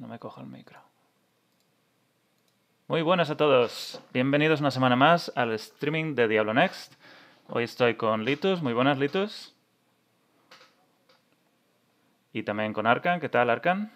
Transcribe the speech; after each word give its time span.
No 0.00 0.08
me 0.08 0.18
cojo 0.18 0.40
el 0.40 0.46
micro. 0.46 0.80
Muy 2.88 3.02
buenas 3.02 3.28
a 3.28 3.36
todos. 3.36 4.00
Bienvenidos 4.14 4.60
una 4.60 4.70
semana 4.70 4.96
más 4.96 5.30
al 5.36 5.52
streaming 5.52 6.14
de 6.14 6.26
Diablo 6.26 6.54
Next. 6.54 6.94
Hoy 7.48 7.64
estoy 7.64 7.96
con 7.96 8.24
Litus. 8.24 8.62
Muy 8.62 8.72
buenas, 8.72 8.96
Litus. 8.96 9.54
Y 12.32 12.44
también 12.44 12.72
con 12.72 12.86
Arkan. 12.86 13.20
¿Qué 13.20 13.28
tal, 13.28 13.50
Arkan? 13.50 13.92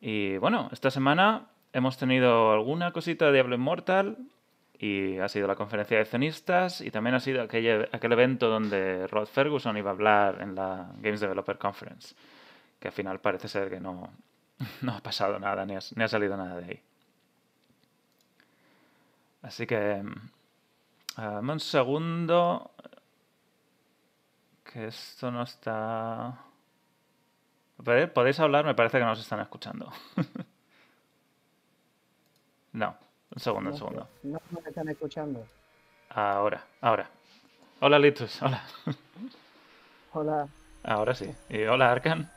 Y 0.00 0.36
bueno, 0.36 0.68
esta 0.70 0.92
semana 0.92 1.46
hemos 1.72 1.98
tenido 1.98 2.52
alguna 2.52 2.92
cosita 2.92 3.26
de 3.26 3.32
Diablo 3.32 3.56
Immortal 3.56 4.16
y 4.78 5.18
ha 5.18 5.28
sido 5.28 5.48
la 5.48 5.56
conferencia 5.56 5.96
de 5.96 6.02
accionistas 6.02 6.80
y 6.82 6.92
también 6.92 7.16
ha 7.16 7.20
sido 7.20 7.42
aquel, 7.42 7.88
aquel 7.90 8.12
evento 8.12 8.48
donde 8.48 9.08
Rod 9.08 9.26
Ferguson 9.26 9.76
iba 9.76 9.90
a 9.90 9.92
hablar 9.92 10.40
en 10.40 10.54
la 10.54 10.92
Games 11.00 11.18
Developer 11.18 11.58
Conference, 11.58 12.14
que 12.80 12.88
al 12.88 12.92
final 12.92 13.20
parece 13.20 13.46
ser 13.46 13.70
que 13.70 13.78
no, 13.78 14.10
no 14.82 14.92
ha 14.92 15.00
pasado 15.00 15.38
nada, 15.38 15.64
ni 15.66 15.76
ha, 15.76 15.80
ni 15.94 16.02
ha 16.02 16.08
salido 16.08 16.36
nada 16.36 16.56
de 16.56 16.64
ahí. 16.64 16.82
Así 19.42 19.66
que, 19.66 20.02
um, 21.16 21.48
un 21.48 21.60
segundo, 21.60 22.72
que 24.64 24.86
esto 24.86 25.30
no 25.30 25.42
está... 25.42 26.38
¿Podéis 28.12 28.38
hablar? 28.40 28.66
Me 28.66 28.74
parece 28.74 28.98
que 28.98 29.04
no 29.04 29.12
os 29.12 29.20
están 29.20 29.40
escuchando. 29.40 29.90
no. 32.72 32.94
Un 33.34 33.40
segundo, 33.40 33.70
un 33.70 33.76
segundo. 33.76 34.08
No 34.22 34.40
me 34.50 34.68
están 34.68 34.88
escuchando. 34.88 35.46
Ahora, 36.10 36.62
ahora. 36.82 37.08
Hola, 37.80 37.98
Litus, 37.98 38.42
hola. 38.42 38.62
Hola. 40.12 40.48
Ahora 40.82 41.14
sí. 41.14 41.34
Y 41.48 41.62
hola, 41.62 41.90
Arkan. 41.90 42.30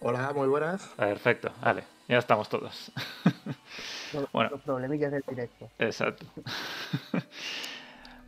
Hola, 0.00 0.32
muy 0.34 0.48
buenas. 0.48 0.86
Perfecto, 0.96 1.50
vale. 1.62 1.84
Ya 2.08 2.18
estamos 2.18 2.48
todos. 2.48 2.92
Los, 4.12 4.30
Bueno. 4.32 4.50
los 4.50 4.60
problemillas 4.62 5.10
del 5.10 5.24
directo. 5.28 5.68
Exacto. 5.78 6.24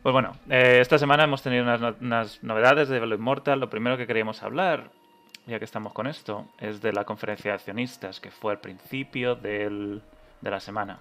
Pues 0.01 0.13
bueno, 0.13 0.35
eh, 0.49 0.79
esta 0.81 0.97
semana 0.97 1.23
hemos 1.25 1.41
tenido 1.41 1.63
unas, 1.63 1.79
no- 1.81 1.95
unas 2.01 2.43
novedades 2.43 2.87
de 2.89 2.95
Diablo 2.95 3.15
Immortal. 3.15 3.59
Lo 3.59 3.69
primero 3.69 3.97
que 3.97 4.07
queríamos 4.07 4.43
hablar, 4.43 4.91
ya 5.45 5.59
que 5.59 5.65
estamos 5.65 5.93
con 5.93 6.07
esto, 6.07 6.45
es 6.59 6.81
de 6.81 6.93
la 6.93 7.03
conferencia 7.05 7.51
de 7.51 7.55
accionistas, 7.55 8.19
que 8.19 8.31
fue 8.31 8.53
al 8.53 8.59
principio 8.59 9.35
del- 9.35 10.01
de 10.41 10.49
la 10.51 10.59
semana. 10.59 10.99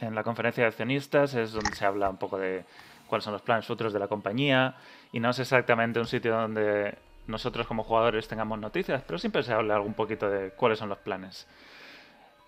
En 0.00 0.14
la 0.14 0.24
conferencia 0.24 0.64
de 0.64 0.68
accionistas 0.68 1.34
es 1.34 1.52
donde 1.52 1.74
se 1.76 1.84
habla 1.86 2.10
un 2.10 2.16
poco 2.16 2.36
de 2.38 2.64
cuáles 3.06 3.24
son 3.24 3.32
los 3.32 3.42
planes 3.42 3.66
futuros 3.66 3.92
de 3.92 3.98
la 4.00 4.08
compañía 4.08 4.74
y 5.12 5.20
no 5.20 5.30
es 5.30 5.38
exactamente 5.38 6.00
un 6.00 6.06
sitio 6.06 6.34
donde 6.34 6.96
nosotros 7.26 7.66
como 7.66 7.84
jugadores 7.84 8.28
tengamos 8.28 8.58
noticias, 8.58 9.02
pero 9.06 9.18
siempre 9.18 9.42
se 9.42 9.52
habla 9.52 9.80
un 9.80 9.94
poquito 9.94 10.28
de 10.28 10.50
cuáles 10.50 10.78
son 10.78 10.88
los 10.88 10.98
planes. 10.98 11.46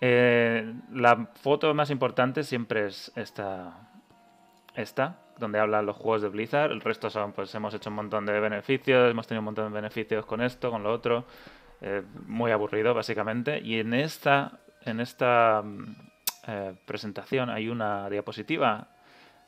Eh, 0.00 0.74
la 0.92 1.28
foto 1.40 1.72
más 1.74 1.90
importante 1.90 2.42
siempre 2.42 2.86
es 2.86 3.12
esta, 3.14 3.88
esta, 4.74 5.18
donde 5.38 5.58
hablan 5.58 5.86
los 5.86 5.96
juegos 5.96 6.22
de 6.22 6.28
Blizzard. 6.28 6.72
El 6.72 6.80
resto 6.80 7.10
son, 7.10 7.32
pues 7.32 7.54
hemos 7.54 7.72
hecho 7.74 7.90
un 7.90 7.96
montón 7.96 8.26
de 8.26 8.38
beneficios, 8.40 9.10
hemos 9.10 9.26
tenido 9.26 9.40
un 9.40 9.46
montón 9.46 9.72
de 9.72 9.80
beneficios 9.80 10.26
con 10.26 10.42
esto, 10.42 10.70
con 10.70 10.82
lo 10.82 10.92
otro. 10.92 11.24
Eh, 11.80 12.02
muy 12.26 12.50
aburrido, 12.50 12.94
básicamente. 12.94 13.60
Y 13.60 13.78
en 13.78 13.94
esta, 13.94 14.58
en 14.82 15.00
esta 15.00 15.62
mm, 15.62 15.96
eh, 16.46 16.74
presentación 16.84 17.50
hay 17.50 17.68
una 17.68 18.08
diapositiva 18.10 18.88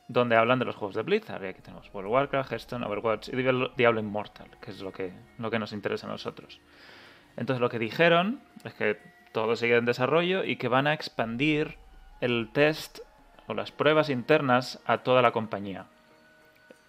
donde 0.07 0.35
hablan 0.35 0.59
de 0.59 0.65
los 0.65 0.75
juegos 0.75 0.95
de 0.95 1.03
Blizzard. 1.03 1.43
Y 1.43 1.47
aquí 1.47 1.61
tenemos 1.61 1.89
World 1.93 2.07
of 2.07 2.13
Warcraft, 2.13 2.51
Hearthstone, 2.51 2.85
Overwatch 2.85 3.29
y 3.29 3.35
Diablo, 3.35 3.99
Immortal, 3.99 4.49
que 4.61 4.71
es 4.71 4.81
lo 4.81 4.91
que, 4.91 5.13
lo 5.37 5.51
que 5.51 5.59
nos 5.59 5.73
interesa 5.73 6.07
a 6.07 6.09
nosotros. 6.09 6.59
Entonces 7.35 7.61
lo 7.61 7.69
que 7.69 7.79
dijeron 7.79 8.41
es 8.63 8.73
que 8.73 8.99
todo 9.31 9.55
sigue 9.55 9.75
en 9.75 9.85
desarrollo 9.85 10.43
y 10.43 10.55
que 10.55 10.67
van 10.67 10.87
a 10.87 10.93
expandir 10.93 11.77
el 12.21 12.49
test 12.51 12.99
o 13.47 13.53
las 13.53 13.71
pruebas 13.71 14.09
internas 14.09 14.81
a 14.85 14.99
toda 14.99 15.21
la 15.21 15.31
compañía 15.31 15.85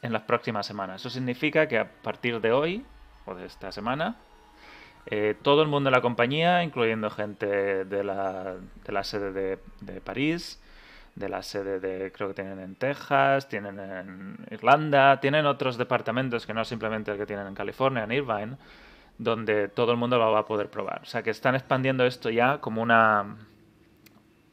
en 0.02 0.12
las 0.12 0.22
próximas 0.22 0.66
semanas. 0.66 1.02
Eso 1.02 1.10
significa 1.10 1.68
que 1.68 1.78
a 1.78 1.90
partir 2.02 2.40
de 2.40 2.52
hoy 2.52 2.84
o 3.26 3.34
de 3.34 3.46
esta 3.46 3.72
semana, 3.72 4.16
eh, 5.06 5.34
todo 5.42 5.62
el 5.62 5.68
mundo 5.68 5.90
de 5.90 5.96
la 5.96 6.02
compañía, 6.02 6.62
incluyendo 6.62 7.10
gente 7.10 7.84
de 7.84 8.04
la, 8.04 8.56
de 8.84 8.92
la 8.92 9.04
sede 9.04 9.32
de, 9.32 9.58
de 9.80 10.00
París, 10.00 10.60
de 11.18 11.28
la 11.28 11.42
sede 11.42 11.80
de, 11.80 12.12
creo 12.12 12.28
que 12.28 12.34
tienen 12.34 12.60
en 12.60 12.74
Texas, 12.76 13.48
tienen 13.48 13.78
en 13.80 14.46
Irlanda, 14.50 15.20
tienen 15.20 15.46
otros 15.46 15.76
departamentos 15.76 16.46
que 16.46 16.54
no 16.54 16.64
simplemente 16.64 17.10
el 17.10 17.18
que 17.18 17.26
tienen 17.26 17.46
en 17.46 17.54
California, 17.54 18.04
en 18.04 18.12
Irvine, 18.12 18.56
donde 19.18 19.68
todo 19.68 19.90
el 19.92 19.98
mundo 19.98 20.16
lo 20.16 20.30
va 20.30 20.40
a 20.40 20.46
poder 20.46 20.70
probar. 20.70 21.00
O 21.02 21.06
sea 21.06 21.22
que 21.22 21.30
están 21.30 21.54
expandiendo 21.54 22.04
esto 22.04 22.30
ya 22.30 22.58
como 22.58 22.82
una... 22.82 23.36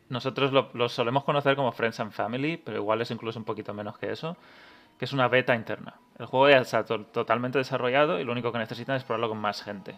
Nosotros 0.09 0.51
lo, 0.51 0.89
solemos 0.89 1.23
conocer 1.23 1.55
como 1.55 1.71
Friends 1.71 1.99
and 1.99 2.11
Family, 2.11 2.57
pero 2.57 2.77
igual 2.77 3.01
es 3.01 3.09
incluso 3.11 3.39
un 3.39 3.45
poquito 3.45 3.73
menos 3.73 3.97
que 3.97 4.11
eso, 4.11 4.37
que 4.99 5.05
es 5.05 5.13
una 5.13 5.27
beta 5.27 5.55
interna. 5.55 5.95
El 6.19 6.27
juego 6.27 6.49
ya 6.49 6.59
está 6.59 6.83
to- 6.85 7.05
totalmente 7.05 7.57
desarrollado 7.57 8.19
y 8.19 8.23
lo 8.23 8.31
único 8.31 8.51
que 8.51 8.59
necesitan 8.59 8.95
es 8.97 9.03
probarlo 9.03 9.29
con 9.29 9.39
más 9.39 9.63
gente. 9.63 9.95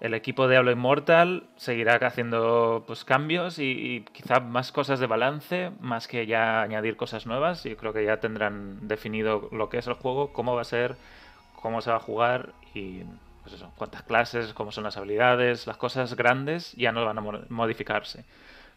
El 0.00 0.14
equipo 0.14 0.48
de 0.48 0.54
Diablo 0.54 0.72
Immortal 0.72 1.44
seguirá 1.56 1.94
haciendo 1.94 2.82
pues, 2.86 3.04
cambios 3.04 3.58
y, 3.60 3.70
y 3.70 4.00
quizá 4.12 4.40
más 4.40 4.72
cosas 4.72 4.98
de 4.98 5.06
balance, 5.06 5.70
más 5.80 6.08
que 6.08 6.26
ya 6.26 6.60
añadir 6.62 6.96
cosas 6.96 7.24
nuevas. 7.26 7.62
Yo 7.62 7.76
creo 7.76 7.92
que 7.92 8.04
ya 8.04 8.18
tendrán 8.18 8.88
definido 8.88 9.48
lo 9.52 9.68
que 9.68 9.78
es 9.78 9.86
el 9.86 9.94
juego, 9.94 10.32
cómo 10.32 10.56
va 10.56 10.62
a 10.62 10.64
ser, 10.64 10.96
cómo 11.60 11.80
se 11.80 11.90
va 11.90 11.96
a 11.96 12.00
jugar 12.00 12.52
y 12.74 13.02
pues 13.44 13.64
cuántas 13.76 14.02
clases, 14.02 14.52
cómo 14.54 14.72
son 14.72 14.84
las 14.84 14.96
habilidades, 14.96 15.66
las 15.68 15.76
cosas 15.76 16.14
grandes 16.14 16.72
ya 16.72 16.90
no 16.92 17.04
van 17.04 17.18
a 17.18 17.20
mo- 17.20 17.40
modificarse. 17.48 18.24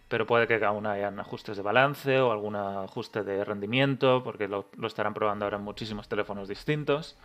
Pero 0.08 0.28
puede 0.28 0.46
que 0.46 0.64
aún 0.64 0.86
hayan 0.86 1.20
ajustes 1.20 1.58
de 1.58 1.64
balance 1.64 2.20
o 2.20 2.32
algún 2.32 2.56
ajuste 2.56 3.24
de 3.24 3.44
rendimiento, 3.44 4.24
porque 4.24 4.48
lo, 4.48 4.68
estarán 4.84 5.16
probando 5.16 5.46
ahora 5.46 5.58
en 5.58 5.64
muchísimos 5.64 6.08
teléfonos 6.08 6.48
distintos, 6.48 7.18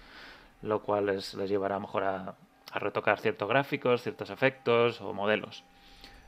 lo 0.62 0.80
cual 0.80 1.06
les, 1.06 1.34
les 1.34 1.50
llevará 1.50 1.76
a 1.76 1.78
a, 2.72 2.78
retocar 2.78 3.20
ciertos 3.20 3.48
gráficos, 3.48 4.02
ciertos 4.02 4.30
efectos 4.30 5.00
o 5.00 5.12
modelos. 5.12 5.64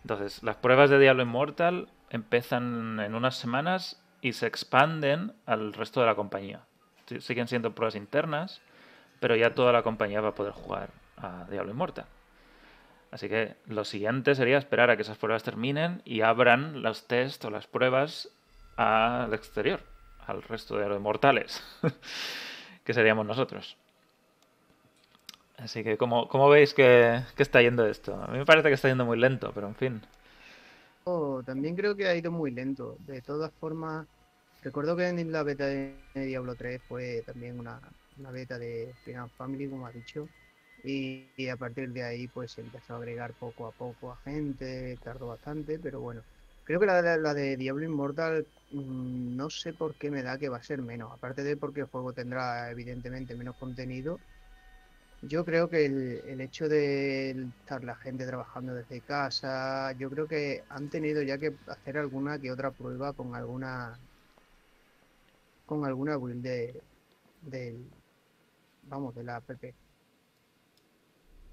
Entonces, 0.03 0.43
las 0.43 0.57
pruebas 0.57 0.91
de 0.91 0.99
Diablo 0.99 1.23
Immortal 1.23 1.89
empiezan 2.11 3.01
en 3.01 3.15
unas 3.15 3.37
semanas 3.37 4.03
y 4.21 4.33
se 4.33 4.47
expanden 4.47 5.33
al 5.47 5.73
resto 5.73 6.01
de 6.01 6.07
la 6.07 6.15
compañía. 6.15 6.61
Siguen 7.19 7.49
siendo 7.49 7.75
pruebas 7.75 7.95
internas, 7.95 8.61
pero 9.21 9.37
ya 9.37 9.55
toda 9.55 9.73
la 9.73 9.83
compañía 9.83 10.21
va 10.21 10.31
a 10.31 10.35
poder 10.35 10.53
jugar 10.53 10.91
a 11.17 11.47
Diablo 11.51 11.73
Immortal. 11.73 12.07
Así 13.13 13.29
que 13.29 13.57
lo 13.67 13.85
siguiente 13.85 14.35
sería 14.35 14.57
esperar 14.57 14.91
a 14.91 14.97
que 14.97 15.03
esas 15.03 15.19
pruebas 15.19 15.43
terminen 15.43 16.01
y 16.05 16.23
abran 16.23 16.83
los 16.83 17.07
test 17.07 17.45
o 17.45 17.51
las 17.51 17.67
pruebas 17.67 18.31
al 18.77 19.35
exterior, 19.35 19.81
al 20.27 20.43
resto 20.43 20.79
de 20.79 20.89
los 20.89 21.01
mortales, 21.01 21.63
que 22.85 22.95
seríamos 22.95 23.27
nosotros. 23.27 23.77
Así 25.65 25.83
que, 25.85 25.97
¿cómo, 25.97 26.29
cómo 26.29 26.49
veis 26.55 26.75
que, 26.75 27.21
que 27.37 27.43
está 27.43 27.63
yendo 27.63 27.87
esto? 27.87 28.11
A 28.23 28.29
mí 28.33 28.39
me 28.39 28.47
parece 28.47 28.69
que 28.69 28.75
está 28.75 28.89
yendo 28.89 29.05
muy 29.07 29.19
lento, 29.19 29.53
pero 29.55 29.69
en 29.69 29.75
fin. 29.77 30.03
Oh, 31.05 31.43
también 31.45 31.75
creo 31.75 31.97
que 31.97 32.07
ha 32.07 32.15
ido 32.17 32.31
muy 32.31 32.51
lento. 32.53 32.97
De 33.01 33.23
todas 33.23 33.53
formas, 33.59 34.07
recuerdo 34.61 34.97
que 34.97 35.09
en 35.09 35.33
la 35.33 35.43
beta 35.43 35.67
de 35.67 36.05
Diablo 36.15 36.55
3 36.57 36.83
fue 36.87 37.23
también 37.27 37.59
una, 37.59 37.81
una 38.17 38.31
beta 38.31 38.59
de 38.59 38.95
Final 39.05 39.31
Family, 39.37 39.69
como 39.69 39.87
ha 39.87 39.93
dicho. 39.93 40.31
Y, 40.85 41.49
a 41.49 41.57
partir 41.57 41.91
de 41.93 42.03
ahí, 42.05 42.29
pues 42.29 42.57
empezó 42.59 42.95
a 42.95 42.97
agregar 42.99 43.35
poco 43.35 43.67
a 43.67 43.73
poco 43.73 44.13
a 44.13 44.19
gente, 44.25 44.99
tardó 45.03 45.29
bastante, 45.29 45.79
pero 45.81 46.01
bueno. 46.01 46.25
Creo 46.65 46.79
que 46.81 46.87
la, 46.87 47.03
de- 47.03 47.19
la 47.21 47.35
de 47.35 47.57
Diablo 47.57 47.85
Immortal, 47.85 48.47
mm, 48.71 49.37
no 49.37 49.51
sé 49.51 49.75
por 49.75 49.97
qué 49.97 50.11
me 50.11 50.23
da 50.23 50.39
que 50.39 50.49
va 50.49 50.59
a 50.59 50.63
ser 50.63 50.83
menos. 50.83 51.13
Aparte 51.13 51.43
de 51.45 51.57
porque 51.57 51.81
el 51.81 51.87
juego 51.87 52.13
tendrá 52.13 52.71
evidentemente 52.71 53.35
menos 53.37 53.57
contenido. 53.57 54.23
Yo 55.23 55.45
creo 55.45 55.69
que 55.69 55.87
el, 55.87 56.21
el 56.27 56.41
hecho 56.41 56.69
de 56.69 57.31
estar 57.31 57.85
la 57.85 57.95
gente 57.97 58.27
trabajando 58.27 58.75
desde 58.75 59.01
casa, 59.01 59.93
yo 59.93 60.11
creo 60.11 60.27
que 60.27 60.63
han 60.69 60.89
tenido 60.91 61.23
ya 61.23 61.39
que 61.39 61.55
hacer 61.69 61.97
alguna 61.99 62.39
que 62.39 62.51
otra 62.51 62.71
prueba 62.73 63.13
con 63.13 63.35
alguna 63.35 63.99
con 65.67 65.85
alguna 65.85 66.17
build 66.17 66.43
de, 66.43 66.81
del 67.43 67.91
vamos, 68.89 69.15
de 69.15 69.25
la 69.25 69.37
app. 69.37 69.51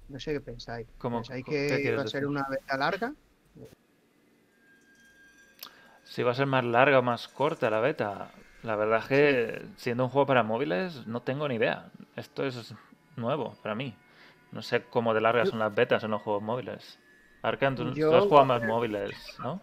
No 0.08 0.18
sé 0.18 0.32
qué 0.32 0.40
pensáis. 0.40 0.86
¿Cómo- 0.98 1.22
¿Pensáis 1.22 1.44
que 1.44 1.96
va 1.96 2.02
a 2.02 2.06
ser 2.06 2.22
decir? 2.22 2.26
una 2.26 2.46
beta 2.50 2.76
larga? 2.76 3.14
Si 6.04 6.22
va 6.22 6.32
a 6.32 6.34
ser 6.34 6.46
más 6.46 6.64
larga 6.64 6.98
o 6.98 7.02
más 7.02 7.28
corta 7.28 7.70
la 7.70 7.80
beta, 7.80 8.30
la 8.62 8.76
verdad 8.76 8.98
es 9.00 9.06
que 9.06 9.62
siendo 9.76 10.04
un 10.04 10.10
juego 10.10 10.26
para 10.26 10.42
móviles 10.42 11.06
no 11.06 11.22
tengo 11.22 11.48
ni 11.48 11.54
idea. 11.56 11.90
Esto 12.16 12.44
es 12.44 12.74
nuevo 13.16 13.56
para 13.62 13.74
mí. 13.74 13.96
No 14.52 14.62
sé 14.62 14.84
cómo 14.84 15.14
de 15.14 15.20
largas 15.20 15.50
son 15.50 15.60
las 15.60 15.74
betas 15.74 16.02
en 16.02 16.10
los 16.10 16.22
juegos 16.22 16.42
móviles. 16.42 16.98
Arkan, 17.42 17.76
tú, 17.76 17.88
has 17.88 18.24
jugado 18.24 18.44
más 18.44 18.62
móviles, 18.64 19.36
¿no? 19.38 19.60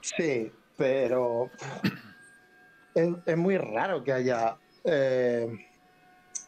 Sí, 0.00 0.52
pero 0.76 1.50
es, 2.94 3.08
es 3.26 3.36
muy 3.36 3.58
raro 3.58 4.02
que 4.04 4.12
haya 4.12 4.56
eh, 4.84 5.48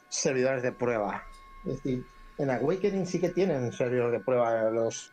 servidores 0.08 0.62
de 0.62 0.72
prueba. 0.72 1.22
Es 1.66 1.76
decir, 1.76 2.04
en 2.38 2.50
Awakening 2.50 3.06
sí 3.06 3.20
que 3.20 3.30
tienen 3.30 3.72
servidor 3.72 4.12
de 4.12 4.20
prueba 4.20 4.70
los, 4.70 5.12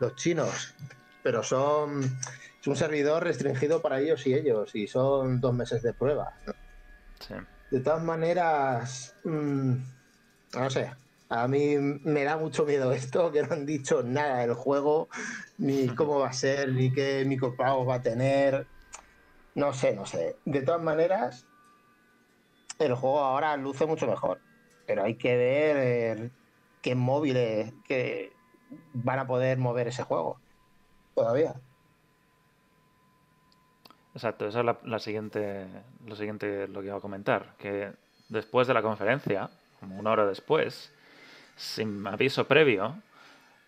los 0.00 0.14
chinos, 0.16 0.74
pero 1.22 1.42
son 1.42 2.02
es 2.60 2.66
un 2.66 2.76
servidor 2.76 3.22
restringido 3.22 3.80
para 3.80 4.00
ellos 4.00 4.26
y 4.26 4.34
ellos, 4.34 4.74
y 4.74 4.86
son 4.88 5.40
dos 5.40 5.54
meses 5.54 5.82
de 5.82 5.92
prueba. 5.92 6.34
De 7.70 7.80
todas 7.80 8.02
maneras, 8.02 9.14
mm, 9.24 9.74
no 10.56 10.70
sé, 10.70 10.90
a 11.28 11.48
mí 11.48 11.76
me 11.78 12.24
da 12.24 12.36
mucho 12.36 12.64
miedo 12.64 12.92
esto, 12.92 13.32
que 13.32 13.42
no 13.42 13.52
han 13.52 13.66
dicho 13.66 14.02
nada 14.02 14.38
del 14.38 14.54
juego, 14.54 15.08
ni 15.58 15.88
cómo 15.88 16.20
va 16.20 16.28
a 16.28 16.32
ser, 16.32 16.72
ni 16.72 16.92
qué 16.92 17.24
micropagos 17.26 17.88
va 17.88 17.96
a 17.96 18.02
tener. 18.02 18.66
No 19.54 19.72
sé, 19.72 19.94
no 19.96 20.06
sé. 20.06 20.36
De 20.44 20.62
todas 20.62 20.82
maneras, 20.82 21.46
el 22.78 22.94
juego 22.94 23.20
ahora 23.20 23.56
luce 23.56 23.86
mucho 23.86 24.06
mejor, 24.06 24.40
pero 24.86 25.02
hay 25.04 25.16
que 25.16 25.36
ver 25.36 26.30
qué 26.82 26.94
móviles 26.94 27.72
que 27.86 28.32
van 28.92 29.18
a 29.18 29.26
poder 29.26 29.58
mover 29.58 29.88
ese 29.88 30.02
juego 30.02 30.40
todavía. 31.14 31.54
Exacto, 34.14 34.46
eso 34.46 34.60
es 34.60 34.66
la, 34.82 34.98
siguiente, 34.98 35.66
lo 36.06 36.16
siguiente 36.16 36.68
lo 36.68 36.80
que 36.80 36.86
iba 36.86 36.96
a 36.96 37.00
comentar, 37.00 37.54
que 37.58 37.92
después 38.28 38.66
de 38.66 38.74
la 38.74 38.80
conferencia, 38.80 39.50
como 39.80 39.98
una 39.98 40.10
hora 40.10 40.26
después, 40.26 40.92
sin 41.56 42.06
aviso 42.06 42.46
previo, 42.46 42.96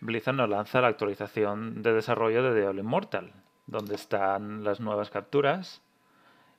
Blizzard 0.00 0.34
nos 0.34 0.48
lanza 0.48 0.80
la 0.80 0.88
actualización 0.88 1.82
de 1.82 1.92
desarrollo 1.92 2.42
de 2.42 2.60
Diablo 2.60 2.80
Immortal, 2.80 3.32
donde 3.66 3.94
están 3.94 4.64
las 4.64 4.80
nuevas 4.80 5.10
capturas 5.10 5.82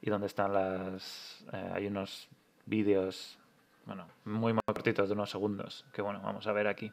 y 0.01 0.09
donde 0.09 0.27
están 0.27 0.53
las... 0.53 1.45
Eh, 1.53 1.71
hay 1.75 1.87
unos 1.87 2.27
vídeos 2.65 3.39
bueno, 3.85 4.07
muy, 4.25 4.53
muy 4.53 4.61
cortitos 4.65 5.09
de 5.09 5.15
unos 5.15 5.31
segundos, 5.31 5.85
que 5.93 6.01
bueno, 6.01 6.21
vamos 6.23 6.45
a 6.47 6.51
ver 6.51 6.67
aquí. 6.67 6.91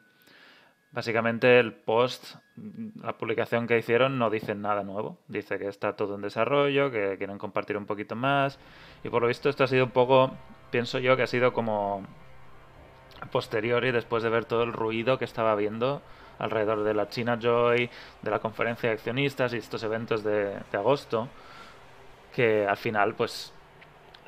Básicamente 0.91 1.59
el 1.59 1.73
post, 1.73 2.35
la 3.03 3.17
publicación 3.17 3.67
que 3.67 3.77
hicieron 3.77 4.17
no 4.17 4.29
dice 4.29 4.55
nada 4.55 4.83
nuevo. 4.83 5.19
Dice 5.27 5.59
que 5.59 5.67
está 5.67 5.95
todo 5.95 6.15
en 6.15 6.21
desarrollo, 6.21 6.89
que 6.89 7.17
quieren 7.17 7.37
compartir 7.37 7.77
un 7.77 7.85
poquito 7.85 8.15
más. 8.15 8.57
Y 9.03 9.09
por 9.09 9.21
lo 9.21 9.27
visto 9.27 9.49
esto 9.49 9.63
ha 9.63 9.67
sido 9.67 9.85
un 9.85 9.91
poco, 9.91 10.31
pienso 10.71 10.97
yo 10.97 11.15
que 11.17 11.23
ha 11.23 11.27
sido 11.27 11.53
como 11.53 12.03
posterior 13.31 13.83
y 13.85 13.91
después 13.91 14.23
de 14.23 14.29
ver 14.29 14.45
todo 14.45 14.63
el 14.63 14.73
ruido 14.73 15.17
que 15.17 15.25
estaba 15.25 15.51
habiendo 15.51 16.01
alrededor 16.39 16.83
de 16.83 16.93
la 16.93 17.09
China 17.09 17.37
Joy, 17.41 17.89
de 18.21 18.31
la 18.31 18.39
conferencia 18.39 18.89
de 18.89 18.95
accionistas 18.95 19.53
y 19.53 19.57
estos 19.57 19.81
eventos 19.83 20.23
de, 20.23 20.55
de 20.71 20.77
agosto, 20.77 21.27
que 22.35 22.67
al 22.67 22.77
final 22.77 23.15
pues 23.15 23.53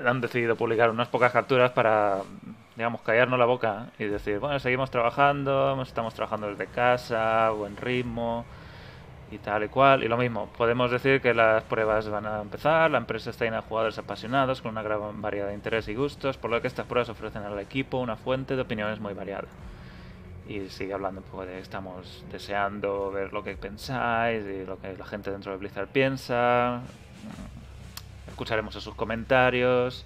han 0.03 0.21
decidido 0.21 0.55
publicar 0.55 0.89
unas 0.89 1.07
pocas 1.09 1.31
capturas 1.31 1.71
para, 1.71 2.19
digamos, 2.75 3.01
callarnos 3.01 3.37
la 3.37 3.45
boca 3.45 3.87
y 3.99 4.05
decir, 4.05 4.39
bueno, 4.39 4.57
seguimos 4.59 4.89
trabajando, 4.89 5.79
estamos 5.81 6.13
trabajando 6.13 6.47
desde 6.47 6.67
casa, 6.67 7.49
buen 7.51 7.77
ritmo 7.77 8.45
y 9.31 9.37
tal 9.37 9.63
y 9.63 9.67
cual. 9.67 10.03
Y 10.03 10.07
lo 10.07 10.17
mismo, 10.17 10.47
podemos 10.57 10.91
decir 10.91 11.21
que 11.21 11.33
las 11.33 11.63
pruebas 11.63 12.09
van 12.09 12.25
a 12.25 12.41
empezar, 12.41 12.91
la 12.91 12.97
empresa 12.97 13.29
está 13.29 13.45
llena 13.45 13.57
de 13.57 13.63
jugadores 13.63 13.97
apasionados 13.97 14.61
con 14.61 14.71
una 14.71 14.81
gran 14.81 15.21
variedad 15.21 15.47
de 15.47 15.53
intereses 15.53 15.89
y 15.89 15.95
gustos, 15.95 16.37
por 16.37 16.51
lo 16.51 16.61
que 16.61 16.67
estas 16.67 16.85
pruebas 16.85 17.09
ofrecen 17.09 17.43
al 17.43 17.59
equipo 17.59 17.99
una 17.99 18.15
fuente 18.15 18.55
de 18.55 18.61
opiniones 18.61 18.99
muy 18.99 19.13
variada. 19.13 19.47
Y 20.47 20.69
sigue 20.69 20.93
hablando 20.93 21.21
un 21.21 21.27
poco 21.27 21.45
de 21.45 21.59
estamos 21.59 22.25
deseando 22.31 23.11
ver 23.11 23.33
lo 23.33 23.43
que 23.43 23.55
pensáis 23.55 24.43
y 24.45 24.65
lo 24.65 24.79
que 24.79 24.97
la 24.97 25.05
gente 25.05 25.29
dentro 25.29 25.51
de 25.51 25.59
Blizzard 25.59 25.89
piensa 25.89 26.81
escucharemos 28.39 28.73
sus 28.73 28.95
comentarios 28.95 30.05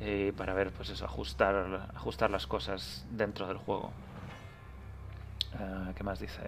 eh, 0.00 0.34
para 0.36 0.52
ver, 0.52 0.72
pues 0.72 0.90
eso, 0.90 1.06
ajustar, 1.06 1.88
ajustar 1.94 2.30
las 2.30 2.46
cosas 2.46 3.06
dentro 3.10 3.48
del 3.48 3.56
juego. 3.56 3.92
Uh, 5.54 5.94
¿Qué 5.94 6.04
más 6.04 6.20
dice? 6.20 6.42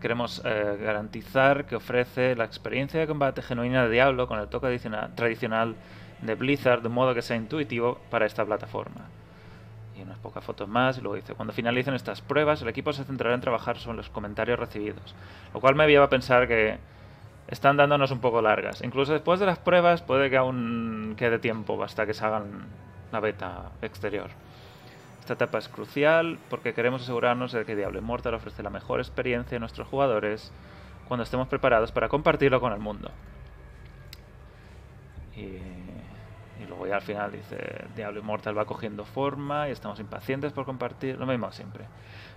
Queremos 0.00 0.40
eh, 0.44 0.78
garantizar 0.80 1.66
que 1.66 1.76
ofrece 1.76 2.34
la 2.34 2.44
experiencia 2.44 2.98
de 2.98 3.06
combate 3.06 3.42
genuina 3.42 3.84
de 3.84 3.90
Diablo 3.90 4.26
con 4.26 4.38
el 4.38 4.48
toque 4.48 4.68
adicional, 4.68 5.14
tradicional 5.14 5.76
de 6.22 6.34
Blizzard 6.34 6.82
de 6.82 6.88
modo 6.88 7.14
que 7.14 7.22
sea 7.22 7.36
intuitivo 7.36 7.98
para 8.10 8.26
esta 8.26 8.44
plataforma. 8.44 9.02
Y 9.98 10.02
unas 10.02 10.18
pocas 10.18 10.42
fotos 10.42 10.68
más, 10.68 10.96
y 10.96 11.02
luego 11.02 11.16
dice, 11.16 11.34
cuando 11.34 11.52
finalicen 11.52 11.94
estas 11.94 12.22
pruebas, 12.22 12.62
el 12.62 12.68
equipo 12.68 12.92
se 12.92 13.04
centrará 13.04 13.34
en 13.34 13.42
trabajar 13.42 13.78
sobre 13.78 13.98
los 13.98 14.08
comentarios 14.08 14.58
recibidos. 14.58 15.14
Lo 15.52 15.60
cual 15.60 15.74
me 15.74 15.86
lleva 15.86 16.06
a 16.06 16.10
pensar 16.10 16.48
que 16.48 16.78
están 17.48 17.76
dándonos 17.76 18.10
un 18.10 18.20
poco 18.20 18.40
largas. 18.40 18.82
Incluso 18.82 19.12
después 19.12 19.40
de 19.40 19.46
las 19.46 19.58
pruebas 19.58 20.02
puede 20.02 20.30
que 20.30 20.36
aún 20.36 21.14
quede 21.18 21.38
tiempo 21.38 21.82
hasta 21.82 22.06
que 22.06 22.14
se 22.14 22.24
hagan 22.24 22.66
la 23.12 23.20
beta 23.20 23.70
exterior. 23.82 24.30
Esta 25.30 25.44
etapa 25.44 25.58
es 25.58 25.68
crucial 25.68 26.40
porque 26.50 26.74
queremos 26.74 27.02
asegurarnos 27.02 27.52
de 27.52 27.64
que 27.64 27.76
Diablo 27.76 28.00
Immortal 28.00 28.34
ofrece 28.34 28.64
la 28.64 28.70
mejor 28.70 28.98
experiencia 28.98 29.58
a 29.58 29.60
nuestros 29.60 29.86
jugadores 29.86 30.52
cuando 31.06 31.22
estemos 31.22 31.46
preparados 31.46 31.92
para 31.92 32.08
compartirlo 32.08 32.60
con 32.60 32.72
el 32.72 32.80
mundo. 32.80 33.12
Y, 35.36 35.42
y 35.42 36.66
luego 36.66 36.84
ya 36.88 36.96
al 36.96 37.02
final 37.02 37.30
dice 37.30 37.84
Diablo 37.94 38.18
Immortal 38.18 38.58
va 38.58 38.64
cogiendo 38.64 39.04
forma 39.04 39.68
y 39.68 39.70
estamos 39.70 40.00
impacientes 40.00 40.52
por 40.52 40.64
compartir 40.64 41.16
lo 41.16 41.26
mismo 41.26 41.52
siempre. 41.52 41.84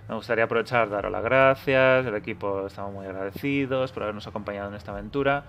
Me 0.08 0.14
gustaría 0.14 0.44
aprovechar, 0.44 0.88
daros 0.88 1.10
las 1.10 1.24
gracias, 1.24 2.06
el 2.06 2.14
equipo 2.14 2.68
estamos 2.68 2.92
muy 2.92 3.06
agradecidos 3.06 3.90
por 3.90 4.04
habernos 4.04 4.28
acompañado 4.28 4.68
en 4.68 4.76
esta 4.76 4.92
aventura 4.92 5.42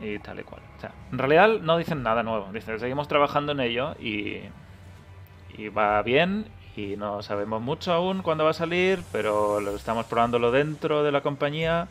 y 0.00 0.18
tal 0.20 0.40
y 0.40 0.44
cual. 0.44 0.62
O 0.78 0.80
sea, 0.80 0.92
en 1.12 1.18
realidad 1.18 1.60
no 1.60 1.76
dicen 1.76 2.02
nada 2.02 2.22
nuevo, 2.22 2.48
dicen 2.54 2.80
seguimos 2.80 3.06
trabajando 3.06 3.52
en 3.52 3.60
ello 3.60 3.94
y, 4.00 4.40
y 5.56 5.68
va 5.68 6.02
bien 6.02 6.46
y 6.76 6.96
no 6.96 7.22
sabemos 7.22 7.62
mucho 7.62 7.92
aún 7.92 8.22
cuándo 8.22 8.44
va 8.44 8.50
a 8.50 8.54
salir, 8.54 9.02
pero 9.12 9.60
lo 9.60 9.74
estamos 9.74 10.06
probándolo 10.06 10.50
dentro 10.50 11.02
de 11.02 11.12
la 11.12 11.22
compañía 11.22 11.88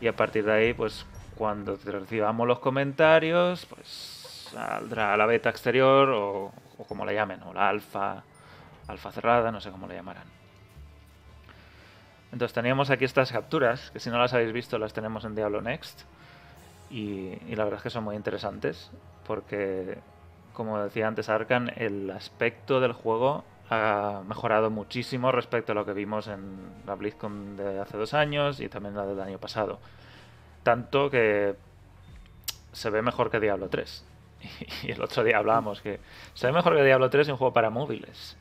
y 0.00 0.08
a 0.08 0.16
partir 0.16 0.44
de 0.44 0.52
ahí, 0.52 0.74
pues 0.74 1.06
cuando 1.36 1.78
recibamos 1.84 2.46
los 2.46 2.58
comentarios, 2.58 3.66
pues 3.66 4.48
saldrá 4.52 5.16
la 5.16 5.26
beta 5.26 5.48
exterior 5.48 6.10
o, 6.10 6.52
o 6.78 6.84
como 6.84 7.04
la 7.04 7.12
llamen, 7.12 7.42
o 7.42 7.54
la 7.54 7.68
alfa, 7.68 8.22
alfa 8.88 9.12
cerrada, 9.12 9.50
no 9.50 9.60
sé 9.60 9.70
cómo 9.70 9.86
le 9.86 9.94
llamarán. 9.94 10.36
Entonces 12.32 12.54
teníamos 12.54 12.90
aquí 12.90 13.04
estas 13.04 13.32
capturas, 13.32 13.90
que 13.92 14.00
si 14.00 14.10
no 14.10 14.18
las 14.18 14.34
habéis 14.34 14.52
visto 14.52 14.78
las 14.78 14.92
tenemos 14.92 15.24
en 15.24 15.34
Diablo 15.34 15.62
Next. 15.62 16.02
Y, 16.90 17.34
la 17.54 17.64
verdad 17.64 17.78
es 17.78 17.82
que 17.82 17.90
son 17.90 18.04
muy 18.04 18.14
interesantes, 18.14 18.90
porque, 19.26 19.98
como 20.56 20.82
decía 20.82 21.06
antes 21.06 21.28
Arkan, 21.28 21.70
el 21.76 22.10
aspecto 22.10 22.80
del 22.80 22.94
juego 22.94 23.44
ha 23.68 24.22
mejorado 24.26 24.70
muchísimo 24.70 25.30
respecto 25.30 25.72
a 25.72 25.74
lo 25.74 25.84
que 25.84 25.92
vimos 25.92 26.28
en 26.28 26.56
la 26.86 26.94
BlizzCon 26.94 27.58
de 27.58 27.78
hace 27.78 27.98
dos 27.98 28.14
años 28.14 28.60
y 28.60 28.70
también 28.70 28.96
la 28.96 29.04
del 29.04 29.20
año 29.20 29.38
pasado. 29.38 29.78
Tanto 30.62 31.10
que 31.10 31.56
se 32.72 32.88
ve 32.88 33.02
mejor 33.02 33.30
que 33.30 33.38
Diablo 33.38 33.68
3. 33.68 34.04
Y 34.84 34.92
el 34.92 35.02
otro 35.02 35.24
día 35.24 35.36
hablábamos 35.36 35.82
que 35.82 36.00
se 36.32 36.46
ve 36.46 36.54
mejor 36.54 36.74
que 36.74 36.84
Diablo 36.84 37.10
3 37.10 37.28
en 37.28 37.32
un 37.32 37.38
juego 37.38 37.52
para 37.52 37.68
móviles. 37.68 38.38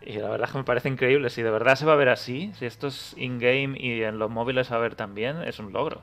Y 0.00 0.14
la 0.14 0.30
verdad 0.30 0.48
es 0.48 0.52
que 0.52 0.58
me 0.58 0.64
parece 0.64 0.88
increíble. 0.88 1.28
Si 1.28 1.42
de 1.42 1.50
verdad 1.50 1.74
se 1.74 1.84
va 1.84 1.92
a 1.92 1.96
ver 1.96 2.08
así, 2.08 2.50
si 2.54 2.64
esto 2.64 2.86
es 2.86 3.14
in-game 3.18 3.78
y 3.78 4.02
en 4.04 4.18
los 4.18 4.30
móviles 4.30 4.72
va 4.72 4.76
a 4.76 4.80
ver 4.80 4.94
también, 4.94 5.42
es 5.42 5.58
un 5.58 5.72
logro. 5.74 6.00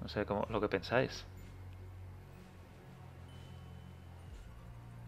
No 0.00 0.08
sé 0.08 0.24
cómo, 0.24 0.46
lo 0.48 0.62
que 0.62 0.68
pensáis. 0.68 1.26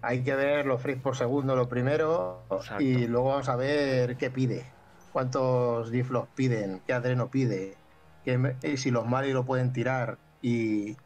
Hay 0.06 0.22
que 0.22 0.36
ver 0.36 0.66
los 0.66 0.80
frames 0.80 1.02
por 1.02 1.16
segundo 1.16 1.56
lo 1.56 1.68
primero 1.68 2.44
y 2.78 3.08
luego 3.08 3.30
vamos 3.30 3.48
a 3.48 3.56
ver 3.56 4.16
qué 4.16 4.30
pide. 4.30 4.64
Cuántos 5.12 5.90
diflos 5.90 6.28
piden, 6.36 6.80
qué 6.86 6.92
adreno 6.92 7.28
pide, 7.28 7.76
qué, 8.25 8.76
si 8.76 8.92
los 8.92 9.04
Mali 9.04 9.32
lo 9.32 9.44
pueden 9.44 9.72
tirar 9.72 10.18
y, 10.40 10.96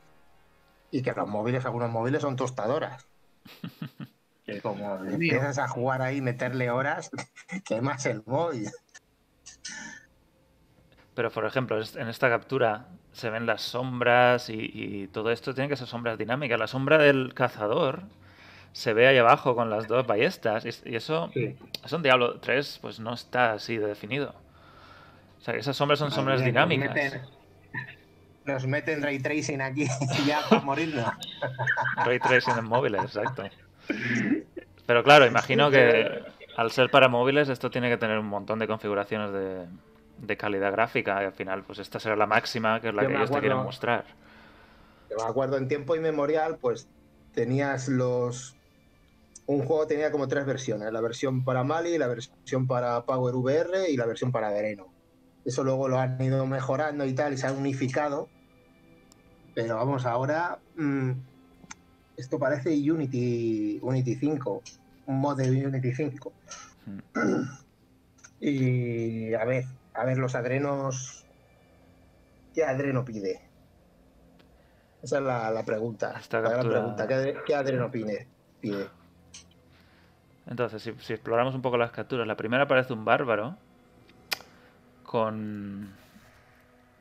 y 0.91 1.01
que 1.01 1.13
los 1.13 1.27
móviles, 1.27 1.65
algunos 1.65 1.91
móviles 1.91 2.21
son 2.21 2.37
tostadoras. 2.37 3.07
como 4.63 5.03
empiezas 5.07 5.57
a 5.57 5.67
jugar 5.67 6.03
ahí, 6.03 6.21
meterle 6.21 6.71
horas, 6.71 7.11
más 7.81 8.05
el 8.05 8.23
móvil. 8.27 8.69
Pero, 11.15 11.31
por 11.31 11.47
ejemplo, 11.47 11.81
en 11.97 12.09
esta 12.09 12.29
captura 12.29 12.89
se 13.13 13.31
ven 13.31 13.47
las 13.47 13.63
sombras 13.63 14.51
y, 14.51 15.09
todo 15.11 15.31
esto 15.31 15.55
tiene 15.55 15.71
que 15.71 15.77
ser 15.77 15.87
sombras 15.87 16.19
dinámicas. 16.19 16.59
La 16.59 16.67
sombra 16.67 16.99
del 16.99 17.33
cazador 17.33 18.03
se 18.73 18.93
ve 18.93 19.09
ahí 19.09 19.19
abajo 19.19 19.55
con 19.55 19.71
las 19.71 19.89
dos 19.89 20.07
ballestas 20.07 20.65
y, 20.65 20.95
eso, 20.95 21.31
es 21.35 21.93
un 21.93 22.03
Diablo 22.03 22.39
3 22.41 22.79
pues 22.81 23.01
no 23.01 23.15
está 23.15 23.53
así 23.53 23.77
de 23.77 23.87
definido. 23.87 24.35
O 25.41 25.43
sea, 25.43 25.55
esas 25.55 25.77
sombras 25.77 25.99
son 25.99 26.11
sombras 26.11 26.45
dinámicas. 26.45 27.21
Nos 28.45 28.67
meten, 28.67 29.03
ray 29.03 29.19
tracing 29.19 29.61
aquí 29.61 29.87
ya 30.27 30.41
para 30.49 30.63
morirnos. 30.63 31.11
ray 32.05 32.19
tracing 32.19 32.59
en 32.59 32.65
móviles, 32.65 33.03
exacto. 33.03 33.45
Pero 34.87 35.03
claro, 35.03 35.27
imagino 35.27 35.71
que 35.71 36.23
al 36.57 36.71
ser 36.71 36.91
para 36.91 37.09
móviles 37.09 37.49
esto 37.49 37.71
tiene 37.71 37.89
que 37.89 37.97
tener 37.97 38.19
un 38.19 38.27
montón 38.27 38.59
de 38.59 38.67
configuraciones 38.67 39.33
de, 39.33 40.37
calidad 40.37 40.73
gráfica 40.73 41.23
y 41.23 41.27
al 41.27 41.33
final 41.33 41.65
pues 41.65 41.79
esta 41.79 41.99
será 41.99 42.15
la 42.15 42.27
máxima 42.27 42.81
que 42.81 42.89
es 42.89 42.95
la 42.95 43.07
que 43.07 43.15
ellos 43.15 43.31
te 43.31 43.41
quieren 43.41 43.59
mostrar. 43.59 44.05
me 45.17 45.23
acuerdo 45.23 45.57
en 45.57 45.67
tiempo 45.67 45.97
inmemorial 45.97 46.59
pues 46.59 46.89
tenías 47.33 47.89
los 47.89 48.55
un 49.47 49.65
juego 49.65 49.87
tenía 49.87 50.11
como 50.11 50.29
tres 50.29 50.47
versiones, 50.47 50.93
la 50.93 51.01
versión 51.01 51.45
para 51.45 51.65
Mali, 51.65 51.99
la 51.99 52.07
versión 52.07 52.67
para 52.67 53.05
Power 53.05 53.35
VR 53.35 53.91
y 53.91 53.97
la 53.97 54.07
versión 54.07 54.33
para 54.33 54.51
Vereno. 54.51 54.87
Eso 55.45 55.65
luego 55.65 55.89
lo 55.89 55.99
han 55.99 56.21
ido 56.21 56.47
mejorando 56.47 57.05
y 57.05 57.15
tal, 57.15 57.33
y 57.33 57.37
se 57.37 57.47
han 57.47 57.57
unificado. 57.57 58.29
Pero 59.55 59.77
vamos, 59.77 60.07
ahora 60.07 60.59
mm, 60.77 61.11
esto 62.17 62.39
parece 62.39 62.71
Unity, 62.71 63.79
Unity 63.83 64.15
5, 64.15 64.63
un 65.07 65.21
mod 65.21 65.37
de 65.37 65.67
Unity 65.67 65.93
5. 65.93 66.33
Hmm. 66.87 67.43
Y 68.41 69.35
a 69.35 69.45
ver, 69.45 69.65
a 69.95 70.05
ver 70.05 70.19
los 70.19 70.35
adrenos. 70.35 71.25
¿Qué 72.55 72.65
adreno 72.65 73.05
pide? 73.05 73.41
Esa 75.03 75.19
es 75.19 75.25
la, 75.25 75.63
pregunta. 75.65 76.21
la 76.31 76.41
gran 76.41 76.69
pregunta. 76.69 77.07
¿Qué, 77.47 77.55
adreno 77.55 77.91
pide? 77.91 78.27
Entonces, 80.51 80.83
si, 80.83 80.93
si, 80.99 81.13
exploramos 81.13 81.55
un 81.55 81.63
poco 81.63 81.79
las 81.79 81.93
capturas, 81.93 82.27
la 82.27 82.37
primera 82.37 82.67
parece 82.67 82.93
un 82.93 83.05
bárbaro 83.05 83.57
con, 85.05 85.95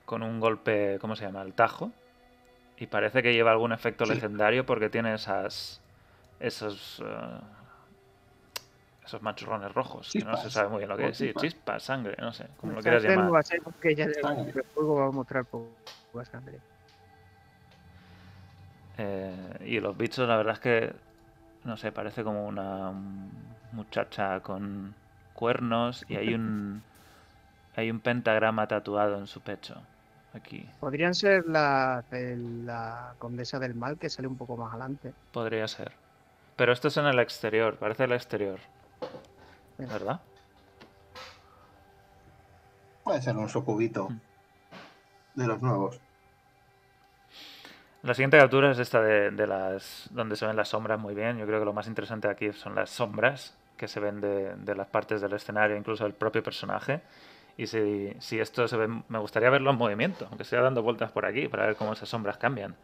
con 0.05 0.23
un 0.23 0.39
golpe, 0.39 0.97
¿cómo 1.01 1.15
se 1.15 1.25
llama? 1.25 1.41
El 1.41 1.53
tajo. 1.53 1.91
Y 2.77 2.87
parece 2.87 3.21
que 3.21 3.33
lleva 3.33 3.51
algún 3.51 3.73
efecto 3.73 4.05
legendario 4.05 4.65
porque 4.65 4.89
tiene 4.89 5.13
esas 5.13 5.81
esos 6.39 6.99
uh, 7.01 7.43
esos 9.03 9.21
machurrones 9.21 9.73
rojos 9.73 10.11
que 10.13 10.23
no 10.23 10.37
se 10.37 10.49
sabe 10.49 10.69
muy 10.69 10.77
bien 10.77 10.89
lo 10.89 10.95
que 10.95 11.09
es. 11.09 11.17
Sí, 11.17 11.33
chispas, 11.33 11.83
sangre, 11.83 12.15
no 12.19 12.31
sé, 12.31 12.47
como 12.57 12.73
lo 12.73 12.81
quieras 12.81 13.03
llamar. 13.03 13.33
Va 13.33 13.39
a 13.39 13.43
ser 13.43 13.61
porque 13.61 13.95
ya 13.95 14.05
el 14.05 14.63
juego 14.73 14.95
va 14.95 15.07
a 15.07 15.11
mostrar 15.11 15.45
sangre. 16.31 16.59
Eh, 18.97 19.57
y 19.65 19.79
los 19.79 19.97
bichos, 19.97 20.27
la 20.27 20.37
verdad 20.37 20.53
es 20.53 20.59
que 20.59 20.93
no 21.69 21.77
sé, 21.77 21.91
parece 21.91 22.23
como 22.23 22.47
una 22.47 22.91
muchacha 23.71 24.39
con 24.41 24.95
cuernos 25.33 26.03
y 26.09 26.15
hay 26.15 26.33
un 26.33 26.81
hay 27.75 27.91
un 27.91 27.99
pentagrama 27.99 28.67
tatuado 28.67 29.17
en 29.19 29.27
su 29.27 29.39
pecho. 29.39 29.75
Aquí. 30.33 30.67
Podrían 30.79 31.15
ser 31.15 31.45
la, 31.47 32.03
la 32.11 33.13
condesa 33.17 33.57
del 33.57 33.73
mal 33.73 33.97
que 33.97 34.09
sale 34.09 34.27
un 34.27 34.35
poco 34.35 34.57
más 34.57 34.71
adelante. 34.71 35.13
Podría 35.31 35.67
ser. 35.67 35.91
Pero 36.55 36.73
esto 36.73 36.89
es 36.89 36.97
en 36.97 37.05
el 37.05 37.19
exterior, 37.19 37.77
parece 37.77 38.03
el 38.03 38.11
exterior. 38.11 38.59
¿Verdad? 39.77 40.19
Puede 43.03 43.21
ser 43.21 43.37
un 43.37 43.49
sucubito 43.49 44.09
mm. 44.09 44.19
de 45.35 45.47
los 45.47 45.61
nuevos. 45.61 45.99
La 48.01 48.13
siguiente 48.13 48.37
captura 48.37 48.71
es 48.71 48.79
esta 48.79 49.01
de, 49.01 49.47
las 49.47 50.07
donde 50.11 50.35
se 50.37 50.45
ven 50.45 50.55
las 50.55 50.69
sombras 50.69 50.99
muy 50.99 51.13
bien. 51.13 51.37
Yo 51.37 51.45
creo 51.45 51.59
que 51.59 51.65
lo 51.65 51.73
más 51.73 51.87
interesante 51.87 52.29
aquí 52.29 52.53
son 52.53 52.75
las 52.75 52.89
sombras 52.89 53.57
que 53.75 53.87
se 53.87 53.99
ven 53.99 54.21
de, 54.21 54.55
de 54.55 54.75
las 54.75 54.87
partes 54.87 55.19
del 55.21 55.33
escenario, 55.33 55.75
incluso 55.75 56.05
del 56.05 56.13
propio 56.13 56.41
personaje. 56.41 57.01
Y 57.57 57.67
si, 57.67 58.13
si, 58.19 58.39
esto 58.39 58.67
se 58.69 58.77
ve, 58.77 58.87
me 59.09 59.19
gustaría 59.19 59.49
verlo 59.49 59.71
en 59.71 59.77
movimiento, 59.77 60.27
aunque 60.29 60.45
sea 60.45 60.61
dando 60.61 60.81
vueltas 60.81 61.11
por 61.11 61.25
aquí, 61.25 61.49
para 61.49 61.65
ver 61.65 61.75
cómo 61.75 61.91
esas 61.91 62.07
sombras 62.07 62.37
cambian. 62.37 62.75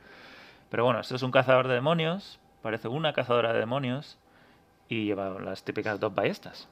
Pero 0.70 0.84
bueno, 0.84 1.00
esto 1.00 1.16
es 1.16 1.24
un 1.24 1.32
cazador 1.32 1.70
de 1.70 1.76
demonios, 1.76 2.40
parece 2.62 2.90
una 2.90 3.14
cazadora 3.14 3.54
de 3.54 3.60
demonios, 3.60 4.18
y 4.90 5.06
lleva 5.06 5.30
las 5.40 5.64
típicas 5.64 6.00
dos 6.00 6.14
ballestas. 6.14 6.68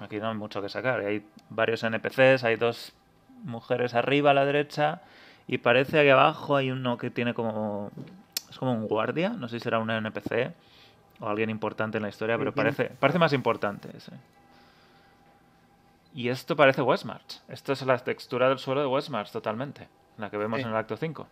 Aquí 0.00 0.18
no 0.18 0.28
hay 0.28 0.36
mucho 0.36 0.62
que 0.62 0.68
sacar. 0.68 1.00
Hay 1.00 1.26
varios 1.50 1.82
NPCs, 1.82 2.44
hay 2.44 2.56
dos 2.56 2.92
mujeres 3.42 3.94
arriba 3.94 4.30
a 4.30 4.34
la 4.34 4.44
derecha, 4.44 5.02
y 5.48 5.58
parece 5.58 6.02
que 6.02 6.12
abajo 6.12 6.54
hay 6.56 6.70
uno 6.70 6.98
que 6.98 7.10
tiene 7.10 7.34
como... 7.34 7.90
Es 8.50 8.58
como 8.58 8.72
un 8.72 8.86
guardia, 8.86 9.30
no 9.30 9.48
sé 9.48 9.58
si 9.58 9.64
será 9.64 9.78
un 9.78 9.90
NPC 9.90 10.52
o 11.20 11.28
alguien 11.28 11.50
importante 11.50 11.98
en 11.98 12.02
la 12.02 12.08
historia, 12.10 12.38
pero 12.38 12.54
parece, 12.54 12.90
parece 13.00 13.18
más 13.18 13.32
importante 13.32 13.88
ese. 13.96 14.12
Y 16.14 16.28
esto 16.28 16.56
parece 16.56 16.82
Westmarch. 16.82 17.42
Esto 17.48 17.72
es 17.72 17.82
la 17.82 17.98
textura 17.98 18.48
del 18.48 18.58
suelo 18.58 18.80
de 18.80 18.86
Westmarch 18.86 19.30
totalmente. 19.30 19.88
La 20.16 20.30
que 20.30 20.36
vemos 20.36 20.60
en 20.60 20.68
el 20.68 20.76
acto 20.76 20.96
5. 20.96 21.26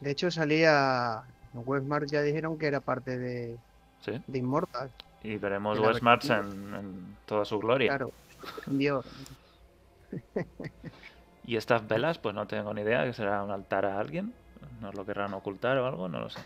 De 0.00 0.10
hecho 0.10 0.30
salía... 0.30 1.22
Westmarch 1.54 2.10
ya 2.10 2.22
dijeron 2.22 2.58
que 2.58 2.66
era 2.66 2.80
parte 2.80 3.18
de, 3.18 3.56
¿Sí? 4.02 4.20
de 4.26 4.38
Immortal. 4.38 4.90
Y 5.22 5.36
veremos 5.36 5.78
Westmarch 5.78 6.30
en, 6.30 7.16
toda 7.24 7.44
su 7.44 7.58
gloria. 7.58 7.88
Claro. 7.88 8.12
Dios. 8.66 9.06
y 11.46 11.56
estas 11.56 11.86
velas, 11.86 12.18
pues 12.18 12.34
no 12.34 12.46
tengo 12.46 12.74
ni 12.74 12.82
idea, 12.82 13.04
que 13.04 13.12
será 13.12 13.42
un 13.42 13.50
altar 13.50 13.86
a 13.86 13.98
alguien. 13.98 14.34
¿Nos 14.80 14.94
lo 14.94 15.06
querrán 15.06 15.32
ocultar 15.34 15.78
o 15.78 15.86
algo? 15.86 16.08
No 16.08 16.20
lo 16.20 16.30
sé. 16.30 16.40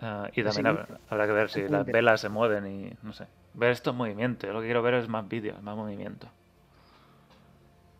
Ah, 0.00 0.28
y 0.34 0.42
también 0.42 0.66
habrá 1.08 1.26
que 1.26 1.32
ver 1.32 1.50
si 1.50 1.66
las 1.68 1.86
velas 1.86 2.20
se 2.20 2.28
mueven 2.28 2.66
y 2.66 2.92
no 3.02 3.12
sé 3.12 3.26
ver 3.54 3.70
estos 3.70 3.94
movimientos. 3.94 4.46
Yo 4.46 4.52
lo 4.52 4.60
que 4.60 4.66
quiero 4.66 4.82
ver 4.82 4.94
es 4.94 5.08
más 5.08 5.26
vídeos, 5.26 5.62
más 5.62 5.76
movimiento. 5.76 6.28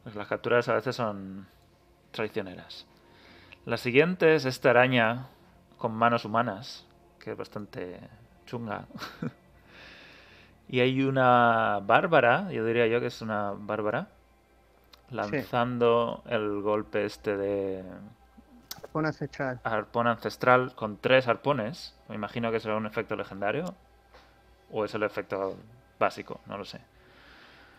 Pues 0.02 0.14
las 0.14 0.28
capturas 0.28 0.68
a 0.68 0.74
veces 0.74 0.94
son 0.96 1.46
traicioneras. 2.10 2.86
La 3.64 3.78
siguiente 3.78 4.34
es 4.34 4.44
esta 4.44 4.70
araña 4.70 5.28
con 5.78 5.92
manos 5.92 6.24
humanas, 6.24 6.86
que 7.18 7.30
es 7.30 7.36
bastante 7.36 8.00
chunga. 8.44 8.86
y 10.68 10.80
hay 10.80 11.02
una 11.02 11.80
bárbara, 11.84 12.50
yo 12.50 12.64
diría 12.64 12.86
yo 12.86 13.00
que 13.00 13.06
es 13.06 13.20
una 13.22 13.52
bárbara, 13.56 14.08
lanzando 15.10 16.22
el 16.26 16.60
golpe 16.62 17.04
este 17.04 17.36
de... 17.36 17.84
Arpón 18.82 19.06
ancestral. 19.06 19.60
Arpón 19.64 20.06
ancestral 20.06 20.74
con 20.74 20.96
tres 20.98 21.28
arpones. 21.28 21.94
Me 22.08 22.14
imagino 22.14 22.50
que 22.52 22.60
será 22.60 22.76
un 22.76 22.86
efecto 22.86 23.16
legendario. 23.16 23.74
¿O 24.70 24.84
es 24.84 24.94
el 24.94 25.02
efecto 25.02 25.56
básico? 25.98 26.40
No 26.46 26.56
lo 26.56 26.64
sé. 26.64 26.80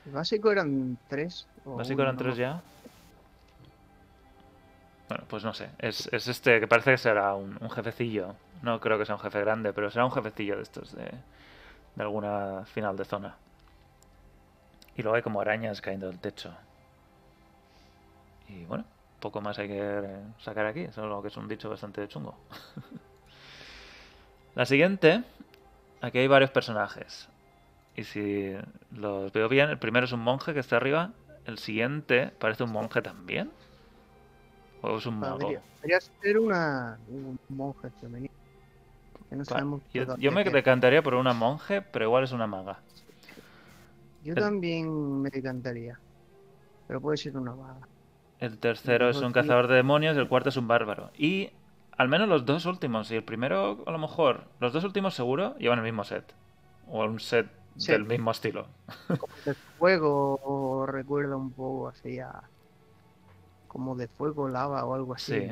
¿El 0.05 0.11
básico 0.11 0.51
eran 0.51 0.97
tres? 1.07 1.47
¿Básico 1.63 2.01
eran 2.01 2.17
tres 2.17 2.37
ya? 2.37 2.61
Bueno, 5.09 5.23
pues 5.27 5.43
no 5.43 5.53
sé. 5.53 5.69
Es, 5.79 6.09
este 6.11 6.59
que 6.59 6.67
parece 6.67 6.91
que 6.91 6.97
será 6.97 7.33
un, 7.33 7.57
jefecillo. 7.69 8.35
No 8.61 8.79
creo 8.79 8.97
que 8.97 9.05
sea 9.05 9.15
un 9.15 9.21
jefe 9.21 9.39
grande, 9.41 9.73
pero 9.73 9.89
será 9.89 10.05
un 10.05 10.11
jefecillo 10.11 10.57
de 10.57 10.63
estos 10.63 10.95
de, 10.95 11.11
de 11.95 12.03
alguna 12.03 12.65
final 12.65 12.97
de 12.97 13.05
zona. 13.05 13.35
Y 14.95 15.01
luego 15.01 15.15
hay 15.15 15.21
como 15.21 15.41
arañas 15.41 15.81
cayendo 15.81 16.07
del 16.07 16.19
techo. 16.19 16.53
Y 18.47 18.65
bueno, 18.65 18.85
poco 19.19 19.41
más 19.41 19.57
hay 19.59 19.67
que 19.67 20.19
sacar 20.39 20.65
aquí. 20.65 20.87
Solo 20.91 21.21
que 21.21 21.29
es 21.29 21.37
un 21.37 21.47
dicho 21.47 21.69
bastante 21.69 22.07
chungo. 22.07 22.35
La 24.55 24.65
siguiente 24.65 25.23
Aquí 26.05 26.19
hay 26.19 26.27
varios 26.27 26.51
personajes. 26.51 27.27
Y 27.95 28.03
si 28.03 28.53
los 28.91 29.33
veo 29.33 29.49
bien, 29.49 29.69
el 29.69 29.79
primero 29.79 30.05
es 30.05 30.11
un 30.11 30.19
monje 30.19 30.53
que 30.53 30.59
está 30.59 30.77
arriba. 30.77 31.13
El 31.45 31.57
siguiente 31.57 32.31
parece 32.37 32.63
un 32.63 32.71
monje 32.71 33.01
también. 33.01 33.49
¿O 34.83 34.97
es 34.97 35.05
un 35.07 35.17
mago? 35.17 35.51
Podría 35.79 35.99
ser 35.99 36.37
una, 36.37 36.99
un 37.07 37.39
monje 37.49 37.89
femenino. 38.01 38.33
Yo, 40.17 40.31
me 40.31 40.43
decantaría 40.43 41.01
por 41.01 41.15
una 41.15 41.33
monje, 41.33 41.81
pero 41.81 42.05
igual 42.05 42.23
es 42.23 42.31
una 42.31 42.47
maga. 42.47 42.79
Yo 44.23 44.33
también 44.35 45.21
me 45.21 45.29
decantaría. 45.29 45.99
Pero 46.87 47.01
puede 47.01 47.17
ser 47.17 47.37
una 47.37 47.53
maga. 47.53 47.87
El 48.39 48.57
tercero 48.57 49.09
es 49.09 49.17
un 49.17 49.31
cazador 49.31 49.67
de 49.67 49.75
demonios 49.75 50.15
y 50.15 50.19
el 50.19 50.27
cuarto 50.27 50.49
es 50.49 50.57
un 50.57 50.67
bárbaro. 50.67 51.11
Y 51.17 51.51
al 51.97 52.09
menos 52.09 52.27
los 52.27 52.45
dos 52.45 52.65
últimos. 52.65 53.09
Y 53.11 53.15
el 53.15 53.23
primero, 53.23 53.83
a 53.85 53.91
lo 53.91 53.97
mejor, 53.97 54.45
los 54.59 54.73
dos 54.73 54.83
últimos 54.83 55.15
seguro 55.15 55.57
llevan 55.57 55.79
el 55.79 55.85
mismo 55.85 56.03
set. 56.03 56.33
O 56.87 57.03
un 57.03 57.19
set 57.19 57.47
del 57.87 58.05
mismo 58.05 58.31
estilo. 58.31 58.67
de 59.45 59.53
fuego, 59.53 60.85
recuerda 60.87 61.35
un 61.35 61.51
poco 61.51 61.89
así 61.89 62.19
a. 62.19 62.43
Como 63.67 63.95
de 63.95 64.07
fuego, 64.07 64.47
lava 64.47 64.85
o 64.85 64.93
algo 64.93 65.13
así. 65.13 65.39
Sí. 65.39 65.51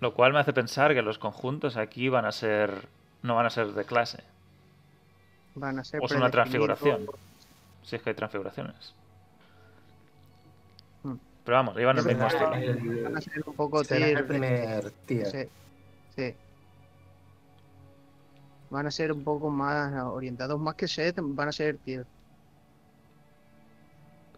Lo 0.00 0.14
cual 0.14 0.32
me 0.32 0.38
hace 0.38 0.52
pensar 0.52 0.94
que 0.94 1.02
los 1.02 1.18
conjuntos 1.18 1.76
aquí 1.76 2.08
van 2.08 2.24
a 2.24 2.32
ser. 2.32 2.88
No 3.24 3.34
van 3.34 3.46
a 3.46 3.50
ser 3.50 3.72
de 3.72 3.86
clase. 3.86 4.22
Van 5.54 5.78
a 5.78 5.84
ser. 5.84 5.98
O 6.02 6.04
es 6.04 6.12
una 6.12 6.30
transfiguración. 6.30 7.06
Si 7.82 7.96
es 7.96 8.02
que 8.02 8.10
hay 8.10 8.14
transfiguraciones. 8.14 8.94
Hmm. 11.02 11.14
Pero 11.42 11.56
vamos, 11.56 11.74
llevan 11.74 11.96
el 11.96 12.04
mismo 12.04 12.26
estilo. 12.26 12.50
Van 12.50 13.16
a 13.16 13.20
ser 13.22 13.42
un 13.46 13.54
poco 13.54 13.80
el 13.80 14.24
primer 14.26 14.90
tier. 15.06 15.48
Sí. 16.14 16.34
Van 18.68 18.86
a 18.86 18.90
ser 18.90 19.10
un 19.10 19.24
poco 19.24 19.48
más 19.48 20.04
orientados, 20.04 20.60
más 20.60 20.74
que 20.74 20.86
set, 20.86 21.16
van 21.18 21.48
a 21.48 21.52
ser 21.52 21.78
tier. 21.78 22.04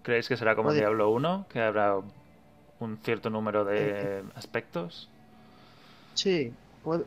¿Creéis 0.04 0.28
que 0.28 0.36
será 0.36 0.54
como 0.54 0.72
Diablo 0.72 1.10
1? 1.10 1.46
¿Que 1.48 1.60
habrá 1.60 1.96
un 2.78 2.98
cierto 2.98 3.30
número 3.30 3.64
de 3.64 4.22
aspectos? 4.36 5.08
Sí, 6.14 6.54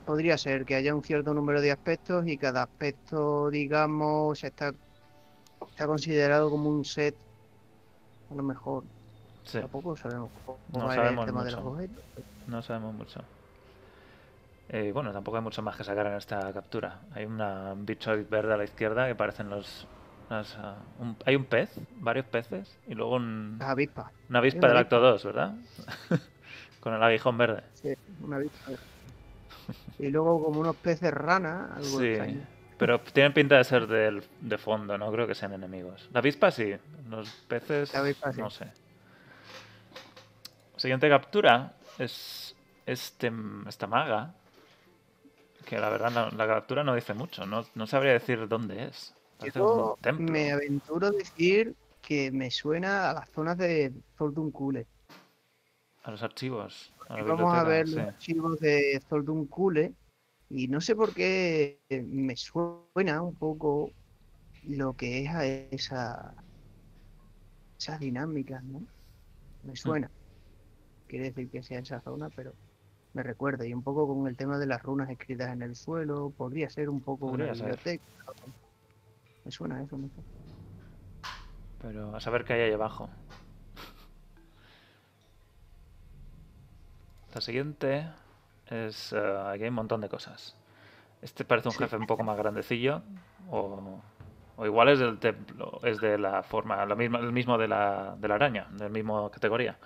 podría 0.05 0.38
ser 0.38 0.65
que 0.65 0.75
haya 0.75 0.95
un 0.95 1.03
cierto 1.03 1.33
número 1.33 1.62
de 1.62 1.71
aspectos 1.71 2.27
y 2.27 2.38
cada 2.38 2.63
aspecto, 2.63 3.50
digamos, 3.50 4.43
está, 4.43 4.74
está 5.71 5.88
considerado 5.88 6.50
como 6.51 6.69
un 6.69 6.86
set. 6.86 7.17
A 8.29 8.33
lo 8.36 8.43
mejor. 8.43 8.86
Sí. 9.43 9.59
Tampoco 9.59 9.95
sabemos 9.98 10.31
no 10.67 10.89
sabemos 10.89 11.29
mucho. 11.29 11.74
No 12.48 12.62
sabemos 12.62 12.93
mucho. 12.93 13.21
Eh, 14.67 14.91
bueno, 14.93 15.12
tampoco 15.12 15.38
hay 15.38 15.43
mucho 15.43 15.62
más 15.63 15.75
que 15.75 15.83
sacar 15.83 16.05
en 16.07 16.13
esta 16.13 16.53
captura. 16.53 17.01
Hay 17.13 17.25
una, 17.25 17.74
un 17.74 17.86
bicho 17.86 18.12
verde 18.29 18.53
a 18.53 18.57
la 18.57 18.63
izquierda 18.65 19.07
que 19.07 19.15
parecen 19.15 19.50
los... 19.50 19.88
ah, 20.29 20.75
un- 21.00 21.17
hay 21.25 21.36
un 21.36 21.45
pez, 21.45 21.71
varios 21.89 22.25
peces, 22.27 22.77
y 22.88 22.93
luego 22.93 23.15
un, 23.15 23.25
una 23.57 23.69
avispa 23.71 24.12
una 24.29 24.39
del 24.67 24.77
avispa. 24.77 24.77
acto 24.77 25.00
2, 25.00 25.24
¿verdad? 25.25 25.55
Con 26.81 26.93
el 26.93 27.03
aguijón 27.03 27.38
verde. 27.38 27.63
Sí, 27.74 27.93
una 28.19 28.36
avispa. 28.38 28.71
Y 29.98 30.08
luego 30.10 30.44
como 30.44 30.60
unos 30.62 30.76
peces 30.78 31.12
rana, 31.14 31.74
algo 31.76 32.00
Sí, 32.00 32.06
extraño. 32.08 32.48
pero 32.78 33.00
tienen 33.02 33.34
pinta 33.34 33.58
de 33.58 33.64
ser 33.64 33.88
del, 33.88 34.24
de 34.42 34.58
fondo, 34.58 34.98
no 34.98 35.12
creo 35.12 35.28
que 35.28 35.36
sean 35.36 35.54
enemigos. 35.54 36.10
La 36.14 36.20
avispa 36.20 36.52
sí, 36.52 36.74
los 37.10 37.30
peces 37.48 37.94
La 37.94 38.00
avispa 38.00 38.32
sí. 38.34 38.40
no 38.42 38.50
sé. 38.50 38.72
Siguiente 40.78 41.10
captura 41.10 41.74
es 41.98 42.56
este, 42.86 43.32
esta 43.68 43.88
maga, 43.88 44.34
que 45.66 45.78
la 45.78 45.90
verdad 45.90 46.12
la, 46.12 46.30
la 46.32 46.48
captura 46.48 46.84
no 46.84 46.96
dice 46.96 47.14
mucho, 47.14 47.46
no, 47.46 47.66
no 47.76 47.86
sabría 47.88 48.14
decir 48.14 48.48
dónde 48.48 48.86
es. 48.86 49.14
Yo 49.54 49.98
me 50.18 50.52
aventuro 50.52 51.08
a 51.08 51.12
decir 51.12 51.76
que 52.02 52.32
me 52.32 52.50
suena 52.52 53.10
a 53.10 53.14
las 53.14 53.30
zonas 53.30 53.58
de 53.58 53.94
Zoldun 54.18 54.52
Kule. 54.52 54.86
A 56.04 56.12
los 56.12 56.24
archivos. 56.24 56.92
Vamos 57.10 57.54
a 57.54 57.63
ver 57.63 57.89
los 57.89 57.98
archivos 57.98 58.60
de 58.60 59.01
Zoldun 59.10 59.48
Kule 59.48 59.94
y 60.50 60.68
no 60.68 60.80
sé 60.80 60.96
por 60.96 61.13
qué 61.13 61.80
me 61.89 62.36
suena 62.36 63.22
un 63.22 63.36
poco 63.36 63.92
lo 64.63 64.94
que 64.94 65.24
es 65.24 65.30
a 65.30 65.46
esa 65.46 66.36
esas 67.80 68.00
dinámicas, 68.00 68.63
¿no? 68.63 68.80
Mm. 68.80 68.88
Me 69.63 69.75
suena. 69.75 70.12
Quiere 71.08 71.25
decir 71.25 71.50
que 71.50 71.63
sea 71.63 71.80
esa 71.80 72.01
zona, 72.01 72.30
pero 72.36 72.54
me 73.13 73.24
recuerda. 73.24 73.66
Y 73.66 73.74
un 73.74 73.82
poco 73.82 74.08
con 74.08 74.28
el 74.28 74.38
tema 74.38 74.60
de 74.60 74.68
las 74.68 74.84
runas 74.84 75.10
escritas 75.10 75.51
en 75.51 75.62
el 75.63 75.75
suelo, 75.75 76.32
podría 76.38 76.70
ser 76.70 76.89
un 76.89 77.01
poco 77.01 77.28
Podría 77.32 77.48
una 77.48 77.56
ser. 77.56 77.66
biblioteca. 77.66 78.04
Me 79.46 79.51
suena 79.51 79.82
eso, 79.82 79.98
no 79.98 80.08
sé. 80.10 80.22
Pero 81.82 82.16
a 82.16 82.20
saber 82.20 82.44
qué 82.44 82.54
hay 82.54 82.62
ahí 82.62 82.74
abajo. 82.74 83.10
La 87.33 87.41
siguiente 87.41 88.07
es. 88.67 89.13
eh, 89.13 89.38
aquí 89.48 89.63
hay 89.63 89.69
un 89.69 89.75
montón 89.75 90.01
de 90.01 90.09
cosas. 90.09 90.55
Este 91.21 91.43
parece 91.45 91.67
un 91.67 91.74
Sí. 91.74 91.79
jefe 91.79 91.98
un 91.98 92.07
poco 92.07 92.24
más 92.24 92.38
grandecillo. 92.38 93.01
O, 93.51 94.00
o 94.57 94.65
igual 94.65 94.89
es 94.89 95.00
del 95.00 95.19
templo. 95.19 95.79
Es 95.83 96.00
de 96.00 96.17
la 96.17 96.43
forma. 96.43 96.86
La 96.86 96.95
misma, 96.95 97.19
el 97.19 97.31
mismo 97.31 97.57
de 97.57 97.67
la, 97.67 98.15
de 98.17 98.27
la 98.27 98.36
araña. 98.36 98.67
Del 98.71 98.91
mismo 98.91 99.29
categoría. 99.29 99.77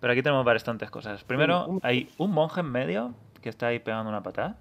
Pero 0.00 0.12
aquí 0.12 0.22
tenemos 0.22 0.44
bastantes 0.44 0.90
cosas. 0.90 1.22
Primero, 1.24 1.78
hay 1.82 2.10
un 2.18 2.30
monje 2.32 2.60
en 2.60 2.70
medio 2.70 3.14
que 3.42 3.48
está 3.50 3.66
ahí 3.68 3.78
pegando 3.78 4.08
una 4.08 4.22
patada. 4.22 4.56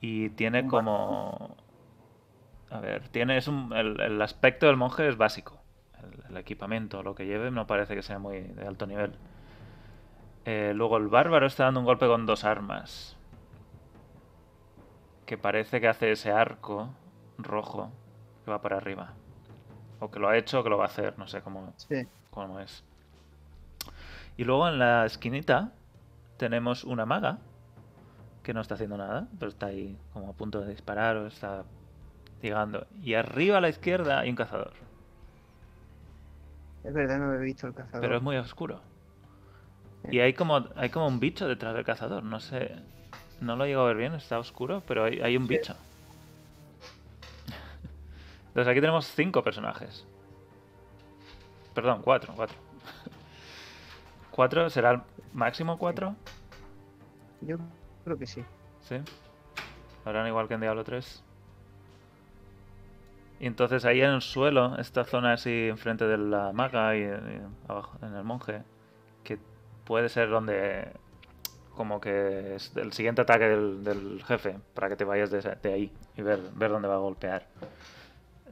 Y 0.00 0.30
tiene 0.30 0.66
como. 0.68 1.56
A 2.70 2.80
ver, 2.80 3.08
tiene 3.08 3.38
es 3.38 3.48
un, 3.48 3.72
el, 3.74 3.98
el 4.00 4.22
aspecto 4.22 4.66
del 4.66 4.76
monje 4.76 5.08
es 5.08 5.16
básico. 5.16 5.58
El, 6.00 6.30
el 6.30 6.36
equipamiento, 6.36 7.02
lo 7.02 7.14
que 7.14 7.26
lleve, 7.26 7.50
no 7.50 7.66
parece 7.66 7.94
que 7.96 8.02
sea 8.02 8.18
muy 8.18 8.40
de 8.42 8.66
alto 8.66 8.86
nivel. 8.86 9.12
Eh, 10.50 10.72
luego 10.74 10.96
el 10.96 11.08
bárbaro 11.08 11.46
está 11.46 11.64
dando 11.64 11.80
un 11.80 11.84
golpe 11.84 12.06
con 12.06 12.24
dos 12.24 12.42
armas. 12.42 13.14
Que 15.26 15.36
parece 15.36 15.78
que 15.78 15.88
hace 15.88 16.10
ese 16.10 16.32
arco 16.32 16.88
rojo 17.36 17.90
que 18.46 18.50
va 18.50 18.62
para 18.62 18.78
arriba. 18.78 19.12
O 20.00 20.10
que 20.10 20.18
lo 20.18 20.26
ha 20.30 20.38
hecho 20.38 20.60
o 20.60 20.64
que 20.64 20.70
lo 20.70 20.78
va 20.78 20.84
a 20.84 20.86
hacer, 20.86 21.18
no 21.18 21.26
sé 21.26 21.42
cómo, 21.42 21.74
Sí. 21.76 22.06
cómo 22.30 22.60
es. 22.60 22.82
Y 24.38 24.44
luego 24.44 24.66
en 24.68 24.78
la 24.78 25.04
esquinita 25.04 25.72
tenemos 26.38 26.82
una 26.84 27.04
maga 27.04 27.40
que 28.42 28.54
no 28.54 28.62
está 28.62 28.76
haciendo 28.76 28.96
nada, 28.96 29.28
pero 29.38 29.50
está 29.50 29.66
ahí 29.66 29.98
como 30.14 30.30
a 30.30 30.32
punto 30.32 30.62
de 30.62 30.70
disparar 30.70 31.16
o 31.18 31.26
está 31.26 31.64
llegando. 32.40 32.86
Y 33.02 33.12
arriba 33.12 33.58
a 33.58 33.60
la 33.60 33.68
izquierda 33.68 34.20
hay 34.20 34.30
un 34.30 34.36
cazador, 34.36 34.72
Es 36.84 36.94
verdad, 36.94 37.18
no 37.18 37.34
he 37.34 37.38
visto 37.38 37.66
el 37.66 37.74
cazador. 37.74 38.00
pero 38.00 38.16
es 38.16 38.22
muy 38.22 38.36
oscuro. 38.38 38.80
Y 40.10 40.20
hay 40.20 40.32
como, 40.32 40.66
hay 40.76 40.90
como 40.90 41.06
un 41.08 41.20
bicho 41.20 41.46
detrás 41.48 41.74
del 41.74 41.84
cazador, 41.84 42.22
no 42.22 42.40
sé, 42.40 42.74
no 43.40 43.56
lo 43.56 43.66
llego 43.66 43.82
a 43.82 43.86
ver 43.86 43.96
bien, 43.96 44.14
está 44.14 44.38
oscuro, 44.38 44.82
pero 44.86 45.04
hay, 45.04 45.20
hay 45.20 45.36
un 45.36 45.46
Sí. 45.46 45.56
bicho. 45.56 45.74
Entonces 48.48 48.70
aquí 48.70 48.80
tenemos 48.80 49.06
cinco 49.06 49.42
personajes. 49.42 50.06
Perdón, 51.74 52.02
cuatro, 52.02 52.32
cuatro. 52.34 52.56
¿Cuatro? 54.30 54.70
¿Será 54.70 54.92
el 54.92 55.00
máximo 55.32 55.78
cuatro? 55.78 56.16
Yo 57.40 57.56
creo 58.04 58.18
que 58.18 58.26
sí. 58.26 58.44
Sí. 58.80 58.96
Habrán 60.04 60.26
igual 60.26 60.48
que 60.48 60.54
en 60.54 60.60
Diablo 60.60 60.84
3. 60.84 61.22
Y 63.40 63.46
entonces 63.46 63.84
ahí 63.84 64.00
en 64.00 64.10
el 64.10 64.22
suelo, 64.22 64.76
esta 64.78 65.04
zona 65.04 65.34
así 65.34 65.68
enfrente 65.68 66.06
de 66.06 66.18
la 66.18 66.52
maga 66.52 66.96
y, 66.96 67.02
y 67.02 67.40
abajo 67.68 67.98
en 68.02 68.14
el 68.14 68.24
monje, 68.24 68.62
puede 69.88 70.10
ser 70.10 70.28
donde 70.28 70.86
como 71.74 71.98
que 71.98 72.56
es 72.56 72.76
el 72.76 72.92
siguiente 72.92 73.22
ataque 73.22 73.44
del, 73.48 73.82
del 73.82 74.22
jefe, 74.24 74.58
para 74.74 74.88
que 74.90 74.96
te 74.96 75.04
vayas 75.04 75.30
de, 75.30 75.58
ahí 75.72 75.90
y 76.14 76.22
ver, 76.22 76.40
ver 76.54 76.70
dónde 76.70 76.88
va 76.88 76.96
a 76.96 76.98
golpear. 76.98 77.46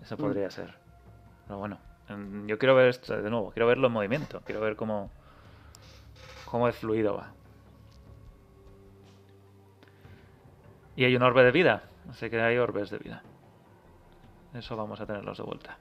Eso 0.02 0.16
podría 0.16 0.50
ser. 0.50 0.74
Pero 1.46 1.58
bueno, 1.58 1.78
en- 2.08 2.48
yo 2.48 2.58
quiero 2.58 2.74
ver 2.74 2.88
esto 2.88 3.20
de 3.20 3.28
nuevo, 3.28 3.50
quiero 3.50 3.66
verlo 3.66 3.88
en 3.88 3.92
movimiento, 3.92 4.40
quiero 4.46 4.62
ver 4.62 4.76
cómo, 4.76 5.10
cómo 6.46 6.66
de 6.66 6.72
fluido 6.72 7.16
va. 7.16 7.32
Y 10.96 11.04
hay 11.04 11.14
un 11.14 11.22
orbe 11.22 11.44
de 11.44 11.50
vida. 11.50 11.82
Así 12.08 12.30
que 12.30 12.40
hay 12.40 12.56
orbes 12.56 12.88
de 12.88 12.98
vida. 12.98 13.22
Eso 14.54 14.74
vamos 14.76 15.00
a 15.00 15.06
tenerlos 15.06 15.36
de 15.36 15.44
vuelta. 15.44 15.76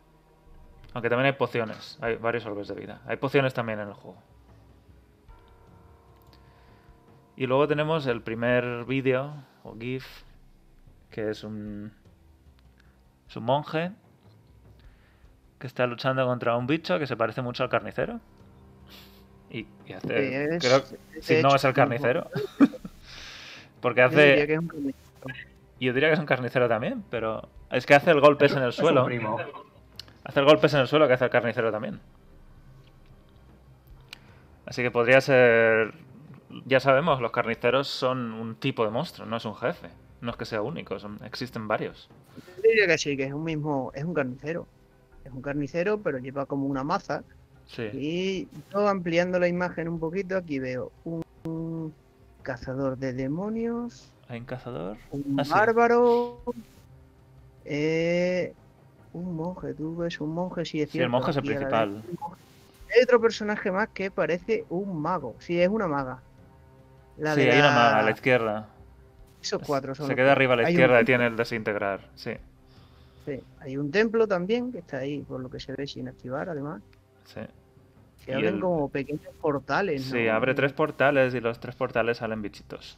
Aunque 0.94 1.10
también 1.10 1.28
hay 1.28 1.34
pociones. 1.38 1.98
Hay 2.02 2.18
varios 2.18 2.46
orbes 2.46 2.68
de 2.68 2.76
vida. 2.76 3.02
Hay 3.06 3.16
pociones 3.16 3.54
también 3.54 3.80
en 3.80 3.88
el 3.88 3.94
juego. 3.94 4.18
Y 7.38 7.48
luego 7.48 7.68
tenemos 7.68 8.06
el 8.08 8.22
primer 8.22 8.86
vídeo 8.86 9.34
o 9.64 9.76
GIF. 9.78 10.06
Que 11.12 11.30
es 11.32 11.44
un. 11.44 11.92
Es 13.30 13.36
un 13.36 13.44
monje. 13.44 13.92
Que 15.60 15.68
está 15.68 15.86
luchando 15.88 16.26
contra 16.26 16.56
un 16.58 16.68
bicho 16.68 17.00
que 17.00 17.08
se 17.08 17.16
parece 17.18 17.42
mucho 17.42 17.64
al 17.64 17.70
carnicero. 17.70 18.20
Y, 19.50 19.68
y 19.86 19.94
hace. 19.94 20.56
Es- 20.56 20.64
creo 20.66 20.84
si 21.22 21.42
no 21.42 21.56
es 21.56 21.64
el 21.64 21.74
carnicero. 21.74 22.30
Porque 23.82 24.02
Yo 24.02 24.10
diría 24.10 24.34
hace. 24.36 24.48
que 24.48 24.54
es 24.54 24.60
un 24.60 24.68
carnicero. 24.68 25.06
Yo 25.80 25.94
diría 25.94 26.10
que 26.10 26.14
es 26.14 26.20
un 26.20 26.26
carnicero 26.26 26.68
también, 26.70 27.04
pero 27.10 27.50
es 27.70 27.86
que 27.86 27.96
hace 27.96 28.12
el 28.12 28.22
golpes 28.22 28.54
en 28.54 28.64
el 28.64 28.72
suelo. 28.74 29.06
primo. 29.06 29.38
Hace 30.24 30.40
el 30.40 30.46
golpes 30.46 30.74
en 30.74 30.80
el 30.80 30.88
suelo 30.88 31.08
que 31.08 31.14
hace 31.14 31.26
el 31.26 31.30
carnicero 31.32 31.72
también. 31.72 32.00
Así 34.66 34.82
que 34.82 34.92
podría 34.92 35.22
ser. 35.22 35.94
Ya 36.66 36.80
sabemos, 36.80 37.20
los 37.22 37.32
carniceros 37.32 37.88
son 37.88 38.32
un 38.34 38.56
tipo 38.56 38.86
de 38.86 38.92
monstruo, 38.92 39.28
no 39.28 39.38
es 39.38 39.46
un 39.46 39.56
jefe. 39.56 39.90
No 40.22 40.32
es 40.32 40.38
que 40.38 40.46
sea 40.46 40.62
único, 40.62 40.98
son... 41.00 41.20
existen 41.26 41.68
varios. 41.68 42.10
Yo 42.58 42.62
diría 42.64 42.88
que 42.88 42.98
sí, 42.98 43.18
que 43.18 43.26
es 43.26 43.34
un 43.34 43.44
mismo, 43.44 43.92
es 43.94 44.04
un 44.04 44.14
carnicero. 44.14 44.66
Es 45.24 45.32
un 45.32 45.42
carnicero, 45.42 46.00
pero 46.00 46.18
lleva 46.20 46.46
como 46.46 46.66
una 46.68 46.84
maza. 46.84 47.24
Sí. 47.68 47.84
Y 47.94 48.48
yo 48.72 48.88
ampliando 48.88 49.40
la 49.40 49.48
imagen 49.48 49.90
un 49.90 50.00
poquito, 50.00 50.38
aquí 50.38 50.60
veo 50.60 50.92
un, 51.04 51.24
un 51.44 51.94
cazador 52.44 52.98
de 52.98 53.12
demonios, 53.14 54.12
Hay 54.30 54.40
un 54.40 54.46
cazador. 54.46 54.98
un 55.12 55.40
Ah, 55.40 55.44
sí. 55.44 55.52
bárbaro, 55.52 56.42
eh, 57.66 58.54
un 59.14 59.36
monje. 59.36 59.74
Tú 59.74 59.96
ves 59.98 60.20
un 60.22 60.34
monje, 60.34 60.66
sí 60.66 60.82
es 60.82 60.92
Sí, 60.92 61.00
el 61.00 61.10
monje 61.10 61.32
es 61.32 61.38
el 61.38 61.44
principal. 61.44 62.04
Hay 62.96 63.04
otro 63.04 63.20
personaje 63.20 63.72
más 63.72 63.90
que 63.90 64.12
parece 64.12 64.66
un 64.70 65.02
mago. 65.02 65.36
Sí, 65.40 65.60
es 65.60 65.68
una 65.70 65.88
maga. 65.88 66.20
La 67.18 67.34
Sí, 67.36 67.42
de 67.42 67.52
hay 67.52 67.60
una 67.60 67.68
la- 67.70 67.76
maga 67.76 68.00
a 68.00 68.04
la 68.04 68.12
izquierda. 68.12 68.68
Esos 69.42 69.62
cuatro 69.62 69.94
son 69.96 70.08
Se 70.08 70.16
queda 70.16 70.26
que- 70.28 70.32
arriba 70.32 70.54
a 70.54 70.58
la 70.58 70.70
izquierda 70.70 71.02
y 71.02 71.06
tiene 71.06 71.28
el 71.28 71.36
desintegrar. 71.36 72.02
Sí, 72.16 72.32
sí, 73.26 73.40
Hay 73.60 73.78
un 73.78 73.92
templo 73.92 74.28
también 74.28 74.72
que 74.72 74.80
está 74.80 74.98
ahí, 74.98 75.22
por 75.22 75.40
lo 75.40 75.50
que 75.50 75.60
se 75.60 75.74
ve 75.74 75.88
sin 75.88 76.08
activar, 76.08 76.50
además. 76.50 76.82
sí. 77.26 77.42
Se 78.26 78.32
Y 78.32 78.34
abren 78.34 78.56
el- 78.56 78.60
como 78.62 78.90
pequeños 78.90 79.22
portales. 79.40 80.04
Sí, 80.06 80.26
¿no? 80.26 80.34
abre 80.34 80.56
tres 80.56 80.74
portales 80.74 81.36
y 81.36 81.40
los 81.42 81.60
tres 81.60 81.76
portales 81.76 82.18
salen 82.18 82.42
bichitos. 82.42 82.98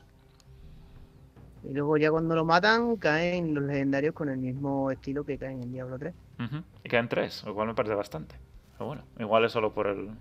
Y 1.64 1.74
luego 1.74 1.98
ya 1.98 2.10
cuando 2.12 2.34
lo 2.34 2.46
matan 2.46 2.96
caen 2.96 3.54
los 3.54 3.64
legendarios 3.66 4.14
con 4.14 4.30
el 4.30 4.38
mismo 4.38 4.90
estilo 4.90 5.26
que 5.26 5.38
caen 5.38 5.62
en 5.64 5.74
Diablo 5.74 6.00
3. 6.00 6.14
Ujú. 6.40 6.64
Y 6.82 6.88
quedan 6.88 7.10
tres, 7.10 7.44
lo 7.44 7.54
cual 7.54 7.68
me 7.68 7.74
parece 7.74 7.94
bastante. 7.96 8.36
Pero 8.78 8.86
bueno, 8.86 9.04
igual 9.20 9.44
es 9.44 9.52
solo 9.52 9.74
por 9.74 9.88
el. 9.88 10.12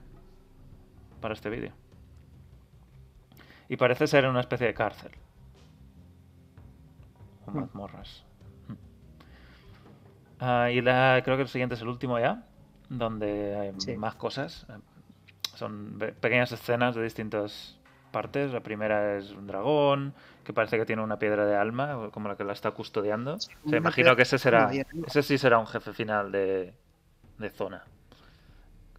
para 1.20 1.34
este 1.34 1.50
vídeo. 1.50 1.70
Y 3.68 3.76
parece 3.76 4.06
ser 4.06 4.26
una 4.26 4.40
especie 4.40 4.66
de 4.66 4.74
cárcel. 4.74 5.12
O 7.46 7.50
Hmm. 7.50 7.60
mazmorras. 7.60 8.24
Mm. 8.68 8.72
Ah, 10.40 10.70
y 10.70 10.80
la, 10.80 11.20
creo 11.24 11.36
que 11.36 11.42
el 11.42 11.48
siguiente 11.48 11.74
es 11.74 11.80
el 11.82 11.88
último 11.88 12.18
ya, 12.18 12.44
donde 12.88 13.56
hay 13.56 13.72
Sí. 13.80 13.96
más 13.96 14.14
cosas. 14.14 14.66
Son 15.54 15.98
pequeñas 16.20 16.52
escenas 16.52 16.94
de 16.94 17.02
distintos 17.02 17.78
partes. 18.12 18.52
La 18.52 18.60
primera 18.60 19.16
es 19.16 19.30
un 19.32 19.46
dragón, 19.46 20.12
que 20.44 20.52
parece 20.52 20.76
que 20.76 20.84
tiene 20.86 21.02
una 21.02 21.18
piedra 21.18 21.46
de 21.46 21.56
alma, 21.56 22.10
como 22.12 22.28
la 22.28 22.36
que 22.36 22.44
la 22.44 22.52
está 22.52 22.70
custodiando. 22.72 23.38
Se 23.40 23.76
imagino 23.76 24.14
que 24.14 24.22
ese 24.22 24.38
será, 24.38 24.70
ese 25.06 25.22
sí 25.22 25.38
será 25.38 25.58
un 25.58 25.66
jefe 25.66 25.92
final 25.92 26.30
de, 26.30 26.74
de 27.38 27.50
zona. 27.50 27.82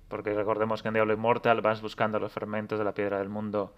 Porque 0.10 0.34
recordemos 0.34 0.82
que 0.82 0.88
en 0.88 0.96
Diablo 0.96 1.14
Immortal 1.14 1.62
vas 1.62 1.82
buscando 1.82 2.18
los 2.20 2.32
fermentos 2.32 2.80
de 2.80 2.86
la 2.86 2.94
piedra 2.94 3.20
del 3.20 3.30
mundo 3.30 3.74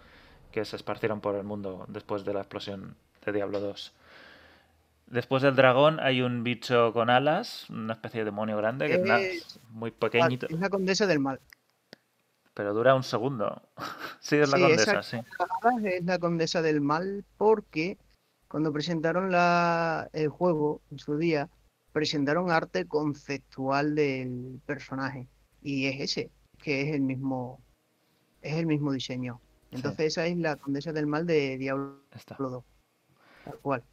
que 0.51 0.65
se 0.65 0.75
esparcieron 0.75 1.21
por 1.21 1.35
el 1.35 1.43
mundo 1.43 1.85
después 1.87 2.25
de 2.25 2.33
la 2.33 2.39
explosión 2.39 2.95
de 3.25 3.31
Diablo 3.31 3.59
2. 3.59 3.93
Después 5.07 5.41
del 5.41 5.55
dragón 5.55 5.99
hay 5.99 6.21
un 6.21 6.43
bicho 6.43 6.93
con 6.93 7.09
alas, 7.09 7.67
una 7.69 7.93
especie 7.93 8.19
de 8.19 8.25
demonio 8.25 8.57
grande, 8.57 8.87
que 8.87 9.33
es, 9.37 9.59
muy 9.69 9.89
pequeñito. 9.89 10.45
Es 10.47 10.59
la 10.59 10.69
condesa 10.69 11.07
del 11.07 11.19
mal. 11.19 11.39
Pero 12.53 12.73
dura 12.73 12.93
un 12.93 13.03
segundo. 13.03 13.61
sí, 14.19 14.35
es 14.35 14.51
la 14.51 14.59
condesa, 14.59 15.01
sí. 15.01 15.17
Es 15.85 16.03
la 16.05 16.19
condesa 16.19 16.61
del 16.61 16.81
mal 16.81 17.25
porque 17.37 17.97
cuando 18.47 18.71
presentaron 18.71 19.31
la, 19.31 20.09
el 20.13 20.29
juego 20.29 20.81
en 20.91 20.99
su 20.99 21.17
día, 21.17 21.49
presentaron 21.91 22.51
arte 22.51 22.85
conceptual 22.85 23.95
del 23.95 24.59
personaje. 24.65 25.27
Y 25.61 25.87
es 25.87 26.01
ese, 26.01 26.31
que 26.57 26.81
es 26.81 26.93
el 26.93 27.01
mismo, 27.01 27.61
es 28.41 28.55
el 28.55 28.67
mismo 28.67 28.91
diseño. 28.91 29.41
Entonces 29.71 30.07
esa 30.07 30.25
es 30.25 30.37
la 30.37 30.55
condesa 30.55 30.91
del 30.91 31.07
mal 31.07 31.25
de 31.25 31.57
Diablo 31.57 32.01
2. 32.37 32.63
Tal 33.45 33.57
cual. 33.61 33.83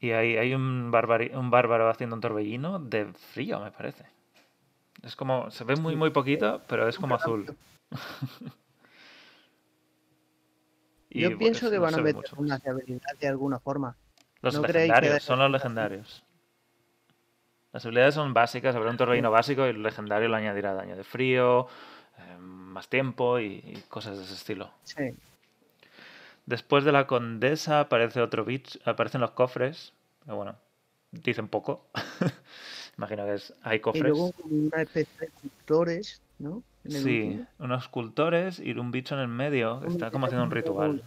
Y 0.00 0.12
hay, 0.12 0.36
hay 0.36 0.54
un, 0.54 0.92
un 0.92 1.50
bárbaro 1.50 1.90
haciendo 1.90 2.14
un 2.14 2.20
torbellino 2.20 2.78
de 2.78 3.06
frío, 3.12 3.58
me 3.60 3.72
parece. 3.72 4.04
Es 5.02 5.16
como, 5.16 5.50
se 5.50 5.64
ve 5.64 5.76
muy, 5.76 5.96
muy 5.96 6.10
poquito, 6.10 6.62
pero 6.68 6.88
es 6.88 6.98
como 6.98 7.16
azul. 7.16 7.56
Yo 11.10 11.36
pienso 11.38 11.70
que 11.70 11.78
van 11.78 11.94
a 11.94 11.98
meter 11.98 12.30
una 12.36 12.56
habilidad 12.56 13.16
de 13.18 13.28
alguna 13.28 13.58
forma. 13.58 13.96
Los 14.40 14.54
legendarios, 14.60 15.22
son 15.22 15.38
los 15.38 15.50
legendarios. 15.50 16.22
Las 17.72 17.84
habilidades 17.84 18.14
son 18.14 18.32
básicas, 18.34 18.76
habrá 18.76 18.90
un 18.90 18.96
torbellino 18.96 19.30
básico 19.30 19.66
y 19.66 19.70
el 19.70 19.82
legendario 19.82 20.28
le 20.28 20.36
añadirá 20.36 20.74
daño 20.74 20.96
de 20.96 21.04
frío, 21.04 21.66
eh, 22.18 22.36
más 22.68 22.88
tiempo 22.88 23.40
y, 23.40 23.82
cosas 23.88 24.18
de 24.18 24.24
ese 24.24 24.34
estilo. 24.34 24.70
Sí. 24.84 25.14
Después 26.46 26.84
de 26.84 26.92
la 26.92 27.06
condesa 27.06 27.80
aparece 27.80 28.20
otro 28.20 28.44
bicho, 28.44 28.78
aparecen 28.84 29.20
los 29.20 29.32
cofres. 29.32 29.92
bueno, 30.24 30.56
dicen 31.12 31.48
poco. 31.48 31.86
Imagino 32.96 33.24
que 33.26 33.34
es, 33.34 33.54
hay 33.62 33.80
cofres. 33.80 34.04
Y 34.04 34.08
luego 34.08 34.32
una 34.44 34.82
especie 34.82 35.12
de 35.20 35.26
escultores, 35.26 36.22
¿no? 36.38 36.62
Sí, 36.86 37.44
unos 37.58 37.82
escultores 37.82 38.60
y 38.60 38.72
un 38.72 38.90
bicho 38.90 39.14
en 39.14 39.20
el 39.20 39.28
medio 39.28 39.80
que 39.80 39.88
está 39.88 40.10
como 40.10 40.26
haciendo 40.26 40.44
un 40.44 40.50
ritual. 40.50 41.04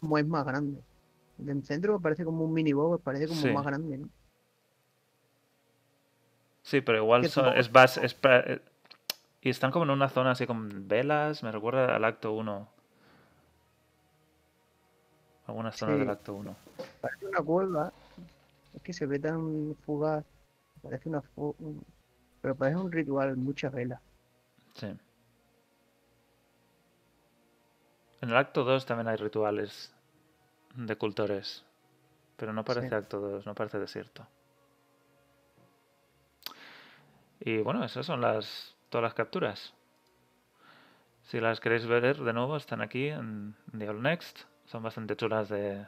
Como 0.00 0.18
es 0.18 0.26
más 0.26 0.44
grande. 0.44 0.80
En 1.38 1.48
el 1.48 1.64
centro 1.64 1.98
parece 2.00 2.24
como 2.24 2.44
un 2.44 2.52
mini 2.52 2.72
boss, 2.72 3.00
parece 3.00 3.26
como 3.28 3.54
más 3.54 3.64
grande, 3.64 3.98
¿no? 3.98 4.08
Sí, 6.62 6.80
pero 6.80 6.98
igual 6.98 7.24
es, 7.24 7.70
base, 7.70 8.04
es 8.04 8.16
eh, 8.24 8.60
y 9.46 9.50
están 9.50 9.70
como 9.70 9.84
en 9.84 9.92
una 9.92 10.08
zona 10.08 10.32
así 10.32 10.44
con 10.44 10.88
velas, 10.88 11.44
me 11.44 11.52
recuerda 11.52 11.94
al 11.94 12.04
acto 12.04 12.32
1 12.32 12.68
algunas 15.46 15.76
zonas 15.76 16.00
del 16.00 16.10
acto 16.10 16.34
1. 16.34 16.56
Parece 17.00 17.26
una 17.26 17.40
cueva. 17.40 17.92
Es 18.74 18.82
que 18.82 18.92
se 18.92 19.06
ve 19.06 19.20
tan 19.20 19.76
fugaz. 19.86 20.24
Parece 20.82 21.08
una. 21.08 21.22
Pero 22.40 22.56
parece 22.56 22.76
un 22.76 22.90
ritual, 22.90 23.36
mucha 23.36 23.68
vela. 23.70 24.02
Sí. 24.74 24.86
En 28.20 28.28
el 28.28 28.36
acto 28.36 28.64
2 28.64 28.84
también 28.84 29.06
hay 29.06 29.16
rituales 29.16 29.94
de 30.74 30.96
cultores. 30.96 31.64
Pero 32.36 32.52
no 32.52 32.64
parece 32.64 32.92
acto 32.92 33.20
2, 33.20 33.46
no 33.46 33.54
parece 33.54 33.78
desierto. 33.78 34.26
Y 37.38 37.58
bueno, 37.58 37.84
esas 37.84 38.04
son 38.04 38.20
las 38.20 38.75
todas 38.96 39.08
las 39.08 39.14
capturas. 39.14 39.74
Si 41.24 41.38
las 41.38 41.60
queréis 41.60 41.86
ver 41.86 42.16
de 42.16 42.32
nuevo, 42.32 42.56
están 42.56 42.80
aquí 42.80 43.08
en 43.08 43.54
Diablo 43.66 44.00
Next 44.00 44.44
son 44.64 44.82
bastante 44.82 45.14
chulas 45.16 45.50
de 45.50 45.84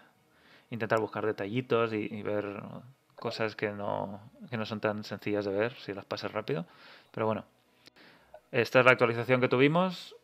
intentar 0.69 1.01
buscar 1.01 1.25
detallitos 1.25 1.95
y, 1.95 2.23
ver 2.23 2.61
cosas 3.15 3.57
que 3.57 3.71
no, 3.71 4.21
que 4.51 4.59
no 4.59 4.67
son 4.67 4.81
tan 4.81 5.05
sencillas 5.05 5.47
de 5.47 5.53
ver 5.53 5.73
si 5.77 5.95
las 5.95 6.05
pasas 6.05 6.33
rápido. 6.33 6.67
Pero 7.11 7.25
bueno, 7.25 7.47
esta 8.53 8.81
es 8.81 8.85
la 8.85 8.93
actualización 8.93 9.41
que 9.41 9.49
tuvimos 9.49 10.15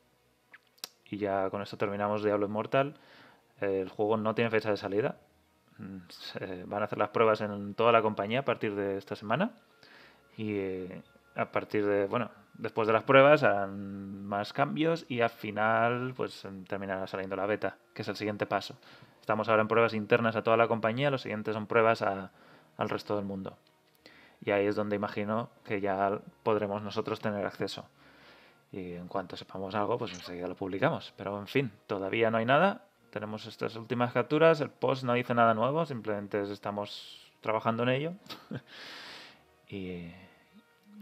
y 1.07 1.17
ya 1.17 1.49
con 1.49 1.63
esto 1.63 1.79
terminamos 1.79 2.23
Diablo 2.23 2.45
Immortal. 2.45 2.97
El 3.63 3.89
juego 3.89 4.19
no 4.19 4.35
tiene 4.35 4.51
fecha 4.51 4.71
de 4.71 4.77
salida. 4.77 5.17
Se 6.11 6.65
van 6.65 6.83
a 6.83 6.85
hacer 6.85 6.99
las 6.99 7.09
pruebas 7.09 7.41
en 7.41 7.73
toda 7.73 7.93
la 7.93 8.03
compañía 8.03 8.41
a 8.41 8.45
partir 8.45 8.75
de 8.75 8.99
esta 8.99 9.17
semana 9.17 9.53
y 10.37 10.59
eh, 10.59 11.03
a 11.35 11.51
partir 11.51 11.85
de, 11.87 12.07
bueno, 12.07 12.31
después 12.55 12.87
de 12.87 12.93
las 12.93 13.03
pruebas 13.03 13.43
harán 13.43 14.25
más 14.25 14.53
cambios 14.53 15.05
y 15.09 15.21
al 15.21 15.31
final 15.31 16.15
pues 16.17 16.47
terminará 16.69 17.07
saliendo 17.07 17.37
la 17.37 17.47
beta, 17.47 17.77
que 17.93 18.03
es 18.03 18.09
el 18.09 18.17
siguiente 18.17 18.47
paso. 18.47 18.77
Estamos 19.21 19.49
ahora 19.49 19.63
en 19.63 19.69
pruebas 19.69 19.95
internas 19.95 20.37
a 20.37 20.43
toda 20.43 20.57
la 20.57 20.69
compañía, 20.69 21.11
los 21.11 21.23
siguientes 21.23 21.55
son 21.55 21.67
pruebas 21.67 22.03
al 22.03 22.31
resto 22.89 23.17
del 23.17 23.25
mundo. 23.25 23.57
Y 24.45 24.51
ahí 24.51 24.67
es 24.67 24.77
donde 24.77 24.97
imagino 24.97 25.49
que 25.65 25.81
ya 25.81 26.21
podremos 26.43 26.83
nosotros 26.83 27.21
tener 27.21 27.47
acceso. 27.47 27.87
Y 28.71 28.93
en 28.93 29.09
cuanto 29.09 29.37
sepamos 29.37 29.75
algo, 29.75 29.97
pues 29.97 30.13
enseguida 30.13 30.49
lo 30.49 30.55
publicamos. 30.55 31.15
Pero 31.17 31.39
en 31.39 31.47
fin, 31.47 31.73
todavía 31.87 32.31
no 32.31 32.39
hay 32.39 32.45
nada. 32.45 32.85
Tenemos 33.11 33.47
estas 33.47 33.77
últimas 33.77 34.13
capturas. 34.13 34.61
El 34.61 34.71
post 34.71 35.05
no 35.05 35.15
dice 35.15 35.33
nada 35.33 35.55
nuevo, 35.55 35.87
simplemente 35.87 36.43
estamos 36.43 37.33
trabajando 37.41 37.85
en 37.85 37.89
ello. 37.89 38.13
y 39.69 40.11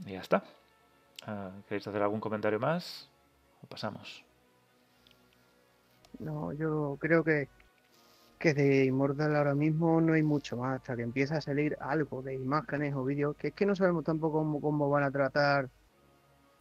y 0.07 0.13
ya 0.13 0.21
está. 0.21 0.43
Ah, 1.27 1.51
¿Queréis 1.69 1.87
hacer 1.87 2.03
algún 2.03 2.21
comentario 2.21 2.59
más? 2.59 3.09
¿O 3.63 3.67
pasamos? 3.67 4.25
No, 6.19 6.53
yo 6.53 6.97
creo 7.01 7.25
que, 7.25 7.49
que 8.39 8.55
de 8.55 8.85
Immortal 8.85 9.37
ahora 9.37 9.55
mismo 9.55 10.01
no 10.01 10.15
hay 10.15 10.23
mucho 10.23 10.57
más, 10.57 10.77
hasta 10.77 10.97
que 10.97 11.03
empieza 11.03 11.37
a 11.37 11.41
salir 11.41 11.77
algo 11.81 12.23
de 12.23 12.35
imágenes 12.35 12.95
o 12.95 13.05
vídeos, 13.05 13.37
que 13.37 13.49
es 13.49 13.55
que 13.55 13.67
no 13.67 13.77
sabemos 13.77 14.05
tampoco 14.05 14.39
cómo, 14.39 14.61
cómo 14.61 14.91
van 14.91 15.05
a 15.05 15.11
tratar 15.11 15.69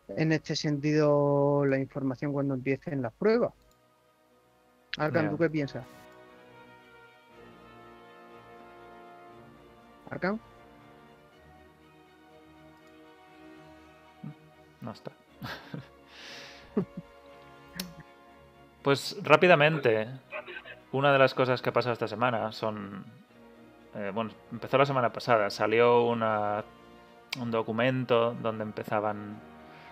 en 0.08 0.32
este 0.32 0.56
sentido 0.56 1.66
la 1.66 1.78
información 1.78 2.34
cuando 2.34 2.54
empiecen 2.54 3.02
las 3.02 3.14
pruebas. 3.14 3.54
Arcan, 4.98 5.30
¿tú 5.30 5.38
qué 5.38 5.50
piensas? 5.50 5.86
Arcan. 10.10 10.40
No 14.82 14.92
está. 14.92 15.12
pues 18.82 19.18
rápidamente, 19.24 20.08
una 20.92 21.14
de 21.14 21.20
las 21.20 21.34
cosas 21.34 21.62
que 21.62 21.70
ha 21.70 21.74
pasado 21.74 21.94
esta 21.94 22.08
semana 22.08 22.52
son... 22.52 23.06
Eh, 23.96 24.12
bueno, 24.14 24.32
empezó 24.52 24.78
la 24.78 24.86
semana 24.86 25.12
pasada, 25.12 25.50
salió 25.50 26.04
una, 26.04 26.64
un 27.40 27.52
documento 27.52 28.36
donde 28.42 28.64
empezaban 28.64 29.40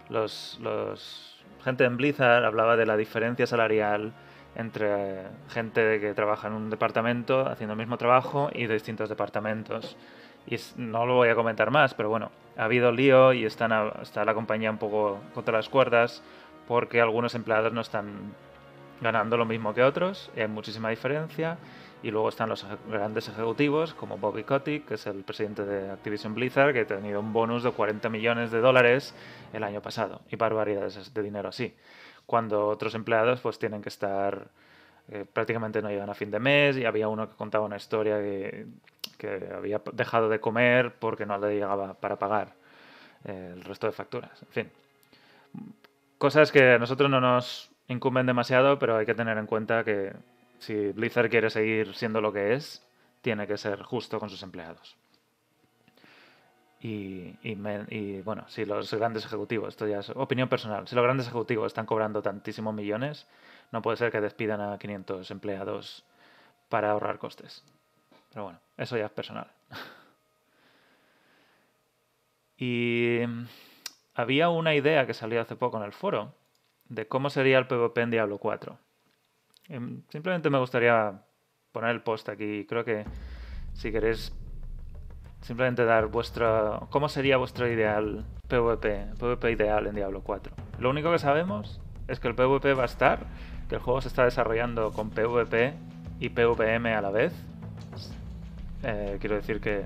los, 0.09 0.57
los... 0.61 1.43
Gente 1.63 1.83
en 1.83 1.97
Blizzard 1.97 2.45
hablaba 2.45 2.77
de 2.77 2.85
la 2.85 2.95
diferencia 2.95 3.45
salarial 3.45 4.13
entre 4.55 5.23
gente 5.49 5.99
que 5.99 6.13
trabaja 6.13 6.47
en 6.47 6.53
un 6.53 6.69
departamento 6.69 7.47
haciendo 7.47 7.73
el 7.73 7.79
mismo 7.79 7.97
trabajo 7.97 8.49
y 8.53 8.67
distintos 8.67 9.09
departamentos. 9.09 9.95
Y 10.47 10.57
no 10.77 11.05
lo 11.05 11.15
voy 11.15 11.29
a 11.29 11.35
comentar 11.35 11.71
más, 11.71 11.93
pero 11.93 12.09
bueno, 12.09 12.31
ha 12.57 12.65
habido 12.65 12.91
lío 12.91 13.33
y 13.33 13.45
están 13.45 13.71
está 14.01 14.25
la 14.25 14.33
compañía 14.33 14.71
un 14.71 14.77
poco 14.77 15.19
contra 15.33 15.55
las 15.55 15.69
cuerdas 15.69 16.23
porque 16.67 17.01
algunos 17.01 17.33
empleados 17.35 17.73
no 17.73 17.81
están 17.81 18.33
ganando 19.01 19.37
lo 19.37 19.45
mismo 19.45 19.73
que 19.73 19.83
otros, 19.83 20.31
hay 20.35 20.47
muchísima 20.47 20.89
diferencia. 20.89 21.57
Y 22.01 22.11
luego 22.11 22.29
están 22.29 22.47
los 22.47 22.65
grandes 22.89 23.27
ejecutivos, 23.27 23.93
como 23.93 24.17
Bobby 24.17 24.43
Kotick, 24.43 24.85
que 24.85 24.93
es 24.93 25.05
el 25.05 25.23
presidente 25.23 25.65
de 25.65 25.91
Activision 25.91 26.33
Blizzard, 26.33 26.71
que 26.71 26.81
ha 26.81 26.87
tenido 26.87 27.19
un 27.19 27.33
bonus 27.33 27.63
de 27.63 27.71
40 27.71 28.07
millones 28.07 28.51
de 28.51 28.61
dólares 28.61 29.13
el 29.51 29.63
año 29.65 29.81
pasado, 29.81 30.21
y 30.29 30.37
barbaridades 30.37 31.13
de 31.13 31.21
dinero 31.21 31.49
así. 31.49 31.75
Cuando 32.25 32.67
otros 32.67 32.95
empleados 32.95 33.41
pues 33.41 33.59
tienen 33.59 33.81
que 33.81 33.89
estar, 33.89 34.47
eh, 35.09 35.25
prácticamente 35.31 35.81
no 35.81 35.89
llegan 35.89 36.09
a 36.09 36.13
fin 36.13 36.31
de 36.31 36.39
mes, 36.39 36.77
y 36.77 36.85
había 36.85 37.09
uno 37.09 37.29
que 37.29 37.35
contaba 37.35 37.65
una 37.65 37.75
historia 37.75 38.17
que 38.19 38.65
que 39.19 39.49
había 39.53 39.81
dejado 39.93 40.29
de 40.29 40.39
comer 40.39 40.95
porque 40.97 41.27
no 41.27 41.37
le 41.37 41.53
llegaba 41.53 41.93
para 41.93 42.17
pagar 42.17 42.55
eh, 43.25 43.51
el 43.53 43.63
resto 43.63 43.85
de 43.85 43.93
facturas. 43.93 44.41
En 44.41 44.47
fin, 44.47 44.71
cosas 46.17 46.51
que 46.51 46.73
a 46.73 46.79
nosotros 46.79 47.09
no 47.11 47.21
nos 47.21 47.69
incumben 47.87 48.25
demasiado, 48.25 48.79
pero 48.79 48.97
hay 48.97 49.05
que 49.05 49.13
tener 49.13 49.37
en 49.37 49.45
cuenta 49.45 49.83
que 49.83 50.13
si 50.59 50.91
Blizzard 50.91 51.29
quiere 51.29 51.49
seguir 51.49 51.93
siendo 51.95 52.21
lo 52.21 52.33
que 52.33 52.53
es, 52.53 52.85
tiene 53.21 53.45
que 53.45 53.57
ser 53.57 53.83
justo 53.83 54.19
con 54.19 54.29
sus 54.29 54.41
empleados. 54.41 54.97
Y, 56.81 57.35
bueno, 58.23 58.45
si 58.47 58.63
los 58.63 58.93
grandes 58.93 59.25
ejecutivos, 59.25 59.69
esto 59.69 59.85
ya 59.85 59.99
es 59.99 60.09
opinión 60.11 60.47
personal, 60.47 60.87
si 60.87 60.95
los 60.95 61.03
grandes 61.03 61.27
ejecutivos 61.27 61.67
están 61.67 61.85
cobrando 61.85 62.21
tantísimos 62.21 62.73
millones, 62.73 63.27
no 63.71 63.81
puede 63.81 63.97
ser 63.97 64.11
que 64.11 64.21
despidan 64.21 64.61
a 64.61 64.77
500 64.77 65.29
empleados 65.29 66.05
para 66.69 66.91
ahorrar 66.91 67.19
costes. 67.19 67.65
Pero 68.31 68.45
bueno, 68.45 68.59
eso 68.77 68.97
ya 68.97 69.05
es 69.05 69.11
personal. 69.11 69.51
y 72.57 73.19
había 74.15 74.49
una 74.49 74.75
idea 74.75 75.05
que 75.05 75.13
salió 75.13 75.41
hace 75.41 75.55
poco 75.55 75.77
en 75.77 75.83
el 75.83 75.93
foro 75.93 76.33
de 76.89 77.07
cómo 77.07 77.29
sería 77.29 77.57
el 77.57 77.67
PvP 77.67 78.01
en 78.01 78.11
Diablo 78.11 78.37
4. 78.37 78.77
Em, 79.69 80.01
simplemente 80.09 80.49
me 80.49 80.59
gustaría 80.59 81.21
poner 81.71 81.91
el 81.91 82.01
post 82.01 82.29
aquí. 82.29 82.65
Creo 82.67 82.83
que 82.83 83.05
si 83.73 83.91
queréis 83.91 84.33
simplemente 85.41 85.85
dar 85.85 86.07
vuestra... 86.07 86.81
¿Cómo 86.89 87.07
sería 87.07 87.37
vuestro 87.37 87.67
ideal 87.67 88.25
PvP? 88.47 89.13
PvP 89.19 89.51
ideal 89.51 89.87
en 89.87 89.95
Diablo 89.95 90.21
4. 90.21 90.53
Lo 90.79 90.89
único 90.89 91.11
que 91.11 91.19
sabemos 91.19 91.79
es 92.07 92.19
que 92.19 92.27
el 92.27 92.35
PvP 92.35 92.73
va 92.73 92.83
a 92.83 92.87
estar, 92.87 93.19
que 93.69 93.75
el 93.75 93.81
juego 93.81 94.01
se 94.01 94.07
está 94.07 94.25
desarrollando 94.25 94.91
con 94.91 95.11
PvP 95.11 95.73
y 96.19 96.29
PvM 96.29 96.87
a 96.87 97.01
la 97.01 97.11
vez. 97.11 97.33
Eh, 98.83 99.17
quiero 99.19 99.35
decir 99.35 99.59
que 99.59 99.85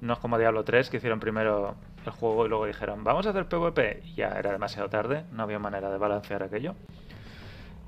no 0.00 0.14
es 0.14 0.18
como 0.18 0.38
Diablo 0.38 0.64
3, 0.64 0.90
que 0.90 0.98
hicieron 0.98 1.20
primero 1.20 1.74
el 2.04 2.12
juego 2.12 2.46
y 2.46 2.48
luego 2.48 2.66
dijeron, 2.66 3.04
vamos 3.04 3.26
a 3.26 3.30
hacer 3.30 3.46
PvP. 3.46 4.02
Ya 4.16 4.28
era 4.28 4.52
demasiado 4.52 4.88
tarde, 4.88 5.24
no 5.32 5.42
había 5.42 5.58
manera 5.58 5.90
de 5.90 5.98
balancear 5.98 6.42
aquello. 6.42 6.74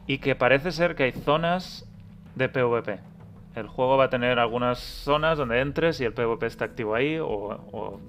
Y 0.07 0.19
que 0.19 0.35
parece 0.35 0.73
ser 0.73 0.95
que 0.95 1.05
hay 1.05 1.13
zonas 1.13 1.87
de 2.35 2.49
PvP 2.49 3.15
el 3.55 3.69
juego 3.69 3.97
va 3.97 4.05
a 4.05 4.11
tener 4.11 4.39
algunas 4.39 4.79
zonas 4.79 5.39
donde 5.39 5.61
entres 5.61 6.01
y 6.01 6.05
el 6.05 6.13
PvP 6.13 6.47
está 6.47 6.65
activo 6.65 6.95
ahí 6.95 7.19
o, 7.21 8.01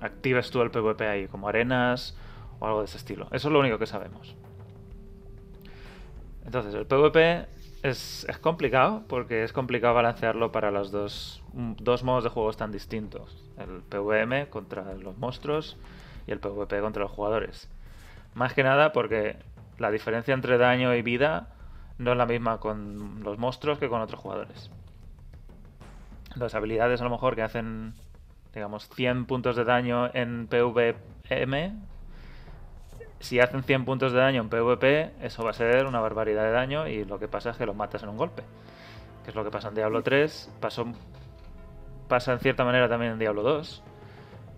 actives 0.00 0.50
tú 0.50 0.60
el 0.60 0.70
PvP 0.70 1.06
ahí, 1.06 1.28
como 1.28 1.48
arenas 1.48 2.16
o 2.58 2.66
algo 2.66 2.80
de 2.80 2.86
ese 2.86 2.98
estilo. 2.98 3.28
Eso 3.30 3.48
es 3.48 3.52
lo 3.52 3.60
único 3.60 3.78
que 3.78 3.86
sabemos. 3.86 4.34
Entonces, 6.44 6.74
el 6.74 6.86
PvP 6.86 7.46
es, 7.82 8.26
complicado 8.40 9.04
porque 9.08 9.44
es 9.44 9.52
complicado 9.52 9.94
balancearlo 9.94 10.52
para 10.52 10.70
los 10.70 10.90
dos, 10.90 11.42
dos 11.52 12.02
modos 12.02 12.24
de 12.24 12.30
juegos 12.30 12.56
tan 12.56 12.72
distintos. 12.72 13.44
El 13.58 13.82
PvM 13.82 14.48
contra 14.48 14.94
los 14.94 15.16
monstruos 15.18 15.76
y 16.26 16.32
el 16.32 16.40
PvP 16.40 16.80
contra 16.80 17.02
los 17.02 17.10
jugadores. 17.10 17.68
Más 18.34 18.54
que 18.54 18.62
nada 18.62 18.92
porque 18.92 19.36
la 19.78 19.90
diferencia 19.90 20.34
entre 20.34 20.58
daño 20.58 20.94
y 20.94 21.02
vida 21.02 21.48
no 21.98 22.12
es 22.12 22.18
la 22.18 22.26
misma 22.26 22.58
con 22.58 23.22
los 23.22 23.38
monstruos 23.38 23.78
que 23.78 23.88
con 23.88 24.00
otros 24.00 24.20
jugadores 24.20 24.70
las 26.36 26.54
habilidades 26.54 27.00
a 27.00 27.04
lo 27.04 27.10
mejor 27.10 27.34
que 27.34 27.42
hacen, 27.42 27.94
digamos, 28.54 28.88
100 28.90 29.26
puntos 29.26 29.56
de 29.56 29.64
daño 29.64 30.10
en 30.14 30.46
PvM, 30.46 31.72
si 33.22 33.38
hacen 33.38 33.62
100 33.62 33.84
puntos 33.84 34.12
de 34.12 34.18
daño 34.18 34.42
en 34.42 34.48
PvP, 34.48 35.12
eso 35.22 35.44
va 35.44 35.50
a 35.50 35.54
ser 35.54 35.86
una 35.86 36.00
barbaridad 36.00 36.42
de 36.42 36.50
daño 36.50 36.88
y 36.88 37.04
lo 37.04 37.20
que 37.20 37.28
pasa 37.28 37.50
es 37.50 37.56
que 37.56 37.64
los 37.64 37.76
matas 37.76 38.02
en 38.02 38.08
un 38.08 38.16
golpe. 38.16 38.42
Que 39.22 39.30
es 39.30 39.36
lo 39.36 39.44
que 39.44 39.50
pasa 39.50 39.68
en 39.68 39.76
Diablo 39.76 40.02
3, 40.02 40.50
pasó, 40.60 40.86
pasa 42.08 42.32
en 42.32 42.40
cierta 42.40 42.64
manera 42.64 42.88
también 42.88 43.12
en 43.12 43.20
Diablo 43.20 43.44
2, 43.44 43.82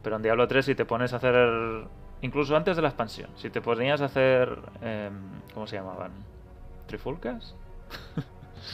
pero 0.02 0.16
en 0.16 0.22
Diablo 0.22 0.48
3 0.48 0.64
si 0.64 0.74
te 0.74 0.86
pones 0.86 1.12
a 1.12 1.16
hacer, 1.16 1.86
incluso 2.22 2.56
antes 2.56 2.76
de 2.76 2.82
la 2.82 2.88
expansión, 2.88 3.28
si 3.36 3.50
te 3.50 3.60
ponías 3.60 4.00
a 4.00 4.06
hacer, 4.06 4.58
eh, 4.80 5.10
¿cómo 5.52 5.66
se 5.66 5.76
llamaban? 5.76 6.12
¿Trifulcas? 6.86 7.54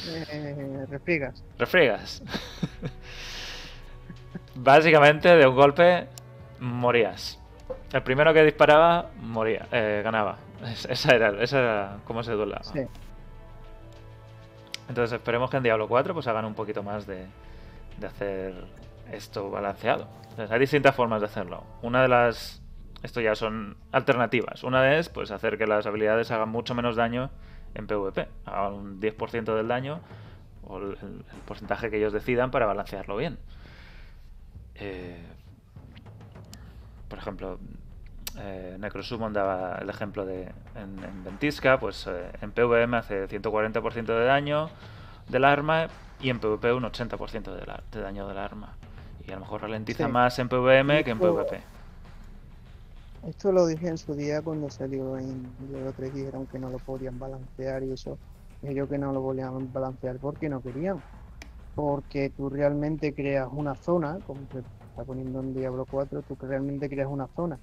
Eh, 0.07 0.87
refriegas. 0.88 1.42
Refriegas. 1.59 2.22
Básicamente, 4.55 5.29
de 5.35 5.48
un 5.48 5.57
golpe, 5.57 6.07
morías. 6.61 7.39
El 7.92 8.03
primero 8.03 8.33
que 8.33 8.44
disparaba, 8.44 9.11
moría, 9.20 9.66
eh, 9.72 10.00
ganaba. 10.05 10.38
Esa 10.88 11.14
era, 11.14 11.42
esa 11.42 11.59
era 11.59 11.96
como 12.05 12.22
se 12.22 12.33
duela. 12.33 12.61
Entonces 14.88 15.12
esperemos 15.12 15.50
que 15.50 15.57
en 15.57 15.62
Diablo 15.62 15.88
4 15.88 16.14
pues 16.14 16.26
hagan 16.26 16.44
un 16.44 16.55
poquito 16.55 16.83
más 16.83 17.07
de, 17.07 17.26
de 17.98 18.07
hacer 18.07 18.55
esto 19.12 19.50
balanceado. 19.50 20.09
hay 20.48 20.59
distintas 20.59 20.94
formas 20.94 21.20
de 21.20 21.26
hacerlo. 21.26 21.64
Una 21.83 22.03
de 22.03 22.09
las... 22.09 22.62
Esto 23.03 23.20
ya 23.20 23.35
son 23.35 23.76
alternativas. 23.92 24.62
Una 24.62 24.98
es 24.98 25.09
pues 25.09 25.31
hacer 25.31 25.57
que 25.57 25.66
las 25.66 25.87
habilidades 25.87 26.31
hagan 26.31 26.50
mucho 26.50 26.74
menos 26.74 26.96
daño 26.96 27.31
en 27.74 27.87
PvP. 27.87 28.29
Hagan 28.44 28.74
un 28.74 29.00
10% 29.00 29.55
del 29.55 29.68
daño 29.68 30.00
o 30.64 30.79
el, 30.79 31.24
porcentaje 31.46 31.90
que 31.90 31.96
ellos 31.96 32.12
decidan 32.12 32.50
para 32.50 32.66
balancearlo 32.66 33.16
bien. 33.16 33.38
Eh, 34.74 35.24
por 37.09 37.18
ejemplo, 37.18 37.59
eh, 38.42 38.76
Necrosummon 38.79 39.33
daba 39.33 39.79
el 39.81 39.90
ejemplo 39.90 40.24
de 40.24 40.53
en, 40.74 41.24
Ventisca, 41.24 41.79
pues 41.79 42.07
eh, 42.07 42.31
en 42.40 42.53
PvM 42.53 42.94
hace 42.96 43.29
140% 43.29 44.07
de 44.07 44.24
daño 44.24 44.70
del 45.29 45.44
arma 45.44 45.88
y 46.20 46.31
en 46.31 46.40
PvP 46.40 46.72
un 46.72 46.85
80% 46.85 47.53
de, 47.53 47.72
de, 47.92 48.00
daño 48.00 48.26
del 48.26 48.38
arma. 48.38 48.74
Y 49.26 49.31
a 49.31 49.35
lo 49.35 49.40
mejor 49.40 49.62
ralentiza 49.62 50.09
más 50.09 50.38
en 50.38 50.48
PvM 50.48 51.05
que 51.05 51.11
en 51.11 51.18
PvP. 51.18 51.61
Esto 53.26 53.53
lo 53.53 53.66
dije 53.66 53.88
en 53.88 53.98
su 53.98 54.14
día 54.14 54.40
cuando 54.40 54.70
salió 54.70 55.18
en 55.18 55.46
Diablo 55.68 55.92
3 55.92 56.14
dijeron 56.14 56.46
que 56.46 56.59
no 56.59 56.70
lo 56.70 56.79
podían 56.79 57.18
balancear 57.18 57.83
y 57.83 57.92
eso. 57.92 58.18
Ellos 58.62 58.88
que 58.88 58.96
no 58.96 59.12
lo 59.12 59.20
podían 59.22 59.70
balancear 59.72 60.16
porque 60.16 60.48
no 60.48 60.62
querían. 60.62 61.03
Porque 61.74 62.31
tú 62.31 62.48
realmente 62.48 63.14
creas 63.14 63.48
una 63.53 63.74
zona, 63.74 64.18
como 64.26 64.40
se 64.50 64.61
está 64.61 65.05
poniendo 65.05 65.40
en 65.40 65.55
Diablo 65.55 65.87
4, 65.90 66.22
tú 66.22 66.37
realmente 66.40 66.88
creas 66.88 67.09
una 67.11 67.26
zona. 67.29 67.59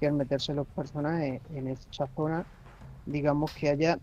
Que 0.00 0.06
al 0.08 0.14
meterse 0.14 0.54
los 0.54 0.66
personajes 0.68 1.42
en 1.50 1.68
esa 1.68 2.06
zona, 2.16 2.46
digamos 3.04 3.52
que 3.54 3.68
haya 3.70 3.98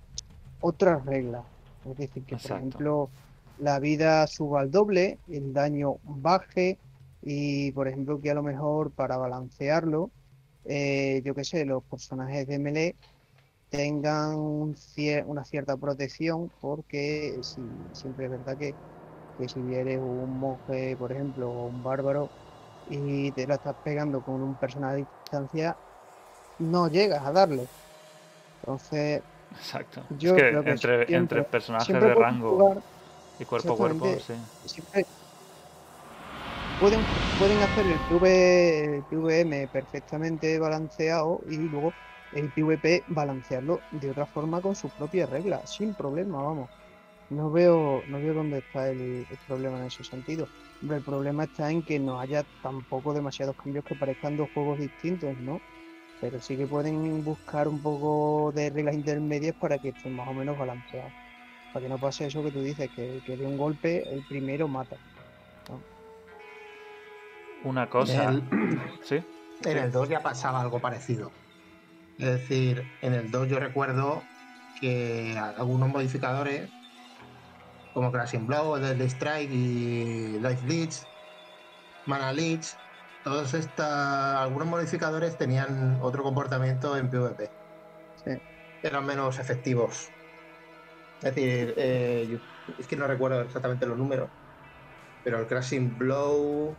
otras 0.62 1.06
reglas. 1.06 1.46
Es 1.86 1.98
decir, 1.98 2.26
que 2.26 2.38
por 2.38 2.52
ejemplo 2.52 3.12
la 3.58 3.80
vida 3.80 4.28
suba 4.28 4.62
al 4.62 4.72
doble, 4.72 5.20
el 5.28 5.54
daño 5.54 6.00
baje 6.04 6.80
y 7.22 7.72
por 7.74 7.88
ejemplo 7.88 8.22
que 8.22 8.32
a 8.32 8.36
lo 8.36 8.44
mejor 8.44 8.94
para 8.94 9.18
balancearlo 9.18 10.12
eh, 10.66 11.22
yo 11.26 11.34
qué 11.36 11.44
sé, 11.46 11.66
los 11.66 11.84
personajes 11.86 12.48
de 12.48 12.60
melee 12.60 12.96
tengan 13.70 14.38
una 14.38 15.46
cierta 15.46 15.78
protección 15.78 16.52
porque 16.60 17.40
siempre 17.44 18.26
es 18.26 18.32
verdad 18.32 18.58
que, 18.58 18.78
si 19.48 19.74
eres 19.74 20.00
un 20.02 20.40
monje, 20.40 20.98
por 20.98 21.12
ejemplo, 21.14 21.50
o 21.52 21.68
un 21.68 21.84
bárbaro 21.84 22.32
y 22.86 23.32
te 23.34 23.48
la 23.48 23.56
estás 23.56 23.76
pegando 23.84 24.22
con 24.24 24.42
un 24.44 24.58
personaje 24.58 24.94
a 24.94 24.98
distancia, 24.98 25.80
no 26.60 26.88
llegas 26.90 27.26
a 27.26 27.32
darle. 27.32 27.68
Entonces, 28.62 29.22
Exacto. 29.52 30.04
Yo 30.20 30.36
creo 30.36 30.64
que 30.64 30.70
entre, 30.70 31.16
entre 31.16 31.44
personajes 31.44 31.88
de 31.88 32.14
rango 32.14 32.82
y 33.40 33.46
cuerpo 33.46 33.74
a 33.74 33.78
cuerpo, 33.78 34.18
sí 34.66 34.82
pueden, 36.78 37.00
pueden 37.38 37.64
hacer 37.64 37.86
el, 37.88 38.00
PVM 39.10 39.68
perfectamente 39.68 40.60
balanceado 40.60 41.42
y 41.50 41.58
luego 41.58 41.94
el 42.34 42.50
PvP 42.50 43.04
balancearlo 43.08 43.80
de 43.92 44.12
otra 44.12 44.26
forma 44.26 44.62
con 44.62 44.76
sus 44.76 44.92
propias 44.94 45.30
reglas, 45.30 45.70
sin 45.70 45.94
problema, 45.94 46.42
vamos. 46.42 46.70
No 47.30 47.52
veo, 47.52 48.04
no 48.08 48.20
veo 48.20 48.34
dónde 48.34 48.60
está 48.60 48.90
el, 48.90 49.26
problema 49.48 49.80
en 49.80 49.88
ese 49.88 50.04
sentido. 50.04 50.48
el 50.82 51.02
problema 51.02 51.44
está 51.44 51.70
en 51.70 51.82
que 51.82 52.00
no 52.00 52.20
haya 52.20 52.44
tampoco 52.62 53.14
demasiados 53.14 53.56
cambios 53.56 53.84
que 53.84 53.96
parezcan 53.96 54.38
dos 54.38 54.50
juegos 54.54 54.80
distintos, 54.80 55.36
¿no? 55.40 55.60
Pero 56.20 56.42
sí 56.42 56.58
que 56.58 56.66
pueden 56.66 57.24
buscar 57.24 57.68
un 57.68 57.82
poco 57.82 58.52
de 58.54 58.70
reglas 58.70 58.96
intermedias 58.96 59.56
para 59.56 59.78
que 59.78 59.90
estén 59.90 60.16
más 60.16 60.28
o 60.28 60.34
menos 60.34 60.58
balanceados. 60.58 61.12
Para 61.74 61.84
que 61.84 61.90
no 61.90 61.98
pase 61.98 62.26
eso 62.26 62.44
que 62.44 62.52
tú 62.52 62.62
dices, 62.62 62.90
que, 62.96 63.22
que 63.26 63.38
de 63.38 63.46
un 63.46 63.58
golpe 63.58 64.04
el 64.12 64.26
primero 64.28 64.68
mata 64.68 64.98
una 67.64 67.90
cosa. 67.90 68.24
En 68.24 68.30
el, 68.30 68.82
¿Sí? 69.04 69.24
En 69.64 69.78
el 69.78 69.92
2 69.92 70.10
ya 70.10 70.22
pasaba 70.22 70.62
algo 70.62 70.80
parecido. 70.80 71.32
Es 72.18 72.26
decir, 72.26 72.84
en 73.02 73.14
el 73.14 73.32
2 73.32 73.50
yo 73.50 73.60
recuerdo 73.60 74.24
que 74.80 75.38
algunos 75.38 75.90
modificadores, 75.90 76.70
como 77.94 78.12
Crashing 78.12 78.48
Blow, 78.48 78.78
Deadly 78.78 79.06
Strike 79.06 79.52
y 79.52 80.40
Life 80.40 80.66
Leech, 80.68 80.96
Mana 82.06 82.32
Leech, 82.32 82.76
todos 83.30 83.54
estos, 83.54 83.86
algunos 83.86 84.68
modificadores 84.68 85.38
tenían 85.38 85.98
otro 86.02 86.24
comportamiento 86.24 86.98
en 86.98 87.10
PvP. 87.10 87.52
Eran 88.82 89.06
menos 89.06 89.40
efectivos. 89.40 90.12
Es 91.22 91.36
decir, 91.36 91.74
eh, 91.78 92.40
es 92.78 92.88
que 92.88 92.96
no 92.96 93.08
recuerdo 93.08 93.42
exactamente 93.42 93.86
los 93.86 93.98
números, 93.98 94.30
pero 95.24 95.40
el 95.40 95.48
Crashing 95.48 95.98
Blow 95.98 96.78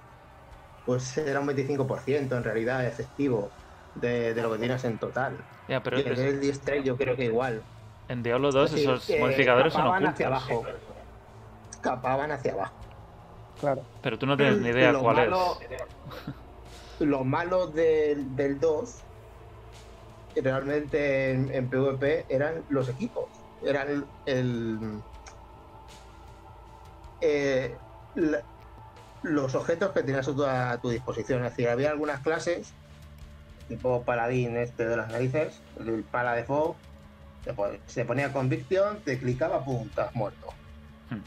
pues 0.84 1.18
era 1.18 1.40
un 1.40 1.46
25% 1.46 2.36
en 2.36 2.44
realidad 2.44 2.86
efectivo 2.86 3.52
de, 3.94 4.34
lo 4.34 4.52
que 4.52 4.58
tienes 4.58 4.84
en 4.84 4.98
total. 4.98 5.44
Ya, 5.66 5.82
pero 5.82 5.98
y 5.98 6.02
en 6.02 6.18
el 6.18 6.40
D 6.40 6.82
yo 6.82 6.96
creo 6.96 7.14
que 7.14 7.26
igual. 7.26 7.62
En 8.08 8.22
Diablo 8.22 8.50
2 8.50 8.72
esos 8.72 9.06
modificadores 9.20 9.74
son 9.74 9.86
ocultos. 9.86 10.14
hacia 10.14 10.26
abajo. 10.28 10.64
Escapaban 11.70 12.32
hacia 12.32 12.52
abajo. 12.52 12.77
Claro. 13.60 13.82
Pero 14.02 14.18
tú 14.18 14.26
no 14.26 14.36
tienes 14.36 14.58
ni 14.58 14.68
idea 14.68 14.94
cuál 14.94 15.18
es. 15.18 15.30
lo 17.00 17.24
malo 17.24 17.68
del, 17.68 18.34
del 18.34 18.58
2 18.58 19.02
realmente 20.42 21.32
en, 21.32 21.68
PvP 21.68 22.26
eran 22.28 22.64
los 22.68 22.88
equipos, 22.88 23.26
eran 23.64 24.06
el, 24.26 25.02
eh, 27.20 27.76
los 29.22 29.54
objetos 29.54 29.92
que 29.92 30.02
tenías 30.02 30.28
a 30.28 30.78
tu, 30.80 30.90
disposición. 30.90 31.44
Es 31.44 31.52
decir, 31.52 31.68
había 31.68 31.90
algunas 31.90 32.20
clases, 32.20 32.72
tipo 33.68 34.02
paladín 34.02 34.56
este 34.56 34.86
de 34.86 34.96
las 34.96 35.10
narices, 35.10 35.60
el 35.80 36.04
pala 36.04 36.34
de 36.34 36.44
fog, 36.44 36.76
se, 37.86 38.04
ponía 38.04 38.32
convicción, 38.32 39.00
te 39.04 39.18
clicaba, 39.18 39.64
pum, 39.64 39.86
estás 39.88 40.14
muerto. 40.14 40.48
Hmm. 41.10 41.20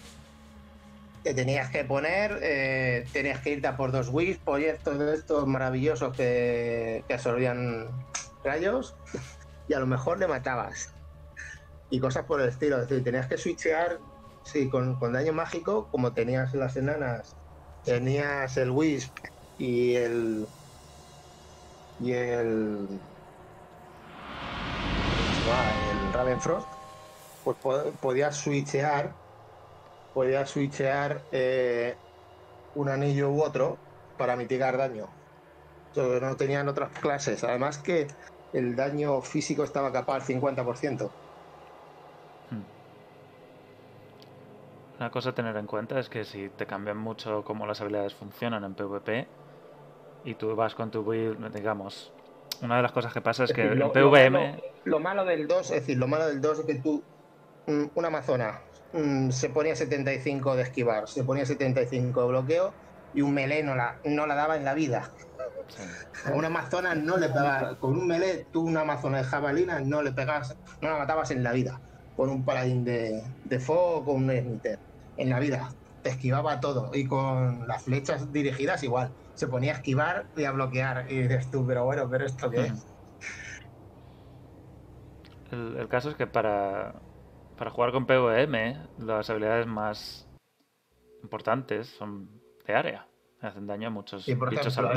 Te 1.24 1.34
tenías 1.34 1.70
que 1.70 1.84
poner, 1.84 2.40
eh, 2.42 3.06
tenías 3.14 3.40
que 3.42 3.52
irte 3.52 3.68
a 3.68 3.78
por 3.78 3.92
dos 3.92 4.10
Wii, 4.10 4.40
proyectos 4.44 4.98
de 4.98 5.14
estos 5.14 5.46
maravillosos 5.46 6.16
que, 6.16 7.04
que 7.08 7.14
absorbían 7.14 7.90
rayos 8.44 8.96
y 9.68 9.74
a 9.74 9.80
lo 9.80 9.88
mejor 9.88 10.20
le 10.20 10.28
matabas. 10.28 10.90
Y 11.90 12.00
cosas 12.00 12.26
por 12.26 12.42
el 12.42 12.50
estilo. 12.50 12.82
Es 12.82 12.90
decir, 12.90 13.04
tenías 13.04 13.28
que 13.28 13.38
switchear, 13.38 14.00
sí, 14.44 14.70
con, 14.70 14.98
daño 15.14 15.34
mágico, 15.34 15.88
como 15.92 16.14
tenías 16.14 16.54
las 16.54 16.76
enanas, 16.76 17.36
tenías 17.84 18.58
el 18.58 18.72
Wisp 18.72 19.18
y 19.58 19.96
el. 19.96 20.46
y 22.00 22.12
el. 22.12 23.00
el 25.46 26.14
Ravenfrost, 26.14 26.68
pues 27.44 27.58
podías 28.02 28.36
switchear. 28.36 29.21
Podías 30.14 30.50
switchear 30.50 31.22
eh, 31.32 31.96
un 32.76 32.90
anillo 32.90 33.30
u 33.32 33.42
otro 33.42 33.78
para 34.18 34.36
mitigar 34.36 34.78
daño. 34.78 35.08
no 35.96 36.36
tenían 36.36 36.68
otras 36.68 36.90
clases. 37.00 37.44
Además 37.44 37.78
que 37.78 38.08
el 38.54 38.76
daño 38.76 39.22
físico 39.22 39.64
estaba 39.64 39.92
capaz 39.92 40.16
al 40.16 40.22
50%. 40.22 41.10
Hmm. 42.50 42.62
Una 45.00 45.10
cosa 45.10 45.30
a 45.30 45.34
tener 45.34 45.56
en 45.58 45.68
cuenta 45.68 46.00
es 46.00 46.10
que 46.10 46.26
si 46.26 46.50
te 46.50 46.66
cambian 46.66 46.98
mucho 46.98 47.44
cómo 47.44 47.66
las 47.66 47.82
habilidades 47.82 48.14
funcionan 48.14 48.64
en 48.64 48.74
PvP 48.74 49.28
y 50.26 50.36
tú 50.36 50.56
vas 50.56 50.76
con 50.76 50.92
tu 50.92 51.04
build, 51.04 51.54
digamos, 51.54 52.12
una 52.62 52.78
de 52.78 52.84
las 52.84 52.92
cosas 52.92 53.12
que 53.14 53.22
pasa 53.22 53.46
es, 53.46 53.54
que 53.54 53.64
en 53.64 53.92
PvM... 53.92 54.62
Lo 54.86 55.00
malo, 55.00 55.26
del 55.26 55.48
2, 55.48 55.72
es 55.72 55.82
decir, 55.82 55.98
lo 55.98 56.08
malo 56.08 56.28
del 56.28 56.42
2 56.42 56.60
es 56.60 56.66
que 56.66 56.76
tú, 56.76 57.02
una 57.96 58.08
amazona, 58.08 58.62
mm, 58.94 59.30
se 59.32 59.50
ponía 59.50 59.76
75 59.76 60.56
de 60.56 60.64
esquivar, 60.64 61.08
se 61.08 61.24
ponía 61.24 61.46
75 61.46 62.22
de 62.22 62.28
bloqueo 62.28 62.74
y 63.14 63.22
un 63.22 63.34
melee 63.34 63.64
no 63.64 63.76
la, 63.76 63.98
no 64.06 64.26
la 64.26 64.36
daba 64.36 64.58
en 64.58 64.66
la 64.66 64.74
vida. 64.74 65.12
A 66.26 66.32
una 66.32 66.48
amazona 66.48 66.96
no 66.96 67.18
le 67.18 67.28
pegabas, 67.28 67.78
con 67.78 67.98
un 67.98 68.08
melee, 68.08 68.46
tú 68.52 68.62
una 68.62 68.82
amazona 68.82 69.20
de 69.20 69.24
jabalina 69.24 69.80
no 69.80 70.02
le 70.02 70.12
pegabas, 70.12 70.56
no 70.82 70.90
la 70.90 70.98
matabas 70.98 71.32
en 71.32 71.44
la 71.44 71.52
vida. 71.52 71.80
Con 72.16 72.30
un 72.30 72.44
paladín 72.44 72.84
de, 72.84 73.24
de 73.46 73.60
fuego 73.60 73.98
o 73.98 74.06
con 74.06 74.16
un 74.16 74.30
smiter. 74.30 74.80
En 75.18 75.30
la 75.30 75.40
vida. 75.40 75.70
Te 76.04 76.10
esquivaba 76.10 76.60
todo. 76.60 76.92
Y 76.94 77.08
con 77.08 77.68
las 77.68 77.84
flechas 77.84 78.32
dirigidas 78.34 78.84
igual. 78.84 79.12
Se 79.34 79.48
ponía 79.48 79.72
a 79.72 79.76
esquivar 79.76 80.26
y 80.36 80.44
a 80.44 80.52
bloquear. 80.52 81.10
Y 81.10 81.22
dices 81.22 81.50
tú, 81.50 81.66
pero 81.66 81.86
bueno, 81.86 82.08
pero 82.10 82.26
esto 82.26 82.50
qué 82.50 82.66
es. 82.66 82.86
El, 85.52 85.88
caso 85.90 86.10
es 86.10 86.16
que 86.16 86.28
para, 86.28 86.94
para 87.62 87.70
jugar 87.70 87.92
con 87.92 88.08
PvM, 88.08 88.88
las 88.98 89.30
habilidades 89.30 89.68
más 89.68 90.28
importantes 91.22 91.86
son 91.86 92.42
de 92.66 92.74
área. 92.74 93.08
Hacen 93.40 93.68
daño 93.68 93.90
a 93.90 93.92
muchos 93.92 94.26
por 94.26 94.50
bichos 94.50 94.76
ejemplo, 94.76 94.90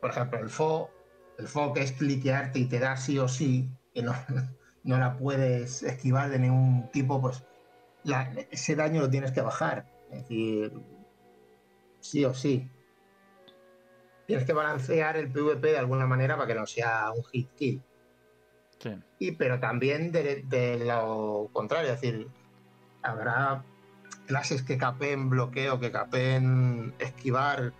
por 0.00 0.10
ejemplo, 0.10 0.38
el 0.38 0.48
FO, 0.48 0.90
el 1.36 1.48
FO 1.48 1.74
que 1.74 1.82
es 1.82 1.92
cliquearte 1.92 2.60
y 2.60 2.64
te 2.64 2.78
da 2.78 2.96
sí 2.96 3.18
o 3.18 3.28
sí, 3.28 3.68
que 3.92 4.02
no, 4.02 4.14
no 4.84 4.98
la 4.98 5.18
puedes 5.18 5.82
esquivar 5.82 6.30
de 6.30 6.38
ningún 6.38 6.90
tipo, 6.92 7.20
pues 7.20 7.44
ese 8.50 8.74
daño 8.74 9.02
lo 9.02 9.10
tienes 9.10 9.32
que 9.32 9.42
bajar. 9.42 9.84
Es 10.10 10.20
decir, 10.22 10.72
sí 12.00 12.24
o 12.24 12.32
sí. 12.32 12.70
Tienes 14.26 14.46
que 14.46 14.54
balancear 14.54 15.18
el 15.18 15.30
PvP 15.30 15.72
de 15.72 15.78
alguna 15.78 16.06
manera 16.06 16.36
para 16.36 16.46
que 16.46 16.54
no 16.54 16.66
sea 16.66 17.12
un 17.14 17.22
hit 17.24 17.50
kill. 17.54 17.82
Sí. 18.82 18.90
Y, 19.18 19.32
pero 19.32 19.60
también 19.60 20.10
de, 20.10 20.42
de, 20.42 20.84
lo 20.84 21.48
contrario, 21.52 21.92
es 21.92 22.00
decir, 22.00 22.26
habrá 23.02 23.62
clases 24.26 24.62
que 24.62 24.76
capen 24.76 25.30
bloqueo, 25.30 25.78
que 25.78 25.92
capen 25.92 26.94
esquivar, 26.98 27.72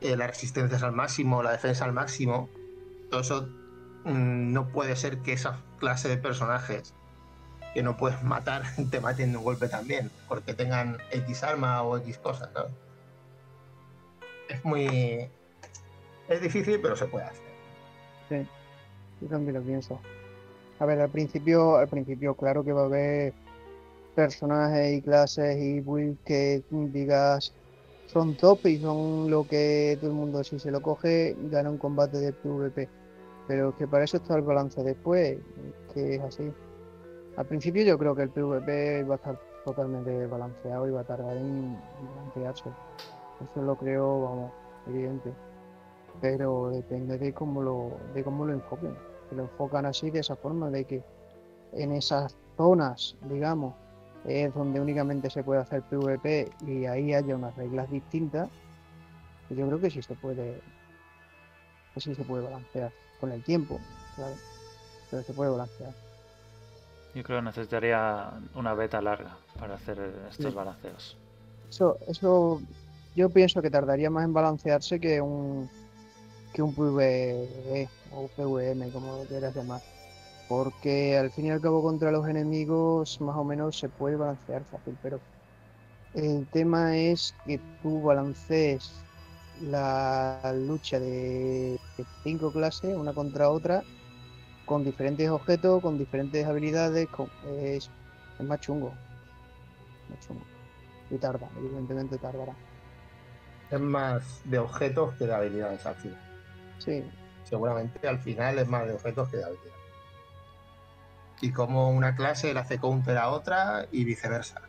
eh, 0.00 0.16
las 0.16 0.28
resistencias 0.28 0.82
al 0.82 0.92
máximo, 0.92 1.42
la 1.42 1.52
defensa 1.52 1.84
al 1.84 1.92
máximo, 1.92 2.48
todo 3.10 3.20
eso 3.20 3.48
mm, 4.04 4.52
no 4.52 4.68
puede 4.68 4.96
ser 4.96 5.18
que 5.18 5.32
esa 5.32 5.60
clase 5.78 6.08
de 6.08 6.16
personajes 6.16 6.94
que 7.74 7.82
no 7.82 7.96
puedes 7.96 8.22
matar 8.22 8.62
te 8.90 9.00
maten 9.00 9.32
de 9.32 9.38
un 9.38 9.44
golpe 9.44 9.68
también, 9.68 10.10
porque 10.28 10.54
tengan 10.54 10.98
X 11.10 11.42
arma 11.42 11.82
o 11.82 11.98
X 11.98 12.18
cosas, 12.18 12.48
Es 14.48 14.64
muy... 14.64 15.28
Es 16.28 16.42
difícil, 16.42 16.80
pero 16.80 16.94
se 16.94 17.06
puede 17.06 17.24
hacer. 17.24 17.48
Sí, 18.28 18.46
yo 19.20 19.28
también 19.28 19.54
lo 19.54 19.62
pienso. 19.62 20.00
A 20.78 20.86
ver, 20.86 21.00
al 21.00 21.10
principio, 21.10 21.76
al 21.76 21.88
principio 21.88 22.34
claro 22.34 22.64
que 22.64 22.72
va 22.72 22.82
a 22.82 22.86
haber 22.86 23.32
personajes 24.14 24.98
y 24.98 25.02
clases 25.02 25.56
y 25.58 25.80
builds 25.80 26.18
que 26.24 26.62
digas 26.70 27.52
son 28.06 28.36
top 28.36 28.66
y 28.66 28.78
son 28.78 29.30
lo 29.30 29.46
que 29.46 29.96
todo 30.00 30.10
el 30.10 30.16
mundo 30.16 30.42
si 30.42 30.58
se 30.58 30.70
lo 30.70 30.80
coge 30.80 31.36
gana 31.50 31.70
un 31.70 31.78
combate 31.78 32.18
de 32.18 32.32
PvP. 32.32 32.88
Pero 33.46 33.76
que 33.76 33.86
para 33.86 34.04
eso 34.04 34.16
está 34.16 34.36
el 34.36 34.42
balance 34.42 34.82
después, 34.82 35.38
que 35.92 36.16
es 36.16 36.22
así. 36.22 36.52
Al 37.36 37.46
principio 37.46 37.82
yo 37.82 37.98
creo 37.98 38.14
que 38.14 38.22
el 38.22 38.30
PvP 38.30 39.04
va 39.04 39.14
a 39.14 39.16
estar 39.16 39.38
totalmente 39.64 40.26
balanceado 40.26 40.88
y 40.88 40.90
va 40.90 41.00
a 41.00 41.04
tardar 41.04 41.36
en 41.36 41.76
balancearse. 42.16 42.70
Eso 43.40 43.62
lo 43.62 43.76
creo, 43.76 44.22
vamos, 44.22 44.52
evidente. 44.88 45.32
Pero 46.20 46.70
depende 46.70 47.18
de 47.18 47.32
cómo 47.32 47.62
lo, 47.62 47.90
de 48.14 48.24
cómo 48.24 48.46
lo 48.46 48.54
enfoquen. 48.54 49.07
Si 49.28 49.36
lo 49.36 49.42
enfocan 49.42 49.86
así, 49.86 50.10
de 50.10 50.20
esa 50.20 50.36
forma, 50.36 50.70
de 50.70 50.84
que 50.84 51.02
en 51.72 51.92
esas 51.92 52.36
zonas, 52.56 53.16
digamos, 53.28 53.74
es 54.24 54.52
donde 54.54 54.80
únicamente 54.80 55.30
se 55.30 55.42
puede 55.42 55.60
hacer 55.60 55.82
PvP 55.82 56.50
y 56.66 56.86
ahí 56.86 57.14
haya 57.14 57.34
unas 57.34 57.54
reglas 57.56 57.90
distintas, 57.90 58.48
yo 59.50 59.66
creo 59.66 59.80
que 59.80 59.90
sí 59.90 60.02
se 60.02 60.14
puede, 60.14 60.60
que 61.94 62.00
sí 62.00 62.14
se 62.14 62.24
puede 62.24 62.44
balancear 62.44 62.92
con 63.20 63.32
el 63.32 63.42
tiempo, 63.42 63.78
claro, 64.16 64.34
pero 65.10 65.22
se 65.22 65.32
puede 65.32 65.50
balancear. 65.50 65.92
Yo 67.14 67.22
creo 67.22 67.38
que 67.38 67.44
necesitaría 67.46 68.30
una 68.54 68.74
beta 68.74 69.00
larga 69.00 69.36
para 69.58 69.74
hacer 69.74 69.98
estos 70.30 70.54
balanceos. 70.54 71.16
Eso, 71.70 71.98
eso 72.06 72.60
yo 73.16 73.30
pienso 73.30 73.62
que 73.62 73.70
tardaría 73.70 74.10
más 74.10 74.24
en 74.24 74.32
balancearse 74.32 75.00
que 75.00 75.20
un 75.20 75.68
que 76.52 76.62
un 76.62 76.74
PvE 76.74 77.88
o 78.12 78.28
PvM, 78.28 78.90
como 78.90 79.24
quieras 79.24 79.54
llamar 79.54 79.80
porque 80.48 81.18
al 81.18 81.30
fin 81.30 81.46
y 81.46 81.50
al 81.50 81.60
cabo 81.60 81.82
contra 81.82 82.10
los 82.10 82.26
enemigos 82.26 83.20
más 83.20 83.36
o 83.36 83.44
menos 83.44 83.78
se 83.78 83.88
puede 83.88 84.16
balancear 84.16 84.64
fácil, 84.64 84.96
pero 85.02 85.20
el 86.14 86.46
tema 86.46 86.96
es 86.96 87.34
que 87.44 87.60
tú 87.82 88.02
balancees 88.02 88.90
la 89.62 90.54
lucha 90.56 90.98
de 90.98 91.78
cinco 92.22 92.50
clases, 92.50 92.96
una 92.96 93.12
contra 93.12 93.50
otra, 93.50 93.82
con 94.64 94.84
diferentes 94.84 95.28
objetos, 95.28 95.82
con 95.82 95.98
diferentes 95.98 96.46
habilidades, 96.46 97.08
es, 97.60 97.90
más 98.40 98.60
chungo. 98.60 98.94
Más 100.08 100.26
chungo. 100.26 100.42
Y 101.10 101.16
tarda, 101.16 101.48
evidentemente 101.58 102.16
tardará. 102.18 102.54
Es 103.70 103.80
más 103.80 104.40
de 104.44 104.58
objetos 104.58 105.14
que 105.16 105.26
de 105.26 105.34
habilidades 105.34 105.84
al 105.84 105.96
final. 105.96 106.27
Sí. 106.78 107.04
Seguramente 107.44 108.06
al 108.06 108.18
final 108.18 108.58
es 108.58 108.68
más 108.68 108.86
de 108.86 108.94
objetos 108.94 109.28
que 109.28 109.38
de 109.38 109.44
habilidades 109.44 109.78
y 111.40 111.52
como 111.52 111.90
una 111.90 112.14
clase 112.14 112.52
le 112.52 112.60
hace 112.60 112.78
counter 112.78 113.16
a 113.16 113.30
otra 113.30 113.86
y 113.92 114.04
viceversa. 114.04 114.60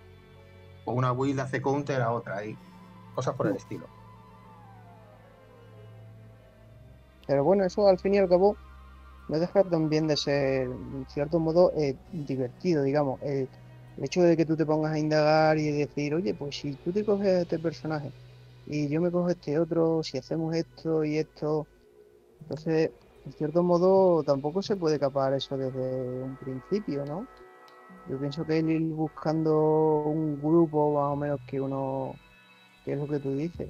O 0.85 0.93
una 0.93 1.11
build 1.11 1.39
hace 1.39 1.61
counter 1.61 2.01
a 2.01 2.11
otra 2.11 2.45
y 2.45 2.57
cosas 3.15 3.35
por 3.35 3.47
el 3.47 3.55
estilo. 3.55 3.87
Pero 7.27 7.43
bueno, 7.43 7.63
eso 7.63 7.87
al 7.87 7.99
fin 7.99 8.15
y 8.15 8.17
al 8.17 8.29
cabo 8.29 8.55
no 9.27 9.39
deja 9.39 9.63
también 9.63 10.07
de 10.07 10.17
ser, 10.17 10.63
en 10.63 11.05
cierto 11.07 11.39
modo, 11.39 11.71
eh, 11.77 11.95
divertido, 12.11 12.83
digamos. 12.83 13.21
el 13.21 13.49
hecho 14.01 14.21
de 14.21 14.35
que 14.35 14.45
tú 14.45 14.55
te 14.55 14.65
pongas 14.65 14.93
a 14.93 14.99
indagar 14.99 15.57
y 15.59 15.71
decir, 15.71 16.15
oye, 16.15 16.33
pues 16.33 16.57
si 16.57 16.75
tú 16.77 16.91
te 16.91 17.05
coges 17.05 17.27
a 17.27 17.41
este 17.41 17.59
personaje 17.59 18.11
y 18.65 18.89
yo 18.89 19.01
me 19.01 19.11
cojo 19.11 19.29
este 19.29 19.59
otro, 19.59 20.01
si 20.03 20.17
hacemos 20.17 20.55
esto 20.55 21.03
y 21.03 21.17
esto, 21.17 21.67
entonces 22.49 22.91
en 23.25 23.33
cierto 23.33 23.61
modo 23.61 24.23
tampoco 24.23 24.63
se 24.63 24.75
puede 24.75 24.97
capar 24.97 25.33
eso 25.33 25.55
desde 25.55 26.23
un 26.23 26.35
principio, 26.37 27.05
¿no? 27.05 27.27
Yo 28.09 28.17
pienso 28.17 28.43
que 28.43 28.57
ir 28.57 28.81
buscando 28.87 30.01
un 30.05 30.41
grupo 30.41 30.95
más 30.95 31.13
o 31.13 31.15
menos 31.15 31.39
que 31.45 31.61
uno, 31.61 32.15
que 32.83 32.93
es 32.93 32.97
lo 32.99 33.07
que 33.07 33.19
tú 33.19 33.35
dices. 33.35 33.69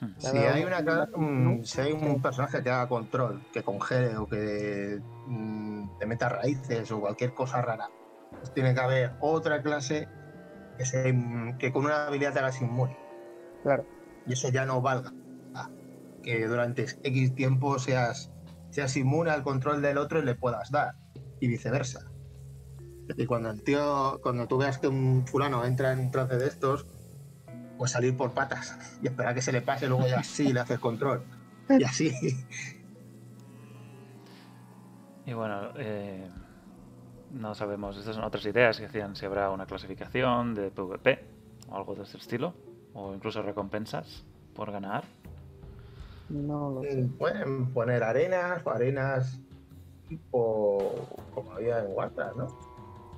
Hmm. 0.00 0.14
Si 0.16 0.36
hay, 0.36 0.64
una, 0.64 1.08
un, 1.14 1.64
si 1.64 1.80
hay 1.80 1.92
un 1.92 2.20
personaje 2.20 2.60
que 2.60 2.70
haga 2.70 2.88
control, 2.88 3.40
que 3.52 3.62
congele 3.62 4.16
o 4.16 4.28
que 4.28 5.00
mm, 5.26 5.98
te 5.98 6.06
meta 6.06 6.28
raíces 6.28 6.90
o 6.90 7.00
cualquier 7.00 7.34
cosa 7.34 7.62
rara, 7.62 7.88
pues 8.30 8.52
tiene 8.52 8.74
que 8.74 8.80
haber 8.80 9.12
otra 9.20 9.62
clase 9.62 10.08
que, 10.76 11.54
que 11.58 11.72
con 11.72 11.84
una 11.84 12.08
habilidad 12.08 12.32
te 12.32 12.40
hagas 12.40 12.60
inmune. 12.60 12.96
Claro. 13.62 13.84
Y 14.26 14.32
eso 14.32 14.48
ya 14.48 14.66
no 14.66 14.80
valga. 14.80 15.12
Que 16.22 16.46
durante 16.46 16.86
X 17.02 17.34
tiempo 17.34 17.78
seas, 17.78 18.30
seas 18.70 18.96
inmune 18.96 19.30
al 19.30 19.42
control 19.42 19.82
del 19.82 19.98
otro 19.98 20.20
y 20.20 20.24
le 20.24 20.34
puedas 20.34 20.70
dar. 20.70 20.94
Y 21.40 21.48
viceversa. 21.48 22.10
Y 23.16 23.26
cuando 23.26 23.50
el 23.50 23.62
tío, 23.62 24.20
cuando 24.22 24.46
tú 24.46 24.58
veas 24.58 24.78
que 24.78 24.88
un 24.88 25.26
fulano 25.26 25.64
entra 25.64 25.92
en 25.92 26.10
trance 26.10 26.36
de 26.36 26.46
estos, 26.46 26.86
pues 27.78 27.92
salir 27.92 28.16
por 28.16 28.32
patas 28.32 28.76
y 29.02 29.06
esperar 29.06 29.34
que 29.34 29.40
se 29.40 29.52
le 29.52 29.62
pase, 29.62 29.88
luego 29.88 30.06
ya 30.06 30.22
sí 30.22 30.52
le 30.52 30.60
haces 30.60 30.78
control. 30.78 31.22
Y 31.70 31.84
así. 31.84 32.12
Y 35.24 35.32
bueno, 35.34 35.72
eh, 35.76 36.26
no 37.32 37.54
sabemos, 37.54 37.96
estas 37.96 38.14
son 38.14 38.24
otras 38.24 38.44
ideas 38.46 38.78
que 38.78 38.84
decían 38.84 39.14
si 39.14 39.26
habrá 39.26 39.50
una 39.50 39.66
clasificación 39.66 40.54
de 40.54 40.70
PvP 40.70 41.24
o 41.68 41.76
algo 41.76 41.94
de 41.94 42.04
ese 42.04 42.16
estilo, 42.16 42.54
o 42.94 43.14
incluso 43.14 43.42
recompensas 43.42 44.24
por 44.54 44.72
ganar. 44.72 45.04
No 46.28 46.70
lo 46.70 46.82
sé. 46.82 47.02
Mm, 47.02 47.18
pueden 47.18 47.72
poner 47.72 48.02
arenas 48.02 48.62
o 48.64 48.70
arenas 48.70 49.40
tipo 50.08 51.06
como 51.34 51.52
había 51.52 51.80
en 51.80 51.92
Warcraft, 51.92 52.36
¿no? 52.36 52.46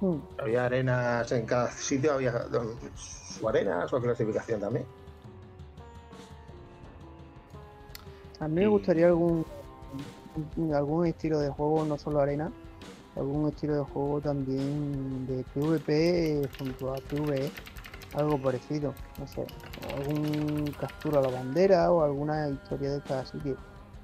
Hmm. 0.01 0.21
Había 0.39 0.65
arenas 0.65 1.31
en 1.33 1.47
cada 1.47 1.71
sitio, 1.71 2.15
había 2.15 2.47
su 2.95 3.49
arena, 3.49 3.87
su 3.87 4.01
clasificación 4.01 4.61
también. 4.61 4.87
A 8.41 8.49
mí 8.49 8.55
me 8.55 8.69
gustaría 8.69 9.07
algún 9.09 9.45
algún 10.75 11.07
estilo 11.07 11.41
de 11.41 11.51
juego, 11.51 11.85
no 11.85 11.99
solo 11.99 12.21
arena, 12.21 12.51
algún 13.17 13.49
estilo 13.49 13.75
de 13.77 13.83
juego 13.83 14.21
también 14.21 15.27
de 15.27 15.45
PvP 15.55 16.49
junto 16.59 16.95
a 16.95 17.01
PvE, 17.01 17.51
algo 18.15 18.39
parecido, 18.39 18.95
no 19.19 19.27
sé, 19.27 19.45
algún 19.97 20.75
captura 20.79 21.21
a 21.21 21.23
la 21.23 21.29
bandera 21.29 21.91
o 21.91 22.03
alguna 22.03 22.49
historia 22.49 22.91
de 22.91 22.99
estas, 22.99 23.29
así 23.29 23.39
que 23.39 23.55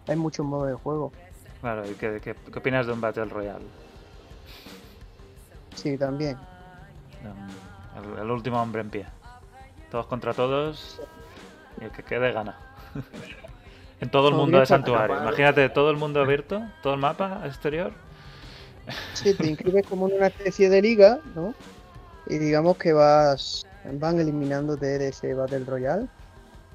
hay 0.07 0.17
muchos 0.17 0.47
modos 0.47 0.69
de 0.69 0.75
juego. 0.75 1.13
Claro, 1.61 1.91
¿y 1.91 1.95
qué, 1.95 2.21
qué 2.21 2.59
opinas 2.59 2.87
de 2.87 2.93
un 2.93 3.01
Battle 3.01 3.25
Royale? 3.25 3.65
Sí, 5.75 5.97
también. 5.97 6.37
El, 8.19 8.31
último 8.31 8.61
hombre 8.61 8.83
en 8.83 8.91
pie. 8.91 9.07
Todos 9.91 10.07
contra 10.07 10.35
todos 10.35 11.01
y 11.81 11.85
el 11.85 11.91
que 11.91 12.03
quede 12.03 12.33
gana. 12.33 12.57
en 14.01 14.11
todo 14.11 14.29
el 14.29 14.35
mundo 14.35 14.59
de 14.59 14.67
santuario. 14.67 15.17
Imagínate 15.21 15.69
todo 15.69 15.91
el 15.91 15.97
mundo 15.97 16.21
abierto, 16.21 16.63
todo 16.83 16.95
el 16.95 17.01
mapa 17.01 17.43
exterior. 17.45 17.93
Sí, 19.15 19.35
te 19.35 19.47
inscribes 19.49 19.87
como 19.87 20.09
en 20.09 20.17
una 20.17 20.29
especie 20.29 20.69
de 20.69 20.83
liga, 20.83 21.19
¿no? 21.35 21.55
Y 22.27 22.39
digamos 22.39 22.77
que 22.77 22.93
vas 22.93 23.67
van 23.93 24.19
eliminándote 24.19 24.99
de 24.99 25.09
ese 25.09 25.35
Battle 25.35 25.65
Royale. 25.65 26.07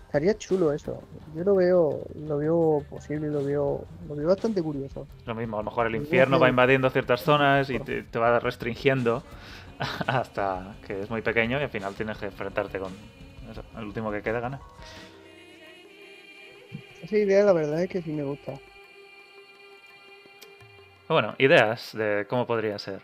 Estaría 0.05 0.37
chulo 0.37 0.73
eso. 0.73 1.01
Yo 1.35 1.43
lo 1.43 1.55
veo, 1.55 2.01
lo 2.27 2.37
veo 2.37 2.83
posible, 2.89 3.29
lo 3.29 3.43
veo, 3.43 3.85
lo 4.09 4.15
veo 4.15 4.27
bastante 4.27 4.61
curioso. 4.61 5.07
Lo 5.25 5.33
mismo, 5.33 5.57
a 5.57 5.59
lo 5.61 5.69
mejor 5.69 5.87
el 5.87 5.95
infierno 5.95 6.37
va 6.37 6.49
invadiendo 6.49 6.89
ciertas 6.89 7.21
zonas 7.21 7.69
y 7.69 7.79
te, 7.79 8.19
va 8.19 8.37
restringiendo 8.39 9.23
hasta 10.07 10.75
que 10.85 10.99
es 10.99 11.09
muy 11.09 11.21
pequeño 11.21 11.59
y 11.59 11.63
al 11.63 11.69
final 11.69 11.93
tienes 11.95 12.17
que 12.17 12.25
enfrentarte 12.25 12.79
con 12.79 12.91
eso. 13.49 13.63
El 13.77 13.85
último 13.85 14.11
que 14.11 14.21
queda 14.21 14.41
gana. 14.41 14.59
Esa 17.01 17.17
idea 17.17 17.45
la 17.45 17.53
verdad 17.53 17.81
es 17.81 17.89
que 17.89 18.01
sí 18.01 18.11
me 18.11 18.23
gusta. 18.23 18.53
Bueno, 21.07 21.35
ideas 21.37 21.91
de 21.93 22.25
cómo 22.29 22.45
podría 22.45 22.77
ser. 22.79 23.01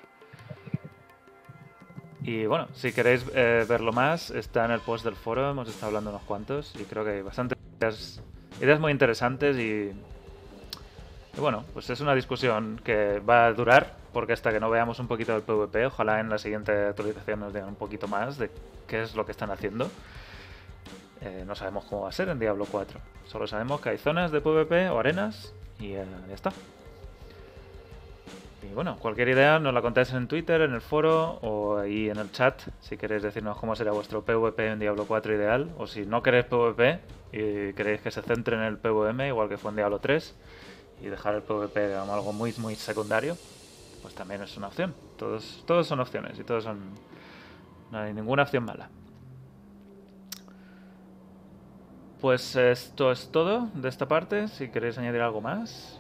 Y 2.24 2.46
bueno, 2.46 2.68
si 2.74 2.92
queréis 2.92 3.26
eh, 3.34 3.66
verlo 3.68 3.92
más, 3.92 4.32
está 4.32 4.66
en 4.66 4.72
el 4.72 4.80
post 4.80 5.06
del 5.06 5.16
foro, 5.16 5.52
hemos 5.52 5.70
estado 5.70 5.88
hablando 5.88 6.10
unos 6.10 6.24
cuantos 6.24 6.74
y 6.80 6.84
creo 6.84 7.04
que 7.06 7.12
hay 7.12 7.22
bastantes 7.22 7.58
ideas, 8.60 8.80
muy 8.80 8.92
interesantes 8.92 9.58
y, 9.58 9.92
y, 9.92 11.40
bueno, 11.40 11.64
pues 11.74 11.90
es 11.90 12.02
una 12.02 12.16
discusión 12.16 12.82
que 12.84 13.20
va 13.20 13.46
a 13.46 13.54
durar 13.54 13.96
porque 14.14 14.34
hasta 14.34 14.52
que 14.52 14.60
no 14.60 14.70
veamos 14.70 15.00
un 15.00 15.08
poquito 15.08 15.34
del 15.34 15.44
PvP, 15.44 15.86
ojalá 15.86 16.20
en 16.20 16.30
la 16.30 16.40
siguiente 16.40 16.72
actualización 16.88 17.40
nos 17.40 17.54
digan 17.54 17.70
un 17.70 17.76
poquito 17.76 18.08
más 18.08 18.38
de 18.38 18.50
qué 18.88 19.04
es 19.04 19.16
lo 19.16 19.26
que 19.26 19.32
están 19.32 19.52
haciendo. 19.52 19.90
Eh, 21.22 21.44
no 21.46 21.56
sabemos 21.56 21.86
cómo 21.86 22.04
va 22.04 22.10
a 22.10 22.12
ser 22.12 22.30
en 22.30 22.40
Diablo 22.40 22.66
4, 22.70 23.00
solo 23.28 23.46
sabemos 23.46 23.80
que 23.80 23.90
hay 23.90 23.98
zonas 23.98 24.32
de 24.32 24.42
PvP 24.42 24.90
o 24.90 25.00
arenas 25.00 25.54
y 25.80 25.94
eh, 25.94 26.06
ya 26.28 26.34
está. 26.34 26.52
Y 28.64 28.74
bueno, 28.74 28.98
cualquier 28.98 29.30
idea 29.30 29.60
nos 29.60 29.74
la 29.74 29.82
contáis 29.82 30.12
en 30.14 30.28
Twitter, 30.28 30.62
en 30.62 30.74
el 30.74 30.82
foro 30.82 31.40
o 31.42 31.78
ahí 31.78 32.10
en 32.10 32.18
el 32.18 32.32
chat 32.32 32.60
si 32.82 32.98
queréis 32.98 33.22
decirnos 33.22 33.58
cómo 33.58 33.76
será 33.76 33.92
vuestro 33.92 34.24
PvP 34.26 34.72
en 34.72 34.80
Diablo 34.80 35.06
4 35.06 35.36
ideal 35.36 35.70
o 35.78 35.86
si 35.86 36.06
no 36.06 36.24
queréis 36.24 36.46
PvP 36.46 37.00
y 37.32 37.74
queréis 37.74 38.02
que 38.02 38.10
se 38.10 38.22
centre 38.24 38.56
en 38.56 38.64
el 38.64 38.78
PvM 38.78 39.28
igual 39.28 39.48
que 39.48 39.58
fue 39.58 39.70
en 39.72 39.78
Diablo 39.78 40.00
3 40.00 40.36
y 41.02 41.06
dejar 41.06 41.36
el 41.36 41.44
PvP 41.44 41.94
como 42.00 42.14
algo 42.14 42.34
muy 42.34 42.54
muy 42.58 42.76
secundario, 42.76 43.38
pues 44.02 44.16
también 44.16 44.42
es 44.42 44.58
una 44.58 44.68
opción. 44.68 44.96
Todos, 45.18 45.64
todos 45.68 45.88
son 45.88 46.00
opciones 46.00 46.40
y 46.40 46.44
todos 46.44 46.64
son... 46.64 46.80
No 47.92 48.00
hay 48.00 48.14
ninguna 48.14 48.44
opción 48.44 48.66
mala. 48.66 48.90
Pues 52.20 52.56
esto 52.56 53.12
es 53.12 53.32
todo 53.32 53.70
de 53.76 53.90
esta 53.90 54.08
parte. 54.08 54.48
Si 54.48 54.70
queréis 54.70 54.98
añadir 54.98 55.22
algo 55.22 55.42
más. 55.42 56.00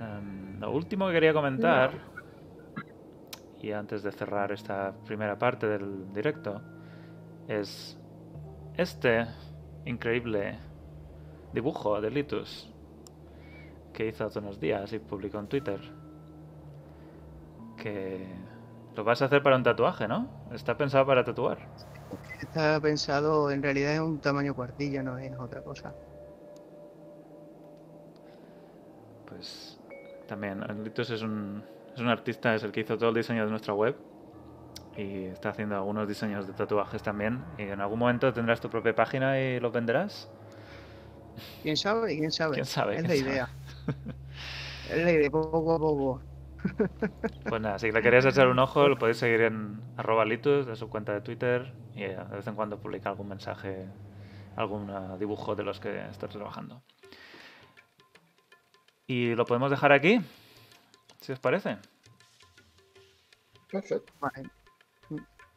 Em, 0.00 0.60
lo 0.60 0.70
último 0.70 1.06
que 1.08 1.14
quería 1.14 1.32
comentar, 1.32 1.90
y 3.60 3.72
antes 3.72 4.02
de 4.02 4.12
cerrar 4.12 4.52
esta 4.52 4.92
primera 5.04 5.38
parte 5.38 5.66
del 5.66 6.12
directo, 6.12 6.60
es 7.48 7.98
este 8.76 9.26
increíble 9.84 10.58
dibujo 11.52 12.00
de 12.00 12.10
Litus 12.10 12.72
que 13.92 14.06
hizo 14.06 14.26
hace 14.26 14.38
unos 14.38 14.60
días 14.60 14.92
y 14.92 15.00
publicó 15.00 15.40
en 15.40 15.48
Twitter. 15.48 15.80
Que 17.76 18.26
lo 18.94 19.02
vas 19.02 19.22
a 19.22 19.24
hacer 19.24 19.42
para 19.42 19.56
un 19.56 19.64
tatuaje, 19.64 20.06
¿no? 20.06 20.28
Está 20.52 20.76
pensado 20.76 21.04
para 21.06 21.24
tatuar. 21.24 21.58
Está 22.40 22.80
pensado, 22.80 23.50
en 23.50 23.62
realidad 23.62 23.94
es 23.94 24.00
un 24.00 24.18
tamaño 24.18 24.54
cuartilla, 24.54 25.02
no 25.02 25.18
es 25.18 25.36
otra 25.38 25.62
cosa. 25.62 25.92
Pues 29.26 29.77
también, 30.28 30.64
Litus 30.84 31.10
es 31.10 31.22
un, 31.22 31.64
es 31.92 32.00
un 32.00 32.08
artista, 32.08 32.54
es 32.54 32.62
el 32.62 32.70
que 32.70 32.80
hizo 32.80 32.96
todo 32.96 33.08
el 33.08 33.16
diseño 33.16 33.44
de 33.44 33.50
nuestra 33.50 33.74
web 33.74 33.96
y 34.96 35.26
está 35.26 35.50
haciendo 35.50 35.76
algunos 35.76 36.08
diseños 36.08 36.46
de 36.46 36.52
tatuajes 36.52 37.02
también. 37.02 37.44
Y 37.56 37.62
en 37.62 37.80
algún 37.80 38.00
momento 38.00 38.32
tendrás 38.32 38.60
tu 38.60 38.68
propia 38.68 38.94
página 38.94 39.40
y 39.40 39.60
los 39.60 39.72
venderás. 39.72 40.28
¿Quién 41.62 41.76
sabe? 41.76 42.18
¿Quién 42.18 42.32
sabe? 42.32 42.54
¿Quién 42.54 42.66
sabe? 42.66 42.96
Es 42.96 43.06
la 43.06 43.14
idea. 43.14 43.48
es 44.90 45.04
la 45.04 45.12
idea, 45.12 45.30
poco 45.30 45.74
a 45.74 45.78
poco. 45.78 46.20
pues 47.48 47.62
nada, 47.62 47.78
si 47.78 47.92
le 47.92 48.02
queréis 48.02 48.24
echar 48.24 48.48
un 48.48 48.58
ojo, 48.58 48.88
lo 48.88 48.98
podéis 48.98 49.18
seguir 49.18 49.42
en 49.42 49.80
arroba 49.96 50.24
litus 50.24 50.66
de 50.66 50.74
su 50.74 50.88
cuenta 50.88 51.12
de 51.12 51.20
Twitter 51.20 51.72
y 51.94 52.02
de 52.02 52.16
vez 52.16 52.46
en 52.48 52.56
cuando 52.56 52.78
publica 52.78 53.08
algún 53.08 53.28
mensaje, 53.28 53.86
algún 54.56 54.90
dibujo 55.20 55.54
de 55.54 55.62
los 55.62 55.78
que 55.78 56.08
está 56.08 56.26
trabajando. 56.26 56.82
Y 59.08 59.34
lo 59.34 59.46
podemos 59.46 59.70
dejar 59.70 59.90
aquí, 59.90 60.20
si 61.20 61.32
os 61.32 61.40
parece. 61.40 61.78
Perfecto. 63.70 64.12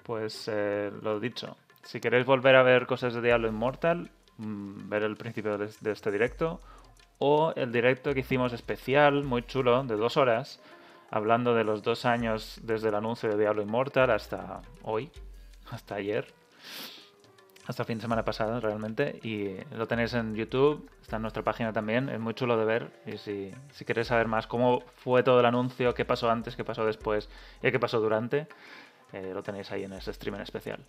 Pues 0.04 0.47
eh, 0.52 0.89
lo 1.02 1.20
dicho, 1.20 1.58
si 1.84 1.99
queréis 1.99 2.26
volver 2.26 2.56
a 2.56 2.64
ver 2.64 2.88
cosas 2.88 3.14
de 3.14 3.22
Diablo 3.22 3.49
Immortal, 3.49 4.10
mm, 4.38 4.89
ver 4.89 5.04
el 5.04 5.18
principio 5.18 5.58
de, 5.58 5.91
este 5.91 6.12
directo, 6.12 6.62
o 7.20 7.54
el 7.56 7.74
directo 7.74 8.14
que 8.14 8.22
hicimos 8.22 8.54
especial, 8.54 9.24
muy 9.26 9.43
chulo, 9.43 9.84
de 9.84 9.97
dos 9.97 10.16
horas, 10.16 10.62
hablando 11.10 11.54
de 11.54 11.66
los 11.66 11.84
dos 11.84 12.06
años 12.06 12.60
desde 12.64 12.88
el 12.88 12.95
anuncio 12.95 13.30
de 13.30 13.38
Diablo 13.38 13.62
Immortal 13.62 14.12
hasta 14.12 14.62
hoy, 14.82 15.12
hasta 15.70 15.95
ayer 15.95 16.34
hasta 17.68 17.86
fin 17.86 17.97
de 17.97 18.01
semana 18.01 18.26
pasado 18.26 18.59
realmente 18.59 19.20
y 19.24 19.55
lo 19.76 19.88
tenéis 19.88 20.14
en 20.14 20.36
YouTube, 20.36 20.89
está 21.01 21.18
en 21.18 21.22
nuestra 21.22 21.43
página 21.43 21.72
también, 21.72 22.09
es 22.09 22.20
muy 22.20 22.34
chulo 22.34 22.57
de 22.57 22.66
ver 22.66 22.91
y 23.05 23.18
si, 23.18 23.51
si 23.72 23.86
queréis 23.86 24.07
saber 24.07 24.28
más 24.28 24.47
cómo 24.47 24.84
fue 24.95 25.24
todo 25.24 25.39
el 25.39 25.45
anuncio, 25.45 25.93
qué 25.93 26.05
pasó 26.05 26.30
antes, 26.30 26.55
qué 26.55 26.64
pasó 26.64 26.86
después 26.86 27.30
y 27.62 27.72
qué 27.72 27.80
pasó 27.80 27.99
durante, 27.99 28.47
eh, 29.14 29.32
lo 29.34 29.43
tenéis 29.43 29.72
ahí 29.72 29.84
en 29.84 29.93
ese 29.93 30.14
stream 30.14 30.36
en 30.36 30.41
especial. 30.41 30.80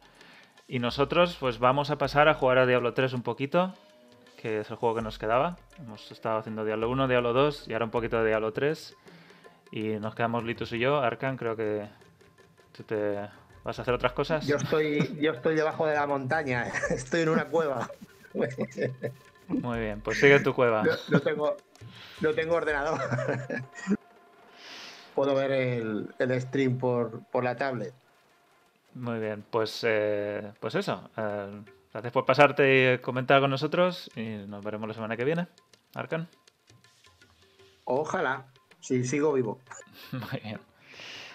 Y 0.68 0.78
nosotros 0.78 1.36
pues 1.38 1.58
vamos 1.58 1.90
a 1.90 1.98
pasar 1.98 2.28
a 2.28 2.34
jugar 2.34 2.58
a 2.58 2.66
Diablo 2.66 2.94
3 2.94 3.12
un 3.12 3.22
poquito, 3.22 3.74
que 4.40 4.60
es 4.60 4.70
el 4.70 4.76
juego 4.76 4.94
que 4.94 5.02
nos 5.02 5.18
quedaba. 5.18 5.56
Hemos 5.78 6.10
estado 6.10 6.38
haciendo 6.38 6.64
Diablo 6.64 6.88
1, 6.90 7.08
Diablo 7.08 7.32
2 7.32 7.68
y 7.68 7.72
ahora 7.74 7.84
un 7.84 7.90
poquito 7.90 8.18
de 8.22 8.28
Diablo 8.28 8.52
3 8.52 8.96
y 9.72 9.82
nos 10.00 10.14
quedamos 10.14 10.44
Litus 10.44 10.72
y 10.72 10.78
yo. 10.78 11.00
Arkan, 11.00 11.36
creo 11.36 11.56
que 11.56 11.88
tú 12.72 12.84
te 12.84 13.18
¿Vas 13.64 13.78
a 13.78 13.82
hacer 13.82 13.94
otras 13.94 14.12
cosas? 14.12 14.46
Yo 14.46 14.56
estoy, 14.56 15.18
yo 15.20 15.32
estoy 15.32 15.54
debajo 15.54 15.86
de 15.86 15.94
la 15.94 16.06
montaña, 16.06 16.64
estoy 16.90 17.22
en 17.22 17.28
una 17.28 17.46
cueva. 17.46 17.88
Muy 19.48 19.78
bien, 19.78 20.00
pues 20.00 20.18
sigue 20.18 20.36
en 20.36 20.42
tu 20.42 20.54
cueva. 20.54 20.84
No, 21.08 21.20
tengo, 21.20 21.56
no 22.20 22.32
tengo 22.32 22.54
ordenador. 22.56 23.00
Puedo 25.14 25.34
ver 25.34 25.52
el, 25.52 26.40
stream 26.40 26.78
por, 26.78 27.24
por, 27.26 27.44
la 27.44 27.54
tablet. 27.56 27.92
Muy 28.94 29.18
bien, 29.18 29.44
pues, 29.50 29.84
eh, 29.86 30.52
pues 30.58 30.74
eso. 30.74 31.10
Eh, 31.16 31.62
gracias 31.92 32.12
por 32.12 32.24
pasarte 32.24 32.94
y 32.94 32.98
comentar 32.98 33.40
con 33.40 33.50
nosotros 33.50 34.10
y 34.16 34.46
nos 34.46 34.64
veremos 34.64 34.88
la 34.88 34.94
semana 34.94 35.16
que 35.16 35.24
viene. 35.24 35.48
Arcan. 35.94 36.28
Ojalá, 37.84 38.46
si 38.80 39.04
sigo 39.04 39.34
vivo. 39.34 39.60
Muy 40.12 40.40
bien. 40.42 40.60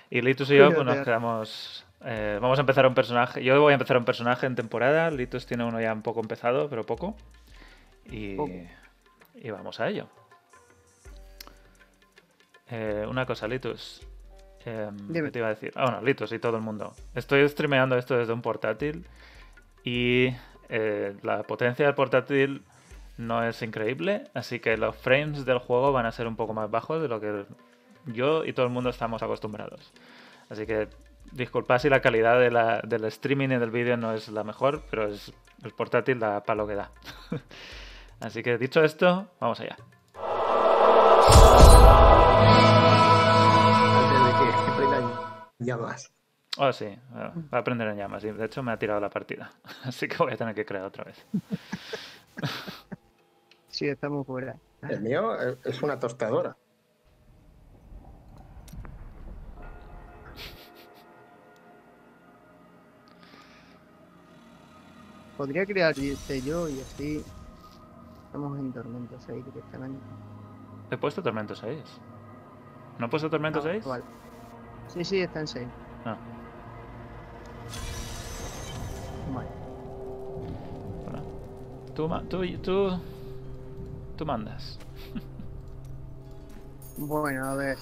Y 0.10 0.22
Litus 0.22 0.50
y 0.52 0.58
yo 0.58 0.74
pues, 0.74 0.86
nos 0.86 0.98
quedamos. 1.06 1.87
Eh, 2.06 2.38
vamos 2.42 2.58
a 2.60 2.62
empezar 2.62 2.86
un 2.86 2.94
personaje. 2.94 3.44
Yo 3.44 3.60
voy 3.62 3.72
a 3.72 3.76
empezar 3.76 3.98
un 3.98 4.06
personaje 4.06 4.46
en 4.46 4.56
temporada. 4.56 5.10
Litus 5.10 5.46
tiene 5.46 5.64
uno 5.64 5.82
ya 5.82 5.94
un 5.94 6.02
poco 6.02 6.20
empezado, 6.20 6.70
pero 6.70 6.86
poco. 6.86 7.16
Y, 8.06 8.38
y 9.36 9.50
vamos 9.52 9.80
a 9.80 9.90
ello. 9.90 10.08
Eh, 12.70 13.06
una 13.10 13.26
cosa, 13.26 13.48
Litus. 13.48 14.06
Em, 14.66 15.14
¿Qué 15.14 15.32
te 15.32 15.40
iba 15.40 15.48
a 15.48 15.52
decir? 15.52 15.72
Ah, 15.76 15.84
bueno, 15.84 16.02
Litus 16.02 16.32
y 16.32 16.40
todo 16.40 16.58
el 16.58 16.64
mundo. 16.64 16.94
Estoy 17.16 17.48
streameando 17.48 17.98
esto 17.98 18.18
desde 18.18 18.34
un 18.34 18.42
portátil 18.42 19.06
y 19.84 20.34
eh, 20.70 21.16
la 21.24 21.44
potencia 21.44 21.86
del 21.86 21.96
portátil 21.96 22.64
no 23.18 23.44
es 23.44 23.62
increíble, 23.62 24.26
así 24.34 24.60
que 24.60 24.78
los 24.78 24.96
frames 24.96 25.46
del 25.46 25.60
juego 25.60 25.92
van 25.92 26.06
a 26.06 26.12
ser 26.12 26.28
un 26.28 26.36
poco 26.36 26.54
más 26.54 26.70
bajos 26.70 27.02
de 27.02 27.08
lo 27.08 27.20
que 27.20 27.46
yo 28.06 28.46
y 28.46 28.54
todo 28.54 28.66
el 28.66 28.72
mundo 28.72 28.90
estamos 28.90 29.24
acostumbrados. 29.24 29.94
Así 30.50 30.66
que 30.66 30.90
disculpad 31.32 31.80
si 31.80 31.90
la 31.90 32.02
calidad 32.02 32.40
del 32.84 33.04
streaming 33.06 33.50
y 33.50 33.58
del 33.58 33.72
vídeo 33.72 33.98
no 33.98 34.14
es 34.14 34.28
la 34.30 34.44
mejor, 34.44 34.84
pero 34.90 35.08
es 35.08 35.34
el 35.64 35.72
portátil 35.72 36.20
da 36.20 36.44
para 36.44 36.58
lo 36.58 36.68
que 36.68 36.76
da. 36.76 36.92
así 38.20 38.44
que 38.44 38.58
dicho 38.58 38.84
esto, 38.84 39.28
vamos 39.40 39.60
allá. 39.60 39.78
llamas. 45.60 46.12
Oh, 46.58 46.72
sí, 46.74 46.88
va 47.14 47.34
a 47.52 47.58
aprender 47.58 47.88
en 47.90 47.98
llamas. 47.98 48.24
De 48.24 48.46
hecho, 48.46 48.64
me 48.64 48.72
ha 48.72 48.80
tirado 48.80 49.00
la 49.00 49.10
partida. 49.10 49.52
Así 49.84 50.08
que 50.08 50.18
voy 50.18 50.34
a 50.34 50.38
tener 50.38 50.56
que 50.56 50.66
crear 50.66 50.86
otra 50.86 51.04
vez. 51.04 51.26
Sí, 53.70 53.88
estamos 53.88 54.26
fuera. 54.26 54.56
El 54.90 55.02
mío 55.02 55.38
es 55.64 55.84
una 55.84 56.00
tostadora. 56.00 56.58
Podría 65.38 65.68
crear 65.68 65.94
yo 65.94 66.68
y 66.68 66.82
así 66.82 67.24
estamos 68.26 68.58
en 68.58 68.74
Tormento 68.74 69.16
6 69.20 69.46
directamente. 69.46 70.02
He 70.90 70.98
puesto 70.98 71.22
Tormento 71.22 71.54
6. 71.54 71.80
¿No 72.98 73.06
he 73.06 73.10
puesto 73.10 73.30
Tormento 73.30 73.62
6? 73.62 73.86
Ah, 73.86 74.00
sí, 74.88 75.04
sí, 75.04 75.22
está 75.22 75.42
en 75.42 75.48
6. 75.48 75.68
Ah. 76.06 76.18
Vale. 79.32 79.50
Bueno. 81.04 81.24
Tú, 81.94 82.10
tú, 82.30 82.58
tú, 82.64 83.00
tú 84.18 84.26
mandas. 84.26 84.80
bueno, 86.98 87.46
a 87.46 87.54
ver. 87.54 87.78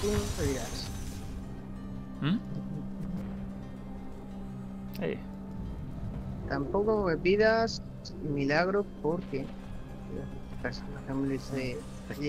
Tú 0.00 0.08
me 0.40 0.48
dirás. 0.48 0.90
¿Mm? 2.20 2.58
Tampoco 6.48 7.04
me 7.04 7.16
pidas 7.16 7.82
milagros 8.22 8.86
porque 9.02 9.44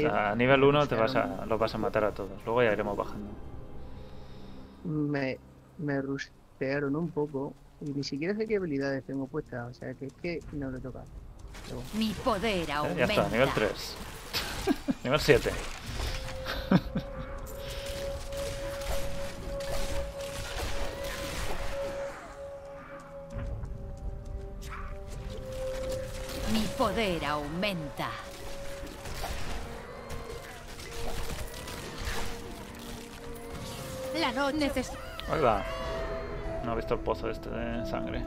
a 0.10 0.36
nivel 0.36 0.64
1 0.64 0.88
te 0.88 0.96
vas 0.96 1.16
a, 1.16 1.46
los 1.46 1.60
vas 1.60 1.74
a 1.74 1.78
matar 1.78 2.04
a 2.04 2.12
todos. 2.12 2.32
Luego 2.46 2.64
ya 2.64 2.74
iremos 2.74 2.98
bajando. 2.98 3.30
Me, 4.84 5.38
me 5.78 6.02
ruspearon 6.02 6.96
un 6.96 7.10
poco 7.10 7.54
y 7.82 7.92
ni 7.92 8.04
siquiera 8.04 8.36
sé 8.36 8.48
qué 8.48 8.58
habilidades 8.58 9.04
tengo 9.06 9.28
puestas. 9.28 9.72
O 9.72 9.74
sea 9.74 9.94
que 9.94 10.08
es 10.08 10.14
que 10.14 10.40
no 10.54 10.70
le 10.72 10.80
toca. 10.80 11.04
Mi 11.94 12.14
poder 12.24 12.72
aumenta. 12.72 13.06
Ya 13.08 13.14
está, 13.14 13.30
nivel 13.30 13.50
3. 13.54 13.96
nivel 15.04 15.20
7. 15.20 15.52
poder 26.80 27.26
aumenta. 27.26 28.10
La 34.18 34.32
no 34.32 34.50
necesito. 34.54 34.98
Oiga. 35.30 35.66
No 36.64 36.72
he 36.72 36.76
visto 36.78 36.94
el 36.94 37.02
pozo 37.02 37.30
este 37.30 37.50
de 37.50 37.86
sangre. 37.86 38.24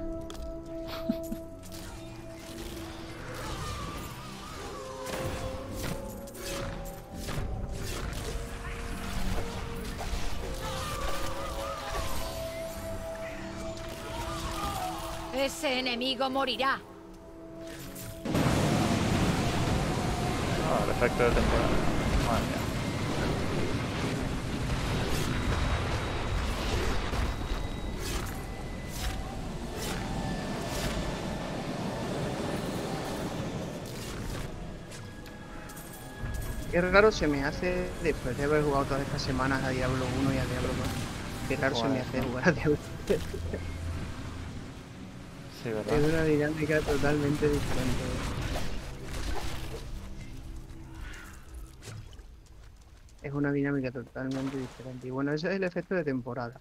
Ese 15.32 15.78
enemigo 15.78 16.28
morirá. 16.28 16.91
El 21.02 21.06
efecto 21.06 21.24
de 21.24 21.30
temporada. 21.30 21.68
Madre 22.26 22.44
mía. 22.46 22.58
Qué 36.70 36.80
raro 36.80 37.12
se 37.12 37.26
me 37.26 37.44
hace, 37.44 37.88
después 38.02 38.38
de 38.38 38.44
haber 38.44 38.62
jugado 38.62 38.84
todas 38.86 39.02
estas 39.02 39.20
semanas 39.20 39.62
a 39.62 39.68
Diablo 39.70 40.06
1 40.22 40.32
y 40.32 40.38
a 40.38 40.44
Diablo 40.46 40.68
2, 40.68 40.76
qué 41.48 41.56
raro 41.56 41.76
se 41.76 41.86
me 41.88 42.00
hace 42.00 42.22
jugar 42.22 42.48
a 42.48 42.52
Diablo 42.52 42.78
Sí, 45.62 45.68
¿verdad? 45.68 45.98
Es 45.98 46.12
una 46.12 46.24
dinámica 46.24 46.80
totalmente 46.80 47.46
diferente. 47.46 48.61
Es 53.32 53.36
una 53.36 53.52
dinámica 53.52 53.90
totalmente 53.90 54.56
diferente. 54.56 55.08
Y 55.08 55.10
bueno, 55.10 55.32
ese 55.32 55.48
es 55.48 55.56
el 55.56 55.64
efecto 55.64 55.94
de 55.94 56.04
temporada. 56.04 56.60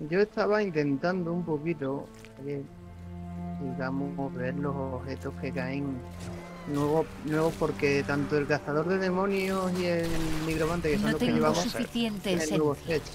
Yo 0.00 0.20
estaba 0.20 0.62
intentando 0.62 1.32
un 1.32 1.44
poquito, 1.44 2.06
eh, 2.46 2.62
digamos, 3.62 4.34
ver 4.34 4.54
los 4.56 4.74
objetos 4.74 5.34
que 5.40 5.52
caen 5.52 5.98
nuevos, 6.72 7.06
nuevos 7.24 7.54
porque 7.58 8.02
tanto 8.06 8.36
el 8.38 8.46
cazador 8.46 8.88
de 8.88 8.98
demonios 8.98 9.72
y 9.78 9.86
el 9.86 10.08
nigromante, 10.46 10.90
que 10.90 10.98
son 10.98 11.12
los 11.12 11.20
que 11.20 11.32
llevamos, 11.32 11.58
suficiente 11.58 12.36
nuevos 12.50 12.78
sets. 12.86 13.12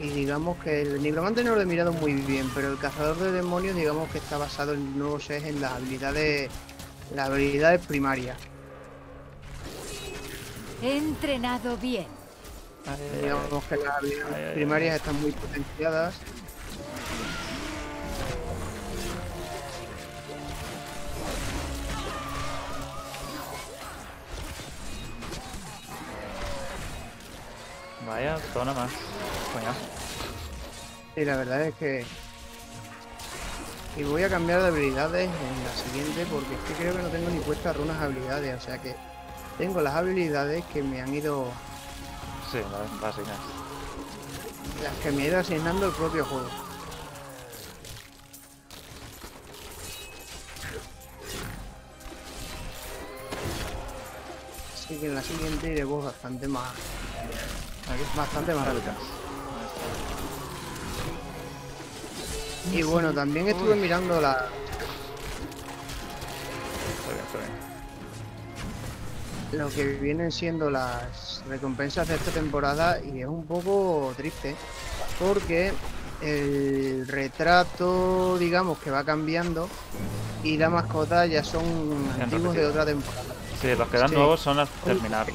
Y 0.00 0.10
digamos 0.10 0.56
que 0.58 0.82
el 0.82 1.02
nigromante 1.02 1.42
no 1.42 1.54
lo 1.54 1.60
he 1.60 1.66
mirado 1.66 1.92
muy 1.92 2.12
bien, 2.12 2.46
pero 2.54 2.70
el 2.70 2.78
cazador 2.78 3.16
de 3.18 3.32
demonios, 3.32 3.74
digamos 3.76 4.08
que 4.10 4.18
está 4.18 4.38
basado 4.38 4.74
en 4.74 4.98
nuevos 4.98 5.24
sets 5.24 5.46
en 5.46 5.60
las 5.60 5.72
habilidades, 5.72 6.50
las 7.14 7.28
habilidades 7.28 7.84
primarias. 7.86 8.36
He 10.80 10.96
entrenado 10.96 11.76
bien. 11.76 12.06
Digamos 13.20 13.64
que 13.64 13.76
las 13.76 14.54
primarias 14.54 14.96
están 14.96 15.20
muy 15.20 15.32
potenciadas. 15.32 16.14
Vaya, 28.06 28.38
zona 28.54 28.72
más. 28.72 28.90
Coño. 29.52 29.74
Sí, 31.14 31.24
la 31.24 31.36
verdad 31.36 31.62
es 31.62 31.74
que... 31.74 32.06
Y 33.96 34.04
voy 34.04 34.22
a 34.22 34.28
cambiar 34.28 34.62
de 34.62 34.68
habilidades 34.68 35.28
en 35.28 35.64
la 35.64 35.74
siguiente 35.74 36.24
porque 36.30 36.54
es 36.54 36.60
que 36.60 36.74
creo 36.74 36.96
que 36.96 37.02
no 37.02 37.08
tengo 37.08 37.30
ni 37.30 37.40
puestas 37.40 37.76
runas 37.76 38.00
habilidades, 38.00 38.62
o 38.62 38.64
sea 38.64 38.78
que 38.78 38.94
tengo 39.58 39.80
las 39.80 39.94
habilidades 39.94 40.64
que 40.66 40.82
me 40.82 41.02
han 41.02 41.12
ido... 41.12 41.46
Sí, 42.50 42.58
las 42.58 43.00
básicas. 43.00 43.36
Las 44.82 44.94
que 45.02 45.10
me 45.10 45.24
ha 45.24 45.26
ido 45.26 45.38
asignando 45.40 45.86
el 45.86 45.92
propio 45.92 46.24
juego. 46.24 46.48
Así 54.74 54.96
que 54.96 55.06
en 55.06 55.14
la 55.16 55.22
siguiente 55.22 55.72
iremos 55.72 56.04
bastante 56.04 56.46
más... 56.46 56.70
Bastante 58.16 58.54
más 58.54 58.66
rápido. 58.66 58.92
Y 62.72 62.82
bueno, 62.82 63.12
también 63.12 63.48
estuve 63.48 63.74
mirando 63.74 64.20
la, 64.20 64.46
Está 66.98 67.12
bien, 67.12 67.24
está 67.24 67.38
bien. 67.38 67.67
Lo 69.52 69.68
que 69.70 69.84
vienen 69.94 70.30
siendo 70.30 70.70
las 70.70 71.42
recompensas 71.48 72.06
de 72.08 72.16
esta 72.16 72.30
temporada 72.30 73.00
y 73.02 73.20
es 73.22 73.26
un 73.26 73.46
poco 73.46 74.12
triste 74.16 74.54
porque 75.18 75.72
el 76.20 77.06
retrato 77.08 78.36
digamos 78.38 78.78
que 78.78 78.90
va 78.90 79.04
cambiando 79.04 79.68
y 80.42 80.56
la 80.56 80.68
mascota 80.68 81.26
ya 81.26 81.42
son 81.42 81.64
antiguos 82.20 82.54
de 82.54 82.66
otra 82.66 82.84
temporada. 82.84 83.22
Sí, 83.60 83.74
los 83.74 83.88
que 83.88 83.98
dan 83.98 84.08
Sí. 84.10 84.14
nuevos 84.14 84.40
son 84.40 84.58
al 84.58 84.68
terminarlo. 84.84 85.34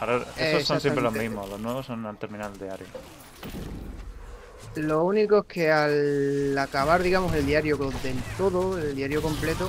Ahora, 0.00 0.24
esos 0.36 0.64
son 0.64 0.80
siempre 0.80 1.02
los 1.02 1.12
mismos, 1.12 1.48
los 1.48 1.60
nuevos 1.60 1.86
son 1.86 2.04
al 2.06 2.16
terminar 2.16 2.50
el 2.52 2.58
diario. 2.58 2.86
Lo 4.76 5.04
único 5.04 5.38
es 5.38 5.44
que 5.44 5.70
al 5.70 6.56
acabar 6.58 7.02
digamos 7.02 7.34
el 7.34 7.44
diario 7.46 7.76
con- 7.78 7.90
del 8.02 8.16
todo, 8.38 8.78
el 8.78 8.94
diario 8.96 9.20
completo, 9.20 9.68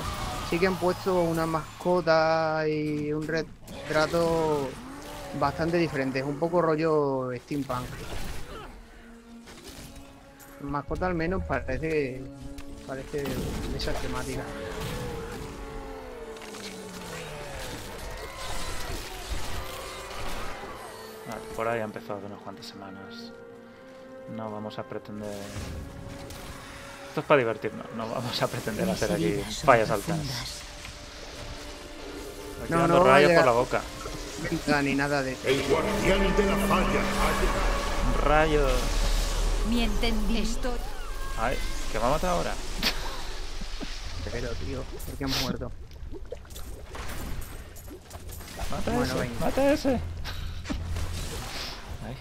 sí 0.50 0.58
que 0.58 0.66
han 0.66 0.76
puesto 0.76 1.22
una 1.22 1.46
mascota 1.46 2.64
y 2.68 3.12
un 3.12 3.26
retrato 3.26 4.68
bastante 5.38 5.78
diferente, 5.78 6.20
es 6.20 6.24
un 6.24 6.38
poco 6.38 6.62
rollo 6.62 7.30
steampunk. 7.36 7.86
Mascota 10.60 11.06
al 11.06 11.14
menos 11.14 11.42
parece 11.44 12.22
parece 12.86 13.24
de 13.24 13.76
esa 13.76 13.92
temática. 13.92 14.42
La 21.28 21.36
temporada 21.36 21.76
ya 21.76 21.82
ha 21.82 21.86
empezado 21.86 22.18
hace 22.18 22.26
unas 22.26 22.40
cuantas 22.40 22.66
semanas. 22.66 23.32
No 24.36 24.50
vamos 24.50 24.78
a 24.78 24.82
pretender... 24.84 25.34
Esto 27.14 27.20
es 27.20 27.26
para 27.28 27.38
divertirnos, 27.38 27.86
no 27.94 28.08
vamos 28.08 28.42
a 28.42 28.48
pretender 28.48 28.90
hacer 28.90 29.12
aquí 29.12 29.40
fallas 29.62 29.88
altas. 29.88 30.18
Aquí 32.64 32.72
No, 32.72 32.78
dando 32.80 32.98
no 32.98 33.04
va 33.04 33.10
a 33.10 33.12
rayos 33.20 33.32
por 33.34 33.46
la 33.46 33.52
boca. 33.52 33.82
Ni 34.82 34.96
nada 34.96 35.22
de 35.22 35.36
El 35.44 35.62
guardián 35.68 36.36
de 36.36 36.44
la 36.44 36.56
falla. 36.66 37.00
Rayos. 38.20 38.72
Mi 39.70 39.84
entendimiento. 39.84 40.76
Ay, 41.38 41.56
¿que 41.92 42.00
me 42.00 42.04
ha 42.04 42.08
matado 42.08 42.38
ahora? 42.38 42.52
pero 44.32 44.48
tío, 44.54 44.82
porque 45.06 45.24
han 45.26 45.40
muerto. 45.42 45.70
Mata 48.72 48.90
Bueno, 48.90 49.04
ese, 49.04 49.20
venga. 49.20 49.40
mata 49.40 49.72
ese. 49.72 50.00
Ay, 52.04 52.16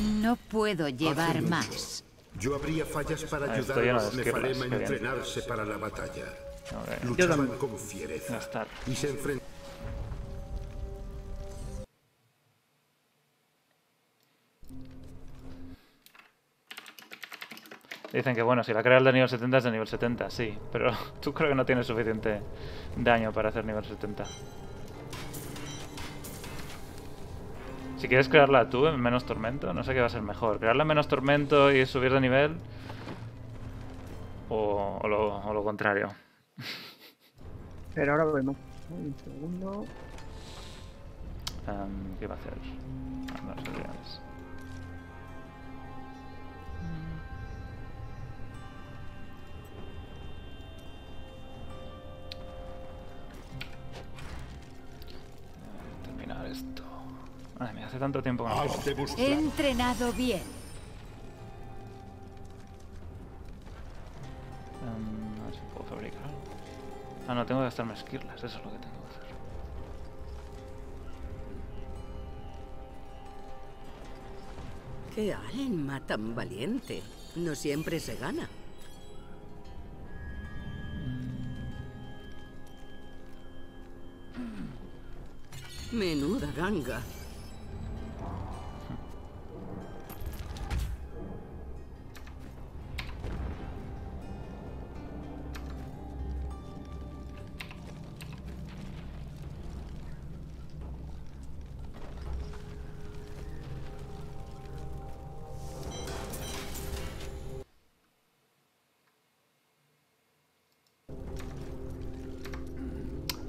No 0.00 0.34
puedo 0.34 0.88
llevar 0.88 1.40
más. 1.42 2.02
Yo 2.38 2.54
habría 2.54 2.84
fallas 2.84 3.24
para 3.24 3.46
Ah, 3.46 3.54
ayudar 3.54 3.78
a 3.78 3.92
los 3.94 4.16
de 4.16 4.22
esquirlas, 4.22 4.42
Nefalem 4.58 4.72
a 4.72 4.76
entrenarse 4.76 5.42
para 5.42 5.64
la 5.64 5.76
batalla. 5.78 6.24
ok. 6.70 7.04
Luchaban 7.04 7.46
con 7.58 7.78
fiereza 7.78 8.38
y 8.86 8.94
se 8.94 9.08
enfrentaban 9.10 9.46
Dicen 18.12 18.34
que 18.34 18.42
bueno, 18.42 18.62
si 18.64 18.72
la 18.72 18.82
creas 18.82 19.04
de 19.04 19.12
nivel 19.12 19.28
70 19.28 19.58
es 19.58 19.64
de 19.64 19.70
nivel 19.70 19.86
70, 19.88 20.30
sí, 20.30 20.56
pero 20.72 20.92
tú 21.20 21.34
creo 21.34 21.50
que 21.50 21.54
no 21.54 21.66
tienes 21.66 21.86
suficiente 21.86 22.40
daño 22.96 23.32
para 23.32 23.48
hacer 23.50 23.64
nivel 23.64 23.84
70. 23.84 24.24
Si 27.96 28.08
quieres 28.08 28.28
crearla 28.28 28.68
tú 28.68 28.86
en 28.86 29.00
menos 29.00 29.24
tormento, 29.24 29.72
no 29.72 29.82
sé 29.82 29.94
qué 29.94 30.00
va 30.00 30.06
a 30.06 30.10
ser 30.10 30.22
mejor. 30.22 30.58
Crearla 30.58 30.82
en 30.82 30.88
menos 30.88 31.08
tormento 31.08 31.72
y 31.72 31.86
subir 31.86 32.12
de 32.12 32.20
nivel. 32.20 32.56
O, 34.48 34.98
o 35.02 35.08
lo, 35.08 35.36
o 35.38 35.54
lo 35.54 35.64
contrario. 35.64 36.12
Pero 37.94 38.12
ahora 38.12 38.24
vemos. 38.26 38.56
Un 38.90 39.14
segundo. 39.24 39.84
Em, 41.66 42.16
¿Qué 42.20 42.26
va 42.26 42.34
a 42.34 42.38
hacer? 42.38 42.52
Es. 44.02 44.20
Eh, 55.62 56.04
Terminar 56.04 56.46
esto. 56.46 56.85
Ay, 57.58 57.72
me 57.74 57.84
hace 57.84 57.98
tanto 57.98 58.22
tiempo 58.22 58.44
que 58.44 58.50
no 58.50 58.56
juego. 58.68 59.06
He 59.16 59.32
entrenado 59.32 60.12
bien. 60.12 60.42
Em, 64.82 65.40
a 65.42 65.46
ver 65.46 65.54
si 65.54 65.60
puedo 65.72 65.84
fabricar 65.88 66.22
algo. 66.22 66.38
Ah, 67.28 67.34
no, 67.34 67.46
tengo 67.46 67.60
que 67.60 67.64
gastarme 67.64 67.94
esquirlas, 67.94 68.36
eso 68.36 68.46
es 68.58 68.64
lo 68.64 68.70
que 68.72 68.78
tengo 68.78 68.94
que 69.08 69.16
hacer. 69.16 69.34
Qué 75.14 75.32
alma 75.32 76.00
tan 76.00 76.34
valiente. 76.34 77.02
No 77.36 77.54
siempre 77.54 78.00
se 78.00 78.16
gana. 78.16 78.48
Menuda 85.92 86.50
ganga. 86.54 87.00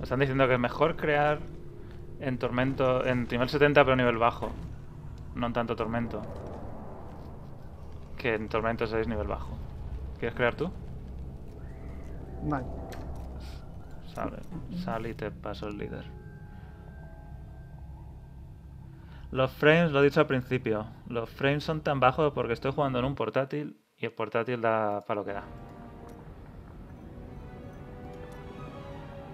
Están 0.07 0.21
diciendo 0.21 0.47
que 0.47 0.53
es 0.53 0.59
mejor 0.59 0.95
crear 0.95 1.39
en 2.21 2.37
tormento, 2.37 3.05
en 3.05 3.27
nivel 3.29 3.49
70 3.49 3.83
pero 3.83 3.97
nivel 3.97 4.17
bajo. 4.17 4.51
No 5.35 5.47
en 5.47 5.51
tanto 5.51 5.75
tormento. 5.75 6.21
Que 8.17 8.35
en 8.35 8.47
tormento 8.47 8.87
6 8.87 9.05
nivel 9.09 9.27
bajo. 9.27 9.57
¿Quieres 10.17 10.33
crear 10.33 10.55
tú? 10.55 10.71
Vale. 12.43 12.65
Sale, 14.15 14.37
sale 14.85 15.09
y 15.09 15.13
te 15.13 15.29
paso 15.29 15.67
el 15.67 15.77
líder. 15.77 16.05
Los 19.31 19.51
frames, 19.51 19.91
lo 19.91 19.99
he 19.99 20.05
dicho 20.05 20.21
al 20.21 20.27
principio, 20.27 20.87
los 21.09 21.29
frames 21.29 21.65
son 21.65 21.81
tan 21.81 21.99
bajos 21.99 22.31
porque 22.31 22.53
estoy 22.53 22.71
jugando 22.71 22.99
en 22.99 23.03
un 23.03 23.15
portátil 23.15 23.75
y 23.97 24.05
el 24.05 24.13
portátil 24.13 24.61
da 24.61 25.03
para 25.05 25.19
lo 25.19 25.25
que 25.25 25.33
da. 25.33 25.43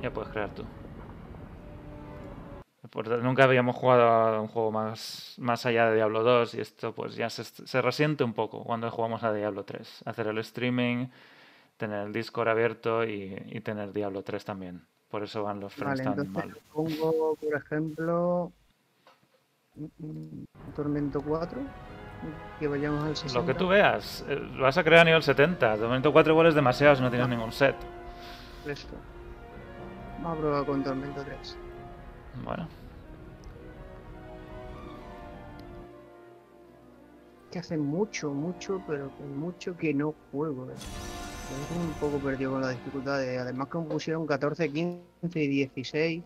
Ya 0.04 0.12
puedes 0.12 0.30
crear 0.32 0.54
tú. 0.54 0.66
Nunca 3.22 3.46
habíamos 3.46 3.76
jugado 3.76 4.04
a 4.04 4.42
un 4.42 4.48
juego 4.48 4.70
más, 4.70 5.34
más 5.40 5.66
allá 5.66 5.90
de 5.90 5.96
Diablo 5.96 6.22
2 6.22 6.54
y 6.56 6.62
esto 6.62 6.94
pues 6.94 7.16
ya 7.16 7.30
se, 7.30 7.44
se 7.44 7.82
resiente 7.82 8.24
un 8.24 8.34
poco 8.34 8.64
cuando 8.66 8.92
jugamos 8.92 9.24
a 9.24 9.34
Diablo 9.34 9.64
3. 9.64 10.04
Hacer 10.06 10.28
el 10.28 10.38
streaming, 10.40 11.08
tener 11.78 12.06
el 12.06 12.14
Discord 12.14 12.50
abierto 12.50 13.06
y, 13.06 13.42
y 13.48 13.62
tener 13.62 13.94
Diablo 13.94 14.22
3 14.24 14.44
también. 14.44 14.86
Por 15.10 15.24
eso 15.24 15.42
van 15.44 15.62
los 15.62 15.74
frames 15.74 16.00
Vale, 16.00 16.04
tan 16.04 16.26
entonces 16.26 16.34
mal. 16.34 16.62
pongo, 16.74 17.36
por 17.36 17.56
ejemplo, 17.56 18.52
Tormento 20.76 21.22
4, 21.22 21.62
que 22.60 22.68
vayamos 22.68 23.06
al 23.06 23.16
60. 23.16 23.40
Lo 23.40 23.46
que 23.46 23.54
tú 23.54 23.68
veas, 23.70 24.26
eh, 24.28 24.36
lo 24.36 24.64
vas 24.64 24.78
a 24.78 24.84
crear 24.84 25.02
a 25.02 25.06
nivel 25.06 25.24
70. 25.24 25.78
De 25.78 25.84
momento 25.84 26.12
4 26.12 26.34
igual 26.34 26.48
es 26.48 26.56
demasiado 26.56 26.96
si 26.98 27.02
no 27.02 27.10
tienes 27.10 27.30
ningún 27.30 27.54
set. 27.54 27.76
Esto. 28.68 28.96
Vamos 30.24 30.38
a 30.38 30.42
probar 30.42 30.66
con 30.66 30.84
Tormento 30.84 31.22
3. 31.24 31.58
Bueno, 32.44 32.68
Que 37.52 37.60
hace 37.60 37.78
mucho, 37.78 38.32
mucho, 38.32 38.82
pero 38.88 39.12
mucho 39.38 39.78
que 39.78 39.94
no 39.94 40.16
juego. 40.32 40.72
eh. 40.72 40.74
Estoy 40.74 41.78
un 41.86 41.94
poco 42.00 42.18
perdido 42.18 42.52
con 42.54 42.62
las 42.62 42.72
dificultades. 42.72 43.40
Además 43.40 43.68
que 43.68 43.78
me 43.78 43.84
pusieron 43.86 44.26
14, 44.26 44.72
15 44.72 45.04
y 45.36 45.48
16. 45.48 46.24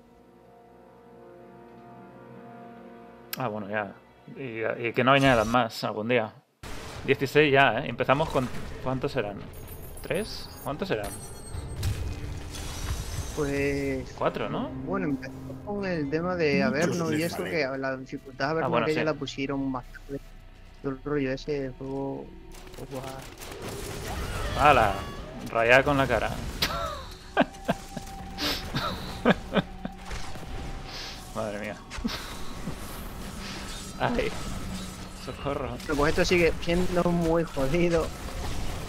ah, 3.39 3.47
bueno, 3.49 3.67
ya. 3.69 3.93
Y, 4.37 4.87
y 4.87 4.93
que 4.93 5.03
no 5.03 5.11
añadan 5.11 5.49
más 5.49 5.83
algún 5.83 6.07
día. 6.07 6.33
16 7.05 7.51
ya, 7.51 7.79
¿eh? 7.79 7.89
Empezamos 7.89 8.29
con... 8.29 8.47
¿Cuántos 8.83 9.11
serán? 9.11 9.37
¿Tres? 10.01 10.49
¿Cuántos 10.63 10.87
serán? 10.87 11.11
Pues... 13.37 14.11
¿Cuatro, 14.17 14.49
no? 14.49 14.67
Bueno, 14.85 15.05
empezamos 15.05 15.63
con 15.63 15.85
el 15.85 16.09
tema 16.09 16.35
de 16.35 16.63
Averno 16.63 17.13
y 17.13 17.21
eso, 17.21 17.43
que 17.43 17.69
la 17.77 17.95
dificultad 17.95 18.49
Averno 18.49 18.71
bueno, 18.71 18.87
que 18.87 18.95
ya 18.95 19.01
sí. 19.01 19.05
la 19.05 19.13
pusieron 19.13 19.71
más 19.71 19.85
tarde. 19.85 20.19
Todo 20.81 20.93
el 20.93 21.03
rollo 21.03 21.31
ese, 21.31 21.71
juego... 21.77 22.25
¡Hala! 24.59 24.95
Rayada 25.51 25.83
con 25.83 25.97
la 25.99 26.07
cara. 26.07 26.31
Madre 31.35 31.59
mía. 31.59 31.75
Ay. 33.99 34.31
Socorro. 35.23 35.77
Pero 35.83 35.95
pues 35.95 36.09
esto 36.09 36.25
sigue 36.25 36.53
siendo 36.61 37.03
muy 37.03 37.43
jodido. 37.43 38.07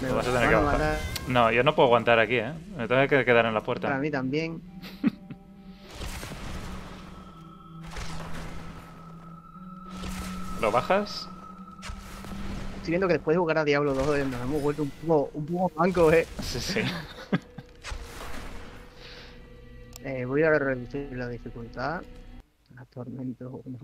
Me 0.01 0.09
Lo 0.09 0.17
vas 0.17 0.27
a 0.29 0.31
van 0.31 0.41
tener 0.41 0.49
que 0.51 0.55
a 0.55 0.61
bajar. 0.61 0.81
matar. 0.81 0.99
No, 1.27 1.51
yo 1.51 1.63
no 1.65 1.75
puedo 1.75 1.87
aguantar 1.89 2.19
aquí, 2.19 2.37
¿eh? 2.37 2.53
Me 2.77 2.87
tengo 2.89 3.07
que 3.09 3.25
quedar 3.25 3.47
en 3.47 3.55
la 3.55 3.61
Para 3.61 3.65
puerta. 3.67 3.99
mí 3.99 4.11
también. 4.11 4.63
¿Lo 10.61 10.73
bajas? 10.73 11.29
Estoy 12.77 12.91
viendo 12.93 13.07
que 13.07 13.15
después 13.15 13.35
de 13.35 13.39
jugar 13.39 13.59
a 13.59 13.65
Diablo 13.65 13.95
2 13.95 14.19
eh, 14.19 14.25
nos 14.25 14.41
hemos 14.41 14.63
vuelto 14.63 14.83
un 14.83 14.91
poco, 14.91 15.31
un 15.35 15.47
poco 15.47 15.73
mancos, 15.79 16.13
eh. 16.15 16.27
Sí, 16.43 16.61
sí. 16.61 16.81
Eh, 20.05 20.25
Voy 20.25 20.43
a 20.43 20.51
reducir 20.51 21.09
la 21.13 21.29
dificultad. 21.29 22.03
A 22.77 22.85
Tormento 22.87 23.61
1. 23.65 23.79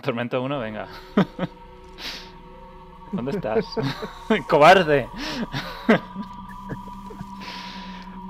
Tormento 0.00 0.42
1, 0.42 0.58
venga. 0.60 0.88
¿Dónde 3.12 3.32
estás? 3.32 3.66
¡Cobarde! 4.48 5.08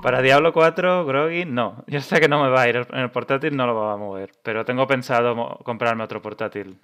Para 0.01 0.21
Diablo 0.21 0.53
4, 0.53 1.05
Groggy, 1.05 1.45
no. 1.45 1.83
Yo 1.87 1.99
sé 1.99 2.21
que 2.21 2.29
no 2.29 2.41
me 2.41 2.49
va 2.49 2.61
a 2.61 2.69
ir. 2.69 2.87
En 2.91 2.99
el 2.99 3.11
portátil 3.11 3.55
no 3.55 3.67
lo 3.67 3.75
va 3.75 3.93
a 3.93 3.97
mover. 3.97 4.31
Pero 4.43 4.63
tengo 4.63 4.87
pensado 4.87 5.59
comprarme 5.63 6.03
otro 6.03 6.21
portátil. 6.21 6.79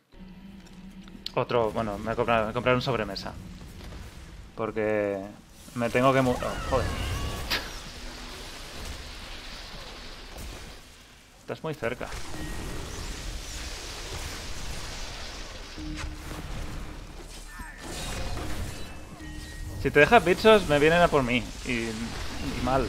Otro, 1.33 1.71
bueno, 1.71 1.97
me 1.97 2.13
voy 2.13 2.25
a 2.27 2.51
comprar, 2.53 2.75
un 2.75 2.81
sobremesa. 2.81 3.33
Porque 4.55 5.21
me 5.75 5.89
tengo 5.89 6.11
que... 6.11 6.19
oh, 6.19 6.35
joder. 6.69 6.87
Estás 11.39 11.63
muy 11.63 11.73
cerca. 11.73 12.07
Si 19.85 19.91
te 19.91 19.99
dejas 19.99 20.25
bichos, 20.25 20.67
me 20.67 20.79
vienen 20.79 20.99
a 20.99 21.07
por 21.07 21.21
mí. 21.21 21.43
Y, 21.63 21.71
y 21.71 21.93
mal. 22.63 22.87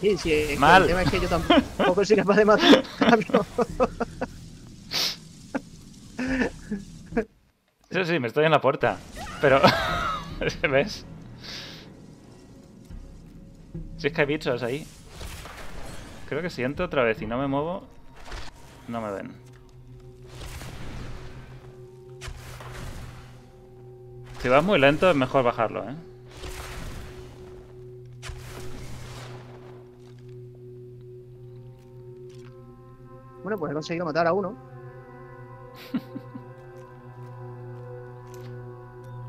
Sí, 0.00 0.16
sí, 0.16 0.54
Mal. 0.58 0.82
el 0.82 0.88
tema 0.88 1.02
es 1.02 1.10
que 1.10 1.18
yo 1.18 1.28
tampoco 1.28 2.04
soy 2.04 2.14
capaz 2.14 2.36
de 2.36 2.44
matarlo. 2.44 3.46
Sí, 7.90 8.04
sí, 8.04 8.20
me 8.20 8.28
estoy 8.28 8.44
en 8.44 8.52
la 8.52 8.60
puerta. 8.60 8.96
Pero... 9.40 9.60
¿Ves? 10.70 11.04
Si 13.96 14.06
es 14.06 14.12
que 14.12 14.20
hay 14.20 14.26
bichos 14.28 14.62
ahí. 14.62 14.86
Creo 16.28 16.42
que 16.42 16.50
si 16.50 16.62
entro 16.62 16.86
otra 16.86 17.02
vez 17.02 17.20
y 17.22 17.26
no 17.26 17.38
me 17.38 17.48
muevo, 17.48 17.82
no 18.86 19.00
me 19.00 19.10
ven. 19.10 19.45
Si 24.46 24.50
vas 24.50 24.62
muy 24.62 24.78
lento 24.78 25.10
es 25.10 25.16
mejor 25.16 25.42
bajarlo, 25.42 25.82
¿eh? 25.90 25.96
Bueno, 33.42 33.58
pues 33.58 33.70
he 33.70 33.74
conseguido 33.74 34.06
matar 34.06 34.28
a 34.28 34.32
uno. 34.32 34.50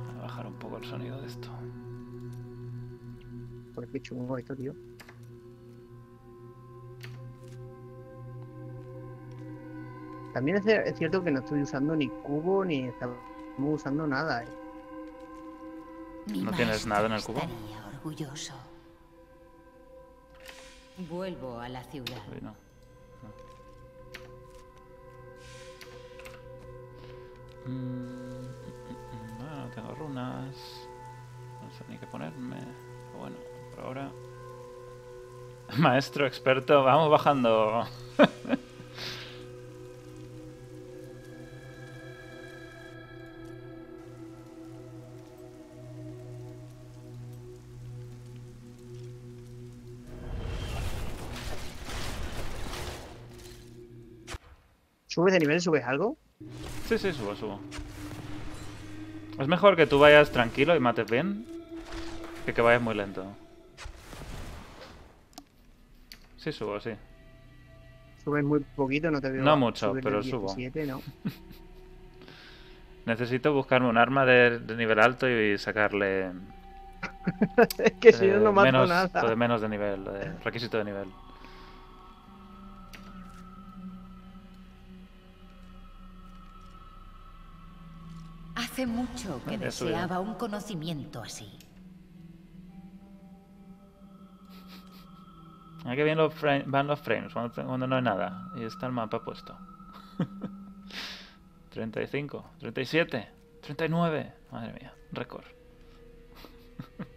Voy 0.06 0.18
a 0.20 0.22
bajar 0.22 0.46
un 0.46 0.54
poco 0.54 0.78
el 0.78 0.86
sonido 0.86 1.20
de 1.20 1.26
esto. 1.28 1.50
Pues 3.74 3.90
qué 3.92 4.00
chungo 4.02 4.38
esto, 4.38 4.56
tío. 4.56 4.74
También 10.34 10.58
es, 10.58 10.66
cier- 10.66 10.84
es 10.86 10.96
cierto 10.98 11.24
que 11.24 11.32
no 11.32 11.40
estoy 11.40 11.64
usando 11.64 11.96
ni 11.96 12.08
cubo 12.10 12.64
ni 12.64 12.84
estamos 12.88 13.18
usando 13.60 14.06
nada. 14.06 14.44
eh. 14.44 14.67
Mi 16.28 16.42
¿No 16.42 16.52
tienes 16.52 16.86
nada 16.86 17.06
en 17.06 17.14
el 17.14 17.24
cubo? 17.24 17.42
orgulloso. 17.94 18.54
Vuelvo 21.10 21.60
a 21.60 21.70
la 21.70 21.84
ciudad. 21.84 22.18
Uy, 22.32 22.40
no. 22.42 22.56
No. 23.24 23.30
Mm, 27.72 27.72
mm, 27.72 28.46
mm, 28.46 29.38
Bueno, 29.38 29.56
no 29.66 29.72
tengo 29.76 29.94
runas. 29.96 30.56
No 31.62 31.72
sé 31.78 31.84
ni 31.90 31.98
qué 31.98 32.06
ponerme. 32.08 32.58
Pero 33.08 33.20
bueno, 33.20 33.36
por 33.76 33.84
ahora. 33.86 34.12
Maestro 35.78 36.26
experto, 36.26 36.84
vamos 36.84 37.10
bajando. 37.12 37.86
¿Subes 55.18 55.34
de 55.34 55.40
nivel? 55.40 55.60
¿Subes 55.60 55.84
algo? 55.84 56.16
Sí, 56.86 57.00
sí, 57.00 57.12
subo, 57.12 57.36
subo. 57.36 57.60
Es 59.40 59.48
mejor 59.48 59.76
que 59.76 59.88
tú 59.88 59.98
vayas 59.98 60.30
tranquilo 60.32 60.76
y 60.76 60.80
mates 60.80 61.10
bien 61.10 61.44
que 62.46 62.54
que 62.54 62.62
vayas 62.62 62.84
muy 62.84 62.94
lento. 62.94 63.26
Sí, 66.38 66.52
subo, 66.52 66.80
sí. 66.80 66.92
Subes 68.24 68.44
muy 68.44 68.60
poquito, 68.60 69.10
no 69.10 69.20
te 69.20 69.32
veo. 69.32 69.44
No 69.44 69.58
mucho, 69.58 69.96
pero 70.04 70.22
subo. 70.22 70.54
17, 70.54 70.86
¿no? 70.86 71.02
Necesito 73.08 73.54
buscarme 73.54 73.90
un 73.90 73.98
arma 73.98 74.24
de, 74.24 74.60
de 74.60 74.76
nivel 74.76 75.00
alto 75.00 75.28
y 75.28 75.58
sacarle 75.58 76.30
es 77.80 77.94
que 77.94 78.14
si 78.14 78.28
no, 78.28 78.36
eh, 78.36 78.40
no 78.40 78.54
mato 78.54 78.66
menos, 78.66 78.88
nada. 78.88 79.24
lo 79.24 79.30
de 79.30 79.36
menos 79.36 79.62
de 79.62 79.70
nivel, 79.70 80.04
lo 80.04 80.14
de 80.14 80.32
requisito 80.44 80.78
de 80.78 80.84
nivel. 80.84 81.08
Hace 88.78 88.86
mucho 88.86 89.42
que 89.44 89.58
ya 89.58 89.66
deseaba 89.66 90.20
un 90.20 90.36
conocimiento 90.36 91.20
así. 91.20 91.50
Ah, 95.84 95.96
que 95.96 96.04
bien 96.04 96.20
los 96.20 96.32
van 96.68 96.86
los 96.86 97.00
frames 97.00 97.34
cuando, 97.34 97.88
no 97.88 97.96
hay 97.96 98.02
nada. 98.04 98.52
Y 98.56 98.66
está 98.66 98.86
el 98.86 98.92
mapa 98.92 99.24
puesto. 99.26 99.58
35, 101.72 102.52
37, 102.60 103.28
39. 103.62 104.34
Madre 104.52 104.74
mía, 104.74 104.94
récord. 105.12 105.46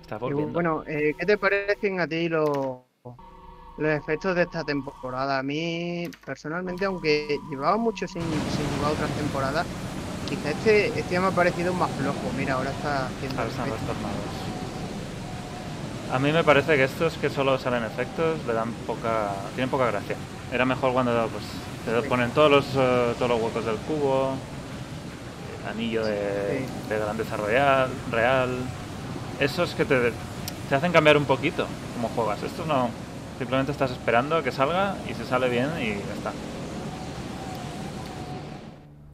Está 0.00 0.16
Y 0.16 0.18
volviendo. 0.18 0.52
bueno, 0.54 0.82
eh, 0.88 1.14
¿qué 1.16 1.24
te 1.24 1.38
parecen 1.38 2.00
a 2.00 2.08
ti 2.08 2.28
los, 2.28 2.80
los 3.76 3.92
efectos 3.92 4.34
de 4.36 4.42
esta 4.42 4.64
temporada? 4.64 5.38
A 5.38 5.42
mí, 5.42 6.08
personalmente, 6.24 6.84
aunque 6.84 7.42
llevaba 7.48 7.76
mucho 7.78 8.06
sin, 8.08 8.48
sin 8.48 8.70
jugar 8.70 8.92
otras 8.92 9.12
temporadas, 9.14 9.68
quizá 10.24 10.50
este, 10.50 10.98
este 10.98 11.20
me 11.20 11.26
ha 11.28 11.32
parecido 11.32 11.74
más 11.74 11.92
flojo. 11.96 12.32
Mira, 12.32 12.54
ahora 12.54 12.70
está 12.72 13.06
haciendo 13.08 13.40
Ahora 13.40 13.50
están 13.50 13.68
efectos. 13.68 13.80
retornados. 13.80 14.52
A 16.08 16.18
mí 16.18 16.32
me 16.32 16.44
parece 16.44 16.76
que 16.76 16.84
estos 16.84 17.16
que 17.18 17.30
solo 17.30 17.58
salen 17.58 17.84
efectos 17.84 18.44
le 18.46 18.52
dan 18.52 18.74
poca. 18.86 19.50
tienen 19.54 19.70
poca 19.70 19.86
gracia. 19.86 20.16
Era 20.50 20.64
mejor 20.66 20.92
cuando 20.92 21.28
pues, 21.28 21.44
te 21.84 22.02
Sí. 22.02 22.08
ponen 22.08 22.30
todos 22.32 22.50
los, 22.50 22.66
eh, 22.76 23.14
todos 23.16 23.30
los 23.30 23.40
huecos 23.40 23.64
del 23.64 23.76
cubo, 23.78 24.36
anillo 25.70 26.04
de, 26.04 26.66
Sí. 26.68 26.88
de 26.88 26.98
grandeza 26.98 27.36
real, 27.36 27.90
real. 28.10 28.50
Esos 29.40 29.74
que 29.74 29.84
te, 29.84 30.12
te 30.68 30.74
hacen 30.74 30.92
cambiar 30.92 31.16
un 31.16 31.24
poquito 31.24 31.66
cómo 31.94 32.08
juegas. 32.10 32.42
Estos 32.42 32.66
no. 32.66 32.90
Simplemente 33.38 33.72
estás 33.72 33.90
esperando 33.90 34.36
a 34.36 34.42
que 34.42 34.52
salga 34.52 35.00
y 35.04 35.14
si 35.14 35.24
sale 35.24 35.48
bien 35.48 35.70
y 35.80 36.04
ya 36.06 36.12
está. 36.12 36.32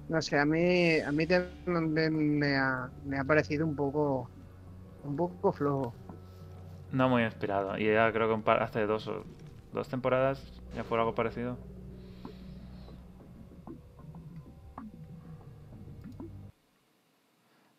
No 0.08 0.20
sé, 0.22 0.38
a 0.38 0.44
mí, 0.44 1.00
a 1.00 1.12
mí 1.12 1.26
me, 2.10 2.56
ha, 2.56 2.90
me 3.02 3.18
ha 3.18 3.24
parecido 3.24 3.66
un 3.66 3.76
poco, 3.76 4.30
un 5.02 5.16
poco 5.16 5.52
flojo. 5.52 5.96
No 6.90 7.08
muy 7.08 7.22
inspirado. 7.24 7.78
Y 7.78 7.86
ya 7.92 8.12
creo 8.12 8.28
que 8.28 8.34
un 8.34 8.42
par- 8.42 8.62
hace 8.62 8.86
dos, 8.86 9.06
o- 9.08 9.24
dos 9.72 9.88
temporadas 9.88 10.42
ya 10.72 10.84
fue 10.84 10.98
algo 10.98 11.14
parecido. 11.14 11.58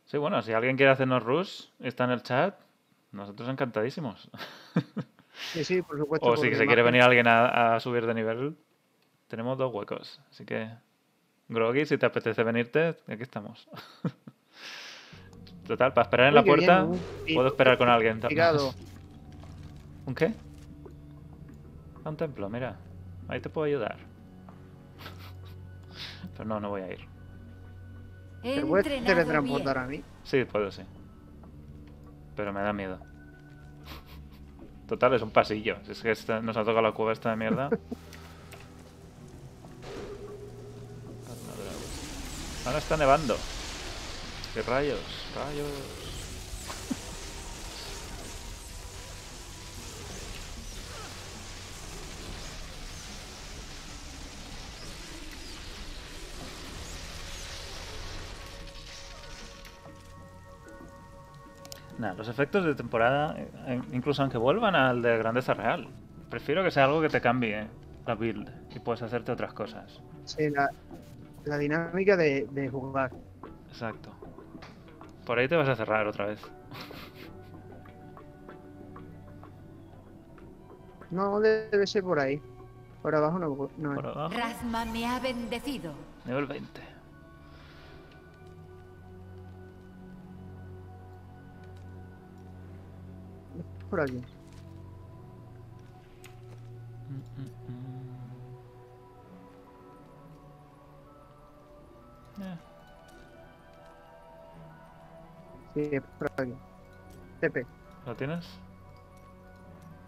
Sí, 0.06 0.18
bueno, 0.18 0.42
si 0.42 0.54
alguien 0.54 0.76
quiere 0.78 0.92
hacernos 0.92 1.24
rush, 1.24 1.66
está 1.80 2.04
en 2.06 2.12
el 2.12 2.24
chat. 2.24 2.56
Nosotros 3.12 3.48
encantadísimos. 3.50 4.30
Sí, 5.54 5.64
sí, 5.64 5.82
por 5.82 5.98
supuesto. 5.98 6.28
o 6.28 6.38
si 6.38 6.54
se 6.54 6.66
quiere 6.66 6.84
venir 6.84 7.02
alguien 7.02 7.28
a, 7.28 7.76
a 7.76 7.80
subir 7.80 8.06
de 8.06 8.14
nivel, 8.14 8.58
tenemos 9.28 9.58
dos 9.58 9.74
huecos, 9.74 10.22
así 10.30 10.46
que... 10.46 10.70
Groggy, 11.50 11.86
si 11.88 11.98
te 11.98 12.06
apetece 12.06 12.44
venirte, 12.44 12.90
aquí 13.08 13.24
estamos. 13.24 13.68
Total, 15.68 15.94
para 15.94 16.04
esperar 16.04 16.28
en 16.28 16.36
la 16.36 16.42
bien, 16.44 16.56
puerta, 16.56 16.88
puedo 17.34 17.48
esperar 17.48 17.78
con 17.78 17.90
alguien. 17.90 18.20
también. 18.20 18.38
Picado. 18.38 18.74
¿Un 20.06 20.16
qué? 20.16 20.32
A 22.04 22.10
un 22.10 22.18
templo, 22.18 22.50
mira. 22.50 22.78
Ahí 23.28 23.40
te 23.40 23.50
puedo 23.50 23.66
ayudar. 23.66 23.98
Pero 26.38 26.48
no, 26.48 26.60
no 26.60 26.70
voy 26.70 26.82
a 26.82 26.94
ir. 26.94 27.00
¿Te 28.44 28.66
puedes 28.66 28.86
teletransportar 28.88 29.76
bien. 29.76 29.86
a 29.86 29.88
mí? 29.88 30.04
Sí, 30.24 30.46
puedo, 30.46 30.72
sí. 30.72 30.84
Pero 32.36 32.54
me 32.54 32.62
da 32.62 32.74
miedo. 32.74 33.00
Total, 34.90 35.14
es 35.14 35.22
un 35.22 35.30
pasillo. 35.32 35.78
Si 35.86 35.92
es 35.92 36.02
que 36.02 36.12
esta- 36.12 36.42
nos 36.42 36.58
ha 36.58 36.62
tocado 36.62 36.82
la 36.82 36.92
cueva 36.92 37.14
esta 37.14 37.30
de 37.30 37.36
mierda. 37.38 37.70
Ahora 42.66 42.80
está 42.80 42.98
nevando. 42.98 43.38
¿Qué 44.54 44.62
rayos? 44.64 45.00
Rayos. 45.36 46.09
Los 62.20 62.28
efectos 62.28 62.66
de 62.66 62.76
temporada, 62.76 63.34
eh, 63.38 63.82
incluso 63.94 64.22
aunque 64.22 64.38
vuelvan 64.38 64.76
al 64.76 65.02
de 65.02 65.18
grandeza 65.18 65.54
real, 65.54 65.88
prefiero 66.30 66.62
que 66.66 66.70
sea 66.70 66.84
algo 66.84 67.00
que 67.00 67.08
te 67.08 67.22
cambie 67.22 67.66
la 68.06 68.16
build 68.16 68.50
y 68.76 68.80
puedes 68.80 69.02
hacerte 69.02 69.32
otras 69.32 69.54
cosas. 69.54 70.02
Sí, 70.26 70.50
la, 70.50 70.70
la 71.46 71.58
dinámica 71.58 72.18
de, 72.18 72.46
de 72.52 72.68
jugar. 72.70 73.12
Exacto. 73.70 74.12
Por 75.26 75.40
ahí 75.40 75.48
te 75.48 75.56
vas 75.56 75.70
a 75.70 75.78
cerrar 75.78 76.08
otra 76.08 76.26
vez. 76.26 76.42
No 81.10 81.40
debe 81.40 81.88
ser 81.88 82.04
por 82.04 82.20
ahí. 82.20 82.42
Por 83.02 83.16
abajo 83.16 83.40
no. 83.40 83.70
no 83.78 83.96
Por 83.96 84.06
es. 84.06 84.12
abajo. 84.12 84.34
Razma 84.36 84.84
me 84.86 85.06
ha 85.06 85.20
bendecido. 85.22 85.94
Nivel 86.26 86.48
20. 86.48 86.82
Por 93.90 94.02
aquí. 94.02 94.18
Eh, 102.42 102.58
Sí, 105.74 105.90
es 105.92 106.02
por 106.18 106.28
aquí. 106.38 106.54
TP. 107.40 107.66
¿Lo 108.06 108.16
tienes? 108.16 108.46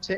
Sí. 0.01 0.15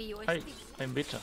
Desafío 0.00 0.18
¡Ay! 0.26 0.38
esti- 0.38 0.54
Hay 0.80 0.86
un 0.86 0.94
bicho. 0.94 1.18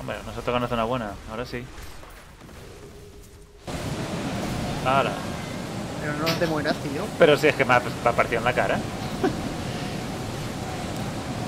Hombre, 0.00 0.16
nos 0.24 0.32
ha 0.36 0.40
tocado 0.40 0.56
una 0.56 0.68
zona 0.68 0.84
buena. 0.84 1.12
Ahora 1.30 1.44
sí. 1.44 1.62
Ahora. 4.86 5.12
Pero 6.00 6.12
no 6.14 6.24
te 6.38 6.46
mueras, 6.46 6.76
tío. 6.76 7.04
Pero 7.18 7.36
si 7.36 7.48
es 7.48 7.54
que 7.54 7.64
me 7.64 7.74
ha, 7.74 7.80
me 7.80 8.08
ha 8.10 8.12
partido 8.12 8.38
en 8.38 8.44
la 8.44 8.52
cara. 8.54 8.78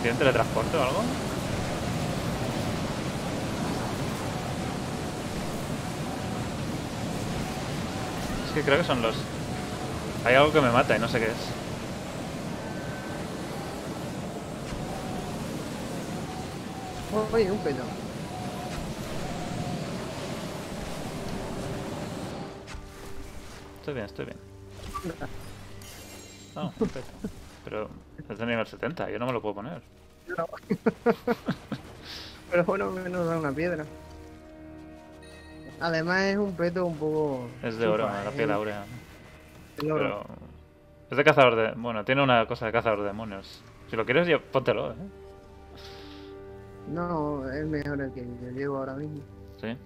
¿Tienen 0.02 0.18
teletransporte 0.18 0.76
o 0.76 0.82
algo? 0.82 1.02
Es 8.48 8.52
que 8.54 8.62
creo 8.62 8.78
que 8.78 8.84
son 8.84 9.02
los... 9.02 9.14
Hay 10.24 10.34
algo 10.34 10.52
que 10.52 10.60
me 10.60 10.70
mata 10.70 10.96
y 10.96 11.00
no 11.00 11.08
sé 11.08 11.18
qué 11.18 11.26
es. 11.26 11.65
Oye, 17.32 17.50
un 17.50 17.58
pedo. 17.58 17.82
Estoy 23.80 23.94
bien, 23.94 24.06
estoy 24.06 24.24
bien. 24.26 24.38
No, 26.54 26.72
perfecto. 26.72 27.12
Pero 27.66 27.90
es 28.30 28.38
de 28.38 28.46
nivel 28.46 28.66
70, 28.66 29.10
yo 29.10 29.18
no 29.18 29.26
me 29.26 29.32
lo 29.34 29.42
puedo 29.42 29.56
poner. 29.56 29.82
Pero 32.50 32.64
bueno, 32.64 32.90
menos 32.92 33.26
da 33.26 33.38
una 33.38 33.52
piedra. 33.52 33.84
Además 35.78 36.22
es 36.22 36.38
un 36.38 36.56
peto 36.56 36.86
un 36.86 36.96
poco... 36.96 37.46
Es 37.62 37.76
de 37.76 37.86
oro, 37.86 38.06
la 38.06 38.24
¿eh? 38.24 38.32
piel 38.34 38.50
áurea. 38.50 38.86
El 39.76 39.92
oro. 39.92 40.24
Pero... 40.24 40.26
Es 41.10 41.16
de 41.18 41.24
cazador 41.24 41.56
de... 41.56 41.72
Bueno, 41.72 42.06
tiene 42.06 42.22
una 42.22 42.46
cosa 42.46 42.64
de 42.64 42.72
cazador 42.72 43.00
de 43.00 43.08
demonios. 43.08 43.62
Si 43.90 43.96
lo 43.96 44.06
quieres, 44.06 44.26
yo 44.26 44.40
póntelo, 44.40 44.92
¿eh? 44.92 44.94
No, 46.88 47.50
es 47.50 47.66
mejor 47.66 48.00
el 48.00 48.12
que 48.12 48.22
yo 48.24 48.50
llevo 48.50 48.78
ahora 48.78 48.94
mismo. 48.94 49.20
Sí. 49.60 49.76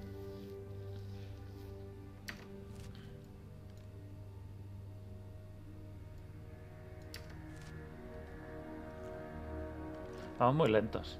Vamos 10.38 10.54
muy 10.56 10.70
lentos. 10.70 11.18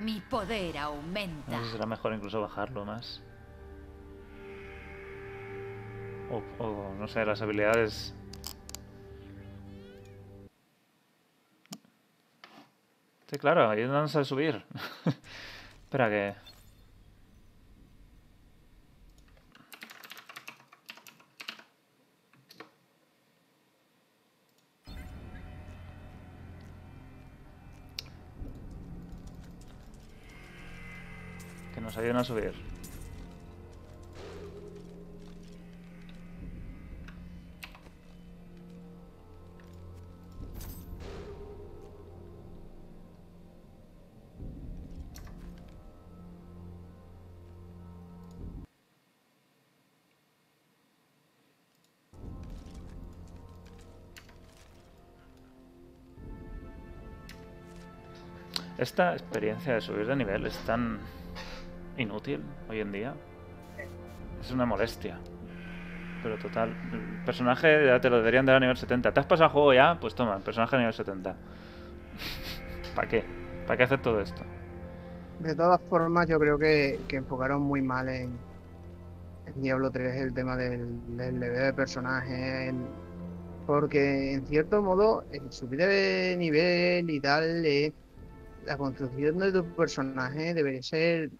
Mi 0.00 0.20
poder 0.20 0.76
aumenta. 0.78 1.52
No 1.52 1.58
sé 1.58 1.66
si 1.66 1.72
será 1.72 1.86
mejor 1.86 2.12
incluso 2.12 2.40
bajarlo 2.40 2.84
más. 2.84 3.22
O, 6.30 6.42
o, 6.58 6.94
no 6.98 7.06
sé, 7.06 7.24
las 7.24 7.40
habilidades... 7.42 8.16
Sí, 13.32 13.38
claro, 13.38 13.70
ahí 13.70 13.86
no 13.86 13.94
a 14.04 14.24
subir. 14.24 14.62
Espera 15.84 16.10
que... 16.10 16.34
Que 31.74 31.80
nos 31.80 31.96
ayuden 31.96 32.16
a 32.18 32.24
subir. 32.24 32.71
Esta 58.82 59.12
experiencia 59.12 59.74
de 59.74 59.80
subir 59.80 60.08
de 60.08 60.16
nivel 60.16 60.44
es 60.44 60.58
tan 60.66 60.98
inútil 61.96 62.42
hoy 62.68 62.80
en 62.80 62.90
día. 62.90 63.14
Es 64.40 64.50
una 64.50 64.66
molestia. 64.66 65.20
Pero 66.20 66.36
total. 66.36 66.74
El 66.92 67.24
personaje 67.24 67.86
ya 67.86 68.00
te 68.00 68.10
lo 68.10 68.16
deberían 68.16 68.44
dar 68.44 68.56
a 68.56 68.58
nivel 68.58 68.76
70. 68.76 69.14
¿Te 69.14 69.20
has 69.20 69.26
pasado 69.26 69.46
el 69.46 69.52
juego 69.52 69.72
ya? 69.72 70.00
Pues 70.00 70.16
toma, 70.16 70.34
el 70.34 70.42
personaje 70.42 70.74
a 70.74 70.78
nivel 70.80 70.94
70. 70.94 71.36
¿Para 72.96 73.08
qué? 73.08 73.22
¿Para 73.68 73.76
qué 73.76 73.84
hacer 73.84 74.02
todo 74.02 74.20
esto? 74.20 74.42
De 75.38 75.54
todas 75.54 75.80
formas, 75.88 76.26
yo 76.26 76.40
creo 76.40 76.58
que, 76.58 76.98
que 77.06 77.18
enfocaron 77.18 77.62
muy 77.62 77.82
mal 77.82 78.08
en, 78.08 78.36
Diablo 79.54 79.92
3 79.92 80.22
el 80.22 80.34
tema 80.34 80.56
del, 80.56 81.16
del 81.16 81.38
level 81.38 81.66
de 81.66 81.72
personaje. 81.72 82.74
porque 83.64 84.32
en 84.32 84.44
cierto 84.44 84.82
modo, 84.82 85.22
el 85.30 85.52
subir 85.52 85.78
de 85.78 86.34
nivel 86.36 87.08
y 87.10 87.20
tal, 87.20 87.64
eh, 87.64 87.92
la 88.66 88.76
construcción 88.76 89.38
de 89.38 89.52
tu 89.52 89.64
personaje 89.74 90.54
debería 90.54 90.82
ser 90.82 91.30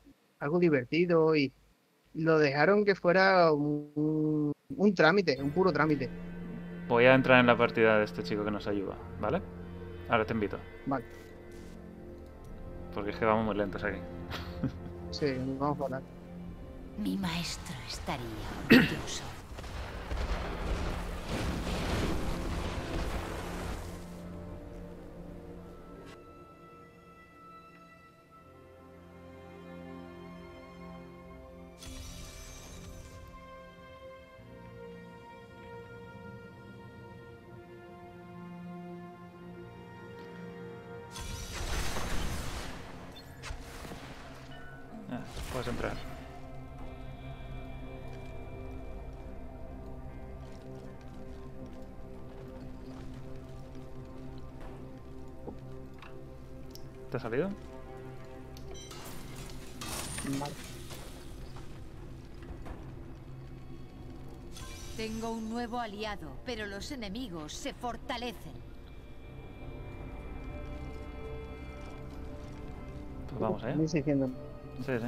algo 0.40 0.58
divertido 0.58 1.36
y 1.36 1.52
lo 2.14 2.38
dejaron 2.38 2.84
que 2.84 2.94
fuera 2.94 3.52
un, 3.52 4.52
un 4.76 4.94
trámite, 4.94 5.40
un 5.40 5.50
puro 5.50 5.72
trámite. 5.72 6.10
Voy 6.88 7.04
a 7.04 7.14
entrar 7.14 7.40
en 7.40 7.46
la 7.46 7.56
partida 7.56 7.98
de 7.98 8.04
este 8.04 8.22
chico 8.22 8.44
que 8.44 8.50
nos 8.50 8.66
ayuda, 8.66 8.96
¿vale? 9.20 9.40
Ahora 10.08 10.24
te 10.24 10.34
invito. 10.34 10.58
Vale. 10.86 11.04
Porque 12.94 13.10
es 13.10 13.16
que 13.16 13.24
vamos 13.24 13.46
muy 13.46 13.54
lentos 13.54 13.82
aquí. 13.82 13.98
Sí, 15.10 15.26
vamos 15.58 15.80
a 15.80 15.84
hablar. 15.84 16.02
Mi 16.98 17.16
maestro 17.16 17.74
estaría 17.88 18.24
orgulloso. 18.64 19.22
Nuevo 65.72 65.80
aliado, 65.80 66.28
pero 66.44 66.66
los 66.66 66.92
enemigos 66.92 67.54
se 67.54 67.72
fortalecen. 67.72 68.52
Pues 73.30 73.40
vamos 73.40 73.64
allá. 73.64 73.76
1600. 73.76 74.30
Sí, 74.84 74.92
sí. 74.98 75.06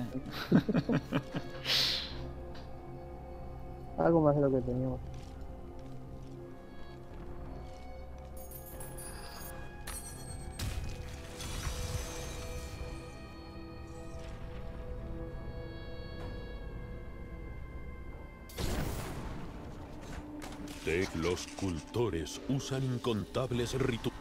Algo 3.98 4.22
más 4.22 4.34
de 4.36 4.40
lo 4.40 4.50
que 4.50 4.60
teníamos. 4.62 5.00
Los 21.24 21.46
cultores 21.58 22.38
usan 22.50 22.84
incontables 22.84 23.72
rituales. 23.72 24.12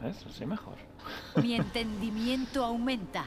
¿Ves? 0.00 0.24
Así 0.26 0.46
mejor. 0.46 0.76
Mi 1.42 1.56
entendimiento 1.56 2.64
aumenta. 2.64 3.24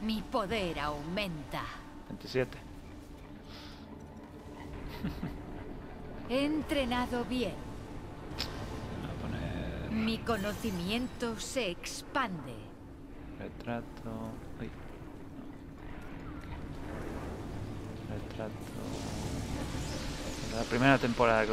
Mi 0.00 0.22
poder 0.22 0.78
aumenta. 0.78 1.62
27. 2.10 2.58
He 6.28 6.44
entrenado 6.44 7.24
bien. 7.24 7.54
Voy 9.00 9.10
a 9.10 9.14
poner 9.20 9.90
Mi 9.90 10.18
conocimiento 10.18 11.38
se 11.40 11.70
expande. 11.70 12.54
retrato. 13.40 14.10
Uy. 14.60 14.70
Retrato. 18.08 18.52
La 20.54 20.62
primera 20.64 20.98
temporada. 20.98 21.46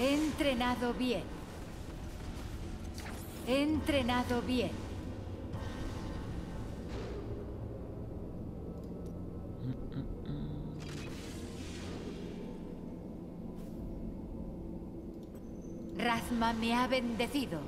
He 0.00 0.14
entrenado 0.14 0.92
bien. 0.94 1.22
He 3.46 3.62
entrenado 3.62 4.42
bien. 4.42 4.83
Razma 16.34 16.52
me 16.52 16.74
ha 16.74 16.88
bendecido. 16.88 17.60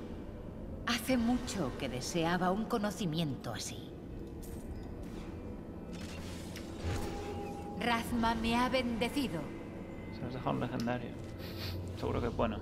Hace 0.89 1.17
mucho 1.17 1.71
que 1.79 1.89
deseaba 1.89 2.51
un 2.51 2.65
conocimiento 2.65 3.53
así. 3.53 3.79
Razma 7.79 8.35
me 8.35 8.57
ha 8.57 8.69
bendecido. 8.69 9.41
Se 10.17 10.23
nos 10.23 10.35
deja 10.35 10.51
un 10.51 10.59
legendario. 10.59 11.11
Seguro 11.97 12.21
que 12.21 12.27
es 12.27 12.37
bueno. 12.37 12.59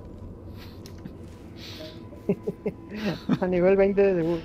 A 3.41 3.47
nivel 3.47 3.75
20 3.75 4.03
de 4.03 4.15
debut. 4.15 4.41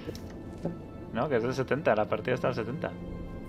No, 1.12 1.28
que 1.28 1.36
es 1.36 1.44
del 1.44 1.54
70. 1.54 1.94
La 1.94 2.06
partida 2.06 2.36
está 2.36 2.48
al 2.48 2.56
70. 2.56 2.90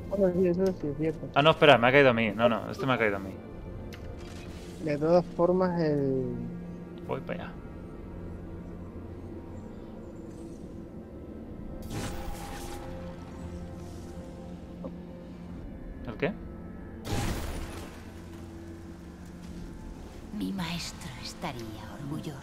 Bueno, 0.08 0.32
sí, 0.34 0.48
eso 0.48 0.66
sí 0.66 0.88
es 0.88 0.96
cierto. 0.98 1.28
Ah, 1.36 1.42
no, 1.42 1.50
espera, 1.50 1.78
me 1.78 1.86
ha 1.86 1.92
caído 1.92 2.10
a 2.10 2.14
mí. 2.14 2.32
No, 2.32 2.48
no, 2.48 2.68
este 2.72 2.86
me 2.86 2.94
ha 2.94 2.98
caído 2.98 3.16
a 3.16 3.20
mí. 3.20 3.30
De 4.82 4.98
todas 4.98 5.24
formas, 5.36 5.80
el. 5.80 6.24
Voy 7.06 7.20
para 7.20 7.44
allá. 7.44 7.59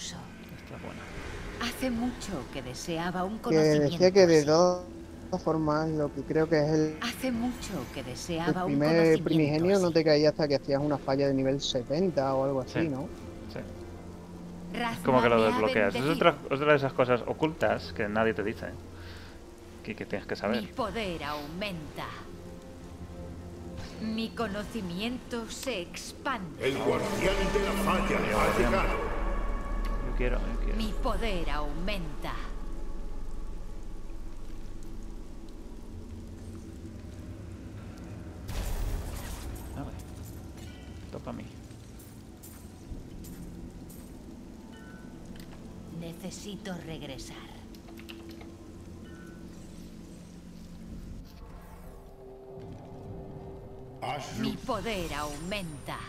Está 0.05 0.77
bueno. 0.83 1.01
Hace 1.61 1.89
mucho 1.89 2.31
que 2.53 2.61
deseaba 2.61 3.23
un 3.23 3.37
Que 3.37 3.43
conocimiento. 3.43 3.89
decía 3.91 4.11
que 4.11 4.27
de 4.27 4.43
todas 4.45 4.83
formas, 5.43 5.89
lo 5.89 6.13
que 6.13 6.21
creo 6.21 6.47
que 6.47 6.59
es 6.59 6.69
el, 6.71 6.97
Hace 7.01 7.31
mucho 7.31 7.73
que 7.93 8.01
el 8.01 8.05
deseaba 8.05 8.65
un 8.65 8.71
primer 8.71 8.89
conocimiento. 8.89 9.23
primigenio 9.23 9.79
no 9.79 9.91
te 9.91 10.03
caía 10.03 10.29
hasta 10.29 10.47
que 10.47 10.55
hacías 10.55 10.79
una 10.81 10.97
falla 10.97 11.27
de 11.27 11.33
nivel 11.33 11.59
70 11.61 12.35
o 12.35 12.45
algo 12.45 12.61
así, 12.61 12.81
Sí. 12.81 12.87
¿no? 12.89 13.07
Sí. 13.51 13.59
Como 15.03 15.21
que 15.21 15.29
lo 15.29 15.41
desbloqueas. 15.43 15.95
Es 15.95 16.03
otra, 16.05 16.35
otra 16.51 16.71
de 16.71 16.75
esas 16.77 16.93
cosas 16.93 17.21
ocultas 17.25 17.93
que 17.93 18.07
nadie 18.07 18.33
te 18.33 18.43
dice. 18.43 18.67
Que, 19.83 19.95
que 19.95 20.05
tienes 20.05 20.27
que 20.27 20.35
Mi 20.35 20.39
saber. 20.41 20.71
poder 20.73 21.23
aumenta. 21.23 22.05
Mi 24.01 24.29
conocimiento 24.29 25.49
se 25.49 25.81
expande. 25.81 26.67
El 26.67 26.77
guardián 26.77 27.35
de 27.53 27.59
la 27.63 27.71
falla 27.83 28.17
ha 28.17 28.57
llegado. 28.59 29.16
Yo 30.17 30.19
quiero, 30.19 30.39
yo 30.39 30.59
quiero. 30.61 30.77
Mi 30.77 30.91
poder 31.03 31.47
aumenta. 31.51 32.33
A 39.75 39.83
ver. 39.83 39.93
Topa 41.11 41.29
a 41.29 41.33
mí. 41.33 41.43
Necesito 45.99 46.73
regresar. 46.87 47.37
Mi 54.39 54.57
poder 54.57 55.13
aumenta. 55.13 55.99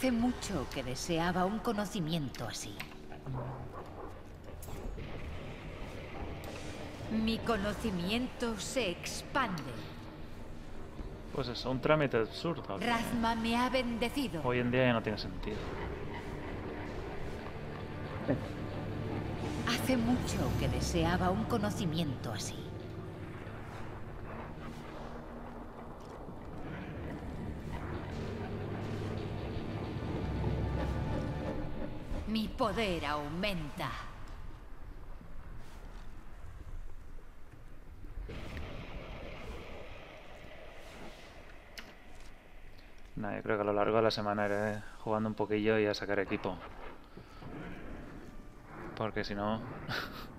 Hace 0.00 0.12
mucho 0.12 0.66
que 0.72 0.82
deseaba 0.82 1.44
un 1.44 1.58
conocimiento 1.58 2.46
así. 2.46 2.74
Mi 7.10 7.36
conocimiento 7.40 8.58
se 8.58 8.92
expande. 8.92 9.62
Pues 11.34 11.48
eso, 11.48 11.70
un 11.70 11.82
trámite 11.82 12.16
absurdo. 12.16 12.78
Razma 12.78 13.34
me 13.34 13.54
ha 13.54 13.68
bendecido. 13.68 14.40
Hoy 14.42 14.60
en 14.60 14.70
día 14.70 14.86
ya 14.86 14.94
no 14.94 15.02
tiene 15.02 15.18
sentido. 15.18 15.58
Hace 19.68 19.98
mucho 19.98 20.38
que 20.58 20.68
deseaba 20.68 21.28
un 21.28 21.44
conocimiento 21.44 22.32
así. 22.32 22.69
Poder 32.60 33.06
aumenta. 33.06 33.90
Nada, 43.16 43.36
yo 43.36 43.42
creo 43.42 43.56
que 43.56 43.62
a 43.62 43.64
lo 43.64 43.72
largo 43.72 43.96
de 43.96 44.02
la 44.02 44.10
semana 44.10 44.44
iré 44.44 44.82
jugando 45.02 45.30
un 45.30 45.34
poquillo 45.34 45.78
y 45.78 45.86
a 45.86 45.94
sacar 45.94 46.18
equipo. 46.18 46.54
Porque 48.94 49.24
si 49.24 49.34
no... 49.34 49.58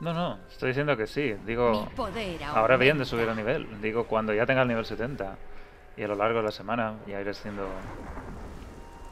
No, 0.00 0.14
no, 0.14 0.38
estoy 0.58 0.70
diciendo 0.70 0.96
que 0.96 1.06
sí. 1.06 1.34
Digo, 1.46 1.88
ahora 2.58 2.76
bien 2.76 2.98
de 2.98 3.04
subir 3.04 3.28
a 3.28 3.34
nivel. 3.34 3.80
Digo, 3.80 4.08
cuando 4.08 4.34
ya 4.34 4.44
tenga 4.44 4.62
el 4.62 4.68
nivel 4.68 4.84
70 4.84 5.36
y 5.96 6.02
a 6.02 6.08
lo 6.08 6.16
largo 6.16 6.38
de 6.38 6.46
la 6.46 6.50
semana 6.50 6.94
ya 7.06 7.20
iré 7.20 7.30
haciendo, 7.30 7.68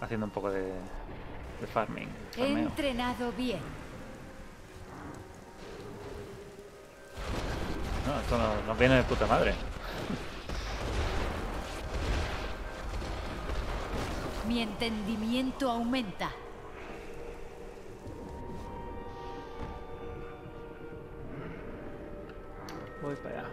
haciendo 0.00 0.26
un 0.26 0.32
poco 0.32 0.50
de, 0.50 0.62
de 1.60 1.66
farming. 1.72 2.08
He 2.36 2.46
entrenado 2.62 3.30
bien. 3.32 3.60
No, 8.08 8.20
esto 8.20 8.38
no- 8.38 8.66
nos 8.66 8.76
viene 8.78 8.96
de 8.96 9.02
puta 9.04 9.26
madre. 9.28 9.54
Mi 14.48 14.62
entendimiento 14.62 15.70
aumenta. 15.70 16.30
Voy 23.06 23.14
para 23.14 23.38
allá. 23.38 23.48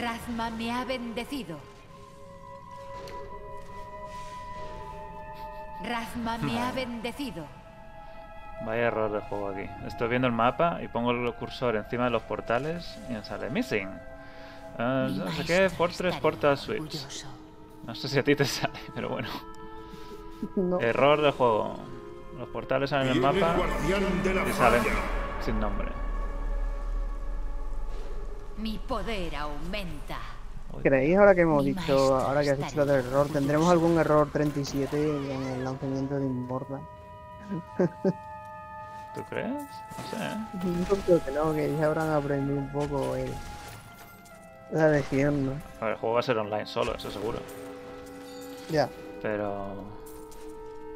Razma 0.00 0.48
me 0.48 0.72
ha 0.72 0.84
bendecido. 0.86 1.58
Razma 5.84 6.38
me 6.38 6.58
ha 6.58 6.72
bendecido. 6.74 7.44
Vaya 8.64 8.86
error 8.86 9.12
de 9.12 9.20
juego 9.20 9.48
aquí. 9.48 9.68
Estoy 9.86 10.08
viendo 10.08 10.26
el 10.26 10.32
mapa 10.32 10.82
y 10.82 10.88
pongo 10.88 11.10
el 11.10 11.34
cursor 11.34 11.76
encima 11.76 12.04
de 12.04 12.10
los 12.10 12.22
portales 12.22 12.98
y 13.10 13.12
me 13.12 13.22
sale 13.24 13.50
Missing. 13.50 13.90
Mi 14.78 15.18
no 15.18 15.32
sé 15.32 15.44
qué, 15.44 15.68
Fortress 15.68 16.16
Portal 16.16 16.56
Switch. 16.56 17.06
No 17.86 17.94
sé 17.94 18.08
si 18.08 18.18
a 18.18 18.22
ti 18.24 18.34
te 18.36 18.44
sale, 18.46 18.78
pero 18.94 19.08
bueno. 19.08 19.28
No. 20.56 20.80
Error 20.80 21.20
de 21.22 21.32
juego. 21.32 21.76
Los 22.38 22.48
portales 22.48 22.90
salen 22.90 23.08
en 23.08 23.12
el 23.16 23.20
mapa 23.20 23.54
guardián 23.56 24.22
de 24.22 24.34
la 24.34 24.48
y 24.48 24.52
salen 24.52 24.82
falla. 24.82 24.94
sin 25.44 25.60
nombre. 25.60 25.88
Mi 28.56 28.78
poder 28.78 29.34
aumenta. 29.36 30.18
¿Creéis 30.82 31.16
ahora 31.18 31.34
que 31.34 31.40
hemos 31.40 31.64
Mi 31.64 31.72
dicho, 31.72 32.14
ahora 32.16 32.42
que 32.42 32.50
has 32.50 32.58
dicho 32.58 32.76
lo 32.76 32.86
del 32.86 33.04
error, 33.04 33.26
tendremos 33.28 33.68
algún 33.70 33.98
error 33.98 34.28
37 34.32 35.34
en 35.34 35.42
el 35.48 35.64
lanzamiento 35.64 36.14
de 36.18 36.26
Immortal? 36.26 36.80
¿Tú 39.14 39.24
crees? 39.28 39.48
No 39.50 39.64
sé. 40.10 40.16
¿eh? 40.24 40.86
Yo 40.88 40.96
creo 40.96 41.24
que 41.24 41.30
no, 41.32 41.52
que 41.52 41.76
ya 41.76 41.86
habrán 41.86 42.10
aprendido 42.12 42.58
un 42.58 42.70
poco 42.70 43.16
el- 43.16 43.34
la 44.70 44.88
lección, 44.88 45.46
¿no? 45.46 45.52
A 45.80 45.84
ver, 45.86 45.94
el 45.94 45.98
juego 45.98 46.14
va 46.14 46.20
a 46.20 46.22
ser 46.22 46.38
online 46.38 46.66
solo, 46.66 46.94
eso 46.94 47.10
seguro. 47.10 47.40
Ya. 48.70 48.88
Pero... 49.22 49.84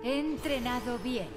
He 0.02 0.20
entrenado 0.20 0.98
bien. 0.98 1.28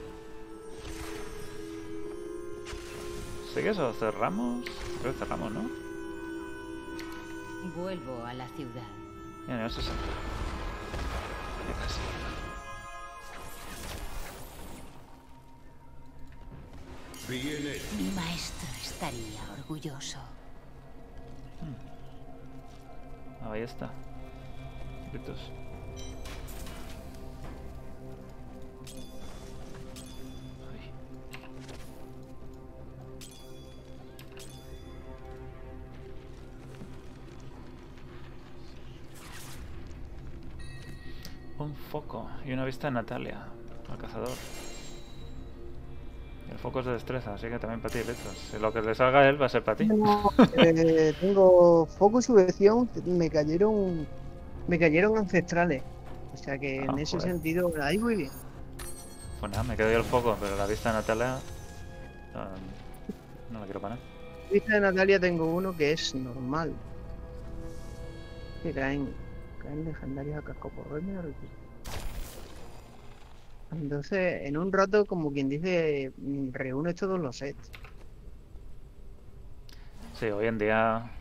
¿Sí 3.53 3.61
que 3.63 3.69
eso 3.69 3.93
cerramos? 3.93 4.65
Creo 5.01 5.13
que 5.13 5.19
cerramos, 5.19 5.51
¿no? 5.51 5.69
Vuelvo 7.75 8.23
a 8.25 8.33
la 8.33 8.47
ciudad. 8.49 8.83
Mira, 9.43 9.57
nivel 9.57 9.71
60. 9.71 9.93
Ya 11.67 11.73
casi. 11.83 11.99
Viene 17.27 17.75
Mi 17.97 18.09
maestro 18.15 18.69
estaría 18.81 19.41
orgulloso. 19.57 20.19
Ah, 23.41 23.51
ahí 23.51 23.61
está. 23.61 23.89
Gritos. 25.11 25.39
Un 41.67 41.75
foco 41.91 42.27
y 42.45 42.53
una 42.53 42.63
vista 42.65 42.87
de 42.87 42.91
Natalia, 42.91 43.39
al 43.91 43.97
cazador. 43.97 44.29
El 46.51 46.57
foco 46.57 46.79
es 46.79 46.85
de 46.85 46.93
destreza, 46.93 47.33
así 47.33 47.47
que 47.49 47.59
también 47.59 47.81
para 47.81 47.93
ti. 47.93 47.99
Si 48.49 48.57
lo 48.57 48.71
que 48.71 48.81
le 48.81 48.95
salga 48.95 49.19
a 49.19 49.27
él 49.29 49.41
va 49.41 49.47
a 49.47 49.49
ser 49.49 49.63
para 49.63 49.75
ti. 49.77 49.85
No, 49.85 50.31
eh, 50.55 51.13
tengo 51.19 51.85
foco 51.85 52.19
y 52.19 52.23
subvención, 52.23 52.89
me 53.05 53.29
cayeron, 53.29 54.07
me 54.67 54.79
cayeron 54.79 55.17
ancestrales. 55.17 55.83
O 56.33 56.37
sea 56.37 56.57
que 56.57 56.85
en 56.85 56.97
Ah, 56.97 57.01
ese 57.01 57.17
joder. 57.17 57.33
sentido, 57.33 57.71
ahí 57.81 57.97
muy 57.97 58.15
bien. 58.15 58.31
Pues 59.39 59.51
nada, 59.51 59.63
me 59.63 59.75
quedo 59.75 59.91
yo 59.91 59.97
el 59.97 60.03
foco, 60.05 60.37
pero 60.39 60.55
la 60.55 60.65
vista 60.67 60.89
de 60.91 60.95
Natalia. 60.99 61.37
no 63.51 63.59
la 63.59 63.65
quiero 63.65 63.81
para 63.81 63.95
nada. 63.95 64.07
Vista 64.51 64.73
de 64.75 64.79
Natalia 64.81 65.19
tengo 65.19 65.45
uno 65.53 65.75
que 65.75 65.91
es 65.91 66.15
normal. 66.15 66.71
Que 68.63 68.71
caen, 68.73 69.09
caen 69.61 69.85
legendarias 69.85 70.39
a 70.39 70.41
cascoporro 70.41 70.99
y 70.99 71.01
me 71.01 71.17
arrepiento. 71.17 71.57
Entonces, 73.71 74.47
en 74.47 74.57
un 74.57 74.71
rato, 74.71 75.05
como 75.05 75.31
quien 75.31 75.49
dice, 75.49 76.11
mm, 76.17 76.51
reúne 76.53 76.93
todos 76.93 77.19
los 77.19 77.37
sets. 77.37 77.69
Sí, 80.13 80.27
hoy 80.27 80.47
en 80.47 80.57
día. 80.57 81.11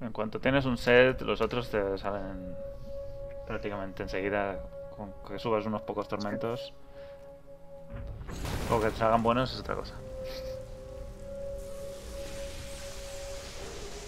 En 0.00 0.12
cuanto 0.12 0.40
tienes 0.40 0.66
un 0.66 0.76
set, 0.76 1.20
los 1.22 1.40
otros 1.40 1.70
te 1.70 1.96
salen 1.98 2.54
prácticamente 3.46 4.02
enseguida. 4.02 4.60
Con 4.96 5.12
que 5.26 5.38
subas 5.38 5.66
unos 5.66 5.82
pocos 5.82 6.08
tormentos. 6.08 6.72
O 8.70 8.80
que 8.80 8.90
te 8.90 8.96
salgan 8.96 9.22
buenos 9.22 9.52
es 9.52 9.60
otra 9.60 9.76
cosa. 9.76 9.94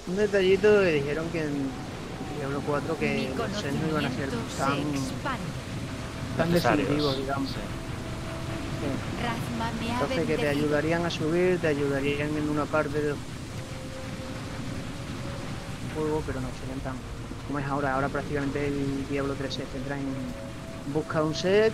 Un 0.09 0.17
detallito 0.17 0.81
que 0.81 0.93
dijeron 0.93 1.29
que 1.31 1.43
en 1.43 1.71
Diablo 2.39 2.63
4 2.67 2.99
que 2.99 3.31
los 3.37 3.61
sets 3.61 3.81
no 3.81 3.89
iban 3.89 4.05
a 4.07 4.11
ser 4.11 4.29
tan, 4.59 4.77
tan 6.37 6.53
definitivos, 6.53 7.17
digamos. 7.19 7.51
sí. 7.51 7.57
Entonces 9.93 10.27
que 10.27 10.37
te 10.37 10.49
ayudarían 10.49 11.07
a 11.07 11.11
subir, 11.11 11.59
te 11.59 11.69
ayudarían 11.69 12.37
en 12.37 12.49
una 12.51 12.65
parte 12.67 13.01
del 13.01 13.15
juego, 15.95 16.23
pero 16.27 16.41
no 16.41 16.49
serían 16.61 16.81
tan 16.81 16.95
como 17.47 17.59
es 17.59 17.67
ahora. 17.67 17.95
Ahora 17.95 18.09
prácticamente 18.09 18.67
el 18.67 19.07
Diablo 19.09 19.35
3 19.35 19.55
se 19.55 19.65
centra 19.67 19.97
en 19.97 20.05
buscar 20.93 21.23
un 21.23 21.35
set 21.35 21.73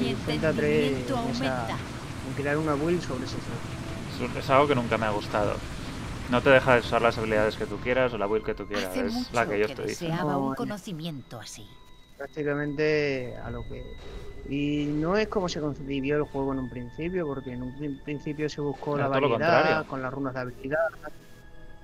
y 0.00 0.14
centra 0.26 0.52
3 0.52 0.64
entendimiento 0.86 1.14
en, 1.24 1.30
esa- 1.30 1.60
aumenta. 1.62 1.76
en 2.28 2.34
crear 2.42 2.58
una 2.58 2.74
build 2.74 3.02
sobre 3.06 3.24
ese 3.24 3.36
set. 3.36 4.36
Es 4.38 4.50
algo 4.50 4.66
que 4.68 4.74
nunca 4.74 4.98
me 4.98 5.06
ha 5.06 5.10
gustado. 5.10 5.54
No 6.30 6.42
te 6.42 6.50
deja 6.50 6.74
de 6.74 6.80
usar 6.80 7.00
las 7.00 7.16
habilidades 7.16 7.56
que 7.56 7.66
tú 7.66 7.76
quieras 7.78 8.12
o 8.12 8.18
la 8.18 8.26
build 8.26 8.44
que 8.44 8.54
tú 8.54 8.66
quieras. 8.66 8.86
Hace 8.86 9.06
es 9.06 9.32
la 9.32 9.46
que 9.46 9.58
yo 9.58 9.66
que 9.66 9.72
estoy 9.72 9.86
diciendo. 9.86 10.38
un 10.38 10.54
conocimiento 10.54 11.38
así. 11.38 11.66
prácticamente 12.16 13.34
a 13.36 13.50
lo 13.50 13.62
que... 13.68 13.82
Y 14.48 14.86
no 14.86 15.16
es 15.16 15.28
como 15.28 15.48
se 15.48 15.60
concibió 15.60 16.16
el 16.16 16.22
juego 16.24 16.52
en 16.52 16.60
un 16.60 16.68
principio, 16.70 17.26
porque 17.26 17.52
en 17.52 17.62
un 17.62 17.72
prin- 17.78 17.98
principio 18.02 18.48
se 18.48 18.60
buscó 18.60 18.96
Era 18.96 19.08
la 19.08 19.20
variedad 19.20 19.86
con 19.86 20.02
las 20.02 20.12
runas 20.12 20.34
de 20.34 20.40
habilidad. 20.40 20.78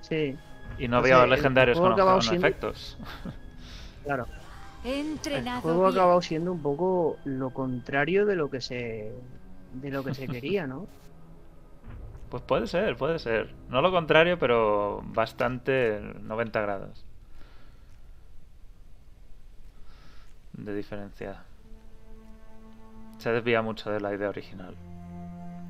Sí, 0.01 0.35
Y 0.77 0.87
no 0.87 0.97
O 0.97 0.99
había 0.99 1.15
sea, 1.15 1.23
el 1.23 1.29
legendarios 1.31 1.79
con, 1.79 2.21
siendo- 2.21 2.47
efectos. 2.47 2.97
claro. 4.03 4.27
He 4.83 4.99
El 4.99 5.07
entrenado 5.11 5.61
juego 5.61 5.85
ha 5.87 5.89
acabado 5.89 6.21
siendo 6.21 6.51
un 6.51 6.61
poco 6.61 7.17
lo 7.25 7.49
contrario 7.49 8.25
de 8.25 8.35
lo 8.35 8.49
que 8.49 8.61
se 8.61 9.11
de 9.73 9.89
lo 9.91 10.03
que 10.03 10.13
se 10.13 10.27
quería, 10.27 10.65
¿no? 10.67 10.87
Pues 12.35 12.43
puede 12.43 12.67
ser, 12.67 12.97
puede 12.97 13.17
ser. 13.17 13.53
No 13.69 13.81
lo 13.81 13.93
contrario, 13.93 14.37
pero 14.37 15.01
bastante 15.05 16.01
90 16.21 16.59
grados. 16.59 17.05
De 20.51 20.75
diferencia. 20.75 21.43
Se 23.19 23.31
desvía 23.31 23.61
mucho 23.61 23.89
de 23.89 24.01
la 24.01 24.13
idea 24.13 24.27
original. 24.27 24.75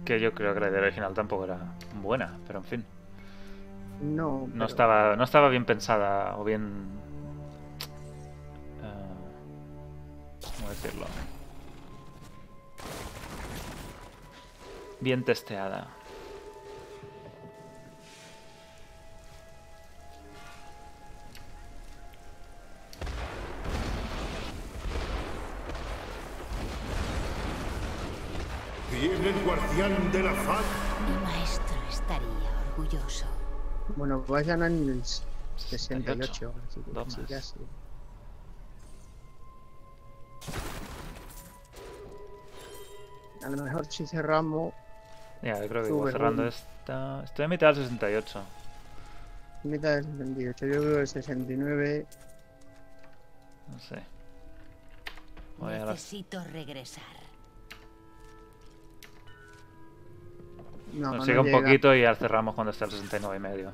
Que 0.05 0.19
yo 0.19 0.33
creo 0.33 0.55
que 0.55 0.59
la 0.59 0.69
idea 0.69 0.81
original 0.81 1.13
tampoco 1.13 1.43
era 1.45 1.59
buena, 2.01 2.35
pero 2.47 2.57
en 2.57 2.65
fin. 2.65 2.85
No, 4.01 4.49
No 4.51 4.65
estaba, 4.65 5.15
no 5.15 5.23
estaba 5.23 5.49
bien 5.49 5.65
pensada 5.65 6.35
o 6.35 6.43
bien... 6.43 6.87
eh, 8.81 10.47
¿Cómo 10.57 10.69
decirlo? 10.69 11.05
Bien 14.99 15.23
testeada. 15.23 15.89
Viene 28.99 29.29
el 29.29 29.43
guardián 29.43 30.11
de 30.11 30.23
la 30.23 30.33
faz. 30.33 30.65
Mi 31.07 31.23
maestro 31.25 31.75
estaría 31.89 32.49
orgulloso. 32.69 33.25
Bueno, 33.95 34.23
vayan 34.27 34.63
en 34.63 34.89
el 34.89 35.03
68, 35.57 36.53
así 36.67 36.81
que 36.81 36.91
Dos 36.91 37.13
sí, 37.13 37.21
más. 37.21 37.29
casi. 37.29 37.55
A 43.43 43.49
lo 43.49 43.63
mejor 43.63 43.85
si 43.91 44.05
cerramos 44.07 44.73
Ya, 45.41 45.61
yo 45.61 45.67
creo 45.67 45.83
que 45.83 45.91
voy 45.91 46.11
cerrando 46.11 46.43
sube. 46.43 46.49
esta. 46.79 47.23
Estoy 47.23 47.45
a 47.45 47.47
mitad 47.47 47.67
del 47.75 47.83
68. 47.83 48.43
mitad 49.63 49.95
del 49.95 50.03
68, 50.05 50.65
yo 50.65 50.71
creo 50.81 50.93
que 50.95 51.01
el 51.01 51.07
69 51.07 52.05
No 53.71 53.79
sé. 53.79 54.03
Voy 55.57 55.73
a 55.73 55.79
las- 55.85 55.95
Necesito 55.95 56.43
regresar. 56.45 57.03
No, 60.95 61.09
Nos 61.09 61.17
no 61.17 61.25
sigue 61.25 61.39
un 61.39 61.45
llega. 61.45 61.59
poquito 61.59 61.95
y 61.95 62.01
ya 62.01 62.15
cerramos 62.15 62.55
cuando 62.55 62.71
está 62.71 62.85
el 62.85 62.91
69 62.91 63.37
y 63.37 63.39
medio. 63.39 63.73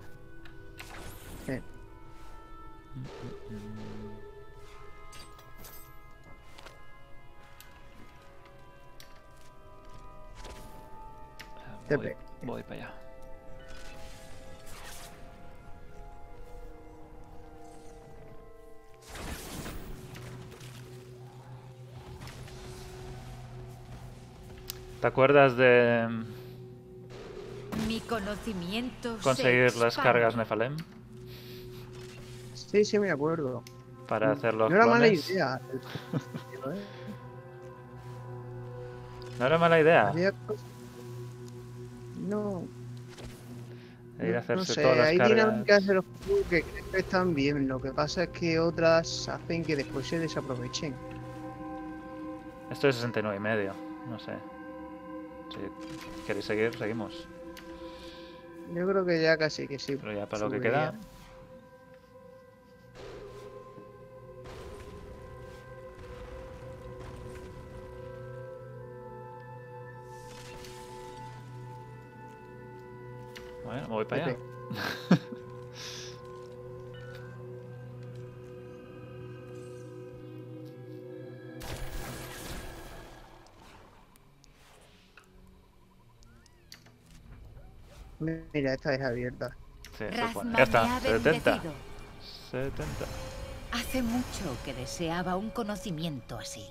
Sí. 1.46 1.62
Voy, 11.90 12.16
voy 12.44 12.64
para 12.64 12.76
allá. 12.76 12.94
¿Te 25.02 25.08
acuerdas 25.08 25.58
de 25.58 26.08
conocimiento 28.08 29.18
se 29.18 29.24
conseguir 29.24 29.76
las 29.78 29.98
cargas 29.98 30.36
Nefalem 30.36 30.76
Sí, 32.54 32.86
sí, 32.86 33.00
me 33.00 33.12
acuerdo. 33.12 33.64
para 34.08 34.32
hacer 34.32 34.54
los 34.54 34.70
no 34.70 34.76
era 34.76 34.86
mala 34.88 35.08
clones? 35.08 35.30
idea. 35.30 35.60
¿eh? 36.74 36.88
No 39.40 39.46
era 39.46 39.58
mala 39.58 39.80
idea 39.80 40.12
No, 42.30 42.64
de 44.18 44.28
ir 44.30 44.36
a 44.36 44.38
no 44.38 44.40
hacerse 44.40 44.74
sé, 44.74 44.82
todas 44.84 44.98
las 44.98 45.08
hay 45.08 45.18
cargas. 45.18 45.36
dinámicas 45.38 45.86
de 45.88 45.94
los 45.96 46.06
juegos 46.26 46.48
que 46.50 46.62
creo 46.64 46.92
que 46.92 47.00
están 47.00 47.34
bien. 47.34 47.68
Lo 47.68 47.80
que 47.80 47.92
pasa 47.92 48.24
es 48.24 48.30
que 48.30 48.60
otras 48.60 49.28
hacen 49.28 49.64
que 49.64 49.76
después 49.76 50.08
se 50.08 50.20
desaprovechen. 50.20 50.94
Esto 52.70 52.88
es 52.88 52.96
69 52.96 53.38
y 53.38 53.40
medio, 53.40 53.74
no 54.10 54.20
sé. 54.20 54.34
Si 55.50 55.58
queréis 56.26 56.46
seguir, 56.46 56.78
seguimos. 56.78 57.28
Yo 58.74 58.88
creo 58.88 59.06
que 59.06 59.22
ya 59.22 59.38
casi 59.38 59.68
que 59.68 59.78
sí. 59.78 59.98
Pero 59.98 60.14
ya 60.14 60.26
para 60.28 60.46
lo 60.46 60.52
que 60.52 60.62
queda. 60.62 60.94
Bueno, 73.64 73.88
voy 73.90 74.06
para 74.06 74.26
allá. 74.26 74.38
Mira, 88.22 88.74
esta 88.74 88.94
es 88.94 89.02
abierta. 89.02 89.56
Sí, 89.98 90.06
supone. 90.06 90.18
Razma 90.18 90.58
Ya 90.58 90.64
está, 90.64 90.84
me 90.84 90.90
ha 90.90 91.00
70. 91.02 91.30
bendecido. 91.32 91.74
70. 92.52 92.84
Hace 93.72 94.02
mucho 94.04 94.58
que 94.66 94.74
deseaba 94.74 95.36
un 95.38 95.50
conocimiento 95.50 96.38
así. 96.38 96.66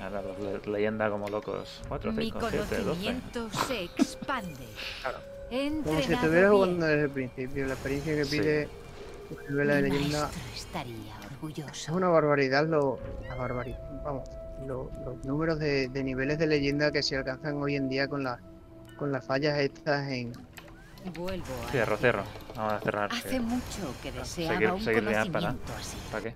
Ahora 0.00 0.22
los 0.22 0.38
le- 0.66 0.72
leyenda 0.72 1.10
como 1.10 1.28
locos. 1.28 1.82
4, 1.88 2.12
Mi 2.12 2.24
5, 2.26 2.38
7, 2.50 2.56
12. 2.58 2.82
conocimiento 2.82 3.50
se 3.66 3.84
expande. 3.84 4.66
He 5.50 5.68
Como 5.82 6.00
si 6.02 6.12
estuviera 6.12 6.50
jugando 6.50 6.86
desde 6.86 7.02
el 7.04 7.10
principio. 7.10 7.66
La 7.66 7.74
experiencia 7.74 8.14
que 8.16 8.24
Sí. 8.24 8.38
pide 8.38 8.68
la 9.30 9.50
novela 9.50 9.74
de 9.76 9.82
Mi 9.82 9.90
leyenda 9.90 10.20
maestro 10.22 10.42
estaría 10.54 11.18
es 11.20 11.26
orgulloso. 11.32 11.94
una 11.94 12.08
barbaridad. 12.08 12.66
Lo, 12.66 12.98
la 13.28 13.34
barbaridad. 13.34 13.78
Vamos, 14.04 14.28
lo- 14.66 14.90
los 15.04 15.24
números 15.24 15.58
de, 15.58 15.88
de 15.88 16.04
niveles 16.04 16.38
de 16.38 16.46
leyenda 16.46 16.90
que 16.90 17.02
se 17.02 17.16
alcanzan 17.16 17.62
hoy 17.62 17.76
en 17.76 17.88
día 17.88 18.08
con 18.08 18.24
las 18.24 18.40
con 18.96 19.12
las 19.12 19.24
fallas 19.26 19.58
estas 19.58 20.08
en 20.10 20.32
Vuelvo 21.14 21.44
a 21.66 21.70
Cierro, 21.70 21.96
cierro. 21.98 22.24
Vamos 22.56 22.72
a 22.72 22.80
cerrar. 22.80 23.12
Hace 23.12 23.38
mucho 23.38 23.94
que 24.02 24.10
deseaba 24.10 24.54
seguir- 24.54 24.72
un 24.72 24.80
seguir 24.80 25.04
para- 25.32 25.50
así. 25.50 25.96
¿Para 26.10 26.24
qué? 26.24 26.34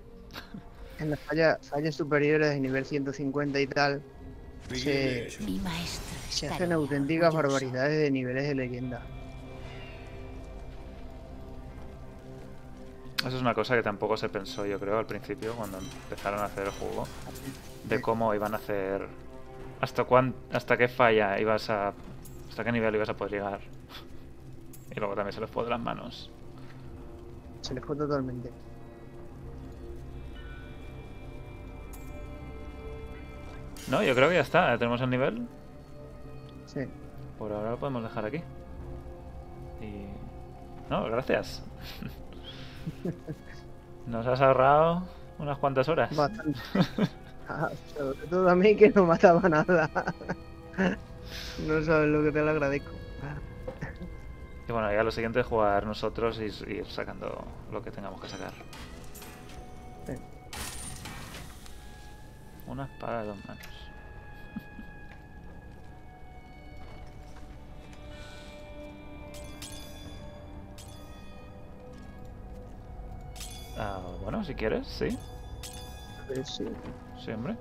en 0.99 1.09
las 1.09 1.19
fallas, 1.21 1.57
fallas 1.67 1.95
superiores 1.95 2.49
de 2.49 2.59
nivel 2.59 2.85
150 2.85 3.59
y 3.59 3.65
tal, 3.67 4.03
se, 4.73 5.27
Viene 5.39 5.45
Mi 5.53 5.59
maestro 5.59 6.17
se 6.29 6.47
hacen 6.49 6.71
auténticas 6.73 7.33
orgulloso. 7.33 7.65
barbaridades 7.65 7.99
de 7.99 8.11
niveles 8.11 8.47
de 8.47 8.53
leyenda. 8.55 9.01
Eso 13.19 13.35
es 13.35 13.41
una 13.41 13.53
cosa 13.53 13.75
que 13.75 13.83
tampoco 13.83 14.15
se 14.17 14.29
pensó, 14.29 14.65
yo 14.65 14.79
creo, 14.79 14.97
al 14.97 15.05
principio, 15.05 15.53
cuando 15.55 15.77
empezaron 15.79 16.39
a 16.39 16.45
hacer 16.45 16.65
el 16.65 16.71
juego. 16.71 17.05
De 17.85 17.99
cómo 18.01 18.33
iban 18.35 18.53
a 18.53 18.57
hacer. 18.57 19.07
Hasta 19.81 20.03
cuán, 20.03 20.35
hasta 20.53 20.77
qué 20.77 20.87
falla 20.87 21.39
ibas 21.39 21.69
a. 21.69 21.93
Hasta 22.49 22.63
qué 22.63 22.71
nivel 22.71 22.95
ibas 22.95 23.09
a 23.09 23.15
poder 23.15 23.33
llegar. 23.33 23.61
Y 24.91 24.99
luego 24.99 25.15
también 25.15 25.33
se 25.33 25.41
les 25.41 25.49
fue 25.49 25.63
de 25.63 25.69
las 25.69 25.79
manos. 25.79 26.29
Se 27.61 27.73
les 27.73 27.83
fue 27.83 27.95
totalmente. 27.95 28.51
No, 33.89 34.03
yo 34.03 34.13
creo 34.15 34.29
que 34.29 34.35
ya 34.35 34.41
está. 34.41 34.77
Tenemos 34.77 35.01
el 35.01 35.09
nivel. 35.09 35.47
Sí. 36.65 36.81
Por 37.37 37.51
ahora 37.51 37.71
lo 37.71 37.77
podemos 37.77 38.03
dejar 38.03 38.25
aquí. 38.25 38.37
Y. 39.81 40.05
No, 40.89 41.05
gracias. 41.05 41.63
Nos 44.07 44.25
has 44.25 44.41
ahorrado 44.41 45.03
unas 45.37 45.57
cuantas 45.57 45.87
horas. 45.87 46.15
Bastante. 46.15 46.59
Ah, 47.51 47.71
sobre 47.97 48.27
todo 48.27 48.47
a 48.47 48.53
mí 48.53 48.75
que 48.75 48.91
no 48.91 49.07
mataba 49.07 49.49
nada. 49.49 49.89
No 51.67 51.83
sabes 51.83 52.09
lo 52.09 52.23
que 52.23 52.31
te 52.31 52.41
lo 52.41 52.51
agradezco. 52.51 52.91
Y 54.67 54.71
bueno, 54.71 54.91
ya 54.93 55.03
lo 55.03 55.09
siguiente 55.09 55.39
es 55.39 55.47
jugar 55.47 55.87
nosotros 55.87 56.39
y 56.39 56.43
ir 56.71 56.85
sacando 56.85 57.43
lo 57.71 57.81
que 57.81 57.89
tengamos 57.89 58.21
que 58.21 58.29
sacar. 58.29 58.53
Sí. 60.05 60.13
Una 62.67 62.85
espada 62.85 63.23
de 63.23 63.27
dos 63.29 63.45
manos. 63.45 63.63
Ah, 73.81 74.01
bueno, 74.21 74.43
si 74.43 74.53
quieres, 74.55 74.85
sí. 74.87 75.17
Sí. 76.43 76.67
Sí, 77.23 77.31
hombre. 77.31 77.55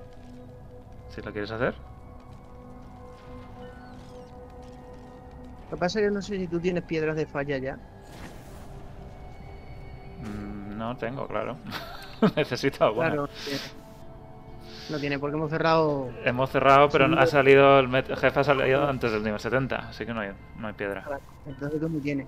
Si 1.10 1.22
lo 1.22 1.30
quieres 1.30 1.52
hacer. 1.52 1.74
Lo 5.70 5.76
que 5.76 5.80
pasa 5.80 6.00
es 6.00 6.06
que 6.06 6.10
no 6.10 6.22
sé 6.22 6.38
si 6.38 6.46
tú 6.46 6.58
tienes 6.60 6.82
piedras 6.84 7.16
de 7.16 7.26
falla 7.26 7.58
ya. 7.58 7.76
Mm, 10.22 10.78
no 10.78 10.96
tengo, 10.96 11.26
claro. 11.26 11.56
Necesito 12.36 12.84
alguna. 12.84 13.08
Claro. 13.08 13.28
No 14.88 14.98
tiene 14.98 15.18
porque 15.18 15.36
hemos 15.36 15.50
cerrado. 15.50 16.10
Hemos 16.24 16.50
cerrado, 16.50 16.88
pero 16.88 17.06
ha 17.18 17.26
salido 17.26 17.78
el, 17.80 17.90
jefe 17.90 18.40
ha 18.40 18.44
salido 18.44 18.88
antes 18.88 19.12
del 19.12 19.22
nivel 19.22 19.38
70, 19.38 19.76
así 19.76 20.06
que 20.06 20.14
no 20.14 20.20
hay, 20.20 20.30
no 20.56 20.68
hay 20.68 20.72
piedra. 20.72 21.04
Entonces 21.46 21.78
tú 21.78 21.88
no 21.88 22.00
tienes. 22.00 22.26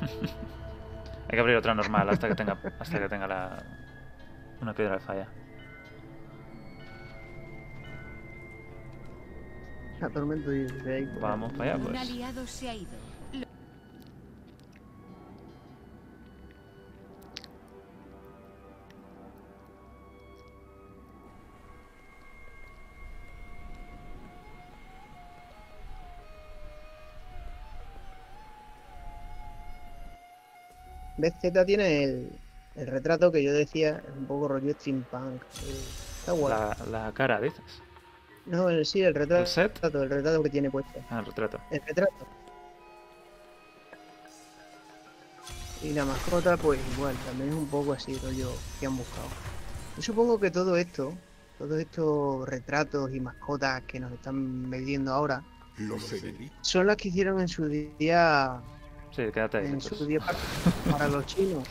Hay 1.28 1.32
que 1.32 1.40
abrir 1.40 1.56
otra 1.56 1.74
normal 1.74 2.08
hasta 2.08 2.28
que 2.28 2.36
tenga 2.36 2.56
hasta 2.78 3.00
que 3.00 3.08
tenga 3.08 3.26
la 3.26 3.58
una 4.60 4.72
piedra 4.74 4.94
de 4.94 5.00
falla. 5.00 5.26
La 10.00 10.10
tormenta 10.10 10.50
de 10.50 10.94
ahí. 10.94 11.06
pues, 11.06 11.20
Vamos 11.20 11.52
para 11.52 11.74
allá, 11.74 11.76
Un 11.84 11.92
pues. 11.92 12.00
aliado 12.00 12.46
se 12.46 12.68
ha 12.68 12.74
ido. 12.74 12.90
Lo- 13.32 13.46
BZ 31.18 31.64
tiene 31.64 32.04
el, 32.04 32.28
el 32.74 32.86
retrato 32.86 33.32
que 33.32 33.42
yo 33.42 33.52
decía, 33.52 34.02
es 34.06 34.14
un 34.14 34.26
poco 34.26 34.48
rollo 34.48 34.72
steampunk. 34.72 35.42
eh, 35.44 35.80
Está 36.20 36.32
guay. 36.32 36.52
La, 36.52 36.76
la 36.90 37.12
cara, 37.12 37.40
dices. 37.40 37.64
No, 38.46 38.68
el- 38.70 38.86
sí, 38.86 39.02
el 39.02 39.14
retrato. 39.14 39.42
¿El 39.42 39.46
set? 39.46 39.78
El 39.84 40.08
retrato 40.10 40.42
que 40.42 40.50
tiene 40.50 40.70
puesto. 40.70 41.00
Ah, 41.10 41.18
el 41.20 41.26
retrato. 41.26 41.58
El 41.70 41.80
retrato. 41.86 42.26
Y 45.82 45.92
la 45.92 46.04
mascota, 46.04 46.56
pues 46.56 46.80
igual, 46.96 47.14
también 47.26 47.50
es 47.50 47.54
un 47.54 47.66
poco 47.66 47.92
así, 47.92 48.16
rollo 48.18 48.50
que 48.80 48.86
han 48.86 48.96
buscado. 48.96 49.26
Yo 49.96 50.02
supongo 50.02 50.38
que 50.40 50.50
todo 50.50 50.76
esto, 50.76 51.12
todos 51.58 51.78
estos 51.78 52.48
retratos 52.48 53.14
y 53.14 53.20
mascotas 53.20 53.82
que 53.82 54.00
nos 54.00 54.12
están 54.12 54.68
vendiendo 54.70 55.12
ahora, 55.12 55.42
Lo 55.78 55.96
son 56.62 56.86
las 56.86 56.96
que 56.96 57.08
hicieron 57.08 57.40
en 57.40 57.48
su 57.48 57.66
día 57.68 58.60
Sí, 59.14 59.22
quédate 59.32 59.58
ahí. 59.58 59.66
en 59.66 59.72
entonces. 59.74 59.98
su 59.98 60.06
día 60.06 60.18
para, 60.20 60.38
para 60.90 61.08
los 61.08 61.26
chinos. 61.26 61.64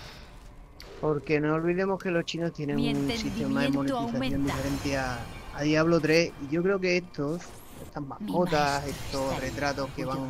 Porque 1.02 1.39
no 1.39 1.53
olvidemos 1.56 2.02
que 2.02 2.10
los 2.11 2.23
chinos 2.26 2.53
tienen 2.53 2.77
un 2.80 3.10
sistema 3.11 3.64
de 3.64 3.69
monetización 3.69 4.15
aumenta. 4.15 4.38
diferente 4.56 4.97
a, 4.97 5.19
a 5.56 5.61
Diablo 5.64 5.99
3 5.99 6.34
y 6.44 6.53
yo 6.53 6.61
creo 6.61 6.80
que 6.80 6.98
estos, 6.98 7.41
estas 7.84 8.03
mascotas, 8.03 8.86
estos 8.86 9.40
retratos 9.40 9.90
que 9.95 10.06
van 10.06 10.27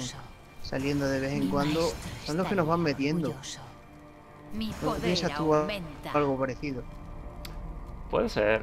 saliendo 0.61 1.07
de 1.07 1.19
vez 1.19 1.33
en 1.33 1.49
cuando 1.49 1.91
son 2.25 2.37
los 2.37 2.47
que 2.47 2.55
nos 2.55 2.67
van 2.67 2.81
metiendo. 2.81 3.29
orgulloso. 3.29 3.59
Mi 4.53 4.67
¿No 4.67 4.75
poder 4.75 5.01
piensas 5.01 5.35
tú 5.35 5.53
algo 5.53 6.39
parecido? 6.39 6.83
Puede 8.09 8.29
ser. 8.29 8.61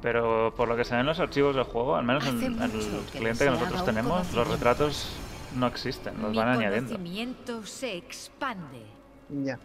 Pero 0.00 0.54
por 0.56 0.68
lo 0.68 0.76
que 0.76 0.84
se 0.84 0.92
ven 0.92 1.00
en 1.00 1.06
los 1.06 1.18
archivos 1.18 1.56
del 1.56 1.64
juego, 1.64 1.96
al 1.96 2.04
menos 2.04 2.24
en, 2.26 2.62
el 2.62 2.70
cliente 3.10 3.44
que 3.44 3.50
nosotros 3.50 3.84
tenemos, 3.84 4.32
los 4.32 4.46
retratos 4.46 5.08
no 5.56 5.66
existen, 5.66 6.22
los 6.22 6.36
van 6.36 6.48
añadiendo. 6.48 6.92
conocimiento 6.92 7.66
se 7.66 7.96
expande. 7.96 8.82
Ya. 9.28 9.58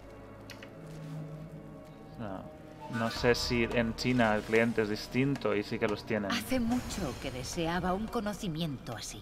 No, 2.19 2.52
no 2.93 3.09
sé 3.09 3.35
si 3.35 3.63
en 3.63 3.95
China 3.95 4.35
el 4.35 4.43
cliente 4.43 4.83
es 4.83 4.89
distinto 4.89 5.55
y 5.55 5.63
sí 5.63 5.79
que 5.79 5.87
los 5.87 6.05
tienen. 6.05 6.31
Hace 6.31 6.59
mucho 6.59 7.13
que 7.21 7.31
deseaba 7.31 7.93
un 7.93 8.07
conocimiento 8.07 8.95
así. 8.95 9.21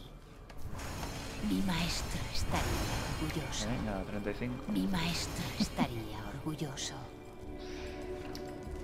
Mi 1.50 1.62
maestro 1.62 2.22
estaría 2.34 2.66
orgulloso. 3.22 3.68
Venga, 3.68 4.04
35. 4.10 4.64
Mi 4.72 4.88
maestro 4.88 5.44
estaría 5.60 6.20
orgulloso. 6.36 6.96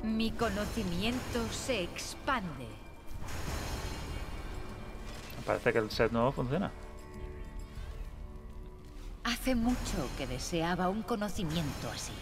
Mi 0.03 0.31
conocimiento 0.31 1.47
se 1.51 1.83
expande. 1.83 2.67
Parece 5.45 5.73
que 5.73 5.79
el 5.79 5.91
set 5.91 6.11
nuevo 6.11 6.31
funciona. 6.31 6.71
Hace 9.23 9.55
mucho 9.55 10.09
que 10.17 10.27
deseaba 10.27 10.89
un 10.89 11.03
conocimiento 11.03 11.89
así. 11.93 12.13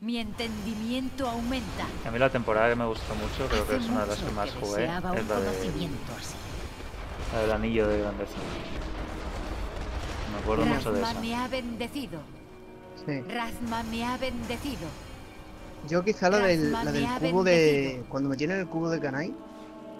Mi 0.00 0.18
entendimiento 0.18 1.28
aumenta. 1.28 1.86
A 2.06 2.10
mí 2.10 2.18
la 2.18 2.28
temporada 2.30 2.68
que 2.68 2.76
me 2.76 2.86
gustó 2.86 3.14
mucho, 3.14 3.46
creo 3.48 3.66
que 3.66 3.76
es 3.76 3.86
una 3.88 4.02
de 4.02 4.06
las 4.08 4.18
que 4.18 4.30
más 4.32 4.50
que 4.50 4.60
jugué, 4.60 4.84
es 4.84 4.88
la, 4.90 5.00
de, 5.12 5.22
conocimiento 5.22 6.12
así. 6.18 6.34
la 7.32 7.40
del 7.40 7.52
anillo 7.52 7.88
de 7.88 7.98
grandeza. 8.00 8.32
Me 10.32 10.38
acuerdo 10.38 10.66
mucho 10.66 10.92
de 10.92 11.00
Razma 11.00 11.10
esa. 11.12 11.20
me 11.20 11.34
ha 11.36 11.48
bendecido. 11.48 12.20
Sí. 13.06 13.20
Razma 13.22 13.82
me 13.84 14.04
ha 14.04 14.16
bendecido. 14.18 14.88
Yo 15.88 16.04
quizá 16.04 16.28
la 16.30 16.38
del, 16.38 16.72
la 16.72 16.84
del 16.84 17.06
cubo 17.30 17.44
de... 17.44 18.04
Cuando 18.08 18.28
me 18.28 18.36
tienen 18.36 18.58
el 18.60 18.66
cubo 18.66 18.88
de 18.90 19.00
Kanai, 19.00 19.34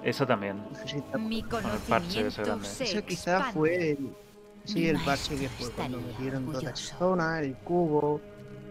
Esa 0.02 0.26
también. 0.26 0.62
Mi 1.18 1.40
el 1.40 1.46
parche 1.88 2.26
ese 2.26 2.42
conocimiento 2.42 2.42
grande. 2.42 2.68
se 2.68 2.84
Ese 2.84 3.04
quizá 3.04 3.36
expande. 3.36 3.52
fue 3.52 3.90
el, 3.92 4.16
sí, 4.64 4.88
el 4.88 4.98
parche 5.04 5.36
que 5.36 5.48
fue 5.48 5.70
cuando 5.72 6.00
metieron 6.00 6.44
toda 6.46 6.58
orgulloso. 6.58 6.96
zona, 6.98 7.40
el 7.40 7.54
cubo. 7.56 8.20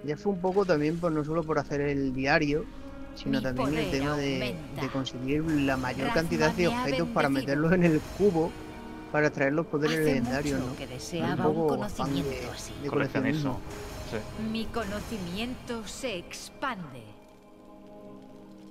Ya 0.03 0.17
fue 0.17 0.33
un 0.33 0.41
poco 0.41 0.65
también, 0.65 0.99
por 0.99 1.11
no 1.11 1.23
solo 1.23 1.43
por 1.43 1.57
hacer 1.59 1.81
el 1.81 2.13
diario, 2.13 2.65
sino 3.15 3.37
Mi 3.37 3.43
también 3.43 3.75
el 3.77 3.91
tema 3.91 4.17
de, 4.17 4.55
de 4.81 4.89
conseguir 4.89 5.43
la 5.43 5.77
mayor 5.77 6.11
cantidad 6.13 6.51
de 6.53 6.67
objetos 6.67 7.07
para 7.09 7.27
bendecido. 7.29 7.57
meterlos 7.67 7.73
en 7.73 7.83
el 7.83 8.01
cubo 8.17 8.51
para 9.11 9.27
extraer 9.27 9.53
los 9.53 9.67
poderes 9.67 9.99
Hace 9.99 10.05
legendarios, 10.05 10.59
mucho 10.59 10.71
¿no? 10.71 10.77
que 10.77 10.83
Un 10.85 10.89
deseaba 10.89 11.47
un 11.47 11.53
poco 11.67 11.83
afán 11.83 12.07
conocimiento 12.07 12.29
de- 12.47 12.49
así. 12.51 12.73
de 12.81 12.89
Coleccionismo. 12.89 13.59
Sí. 14.11 14.43
Mi 14.51 14.65
conocimiento 14.65 15.87
se 15.87 16.17
expande. 16.17 17.03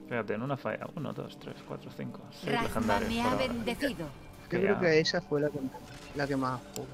Fíjate, 0.09 0.35
en 0.35 0.43
una 0.43 0.57
falla. 0.57 0.87
1, 0.95 1.13
2, 1.13 1.39
3, 1.39 1.57
4, 1.67 1.91
5. 1.97 2.21
6 2.43 2.53
Razma 2.53 2.63
legendarios. 2.69 3.11
me 3.11 3.23
ha 3.23 3.35
bendecido. 3.37 4.07
Yo 4.51 4.59
creo 4.61 4.81
que 4.81 5.01
esa 5.01 5.21
fue 5.23 5.41
la 5.41 5.49
que, 5.49 5.59
la 6.15 6.27
que 6.27 6.37
más 6.37 6.61
jugué. 6.75 6.89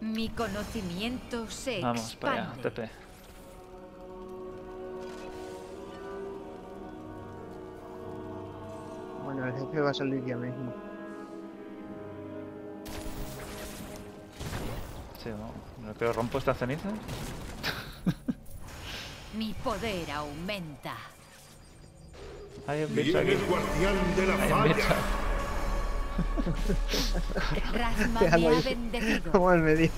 Mi 0.00 0.28
conocimiento 0.30 1.48
se 1.50 1.80
Vamos 1.80 2.16
para 2.16 2.32
allá, 2.32 2.42
expande. 2.62 2.90
Bueno, 9.38 9.54
el 9.56 9.60
jefe 9.66 9.80
va 9.80 9.90
a 9.90 9.94
salir 9.94 10.24
ya 10.26 10.36
mismo. 10.36 10.74
Sí, 15.22 15.28
no. 15.30 15.52
Pero 15.96 16.12
rompo 16.12 16.38
estas 16.38 16.58
cenizas. 16.58 16.92
Mi 19.36 19.54
poder 19.62 20.10
aumenta. 20.10 20.96
Hay 22.66 22.82
un 22.82 22.94
bicho 22.96 23.16
aquí. 23.18 23.30
el 23.30 23.44
guardián 23.46 23.94
de 24.16 24.26
la 24.26 24.34
Hay 24.42 24.52
un 24.52 24.62
bicho. 24.64 24.80
falla. 27.72 27.78
Razma 27.78 28.20
me 28.22 28.26
ha 28.28 28.34
ahí. 28.34 28.62
bendecido. 28.64 29.30
Como 29.32 29.52
el 29.52 29.60
medio. 29.60 29.90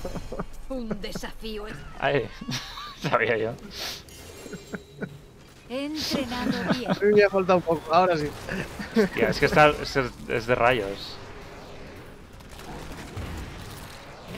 Un 0.69 1.01
desafío. 1.01 1.65
es- 1.67 1.75
Ay, 1.99 2.29
sabía 3.01 3.37
yo. 3.37 3.53
He 5.71 5.85
entrenado 5.85 6.73
bien. 6.73 6.91
A 6.91 6.95
mí 6.95 7.13
me 7.13 7.23
ha 7.23 7.29
faltado 7.29 7.59
un 7.59 7.63
poco, 7.63 7.93
ahora 7.93 8.17
sí. 8.17 8.27
Hostia, 9.01 9.29
es 9.29 9.39
que 9.39 9.45
está, 9.45 9.69
es, 9.69 9.95
es 9.95 10.45
de 10.45 10.53
rayos. 10.55 11.15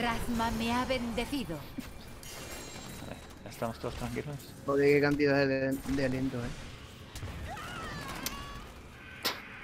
Razma 0.00 0.52
me 0.52 0.72
ha 0.72 0.84
bendecido. 0.84 1.56
Vale, 3.00 3.16
ya 3.42 3.50
estamos 3.50 3.80
todos 3.80 3.94
tranquilos. 3.96 4.36
Joder, 4.64 4.86
qué 4.94 5.00
cantidad 5.00 5.44
de, 5.44 5.72
de 5.72 6.04
aliento, 6.04 6.38
eh. 6.38 6.48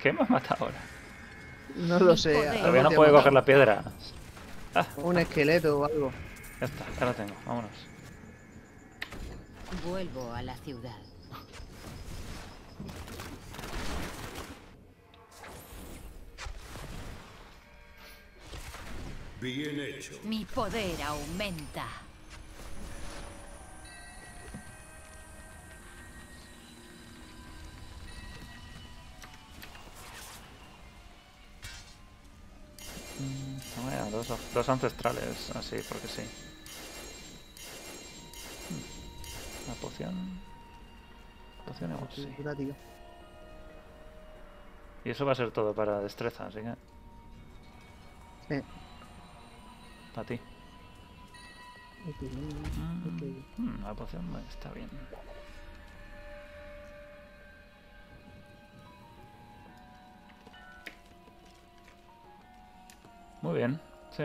¿Qué 0.03 0.09
hemos 0.09 0.29
matado 0.29 0.65
ahora? 0.65 0.81
No 1.77 2.01
lo 2.01 2.17
sé. 2.17 2.35
Todavía 2.59 2.83
no 2.83 2.91
puede 2.91 3.13
coger 3.13 3.33
la 3.33 3.45
piedra. 3.45 3.85
Ah, 4.75 4.87
Un 4.97 5.19
esqueleto 5.19 5.79
o 5.79 5.85
algo. 5.85 6.11
ya 6.59 6.67
está, 6.67 6.85
ya 6.99 7.07
lo 7.07 7.15
tengo. 7.15 7.35
Vámonos. 7.47 7.71
Vuelvo 9.85 10.33
a 10.33 10.43
la 10.43 10.57
ciudad. 10.57 10.97
Bien 19.41 19.81
hecho. 19.81 20.13
Mi 20.25 20.45
poder 20.45 21.03
aumenta. 21.03 21.87
Dos, 34.11 34.27
dos 34.53 34.69
ancestrales, 34.69 35.51
así, 35.55 35.77
porque 35.89 36.09
sí. 36.09 36.23
Una 39.67 39.75
poción. 39.77 40.41
Poción 41.65 42.09
sí. 42.15 42.29
Y 45.05 45.11
eso 45.11 45.25
va 45.25 45.33
a 45.33 45.35
ser 45.37 45.53
todo 45.53 45.73
para 45.73 46.01
destreza, 46.01 46.47
así 46.47 46.59
que. 46.61 46.75
Sí. 48.49 48.65
Para 50.15 50.27
ti. 50.27 50.41
Mm, 52.07 53.63
mm, 53.63 53.83
la 53.85 53.95
poción 53.95 54.25
está 54.49 54.73
bien. 54.73 54.89
Muy 63.43 63.55
bien, 63.55 63.81
sí. 64.11 64.25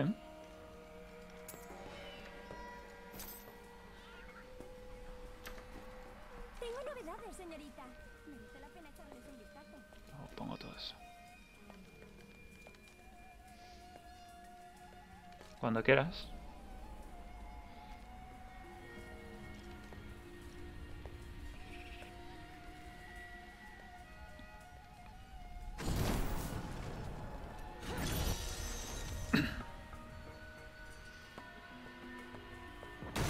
Tengo 6.59 6.83
novedades, 6.85 7.35
señorita. 7.37 7.83
Merece 8.27 8.59
la 8.59 8.67
pena 8.69 8.89
echarles 8.89 9.25
un 9.25 9.37
vistazo. 9.37 9.77
Pongo 10.35 10.57
todo 10.57 10.75
eso. 10.75 10.95
Cuando 15.65 15.81
quieras. 15.81 16.27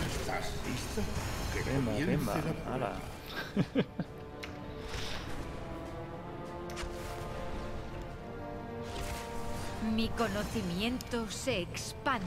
¿Estás 0.06 0.52
lista? 0.68 1.02
Que 1.54 2.06
Bimba, 2.06 2.34
conocimiento 10.18 11.30
se 11.30 11.62
expande. 11.62 12.26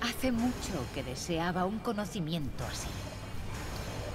Hace 0.00 0.32
mucho 0.32 0.72
que 0.94 1.02
deseaba 1.02 1.64
un 1.64 1.78
conocimiento 1.78 2.64
así. 2.70 2.88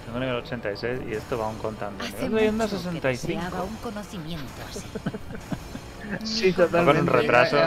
Tengo 0.06 0.20
nivel 0.20 0.36
86 0.38 1.02
y 1.10 1.14
esto 1.14 1.38
va 1.38 1.46
aún 1.48 1.58
contando. 1.58 2.04
Hace 2.04 2.24
Nivel 2.24 2.36
leyenda 2.36 2.66
mucho 2.66 2.78
que 2.78 2.84
65. 2.84 3.28
deseaba 3.28 3.64
un 3.64 3.76
conocimiento 3.78 4.54
así. 4.70 4.86
Sí, 6.24 6.52
totalmente. 6.54 7.02
Con 7.08 7.08
un 7.08 7.22
retraso. 7.22 7.58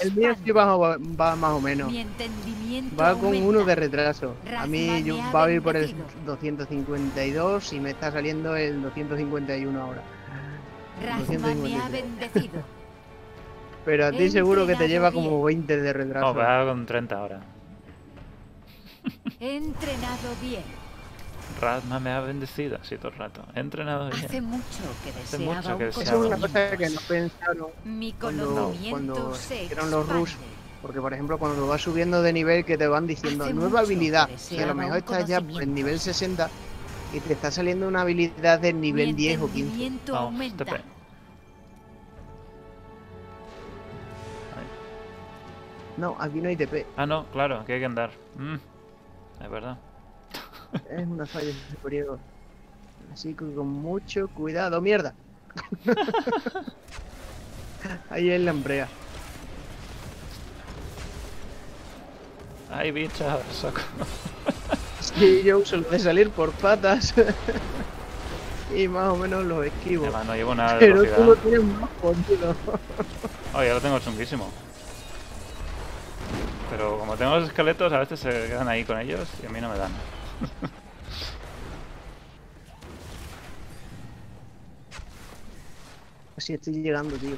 El 0.00 0.12
mío 0.12 0.34
sí 0.44 0.50
va, 0.50 0.76
va 0.76 1.36
más 1.36 1.52
o 1.52 1.60
menos. 1.60 1.90
Mi 1.90 2.00
entendimiento 2.00 2.94
Va 2.96 3.14
con 3.14 3.26
aumenta. 3.26 3.48
uno 3.48 3.64
de 3.64 3.74
retraso. 3.74 4.34
A 4.58 4.66
mí 4.66 5.02
yo 5.04 5.16
va 5.34 5.44
a 5.44 5.50
ir 5.50 5.62
por 5.62 5.74
el 5.74 5.86
bendecido. 5.86 6.22
252 6.26 7.72
y 7.72 7.80
me 7.80 7.90
está 7.92 8.12
saliendo 8.12 8.54
el 8.56 8.82
251 8.82 9.80
ahora. 9.80 10.02
Razma 11.04 11.54
me 11.54 11.76
ha 11.76 11.88
253. 11.88 11.92
bendecido. 11.92 12.62
Pero 13.84 14.06
a 14.06 14.12
ti 14.12 14.30
seguro 14.30 14.66
que 14.66 14.76
te 14.76 14.88
lleva 14.88 15.10
como 15.12 15.42
20 15.42 15.76
de 15.80 15.92
retraso. 15.92 16.26
No, 16.26 16.34
va 16.34 16.64
con 16.66 16.84
30 16.84 17.16
ahora. 17.18 17.40
He 19.40 19.56
entrenado 19.56 20.28
bien. 20.42 20.62
Rasma 21.60 21.98
me 21.98 22.10
ha 22.10 22.20
bendecido 22.20 22.78
así 22.80 22.96
todo 22.98 23.08
el 23.08 23.14
rato. 23.18 23.42
He 23.54 23.60
entrenado 23.60 24.10
bien. 24.10 24.24
Hace 24.24 24.40
mucho 24.42 24.62
que 25.02 25.10
Hace 25.10 25.38
deseaba 25.38 25.54
mucho 25.54 25.78
que 25.78 25.84
un 25.84 25.90
Eso 25.90 26.00
es 26.00 26.06
deseaba. 26.10 26.26
una 26.26 26.36
cosa 26.36 26.76
que 26.76 26.90
no 26.90 27.00
pensaron. 27.08 27.66
Mi 27.84 28.12
cuando- 28.12 28.46
conocimiento 28.54 29.14
cuando 29.14 29.34
se 29.34 29.64
hicieron 29.64 29.90
los 29.90 30.08
Rus. 30.08 30.36
Porque, 30.82 31.00
por 31.00 31.12
ejemplo, 31.14 31.38
cuando 31.38 31.66
vas 31.66 31.80
subiendo 31.82 32.22
de 32.22 32.32
nivel, 32.32 32.64
que 32.64 32.76
te 32.78 32.86
van 32.86 33.06
diciendo 33.06 33.44
Hace 33.44 33.54
nueva 33.54 33.80
que 33.80 33.86
habilidad, 33.86 34.28
y 34.28 34.32
a 34.32 34.36
deseaba 34.36 34.66
lo 34.66 34.74
mejor 34.74 34.96
estás 34.98 35.26
ya 35.26 35.38
en 35.38 35.74
nivel 35.74 35.94
así. 35.96 36.04
60 36.12 36.50
y 37.12 37.20
te 37.20 37.32
está 37.32 37.50
saliendo 37.50 37.88
una 37.88 38.02
habilidad 38.02 38.60
del 38.60 38.80
nivel 38.80 39.08
Mi 39.08 39.12
10 39.14 39.40
o 39.40 39.46
15. 39.46 39.60
entendimiento 39.60 40.12
Vamos, 40.12 40.32
aumenta. 40.32 40.64
TP. 40.64 40.80
No, 45.98 46.16
aquí 46.20 46.40
no 46.40 46.48
hay 46.48 46.56
TP. 46.56 46.86
Ah, 46.96 47.06
no, 47.06 47.26
claro, 47.32 47.64
que 47.64 47.72
hay 47.72 47.80
que 47.80 47.86
andar. 47.86 48.10
Mm, 48.36 48.54
es 49.42 49.50
verdad. 49.50 49.78
Es 50.88 51.06
una 51.06 51.26
falla 51.26 51.52
superior. 51.70 52.20
Así 53.12 53.34
que 53.34 53.52
con 53.52 53.66
mucho 53.68 54.28
cuidado. 54.28 54.80
¡Mierda! 54.80 55.14
Ahí 58.10 58.30
es 58.30 58.40
la 58.40 58.50
embrea. 58.52 58.86
Ay, 62.70 62.92
bicha, 62.92 63.38
soco. 63.52 63.80
Sí, 65.20 65.42
yo 65.44 65.58
uso 65.58 65.76
lo 65.76 65.90
de 65.90 65.98
salir 65.98 66.30
por 66.30 66.52
patas. 66.52 67.14
y 68.74 68.86
más 68.88 69.08
o 69.08 69.16
menos 69.16 69.44
los 69.44 69.66
esquivo. 69.66 70.04
Además, 70.04 70.26
no 70.26 70.34
llevo 70.34 70.54
nada 70.54 70.74
de 70.74 70.80
Pero 70.80 71.02
tú 71.02 71.08
lo 71.08 71.14
velocidad. 71.14 71.36
tienes 71.42 71.64
más 71.64 71.90
jodido. 72.00 72.54
Oh, 73.54 73.64
ya 73.64 73.74
lo 73.74 73.80
tengo 73.80 73.98
chunguísimo. 73.98 74.46
Pero 76.70 76.98
como 76.98 77.16
tengo 77.16 77.36
los 77.36 77.48
esqueletos, 77.48 77.90
a 77.92 77.98
veces 77.98 78.20
se 78.20 78.28
quedan 78.28 78.68
ahí 78.68 78.84
con 78.84 79.00
ellos 79.00 79.26
y 79.42 79.46
a 79.46 79.48
mí 79.48 79.58
no 79.60 79.70
me 79.70 79.78
dan. 79.78 79.90
Así 86.36 86.52
estoy 86.52 86.74
llegando, 86.74 87.16
tío. 87.16 87.36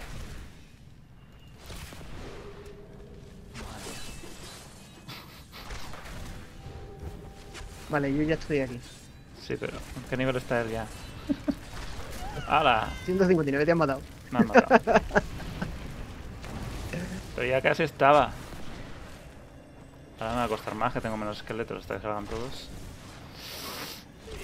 Vale, 7.91 8.15
yo 8.15 8.23
ya 8.23 8.35
estoy 8.35 8.61
aquí. 8.61 8.81
Sí, 9.47 9.57
pero 9.59 9.73
¿en 9.73 10.03
qué 10.09 10.17
nivel 10.17 10.37
está 10.37 10.61
él 10.61 10.71
ya? 10.71 10.87
¡Hala! 12.49 12.89
159 13.05 13.65
te 13.65 13.73
han 13.73 13.79
matado. 13.79 14.01
Me 14.31 14.39
han 14.39 14.47
matado. 14.47 14.81
Pero 17.37 17.49
ya 17.49 17.61
casi 17.63 17.85
estaba. 17.85 18.33
Ahora 20.19 20.33
me 20.33 20.39
va 20.41 20.45
a 20.45 20.49
costar 20.49 20.75
más, 20.75 20.93
que 20.93 21.01
tengo 21.01 21.17
menos 21.17 21.39
esqueletos 21.39 21.79
hasta 21.81 21.97
que 21.97 22.03
salgan 22.03 22.27
todos. 22.27 22.69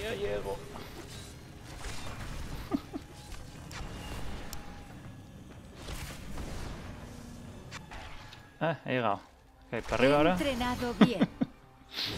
Ya 0.02 0.14
llego. 0.14 0.56
Ah, 8.60 8.78
he 8.86 8.92
llegado. 8.94 9.20
Ok, 9.70 9.82
¿Para 9.84 9.94
arriba 9.96 10.14
He 10.14 10.16
ahora? 10.16 10.32
entrenado 10.32 10.94
bien. 10.94 11.28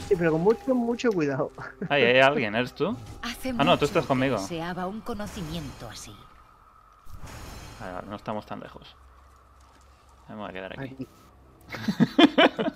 Sí, 0.09 0.15
pero 0.17 0.33
con 0.33 0.41
mucho, 0.41 0.75
mucho 0.75 1.11
cuidado. 1.13 1.53
Ahí 1.89 2.03
hay 2.03 2.21
alguien, 2.21 2.55
¿eres 2.55 2.75
tú? 2.75 2.97
Hace 3.23 3.51
Ah, 3.57 3.65
no, 3.65 3.79
tú 3.79 3.85
estás 3.85 4.07
conmigo. 4.07 4.37
Un 4.87 5.01
conocimiento 5.03 5.89
así. 5.89 6.15
Vale, 7.81 7.93
vale, 7.93 8.07
no 8.09 8.17
estamos 8.17 8.45
tan 8.45 8.61
lejos. 8.61 8.95
Me 10.29 10.35
voy 10.35 10.51
a 10.51 10.53
quedar 10.53 10.73
aquí. 10.79 10.95
Aquí. 10.95 11.07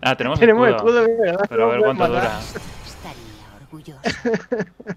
Ah, 0.00 0.14
tenemos, 0.14 0.38
Tenemos 0.38 0.68
escudo. 0.68 1.00
escudo. 1.04 1.38
Pero 1.48 1.64
a 1.64 1.68
ver 1.72 1.80
cuánto 1.80 2.04
matar. 2.08 2.20
dura. 2.22 2.40
Estaría 2.86 3.56
orgulloso. 3.60 4.00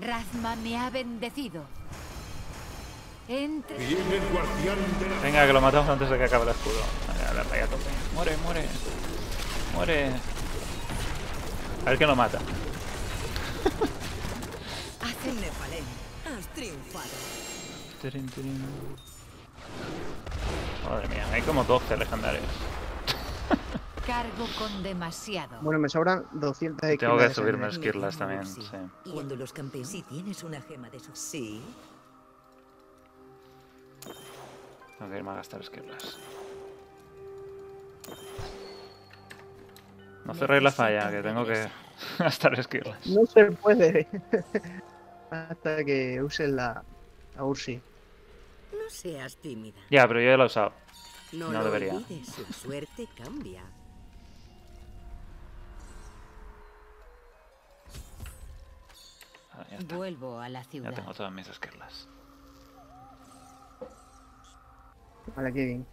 Razma 0.00 0.54
me 0.56 0.76
ha 0.78 0.90
bendecido. 0.90 1.64
Entre... 3.30 3.78
Viene 3.78 4.16
el 4.16 4.28
guardián 4.32 4.76
de 4.98 5.08
la 5.08 5.20
Venga, 5.20 5.46
que 5.46 5.52
lo 5.52 5.60
matamos 5.60 5.88
antes 5.88 6.10
de 6.10 6.18
que 6.18 6.24
acabe 6.24 6.42
el 6.42 6.50
escudo. 6.50 6.80
Vale, 7.06 7.28
a 7.28 7.32
ver, 7.32 7.46
vaya 7.48 7.64
a 7.64 7.66
tope. 7.68 7.84
Muere, 8.12 8.36
muere. 8.38 8.64
Muere. 9.72 10.10
A 11.86 11.90
ver 11.90 11.96
quién 11.96 12.10
lo 12.10 12.16
mata. 12.16 12.40
Has 15.00 16.48
triunfado. 16.54 17.08
Madre 20.88 21.08
mía, 21.08 21.26
hay 21.32 21.42
como 21.42 21.62
12 21.62 21.96
legendarios. 21.98 22.42
cargo 24.04 24.46
con 24.58 24.82
demasiado. 24.82 25.60
Bueno, 25.60 25.78
me 25.78 25.88
sobran 25.88 26.26
200 26.32 26.98
Tengo 26.98 27.16
que 27.16 27.32
subirme 27.32 27.68
esquirlas 27.68 28.16
también, 28.16 28.44
Sí. 28.44 28.60
Cuando 29.12 29.36
los 29.36 29.52
campeones... 29.52 29.88
Si 29.88 30.02
tienes 30.02 30.42
una 30.42 30.60
gema 30.60 30.90
de 30.90 30.98
su... 30.98 31.14
Sí. 31.14 31.62
Tengo 35.00 35.12
que 35.12 35.16
irme 35.16 35.30
a 35.30 35.34
gastar 35.36 35.62
esquirlas. 35.62 36.18
No 40.26 40.34
cerréis 40.34 40.62
la 40.62 40.70
falla, 40.70 41.10
que 41.10 41.22
tengo 41.22 41.46
que 41.46 41.70
gastar 42.18 42.58
esquirlas. 42.60 43.06
No 43.06 43.24
se 43.24 43.46
puede. 43.52 44.06
Hasta 45.30 45.82
que 45.86 46.20
uses 46.22 46.50
la, 46.50 46.84
la 47.34 47.44
Ursi. 47.44 47.80
No 48.72 48.90
seas 48.90 49.36
tímida. 49.38 49.80
Ya, 49.90 50.06
pero 50.06 50.20
yo 50.20 50.28
ya 50.28 50.36
lo 50.36 50.42
he 50.42 50.46
usado. 50.46 50.72
No, 51.32 51.50
No 51.50 51.60
lo 51.60 51.64
debería. 51.64 51.94
olvides, 51.94 52.38
la 52.38 52.52
suerte 52.52 53.08
cambia. 53.16 53.62
Ah, 59.52 59.64
ya 59.70 59.78
está. 59.78 59.96
Vuelvo 59.96 60.38
a 60.40 60.48
la 60.48 60.62
Ya 60.62 60.68
ciudad. 60.70 60.94
tengo 60.94 61.14
todas 61.14 61.32
mis 61.32 61.48
esquirlas. 61.48 62.08
Vale, 65.36 65.52
qué 65.52 65.64
bien. 65.64 65.86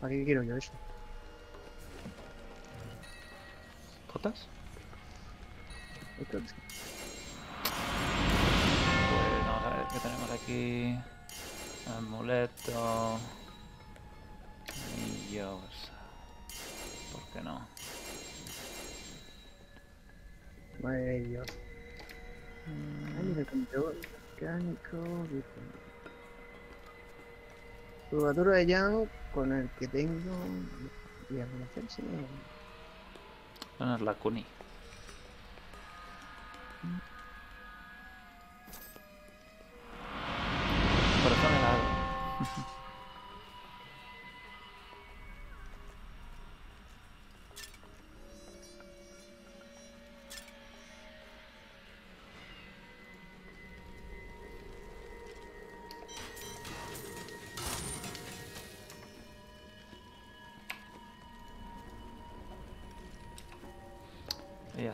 ¿Para 0.00 0.12
qué 0.12 0.24
quiero 0.24 0.42
yo 0.42 0.56
eso? 0.56 0.72
Sí. 4.34 4.50
Pues 6.30 6.54
vamos 9.46 9.64
a 9.64 9.76
ver 9.76 9.86
qué 9.92 9.98
tenemos 10.00 10.30
aquí. 10.30 10.98
Amuleto. 11.96 13.18
Anillos. 14.94 15.90
¿Por 17.12 17.22
qué 17.32 17.40
no? 17.42 17.66
Madre 20.82 21.00
de 21.00 21.20
Dios. 21.20 21.46
De 23.34 23.44
control 23.44 24.00
mecánico. 24.34 25.26
Curvatura 28.10 28.56
de 28.56 28.66
Yang 28.66 29.08
con 29.32 29.52
el 29.52 29.70
que 29.78 29.86
tengo. 29.86 30.34
Voy 31.30 31.40
a 31.40 31.46
conocerse. 31.46 32.02
Bueno, 33.78 33.94
es 33.94 34.02
la 34.02 34.14
Kuni. 34.14 34.44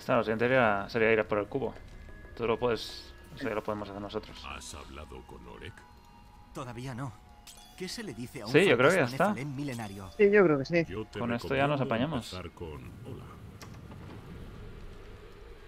Está, 0.06 0.18
lo 0.18 0.22
siguiente 0.22 0.44
sería, 0.44 0.86
sería 0.88 1.12
ir 1.12 1.18
a 1.18 1.26
por 1.26 1.38
el 1.38 1.46
cubo. 1.48 1.74
Tú 2.36 2.46
lo 2.46 2.56
puedes. 2.56 3.12
Eso 3.34 3.48
ya 3.48 3.56
lo 3.56 3.64
podemos 3.64 3.88
hacer 3.88 4.00
nosotros. 4.00 4.40
¿Has 4.48 4.72
hablado 4.74 5.20
con 5.26 5.44
Orek? 5.48 5.72
Todavía 6.54 6.94
no. 6.94 7.12
¿Qué 7.76 7.88
se 7.88 8.04
le 8.04 8.14
dice 8.14 8.42
a 8.42 8.46
un 8.46 8.52
Sí, 8.52 8.64
yo 8.68 8.76
creo 8.78 8.90
que 8.90 8.98
ya 8.98 9.04
está. 9.06 9.34
Milenario? 9.34 10.08
Sí, 10.16 10.30
yo 10.30 10.44
creo 10.44 10.58
que 10.60 10.64
sí. 10.64 10.86
Con 11.18 11.32
esto 11.32 11.56
ya 11.56 11.66
nos 11.66 11.80
apañamos. 11.80 12.32
empezar 12.32 12.52
con 12.52 12.84
hola. 13.04 13.24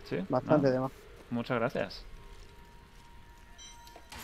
¿Sí? 0.09 0.19
Bastante 0.29 0.69
¿No? 0.69 0.73
de 0.73 0.81
más. 0.83 0.93
Muchas 1.31 1.59
gracias. 1.59 2.05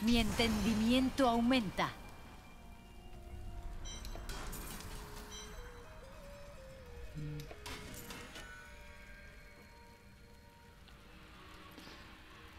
Mi 0.03 0.19
entendimiento 0.19 1.29
aumenta. 1.29 1.89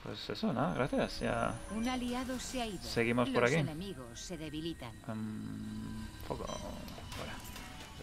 Pues 0.06 0.30
eso, 0.30 0.54
nada, 0.54 0.76
gracias. 0.76 1.20
Ya. 1.22 1.56
Un 1.76 1.90
aliado 1.90 2.38
se 2.40 2.62
ha 2.62 2.68
ido. 2.68 2.82
Seguimos 2.84 3.28
por 3.32 3.42
Los 3.42 3.52
aquí. 3.52 3.60
enemigos 3.60 4.20
se 4.20 4.38
debilitan. 4.38 4.92
Um, 5.08 6.06
poco. 6.28 6.46
Fuera. 6.46 7.34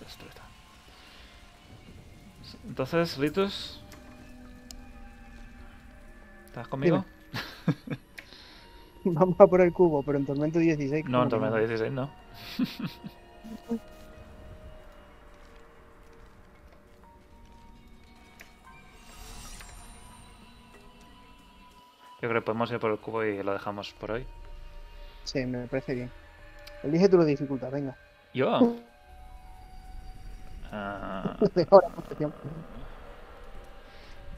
Esto 0.05 0.27
está. 0.27 0.43
Entonces, 2.67 3.17
Litus. 3.19 3.81
¿Estás 6.47 6.67
conmigo? 6.67 7.05
Vamos 9.05 9.41
a 9.41 9.47
por 9.47 9.61
el 9.61 9.73
cubo, 9.73 10.03
pero 10.03 10.19
en 10.19 10.27
Tormento 10.27 10.59
16. 10.59 11.05
No, 11.07 11.23
en 11.23 11.29
Tormento 11.29 11.57
16 11.57 11.93
no. 11.93 12.11
Yo 22.23 22.29
creo 22.29 22.41
que 22.41 22.47
podemos 22.47 22.71
ir 22.71 22.79
por 22.79 22.93
el 22.93 22.99
cubo 22.99 23.25
y 23.25 23.43
lo 23.43 23.53
dejamos 23.53 23.93
por 23.95 24.13
hoy. 24.13 24.25
Sí, 25.25 25.45
me 25.45 25.67
parece 25.67 25.95
bien. 25.95 26.09
Elige 26.85 27.09
tu 27.09 27.21
dificultad, 27.25 27.73
venga. 27.73 27.97
¿Yo? 28.33 28.77
Protección. 30.71 32.33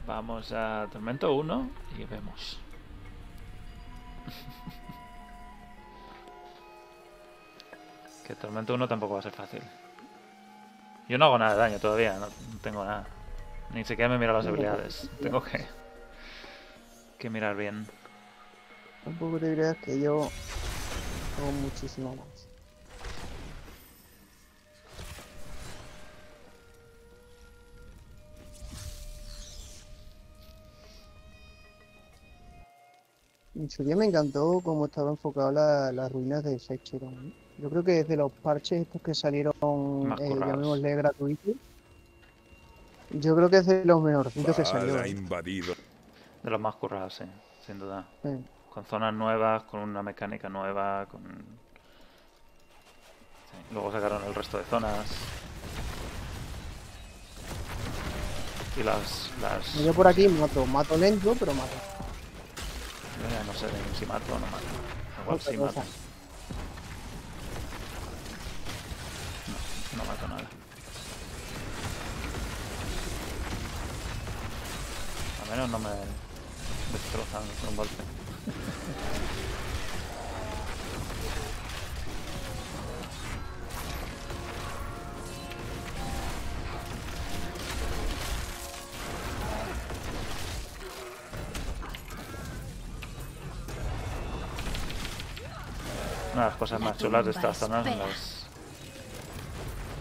vamos 0.07 0.51
a 0.51 0.87
Tormento 0.91 1.35
1 1.35 1.69
y 1.99 2.05
vemos. 2.05 2.59
que 8.27 8.33
Tormento 8.33 8.73
1 8.73 8.87
tampoco 8.87 9.13
va 9.13 9.19
a 9.19 9.23
ser 9.23 9.33
fácil. 9.33 9.61
Yo 11.07 11.19
no 11.19 11.25
hago 11.25 11.37
nada 11.37 11.53
de 11.53 11.59
daño 11.59 11.77
todavía, 11.79 12.17
no, 12.17 12.29
tengo 12.63 12.83
nada. 12.83 13.05
Ni 13.75 13.85
siquiera 13.85 14.09
me 14.09 14.17
miro 14.17 14.33
las 14.33 14.47
habilidades. 14.47 15.07
Tengo 15.21 15.43
que, 15.43 15.67
que 17.17 17.29
mirar 17.29 17.55
bien. 17.55 17.85
Tampoco 19.03 19.39
te 19.39 19.53
creas 19.53 19.77
que 19.77 19.99
yo 19.99 20.21
hago 21.37 21.51
muchísimo 21.61 22.15
más. 22.15 22.47
En 33.55 33.69
su 33.69 33.83
día 33.83 33.95
me 33.95 34.05
encantó 34.05 34.59
cómo 34.63 34.85
estaba 34.85 35.11
enfocado 35.11 35.51
la- 35.51 35.91
las 35.91 36.11
ruinas 36.11 36.43
de 36.43 36.59
Secheron. 36.59 37.33
Yo 37.57 37.69
creo 37.69 37.83
que 37.83 37.91
desde 37.93 38.17
los 38.17 38.31
parches 38.33 38.81
estos 38.81 39.01
que 39.01 39.13
salieron, 39.13 39.53
eh, 40.19 40.29
llamémosle 40.37 40.95
gratuitos, 40.95 41.55
yo 43.11 43.35
creo 43.35 43.49
que 43.49 43.57
es 43.57 43.65
de 43.65 43.85
los 43.85 44.01
mejorcitos 44.01 44.55
que 44.55 44.65
salió. 44.65 45.01
¿eh? 45.01 45.09
invadido. 45.09 45.74
De 46.45 46.51
los 46.51 46.61
más 46.61 46.75
currados, 46.75 47.15
sí, 47.15 47.23
sin 47.65 47.79
duda. 47.79 48.05
Sí. 48.21 48.29
Con 48.71 48.85
zonas 48.85 49.11
nuevas, 49.11 49.63
con 49.63 49.79
una 49.79 50.03
mecánica 50.03 50.47
nueva, 50.47 51.07
con... 51.07 51.23
Sí, 53.49 53.57
Luego 53.71 53.91
sacaron 53.91 54.23
el 54.25 54.35
resto 54.35 54.59
de 54.59 54.63
zonas. 54.65 55.07
Y 58.77 58.83
las... 58.83 59.31
las... 59.41 59.73
Yo 59.83 59.91
por 59.91 60.07
aquí 60.07 60.27
mato, 60.27 60.67
mato 60.67 60.95
lento, 60.95 61.35
pero 61.39 61.51
mato. 61.55 61.73
Yo 63.23 63.35
ya 63.35 63.43
no 63.43 63.53
sé 63.53 63.65
si 63.97 64.05
mato 64.05 64.35
o 64.35 64.37
no 64.37 64.45
mato. 64.45 64.65
Igual 65.23 65.41
sí 65.41 65.57
cosa. 65.57 65.79
mato. 65.79 65.89
No, 69.95 70.03
no 70.03 70.11
mato 70.11 70.27
nada. 70.27 70.43
Al 75.43 75.49
menos 75.49 75.69
no 75.71 75.79
me 75.79 76.24
destrozan. 77.15 77.43
Una 96.33 96.43
de 96.43 96.49
las 96.49 96.57
cosas 96.57 96.81
más 96.81 96.97
chulas 96.97 97.25
de 97.25 97.31
son 97.33 97.45
espera. 97.45 97.81
las... 97.83 98.45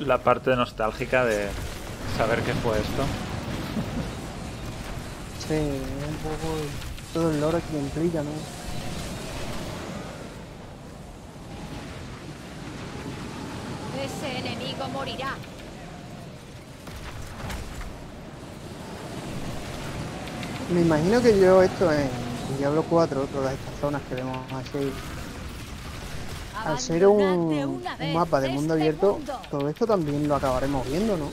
La 0.01 0.19
parte 0.19 0.57
nostálgica 0.57 1.25
de 1.25 1.49
saber 2.17 2.43
qué 2.43 2.53
fue 2.55 2.77
esto. 2.79 3.05
Sí, 5.47 5.55
un 5.55 6.17
poco 6.17 6.57
todo 7.15 7.31
el 7.31 7.41
lore 7.41 7.61
que 7.71 7.79
implica, 7.79 8.23
¿no? 8.23 8.31
Ese 14.05 14.39
enemigo 14.39 14.89
morirá. 14.89 15.35
Me 20.73 20.81
imagino 20.81 21.23
que 21.23 21.39
yo 21.39 21.63
esto 21.63 21.93
en 21.93 22.09
Diablo 22.59 22.85
4, 22.91 23.27
todas 23.27 23.55
estas 23.55 23.81
zonas 23.81 24.03
que 24.09 24.17
vemos 24.17 24.37
así, 24.53 24.93
al 26.65 26.81
ser 26.81 27.07
un, 27.07 27.85
mapa 28.13 28.41
de 28.41 28.49
mundo 28.49 28.75
este 28.75 28.89
abierto, 28.89 29.21
todo 29.51 29.69
esto 29.69 29.87
también 29.87 30.27
lo 30.27 30.35
acabaremos 30.35 30.85
viendo, 30.89 31.17
¿no? 31.17 31.31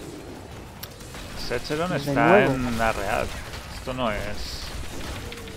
Secheron 1.47 1.91
está 1.93 2.27
nuevo. 2.27 2.53
en 2.53 2.77
la 2.77 2.91
real. 2.91 3.27
Esto 3.79 3.93
no 3.93 4.11
es... 4.11 4.60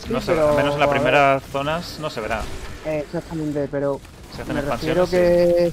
Sí, 0.06 0.12
no 0.12 0.20
se, 0.20 0.32
pero, 0.32 0.50
al 0.50 0.56
menos 0.56 0.74
en 0.74 0.80
las 0.80 0.88
primeras 0.88 1.42
zonas 1.50 1.98
no 2.00 2.10
se 2.10 2.20
verá. 2.20 2.42
Eh, 2.84 3.04
Exactamente, 3.06 3.68
pero 3.70 4.00
Se 4.36 4.42
hacen 4.42 4.54
me 4.54 4.60
refiero 4.62 5.04
expansiones. 5.04 5.72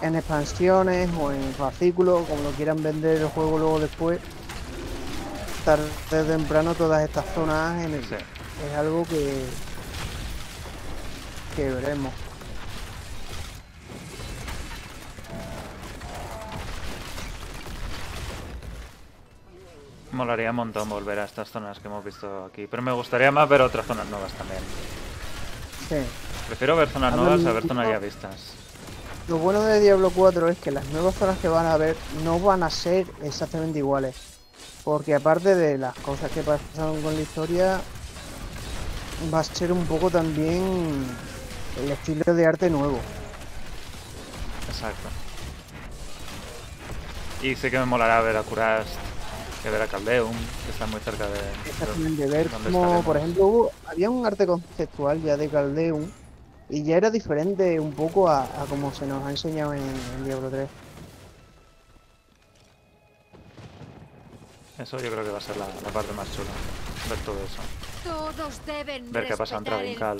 que 0.00 0.06
en 0.06 0.16
expansiones 0.16 1.10
o 1.18 1.32
en 1.32 1.54
fascículos, 1.54 2.26
como 2.28 2.42
lo 2.42 2.50
quieran 2.50 2.82
vender 2.82 3.18
el 3.18 3.28
juego 3.28 3.58
luego 3.58 3.80
después, 3.80 4.18
tarde 5.64 5.84
o 6.12 6.24
temprano 6.24 6.74
todas 6.74 7.02
estas 7.02 7.24
zonas 7.34 7.82
en 7.84 7.94
el- 7.94 8.04
Sí. 8.04 8.14
es 8.14 8.76
algo 8.78 9.04
que, 9.04 9.44
que 11.56 11.70
veremos. 11.70 12.12
Molaría 20.16 20.50
un 20.50 20.56
montón 20.56 20.88
volver 20.88 21.18
a 21.18 21.24
estas 21.24 21.50
zonas 21.50 21.78
que 21.78 21.88
hemos 21.88 22.04
visto 22.04 22.46
aquí. 22.46 22.66
Pero 22.66 22.82
me 22.82 22.92
gustaría 22.92 23.30
más 23.30 23.48
ver 23.48 23.60
otras 23.60 23.86
zonas 23.86 24.06
nuevas 24.08 24.32
también. 24.32 24.60
Sí. 25.88 25.96
Prefiero 26.46 26.76
ver 26.76 26.88
zonas 26.88 27.12
A 27.12 27.16
nuevas 27.16 27.44
ver, 27.44 27.48
a 27.48 27.52
ver 27.52 27.66
zonas 27.66 27.88
ya 27.88 27.98
vistas. 27.98 28.54
Lo 29.28 29.38
bueno 29.38 29.60
de 29.60 29.80
Diablo 29.80 30.10
4 30.10 30.48
es 30.48 30.58
que 30.58 30.70
las 30.70 30.86
nuevas 30.86 31.14
zonas 31.16 31.38
que 31.38 31.48
van 31.48 31.66
a 31.66 31.76
ver 31.76 31.96
no 32.24 32.40
van 32.40 32.62
a 32.62 32.70
ser 32.70 33.06
exactamente 33.22 33.78
iguales. 33.78 34.16
Porque 34.84 35.14
aparte 35.14 35.54
de 35.54 35.78
las 35.78 35.94
cosas 35.96 36.30
que 36.30 36.42
pasaron 36.42 37.02
con 37.02 37.14
la 37.14 37.20
historia, 37.20 37.80
va 39.32 39.40
a 39.40 39.44
ser 39.44 39.72
un 39.72 39.84
poco 39.86 40.10
también 40.10 41.04
el 41.82 41.90
estilo 41.90 42.34
de 42.34 42.46
arte 42.46 42.70
nuevo. 42.70 42.98
Exacto. 44.68 45.08
Y 47.42 47.54
sí 47.54 47.70
que 47.70 47.78
me 47.78 47.84
molará 47.84 48.20
ver 48.22 48.36
a 48.36 48.42
Kurast, 48.42 48.96
que 49.66 49.70
ver 49.72 49.82
a 49.82 49.88
Caldeum, 49.88 50.30
que 50.64 50.70
está 50.70 50.86
muy 50.86 51.00
cerca 51.00 51.26
de, 51.26 51.40
Exactamente, 51.68 52.22
de 52.22 52.28
ver 52.30 52.48
como, 52.48 53.02
por 53.02 53.16
ejemplo, 53.16 53.44
hubo- 53.46 53.70
había 53.86 54.08
un 54.10 54.24
arte 54.24 54.46
conceptual 54.46 55.20
ya 55.22 55.36
de 55.36 55.48
Caldeum 55.48 56.06
y 56.68 56.84
ya 56.84 56.96
era 56.96 57.10
diferente 57.10 57.80
un 57.80 57.92
poco 57.92 58.28
a, 58.28 58.44
a 58.44 58.64
como 58.68 58.94
se 58.94 59.06
nos 59.08 59.24
ha 59.26 59.30
enseñado 59.30 59.74
en, 59.74 59.82
en 59.82 60.24
Diablo 60.24 60.50
3. 60.50 60.68
Eso 64.78 64.98
yo 64.98 65.10
creo 65.10 65.24
que 65.24 65.30
va 65.30 65.38
a 65.38 65.40
ser 65.40 65.56
la, 65.56 65.66
la 65.82 65.88
parte 65.90 66.12
más 66.12 66.28
chula, 66.32 66.50
ver 67.10 67.18
todo 67.24 67.36
eso. 67.42 67.60
Todos 68.04 68.60
deben 68.66 69.10
Ver 69.10 69.26
qué 69.26 69.32
ha 69.32 69.36
pasado 69.36 69.58
en 69.66 69.96
respetar 69.96 70.16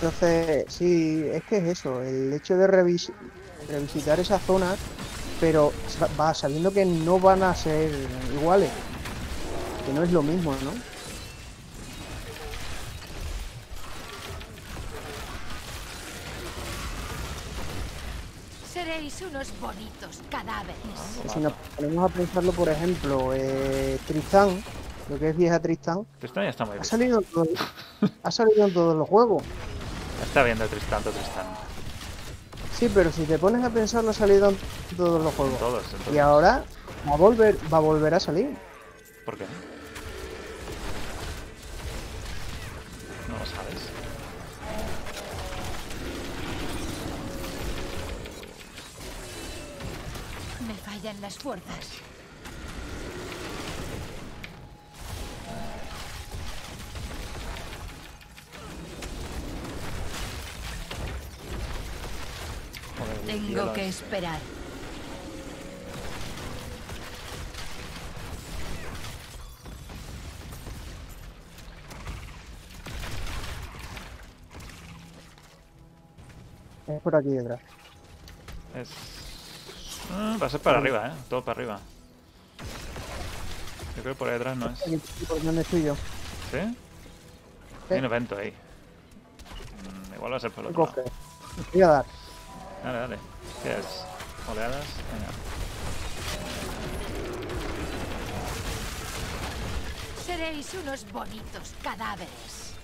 Entonces, 0.00 0.64
sí, 0.68 1.26
es 1.30 1.44
que 1.44 1.58
es 1.58 1.64
eso, 1.78 2.02
el 2.02 2.32
hecho 2.32 2.56
de 2.56 2.66
revis- 2.66 3.12
revisitar 3.68 4.18
esas 4.18 4.40
zonas, 4.42 4.78
pero 5.38 5.72
va 6.18 6.32
sabiendo 6.32 6.72
que 6.72 6.86
no 6.86 7.20
van 7.20 7.42
a 7.42 7.54
ser 7.54 7.90
iguales, 8.34 8.70
que 9.84 9.92
no 9.92 10.02
es 10.02 10.10
lo 10.10 10.22
mismo, 10.22 10.52
¿no? 10.64 10.70
Seréis 18.72 19.20
unos 19.22 19.48
bonitos 19.60 20.20
cadáveres. 20.30 20.76
Si 21.32 21.40
nos 21.40 21.52
ponemos 21.76 22.10
a 22.10 22.14
pensarlo, 22.14 22.52
por 22.52 22.68
ejemplo, 22.68 23.32
eh, 23.34 23.98
Tristán, 24.06 24.62
lo 25.08 25.18
que 25.18 25.30
es 25.30 25.36
vieja 25.36 25.58
Tristán, 25.60 26.06
Tristán 26.20 26.44
ya 26.44 26.50
está 26.50 26.64
muy 26.64 26.72
ha 26.72 26.74
bien. 26.76 26.84
salido, 26.84 27.18
en 27.18 27.24
todo- 27.24 27.48
ha 28.22 28.30
salido 28.30 28.66
en 28.68 28.74
todos 28.74 28.96
los 28.96 29.08
juegos. 29.08 29.42
Está 30.22 30.42
bien 30.44 30.58
de 30.58 30.68
Tristán, 30.68 31.02
Tristán. 31.02 31.46
Sí, 32.78 32.90
pero 32.94 33.10
si 33.12 33.24
te 33.24 33.38
pones 33.38 33.64
a 33.64 33.70
pensarlo, 33.70 34.10
ha 34.10 34.14
salido 34.14 34.50
en 34.50 34.58
todos 34.96 35.22
los 35.22 35.34
juegos. 35.34 35.58
Todos, 35.58 35.84
en 35.92 35.98
todos. 35.98 36.14
Y 36.14 36.18
ahora 36.18 36.64
va 37.08 37.14
a 37.14 37.16
volver, 37.16 37.58
va 37.72 37.78
a 37.78 37.80
volver 37.80 38.14
a 38.14 38.20
salir. 38.20 38.56
¿Por 39.24 39.36
qué? 39.36 39.44
No 43.28 43.38
lo 43.38 43.44
sabes. 43.44 43.80
Me 50.66 50.74
fallan 50.74 51.20
las 51.20 51.38
fuerzas. 51.38 52.09
Tengo 63.30 63.72
que 63.72 63.86
es- 63.88 63.96
esperar. 64.02 64.40
Es 76.86 77.00
por 77.02 77.14
aquí 77.16 77.28
detrás. 77.28 77.60
Es... 78.74 78.88
Ah, 80.12 80.36
va 80.40 80.46
a 80.46 80.50
ser 80.50 80.60
para 80.60 80.78
arriba, 80.78 81.08
¿eh? 81.08 81.12
Todo 81.28 81.44
para 81.44 81.58
arriba. 81.60 81.80
Yo 83.96 84.02
creo 84.02 84.14
que 84.14 84.18
por 84.18 84.28
ahí 84.28 84.34
detrás 84.34 84.56
no 84.56 84.70
es. 84.70 84.82
Aquí, 84.82 84.96
¿Por 85.28 85.42
dónde 85.42 85.62
estoy 85.62 85.82
yo? 85.84 85.94
¿Sí? 86.50 86.58
Hay 87.90 87.98
un 87.98 88.04
evento 88.04 88.36
ahí. 88.36 88.50
Mm, 90.10 90.14
igual 90.14 90.32
va 90.32 90.36
a 90.36 90.40
ser 90.40 90.50
por 90.50 90.64
el 90.66 90.72
Me 90.72 90.82
otro 90.82 90.86
coge. 90.94 91.00
lado. 91.02 91.10
Me 91.56 91.72
voy 91.72 91.82
a 91.82 91.86
dar. 91.88 92.04
Dale, 92.82 92.98
dale. 92.98 93.18
¿Qué 93.62 93.72
es? 93.72 94.04
¿Oleadas? 94.50 94.86
Venga. 95.12 95.28
Seréis 100.24 100.74
unos 100.82 101.12
bonitos 101.12 101.74
cadáveres. 101.82 102.74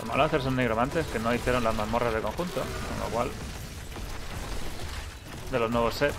Lo 0.00 0.06
malo 0.06 0.22
de 0.22 0.26
hacer 0.26 0.42
son 0.42 0.56
nigromantes 0.56 1.06
que 1.06 1.18
no 1.18 1.32
hicieron 1.32 1.62
las 1.62 1.74
mazmorras 1.74 2.12
de 2.12 2.20
conjunto, 2.20 2.62
con 2.62 3.00
lo 3.00 3.14
cual. 3.14 3.30
de 5.52 5.58
los 5.58 5.70
nuevos 5.70 5.94
sets. 5.94 6.16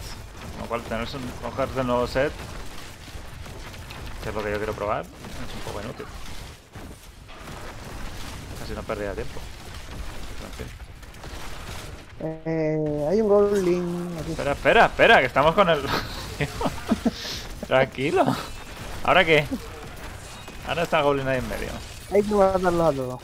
Con 0.54 0.62
lo 0.62 0.66
cual, 0.68 0.82
tener 0.84 1.08
coger 1.42 1.70
del 1.70 1.88
nuevo 1.88 2.08
set, 2.08 2.32
que 4.24 4.30
es 4.30 4.36
lo 4.36 4.44
que 4.44 4.52
yo 4.52 4.58
quiero 4.58 4.74
probar, 4.74 5.02
es 5.06 5.56
un 5.56 5.62
poco 5.62 5.82
inútil. 5.82 6.06
Casi 8.72 8.80
no 8.80 8.88
perdía 8.88 9.14
tiempo. 9.14 9.42
Pero, 10.38 10.48
en 10.48 10.54
fin. 10.56 10.68
Eh, 12.46 13.08
hay 13.10 13.22
un 13.22 13.28
Goblin 13.28 14.18
aquí. 14.18 14.32
Espera, 14.32 14.52
espera, 14.54 14.86
espera, 14.86 15.20
que 15.20 15.26
estamos 15.26 15.54
con 15.56 15.70
el. 15.70 15.82
Tranquilo. 17.68 18.26
¿Ahora 19.04 19.26
qué? 19.26 19.46
Ahora 20.68 20.84
está 20.84 21.02
Goblin 21.02 21.28
ahí 21.28 21.40
en 21.40 21.50
medio. 21.50 21.70
Hay 22.14 22.24
que 22.24 22.34
matarlos 22.34 22.94
a 22.94 22.96
todos. 22.96 23.20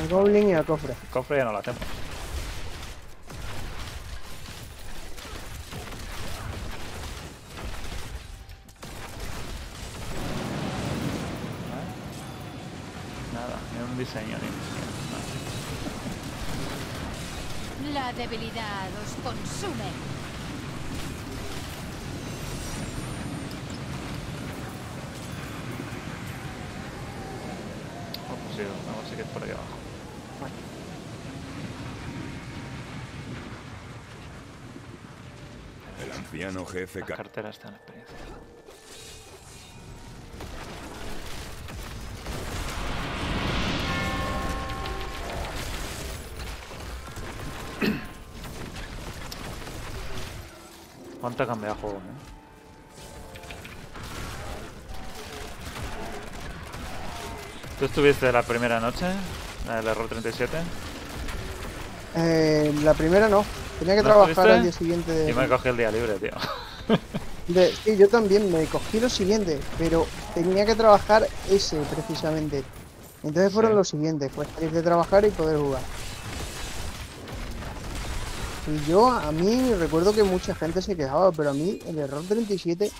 Al 0.00 0.08
Goblin 0.08 0.48
y 0.48 0.54
al 0.54 0.64
cofre. 0.64 0.94
El 1.00 1.08
cofre 1.10 1.36
ya 1.36 1.44
no 1.44 1.52
lo 1.52 1.58
hacemos. 1.58 1.80
Un 13.94 13.98
diseño 13.98 14.36
ni 14.42 14.48
nada. 14.50 14.74
La 17.94 18.12
debilidad 18.12 18.88
os 19.04 19.12
consume. 19.22 19.90
Oh, 28.30 28.36
pues 28.36 28.56
sí, 28.56 28.62
vamos, 28.86 29.04
que 29.14 29.22
es 29.22 29.28
por 29.28 29.42
aquí 29.42 29.52
abajo. 29.52 29.78
El 36.02 36.12
anciano 36.12 36.64
jefe 36.66 37.00
La 37.00 37.06
Ca- 37.06 37.16
cartera 37.16 37.50
está 37.50 37.68
en 37.68 37.74
experiencia. 37.74 38.16
¿Cuánto 51.24 51.42
ha 51.42 51.46
cambiado 51.46 51.74
el 51.74 51.80
juego, 51.80 51.96
no? 52.00 52.12
¿Tú 57.78 57.86
estuviste 57.86 58.30
la 58.30 58.42
primera 58.42 58.80
noche? 58.80 59.06
La 59.66 59.76
del 59.76 59.88
error 59.88 60.08
37. 60.08 60.56
Eh, 62.16 62.74
la 62.84 62.94
primera 62.94 63.28
no. 63.28 63.44
Tenía 63.78 63.94
que 63.96 64.02
¿No 64.02 64.08
trabajar 64.08 64.30
estuviste? 64.30 64.52
al 64.52 64.62
día 64.62 64.72
siguiente 64.72 65.12
de, 65.12 65.28
Yo 65.30 65.34
me 65.36 65.48
cogí 65.48 65.68
el 65.68 65.76
día 65.76 65.90
libre, 65.90 66.14
tío. 66.14 66.30
de- 67.48 67.72
Sí, 67.84 67.96
yo 67.96 68.08
también 68.08 68.52
me 68.52 68.64
cogí 68.66 69.00
lo 69.00 69.08
siguiente, 69.08 69.58
pero 69.78 70.06
tenía 70.34 70.64
que 70.64 70.74
trabajar 70.76 71.26
ese 71.50 71.78
precisamente. 71.94 72.62
Entonces 73.24 73.52
fueron 73.52 73.72
Sí. 73.72 73.76
los 73.76 73.88
siguientes, 73.88 74.30
fue 74.30 74.46
salir 74.54 74.70
de 74.70 74.82
trabajar 74.82 75.24
y 75.24 75.30
poder 75.30 75.56
jugar. 75.58 75.80
Y 78.66 78.90
yo, 78.90 79.10
a 79.10 79.30
mí, 79.30 79.74
recuerdo 79.74 80.14
que 80.14 80.22
mucha 80.22 80.54
gente 80.54 80.80
se 80.80 80.96
quejaba, 80.96 81.30
pero 81.32 81.50
a 81.50 81.52
mí 81.52 81.78
el 81.86 81.98
error 81.98 82.22
37, 82.26 82.90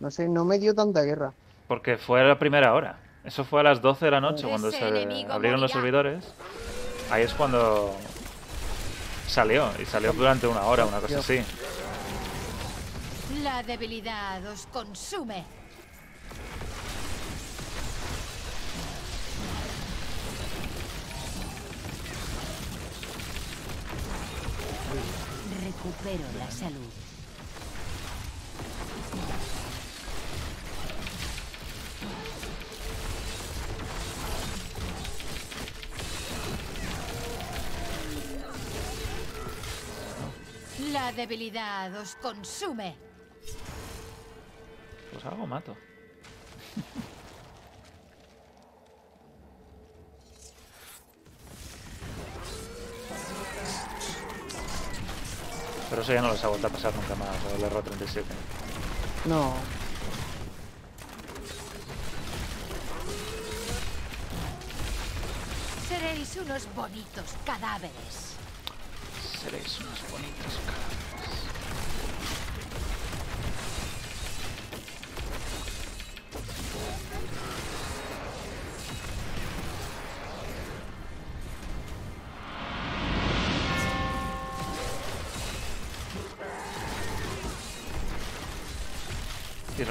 no 0.00 0.10
sé, 0.10 0.28
no 0.28 0.44
me 0.44 0.58
dio 0.58 0.74
tanta 0.74 1.02
guerra. 1.02 1.32
Porque 1.68 1.98
fue 1.98 2.20
a 2.20 2.24
la 2.24 2.38
primera 2.38 2.74
hora. 2.74 2.98
Eso 3.24 3.44
fue 3.44 3.60
a 3.60 3.62
las 3.62 3.80
12 3.80 4.04
de 4.06 4.10
la 4.10 4.20
noche 4.20 4.48
cuando 4.48 4.72
se 4.72 4.88
enemigo 4.88 5.32
abrieron 5.32 5.60
los 5.60 5.70
servidores. 5.70 6.24
Ahí 7.10 7.22
es 7.22 7.32
cuando 7.34 7.94
salió. 9.28 9.70
Y 9.80 9.84
salió 9.84 10.12
durante 10.12 10.48
una 10.48 10.62
hora, 10.62 10.84
una 10.84 10.98
cosa 10.98 11.20
así. 11.20 11.40
La 13.42 13.62
debilidad 13.62 14.44
os 14.46 14.66
consume. 14.66 15.44
Recupero 25.82 26.24
la 26.38 26.50
salud. 26.50 26.90
La 40.92 41.12
debilidad 41.12 41.94
os 42.00 42.14
consume. 42.16 42.96
Pues 45.10 45.24
algo 45.24 45.46
mato. 45.46 45.76
Pero 55.92 56.00
eso 56.00 56.14
ya 56.14 56.22
no 56.22 56.28
los 56.28 56.42
ha 56.42 56.48
vuelto 56.48 56.68
a 56.68 56.70
pasar 56.70 56.94
nunca 56.94 57.14
más, 57.16 57.28
el 57.54 57.62
error 57.64 57.84
37. 57.84 58.24
No. 59.26 59.52
Seréis 65.86 66.34
unos 66.36 66.66
bonitos 66.74 67.34
cadáveres. 67.44 68.36
Seréis 69.38 69.80
unos 69.80 70.00
bonitos 70.10 70.54
cadáveres. 70.64 71.21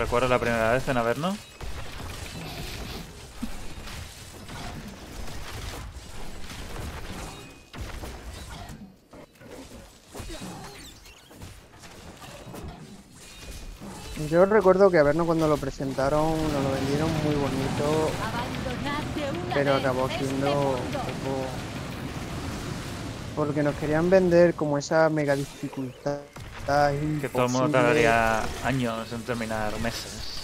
Recuerdo 0.02 0.28
la 0.28 0.40
primera 0.40 0.72
vez 0.72 0.88
en 0.88 0.98
Averno? 0.98 1.38
Yo 14.28 14.46
recuerdo 14.46 14.90
que 14.90 14.98
a 14.98 15.04
vernos 15.04 15.28
cuando 15.28 15.48
lo 15.48 15.58
presentaron, 15.58 16.32
nos 16.32 16.64
lo 16.64 16.72
vendieron 16.72 17.10
muy 17.24 17.36
bonito, 17.36 18.10
pero 19.54 19.76
acabó 19.76 20.08
este 20.08 20.26
siendo 20.26 20.72
un 20.72 20.92
poco... 20.92 21.46
Porque 23.36 23.62
nos 23.62 23.76
querían 23.76 24.10
vender 24.10 24.56
como 24.56 24.80
esa 24.80 25.10
mega 25.10 25.36
dificultad. 25.36 26.22
Que 27.22 27.30
todo 27.30 27.46
el 27.46 27.52
mundo 27.52 27.70
tardaría 27.70 28.44
años 28.64 29.12
en 29.12 29.22
terminar, 29.24 29.78
meses. 29.80 30.42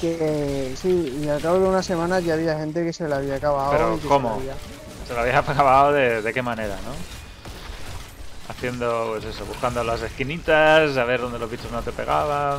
Que 0.00 0.74
sí, 0.80 1.20
y 1.22 1.28
al 1.28 1.40
cabo 1.40 1.58
de 1.60 1.68
unas 1.68 1.86
semanas 1.86 2.24
ya 2.24 2.34
había 2.34 2.58
gente 2.58 2.84
que 2.84 2.92
se 2.92 3.08
la 3.08 3.16
había 3.16 3.36
acabado. 3.36 3.70
Pero 3.72 3.98
se 4.00 4.06
¿cómo? 4.08 4.28
la 4.30 4.34
había- 4.36 4.54
Se 5.06 5.14
lo 5.14 5.20
había 5.20 5.38
acabado 5.38 5.92
de, 5.92 6.20
de 6.22 6.32
qué 6.32 6.42
manera, 6.42 6.76
¿no? 6.84 6.94
Haciendo, 8.48 9.12
pues 9.12 9.24
eso, 9.24 9.44
buscando 9.46 9.82
las 9.84 10.02
esquinitas, 10.02 10.96
a 10.96 11.04
ver 11.04 11.20
dónde 11.20 11.38
los 11.38 11.50
bichos 11.50 11.70
no 11.72 11.82
te 11.82 11.92
pegaban, 11.92 12.58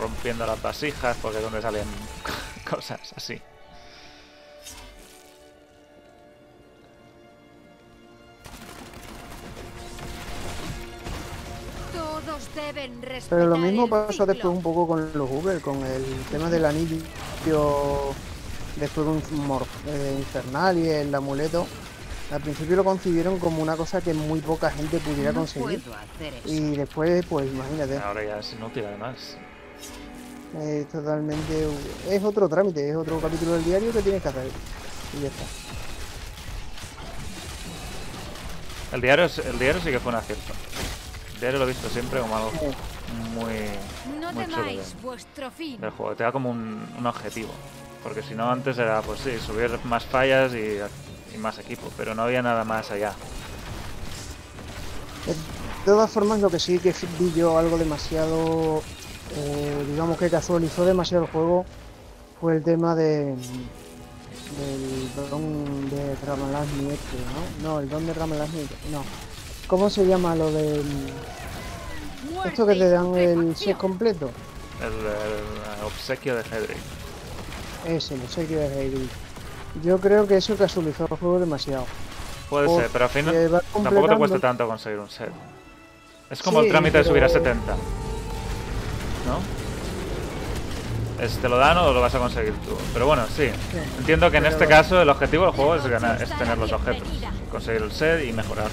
rompiendo 0.00 0.46
las 0.46 0.60
vasijas 0.62 1.16
porque 1.20 1.38
es 1.38 1.42
donde 1.44 1.60
salen 1.60 1.86
cosas 2.70 3.00
así. 3.16 3.40
Deben 12.54 13.00
respetar 13.02 13.38
Pero 13.38 13.46
lo 13.50 13.56
mismo 13.58 13.84
el 13.84 13.90
pasó 13.90 14.12
ciclo. 14.12 14.26
después 14.26 14.54
un 14.54 14.62
poco 14.62 14.86
con 14.88 15.10
los 15.12 15.30
Uber, 15.30 15.60
con 15.60 15.84
el 15.84 16.04
tema 16.30 16.48
del 16.50 16.64
anillo, 16.64 16.96
después 18.76 19.06
de 19.06 19.12
un 19.12 19.46
mor- 19.46 19.66
eh, 19.86 20.14
infernal 20.18 20.78
y 20.78 20.88
el 20.88 21.14
amuleto. 21.14 21.66
Al 22.30 22.40
principio 22.42 22.76
lo 22.76 22.84
concibieron 22.84 23.38
como 23.38 23.62
una 23.62 23.74
cosa 23.76 24.00
que 24.02 24.12
muy 24.12 24.40
poca 24.40 24.70
gente 24.70 24.98
pudiera 24.98 25.32
No 25.32 25.40
conseguir. 25.40 25.80
Y 26.44 26.76
después, 26.76 27.24
pues 27.26 27.50
imagínate, 27.50 27.96
Ahora 27.98 28.22
ya 28.24 28.38
es 28.40 28.52
inútil 28.52 28.84
además. 28.84 29.36
es 30.60 30.88
totalmente. 30.88 31.66
Es 32.08 32.22
otro 32.22 32.48
trámite, 32.48 32.90
es 32.90 32.96
otro 32.96 33.18
capítulo 33.20 33.52
del 33.54 33.64
diario 33.64 33.92
que 33.92 34.02
tienes 34.02 34.22
que 34.22 34.28
hacer. 34.28 34.46
Y 35.18 35.22
ya 35.22 35.28
está. 35.28 35.44
El 38.94 39.00
diario, 39.02 39.24
es- 39.26 39.38
el 39.38 39.58
diario 39.58 39.80
sí 39.82 39.90
que 39.90 39.98
fue 40.00 40.10
un 40.12 40.16
acierto. 40.18 40.52
Diario 41.40 41.58
lo 41.58 41.64
he 41.64 41.68
visto 41.68 41.88
siempre 41.88 42.20
como 42.20 42.36
algo 42.36 42.50
muy, 43.34 43.54
No 44.20 44.32
muy 44.32 44.44
chulo 44.44 44.56
de- 44.56 44.62
temáis 44.62 44.94
vuestro 45.02 45.50
fin. 45.50 45.80
del 45.80 45.90
juego. 45.90 46.14
Te 46.16 46.24
da 46.24 46.32
como 46.32 46.50
un, 46.50 46.84
un 46.98 47.06
objetivo. 47.06 47.50
Porque 48.02 48.22
si 48.22 48.34
no, 48.34 48.50
antes 48.50 48.78
era, 48.78 49.02
pues 49.02 49.20
sí, 49.20 49.30
subir 49.44 49.70
más 49.84 50.04
fallas 50.04 50.52
y, 50.54 50.78
y 51.34 51.38
más 51.38 51.58
equipo. 51.58 51.88
Pero 51.96 52.14
no 52.14 52.22
había 52.22 52.42
nada 52.42 52.64
más 52.64 52.90
allá. 52.90 53.12
De 55.26 55.34
todas 55.84 56.10
formas, 56.10 56.40
lo 56.40 56.50
que 56.50 56.58
sí 56.58 56.78
que 56.78 56.94
vi 57.18 57.32
yo 57.34 57.58
algo 57.58 57.76
demasiado, 57.78 58.82
eh, 59.36 59.84
digamos 59.90 60.18
que 60.18 60.30
casualizó 60.30 60.84
demasiado 60.84 61.24
el 61.24 61.30
juego, 61.30 61.64
fue 62.40 62.56
el 62.56 62.62
tema 62.64 62.94
de 62.94 63.34
del 64.58 65.10
don 65.30 65.90
de 65.90 66.16
Ramalasmi 66.26 66.88
este, 66.90 67.16
¿no? 67.62 67.68
No, 67.68 67.80
el 67.80 67.88
don 67.88 68.06
de 68.06 68.14
Ramalasmi, 68.14 68.62
no. 68.90 69.02
¿Cómo 69.68 69.90
se 69.90 70.04
llama 70.06 70.34
lo 70.34 70.50
de 70.50 70.82
esto 72.46 72.66
que 72.66 72.74
te 72.74 72.88
dan 72.90 73.14
el 73.14 73.54
set 73.54 73.76
completo? 73.76 74.30
El, 74.80 74.86
el 74.92 75.84
obsequio 75.84 76.34
de 76.36 76.40
Hedrick. 76.42 76.78
Ese, 77.86 78.14
el 78.14 78.22
obsequio 78.22 78.58
de 78.60 78.66
Heidrich. 78.66 79.10
Yo 79.84 79.98
creo 79.98 80.26
que 80.26 80.36
eso 80.38 80.56
casualizó 80.56 81.04
el 81.10 81.16
juego 81.18 81.38
demasiado. 81.38 81.84
Puede 82.48 82.68
ser, 82.68 82.88
pero 82.92 83.04
al 83.04 83.10
final 83.10 83.62
tampoco 83.72 84.08
te 84.08 84.16
cuesta 84.16 84.38
tanto 84.38 84.66
conseguir 84.66 84.98
un 84.98 85.10
set. 85.10 85.30
Es 86.30 86.42
como 86.42 86.60
Sí, 86.60 86.66
el 86.66 86.72
trámite 86.72 86.98
de 86.98 87.04
subir 87.04 87.22
a 87.24 87.28
pero- 87.28 87.38
70. 87.44 87.72
¿No? 89.26 89.38
Es, 91.24 91.36
te 91.38 91.48
lo 91.48 91.58
dan 91.58 91.76
o 91.78 91.92
lo 91.92 92.00
vas 92.00 92.14
a 92.14 92.18
conseguir 92.18 92.54
tú. 92.64 92.76
Pero 92.94 93.06
bueno, 93.06 93.24
sí. 93.36 93.50
Entiendo 93.98 94.30
que 94.30 94.38
en 94.38 94.46
este 94.46 94.66
caso 94.66 95.02
el 95.02 95.08
objetivo 95.10 95.44
del 95.44 95.52
juego 95.54 95.74
es, 95.74 95.86
ganar, 95.86 96.22
es 96.22 96.30
tener 96.38 96.56
los 96.56 96.72
objetos. 96.72 97.06
Conseguir 97.50 97.82
el 97.82 97.92
set 97.92 98.24
y 98.24 98.32
mejorarlo. 98.32 98.70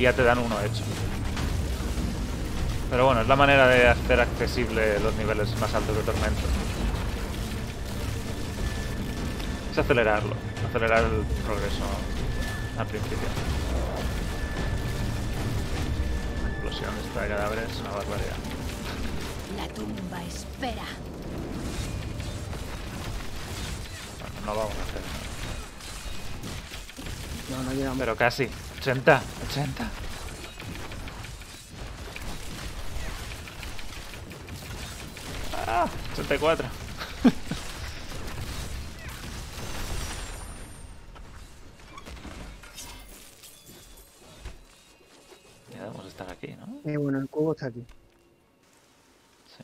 Y 0.00 0.04
ya 0.04 0.14
te 0.14 0.22
dan 0.22 0.38
uno 0.38 0.58
hecho. 0.62 0.82
Pero 2.88 3.04
bueno, 3.04 3.20
es 3.20 3.28
la 3.28 3.36
manera 3.36 3.68
de 3.68 3.86
hacer 3.86 4.18
accesible 4.18 4.98
los 5.00 5.14
niveles 5.16 5.54
más 5.60 5.74
altos 5.74 5.94
de 5.94 6.02
Tormento. 6.02 6.40
Es 9.70 9.76
acelerarlo. 9.76 10.34
Acelerar 10.66 11.04
el 11.04 11.22
progreso 11.44 11.84
al 12.78 12.86
principio. 12.86 13.28
La 16.44 16.48
explosión 16.48 16.94
esta 17.06 17.20
de 17.20 17.28
cadáveres 17.28 17.70
es 17.70 17.80
una 17.80 17.90
barbaridad. 17.90 18.36
La 19.58 19.68
tumba 19.68 20.22
espera. 20.26 20.86
Bueno, 24.18 24.46
no 24.46 24.54
vamos 24.54 24.72
a 24.78 24.82
hacer. 24.88 25.02
No, 27.50 27.62
no 27.64 27.72
llegamos. 27.74 27.98
Pero 27.98 28.16
casi. 28.16 28.48
80. 28.80 29.22
80. 29.50 29.90
Ah, 35.66 35.86
84. 36.14 36.64
ya 45.70 45.78
debemos 45.78 46.06
estar 46.06 46.30
aquí, 46.30 46.56
¿no? 46.56 46.80
Y 46.90 46.96
bueno, 46.96 47.18
el 47.18 47.28
cubo 47.28 47.52
está 47.52 47.66
aquí. 47.66 47.84
Sí. 49.46 49.62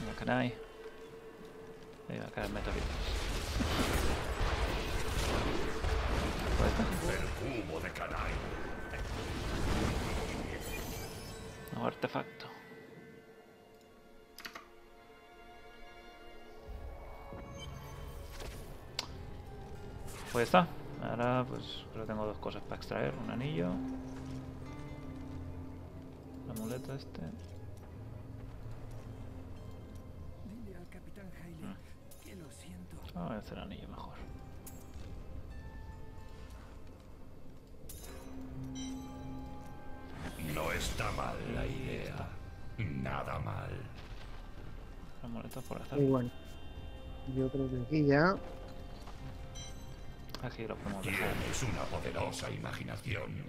Venga, 0.00 0.14
canai. 0.18 0.54
Ahí 2.08 2.18
va 2.18 2.26
a 2.26 2.30
caer 2.30 2.48
meteoritos. 2.48 2.88
¿Puede 2.88 3.04
estar? 3.04 3.15
El 7.08 7.60
cubo 7.60 7.80
artefacto. 11.86 12.46
Pues 20.32 20.44
está. 20.44 20.66
Ahora 21.02 21.44
pues 21.48 21.62
solo 21.92 22.04
tengo 22.04 22.26
dos 22.26 22.38
cosas 22.38 22.62
para 22.62 22.76
extraer. 22.76 23.14
Un 23.24 23.30
anillo. 23.30 23.70
El 26.44 26.50
amuleto 26.50 26.94
este. 26.94 27.20
Vamos 33.16 33.32
a 33.32 33.38
hacer 33.38 33.56
el 33.56 33.64
anillo 33.64 33.88
mejor. 33.88 34.14
No 40.54 40.72
está 40.72 41.10
mal 41.12 41.36
la 41.54 41.66
idea. 41.66 42.28
Nada 42.78 43.38
mal. 43.38 43.70
Amuletos 45.22 45.64
por 45.64 45.80
estar. 45.80 45.98
Igual. 45.98 46.30
Yo 47.34 47.48
creo 47.50 47.70
que 47.70 47.80
aquí 47.80 48.06
ya. 48.06 48.36
Aquí 50.42 50.66
lo 50.66 50.76
podemos 50.76 51.04
dejar. 51.04 51.32
Tienes 51.32 51.62
una 51.62 51.82
poderosa 51.84 52.50
imaginación. 52.50 53.44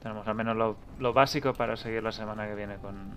Tenemos 0.00 0.26
al 0.28 0.34
menos 0.36 0.76
lo 1.00 1.12
básico 1.12 1.52
para 1.52 1.76
seguir 1.76 2.00
la 2.00 2.12
semana 2.12 2.46
que 2.46 2.54
viene 2.54 2.76
con, 2.76 3.12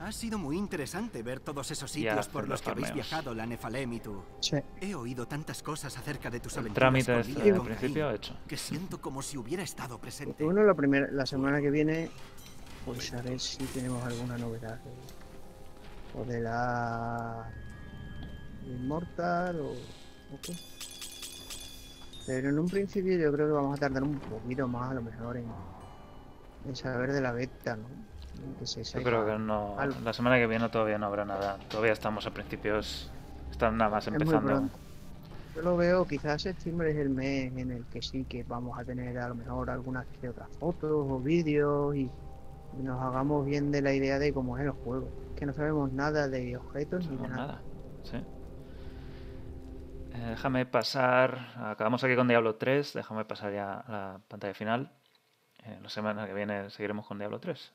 ha 0.00 0.12
sido 0.12 0.38
muy 0.38 0.58
interesante 0.58 1.22
ver 1.22 1.40
todos 1.40 1.70
esos 1.70 1.90
sitios 1.90 2.28
por 2.28 2.42
los 2.42 2.50
los 2.50 2.62
que 2.62 2.70
habéis 2.70 2.92
viajado, 2.92 3.34
la 3.34 3.46
Nefalem 3.46 3.92
y 3.94 4.00
tú. 4.00 4.22
Sí. 4.40 4.56
He 4.80 4.94
oído 4.94 5.26
tantas 5.26 5.62
cosas 5.62 5.96
acerca 5.96 6.30
de 6.30 6.40
tus 6.40 6.52
El 6.54 6.60
aventuras 6.60 6.80
trámite 6.80 7.20
este 7.20 7.52
del 7.52 7.60
principio 7.62 8.10
hecho. 8.10 8.36
que 8.46 8.56
siento 8.56 9.00
como 9.00 9.22
si 9.22 9.38
hubiera 9.38 9.62
estado 9.62 9.98
presente. 9.98 10.44
bueno, 10.44 10.62
la, 10.62 10.74
primera, 10.74 11.08
la 11.10 11.24
semana 11.24 11.60
que 11.60 11.70
viene, 11.70 12.10
pues 12.84 13.14
a 13.14 13.22
ver 13.22 13.40
si 13.40 13.64
tenemos 13.66 14.04
alguna 14.04 14.36
novedad. 14.36 14.78
O 16.16 16.24
de 16.24 16.40
la. 16.40 17.50
Inmortal 18.66 19.60
o. 19.60 19.70
o 19.72 20.40
qué. 20.42 20.54
Pero 22.26 22.48
en 22.48 22.58
un 22.58 22.68
principio 22.68 23.16
yo 23.18 23.32
creo 23.32 23.46
que 23.46 23.52
vamos 23.52 23.76
a 23.76 23.80
tardar 23.80 24.02
un 24.02 24.18
poquito 24.18 24.66
más, 24.66 24.90
a 24.90 24.94
lo 24.94 25.02
mejor, 25.02 25.36
en, 25.36 25.46
en 26.66 26.76
saber 26.76 27.12
de 27.12 27.20
la 27.20 27.32
beta, 27.32 27.76
¿no? 27.76 27.86
Yo 28.64 29.02
creo 29.02 29.26
que 29.26 29.38
no... 29.38 29.78
algo. 29.78 30.00
La 30.04 30.12
semana 30.12 30.36
que 30.36 30.46
viene 30.46 30.68
todavía 30.68 30.98
no 30.98 31.06
habrá 31.06 31.24
nada. 31.24 31.58
Todavía 31.68 31.92
estamos 31.92 32.26
a 32.26 32.30
principios... 32.30 33.10
Están 33.50 33.76
nada 33.76 33.90
más 33.90 34.06
empezando. 34.08 34.68
Yo 35.54 35.62
lo 35.62 35.76
veo, 35.76 36.04
quizás 36.06 36.42
septiembre 36.42 36.90
es 36.90 36.96
el 36.96 37.10
mes 37.10 37.56
en 37.56 37.70
el 37.70 37.84
que 37.86 38.02
sí 38.02 38.24
que 38.24 38.42
vamos 38.42 38.76
a 38.76 38.84
tener 38.84 39.16
a 39.18 39.28
lo 39.28 39.36
mejor 39.36 39.70
algunas 39.70 40.04
que 40.20 40.28
otras 40.28 40.48
fotos 40.58 40.90
o 40.90 41.20
vídeos 41.20 41.94
y, 41.94 42.10
nos 42.82 43.00
hagamos 43.00 43.46
bien 43.46 43.70
de 43.70 43.80
la 43.80 43.92
idea 43.92 44.18
de 44.18 44.32
cómo 44.32 44.58
es 44.58 44.64
el 44.64 44.72
juego. 44.72 45.08
Que 45.36 45.46
no 45.46 45.52
sabemos 45.52 45.92
nada 45.92 46.26
de 46.26 46.56
objetos 46.56 47.08
ni 47.08 47.16
de 47.16 47.28
nada. 47.28 47.36
nada. 47.36 47.62
Sí. 48.02 48.16
Eh, 50.14 50.26
déjame 50.30 50.66
pasar. 50.66 51.52
Acabamos 51.56 52.02
aquí 52.02 52.16
con 52.16 52.26
Diablo 52.26 52.56
3. 52.56 52.94
Déjame 52.94 53.24
pasar 53.24 53.52
ya 53.52 53.74
a 53.74 53.92
la 53.92 54.20
pantalla 54.26 54.54
final. 54.54 54.90
Eh, 55.64 55.78
la 55.80 55.88
semana 55.88 56.26
que 56.26 56.34
viene 56.34 56.68
seguiremos 56.70 57.06
con 57.06 57.18
Diablo 57.18 57.38
3. 57.38 57.72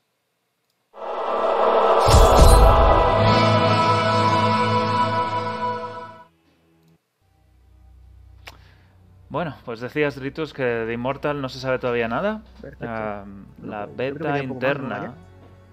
Bueno, 9.30 9.56
pues 9.64 9.80
decías, 9.80 10.18
Ritus, 10.18 10.54
que 10.54 10.64
de 10.64 10.94
Immortal 10.94 11.40
no 11.40 11.50
se 11.50 11.60
sabe 11.60 11.78
todavía 11.78 12.08
nada. 12.08 12.42
Ah, 12.82 13.26
la 13.64 13.86
beta 13.86 14.38
ya 14.38 14.48
poco 14.48 14.48
más, 14.48 14.48
¿no, 14.48 14.54
interna 14.54 15.14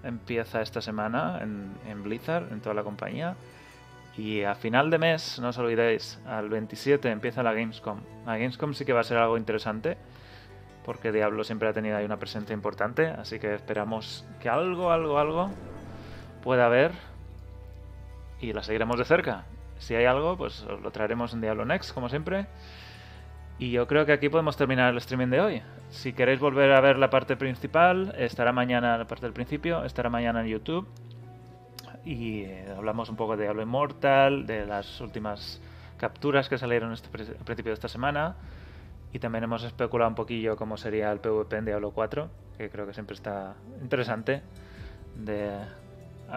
empieza 0.03 0.61
esta 0.61 0.81
semana 0.81 1.39
en, 1.41 1.71
en 1.87 2.03
Blizzard, 2.03 2.51
en 2.51 2.61
toda 2.61 2.75
la 2.75 2.83
compañía. 2.83 3.35
Y 4.17 4.43
a 4.43 4.55
final 4.55 4.89
de 4.89 4.97
mes, 4.97 5.39
no 5.39 5.49
os 5.49 5.57
olvidéis, 5.57 6.19
al 6.25 6.49
27 6.49 7.09
empieza 7.09 7.43
la 7.43 7.53
Gamescom. 7.53 7.99
La 8.25 8.37
Gamescom 8.37 8.73
sí 8.73 8.83
que 8.85 8.93
va 8.93 9.01
a 9.01 9.03
ser 9.03 9.17
algo 9.17 9.37
interesante, 9.37 9.97
porque 10.85 11.11
Diablo 11.11 11.43
siempre 11.43 11.67
ha 11.67 11.73
tenido 11.73 11.97
ahí 11.97 12.05
una 12.05 12.17
presencia 12.17 12.53
importante, 12.53 13.07
así 13.07 13.39
que 13.39 13.53
esperamos 13.53 14.25
que 14.39 14.49
algo, 14.49 14.91
algo, 14.91 15.19
algo 15.19 15.51
pueda 16.47 16.67
haber 16.67 16.93
y 18.39 18.53
la 18.53 18.63
seguiremos 18.63 18.97
de 18.97 19.03
cerca. 19.03 19.43
Si 19.79 19.95
hay 19.95 20.05
algo, 20.05 20.37
pues 20.37 20.65
lo 20.81 20.91
traeremos 20.91 21.33
en 21.33 21.41
Diablo 21.41 21.65
Next, 21.65 21.93
como 21.93 22.07
siempre. 22.07 22.47
Y 23.59 23.71
yo 23.71 23.85
creo 23.85 24.05
que 24.05 24.13
aquí 24.13 24.29
podemos 24.29 24.55
terminar 24.55 24.93
el 24.93 24.97
streaming 24.99 25.27
de 25.27 25.41
hoy. 25.41 25.61
Si 25.89 26.13
queréis 26.13 26.39
volver 26.39 26.71
a 26.71 26.79
ver 26.79 26.99
la 26.99 27.09
parte 27.09 27.35
principal, 27.35 28.15
estará 28.17 28.53
mañana 28.53 28.97
la 28.97 29.05
parte 29.05 29.25
del 29.25 29.33
principio, 29.33 29.83
estará 29.83 30.09
mañana 30.09 30.39
en 30.39 30.47
YouTube. 30.47 30.87
Y 32.05 32.43
eh, 32.43 32.73
hablamos 32.77 33.09
un 33.09 33.17
poco 33.17 33.35
de 33.35 33.43
Diablo 33.43 33.61
Immortal, 33.61 34.47
de 34.47 34.65
las 34.65 35.01
últimas 35.01 35.61
capturas 35.97 36.47
que 36.47 36.57
salieron 36.57 36.93
este 36.93 37.09
a 37.09 37.43
principio 37.43 37.71
de 37.71 37.73
esta 37.73 37.89
semana. 37.89 38.37
Y 39.11 39.19
también 39.19 39.43
hemos 39.43 39.65
especulado 39.65 40.07
un 40.07 40.15
poquillo 40.15 40.55
cómo 40.55 40.77
sería 40.77 41.11
el 41.11 41.19
PvP 41.19 41.57
en 41.57 41.65
Diablo 41.65 41.91
4, 41.91 42.29
que 42.57 42.69
creo 42.69 42.87
que 42.87 42.93
siempre 42.93 43.15
está 43.15 43.55
interesante 43.81 44.43
de 45.13 45.51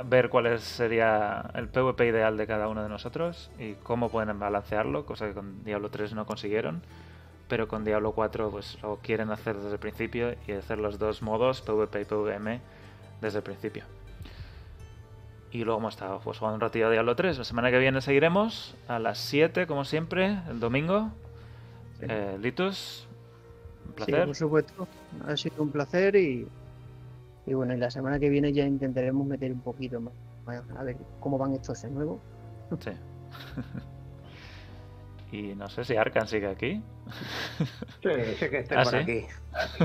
ver 0.04 0.28
cuál 0.28 0.58
sería 0.60 1.50
el 1.54 1.68
PvP 1.68 2.06
ideal 2.06 2.36
de 2.36 2.46
cada 2.46 2.68
uno 2.68 2.82
de 2.82 2.88
nosotros 2.88 3.50
y 3.58 3.74
cómo 3.74 4.08
pueden 4.08 4.38
balancearlo, 4.38 5.04
cosa 5.06 5.26
que 5.26 5.34
con 5.34 5.64
Diablo 5.64 5.90
3 5.90 6.14
no 6.14 6.26
consiguieron, 6.26 6.82
pero 7.48 7.66
con 7.66 7.84
Diablo 7.84 8.12
4 8.12 8.50
pues 8.50 8.78
lo 8.82 8.96
quieren 8.98 9.30
hacer 9.30 9.56
desde 9.56 9.72
el 9.72 9.78
principio 9.78 10.34
y 10.46 10.52
hacer 10.52 10.78
los 10.78 10.98
dos 10.98 11.22
modos, 11.22 11.60
PvP 11.62 12.02
y 12.02 12.04
PvM, 12.04 12.60
desde 13.20 13.38
el 13.38 13.44
principio. 13.44 13.84
Y 15.52 15.64
luego 15.64 15.80
hemos 15.80 15.94
estado 15.94 16.20
pues, 16.20 16.38
jugando 16.38 16.54
un 16.54 16.60
ratito 16.60 16.86
a 16.86 16.90
Diablo 16.90 17.16
3. 17.16 17.38
La 17.38 17.44
semana 17.44 17.72
que 17.72 17.78
viene 17.80 18.00
seguiremos 18.00 18.76
a 18.86 19.00
las 19.00 19.18
7, 19.18 19.66
como 19.66 19.84
siempre, 19.84 20.38
el 20.48 20.60
domingo. 20.60 21.10
Eh, 22.00 22.38
Litus, 22.40 23.08
un 23.84 23.90
Sí, 23.90 24.12
placer. 24.12 24.26
por 24.26 24.36
supuesto. 24.36 24.88
Ha 25.26 25.36
sido 25.36 25.62
un 25.64 25.72
placer 25.72 26.14
y, 26.14 26.46
y 27.46 27.54
bueno, 27.54 27.74
y 27.74 27.78
la 27.78 27.90
semana 27.90 28.18
que 28.18 28.28
viene 28.28 28.52
ya 28.52 28.64
intentaremos 28.64 29.26
meter 29.26 29.52
un 29.52 29.60
poquito 29.60 30.00
más. 30.00 30.12
A 30.76 30.82
ver 30.82 30.96
cómo 31.20 31.38
van 31.38 31.52
estos 31.54 31.80
de 31.82 31.90
nuevo. 31.90 32.20
Sí. 32.80 32.90
y 35.32 35.54
no 35.54 35.68
sé 35.68 35.84
si 35.84 35.96
Arkan 35.96 36.26
sigue 36.26 36.48
aquí. 36.48 36.82
Sí, 38.02 38.08
sé 38.38 38.50
que 38.50 38.58
estoy 38.58 38.76
¿Ah, 38.78 38.82
por 38.82 38.92
sí? 38.92 38.96
aquí. 38.96 39.26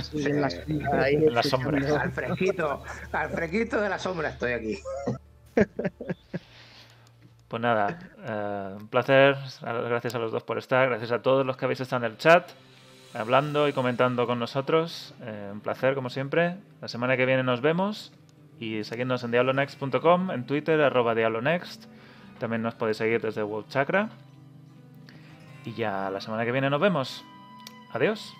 Sí, 0.02 0.26
en 0.26 0.42
la 0.42 0.50
sombra, 0.50 1.04
ahí 1.04 1.16
En 1.16 1.34
la 1.34 1.42
escuchando. 1.42 1.80
sombra. 1.80 2.02
Al 2.02 2.12
fresquito, 2.12 2.84
al 3.12 3.30
fresquito 3.30 3.82
de 3.82 3.90
la 3.90 4.00
sombra 4.00 4.30
estoy 4.30 4.52
aquí. 4.54 4.80
Pues 7.48 7.62
nada, 7.62 8.00
eh, 8.24 8.76
un 8.82 8.88
placer. 8.88 9.38
Gracias 9.62 10.16
a 10.16 10.20
los 10.20 10.32
dos 10.32 10.44
por 10.44 10.58
estar. 10.58 10.90
Gracias 10.90 11.12
a 11.12 11.22
todos 11.22 11.46
los 11.46 11.56
que 11.56 11.66
habéis 11.66 11.80
estado 11.80 12.04
en 12.06 12.12
el 12.12 12.18
chat, 12.18 12.50
hablando 13.16 13.68
y 13.68 13.74
comentando 13.74 14.28
con 14.28 14.40
nosotros. 14.40 15.14
Eh, 15.22 15.50
un 15.52 15.62
placer, 15.62 15.96
como 15.96 16.10
siempre. 16.10 16.58
La 16.82 16.88
semana 16.88 17.18
que 17.18 17.26
viene 17.26 17.44
nos 17.44 17.62
vemos. 17.62 18.12
Y 18.60 18.84
seguidnos 18.84 19.24
en 19.24 19.32
diablonext.com, 19.32 20.32
en 20.32 20.46
Twitter, 20.46 20.82
arroba 20.82 21.16
diablonext. 21.16 21.86
También 22.40 22.62
nos 22.62 22.76
podéis 22.76 22.98
seguir 22.98 23.22
desde 23.22 23.44
World 23.44 23.70
Chakra. 23.70 24.10
Y 25.66 25.74
ya 25.74 26.10
la 26.10 26.22
semana 26.22 26.46
que 26.46 26.52
viene 26.52 26.70
nos 26.70 26.80
vemos. 26.80 27.26
Adiós. 27.92 28.36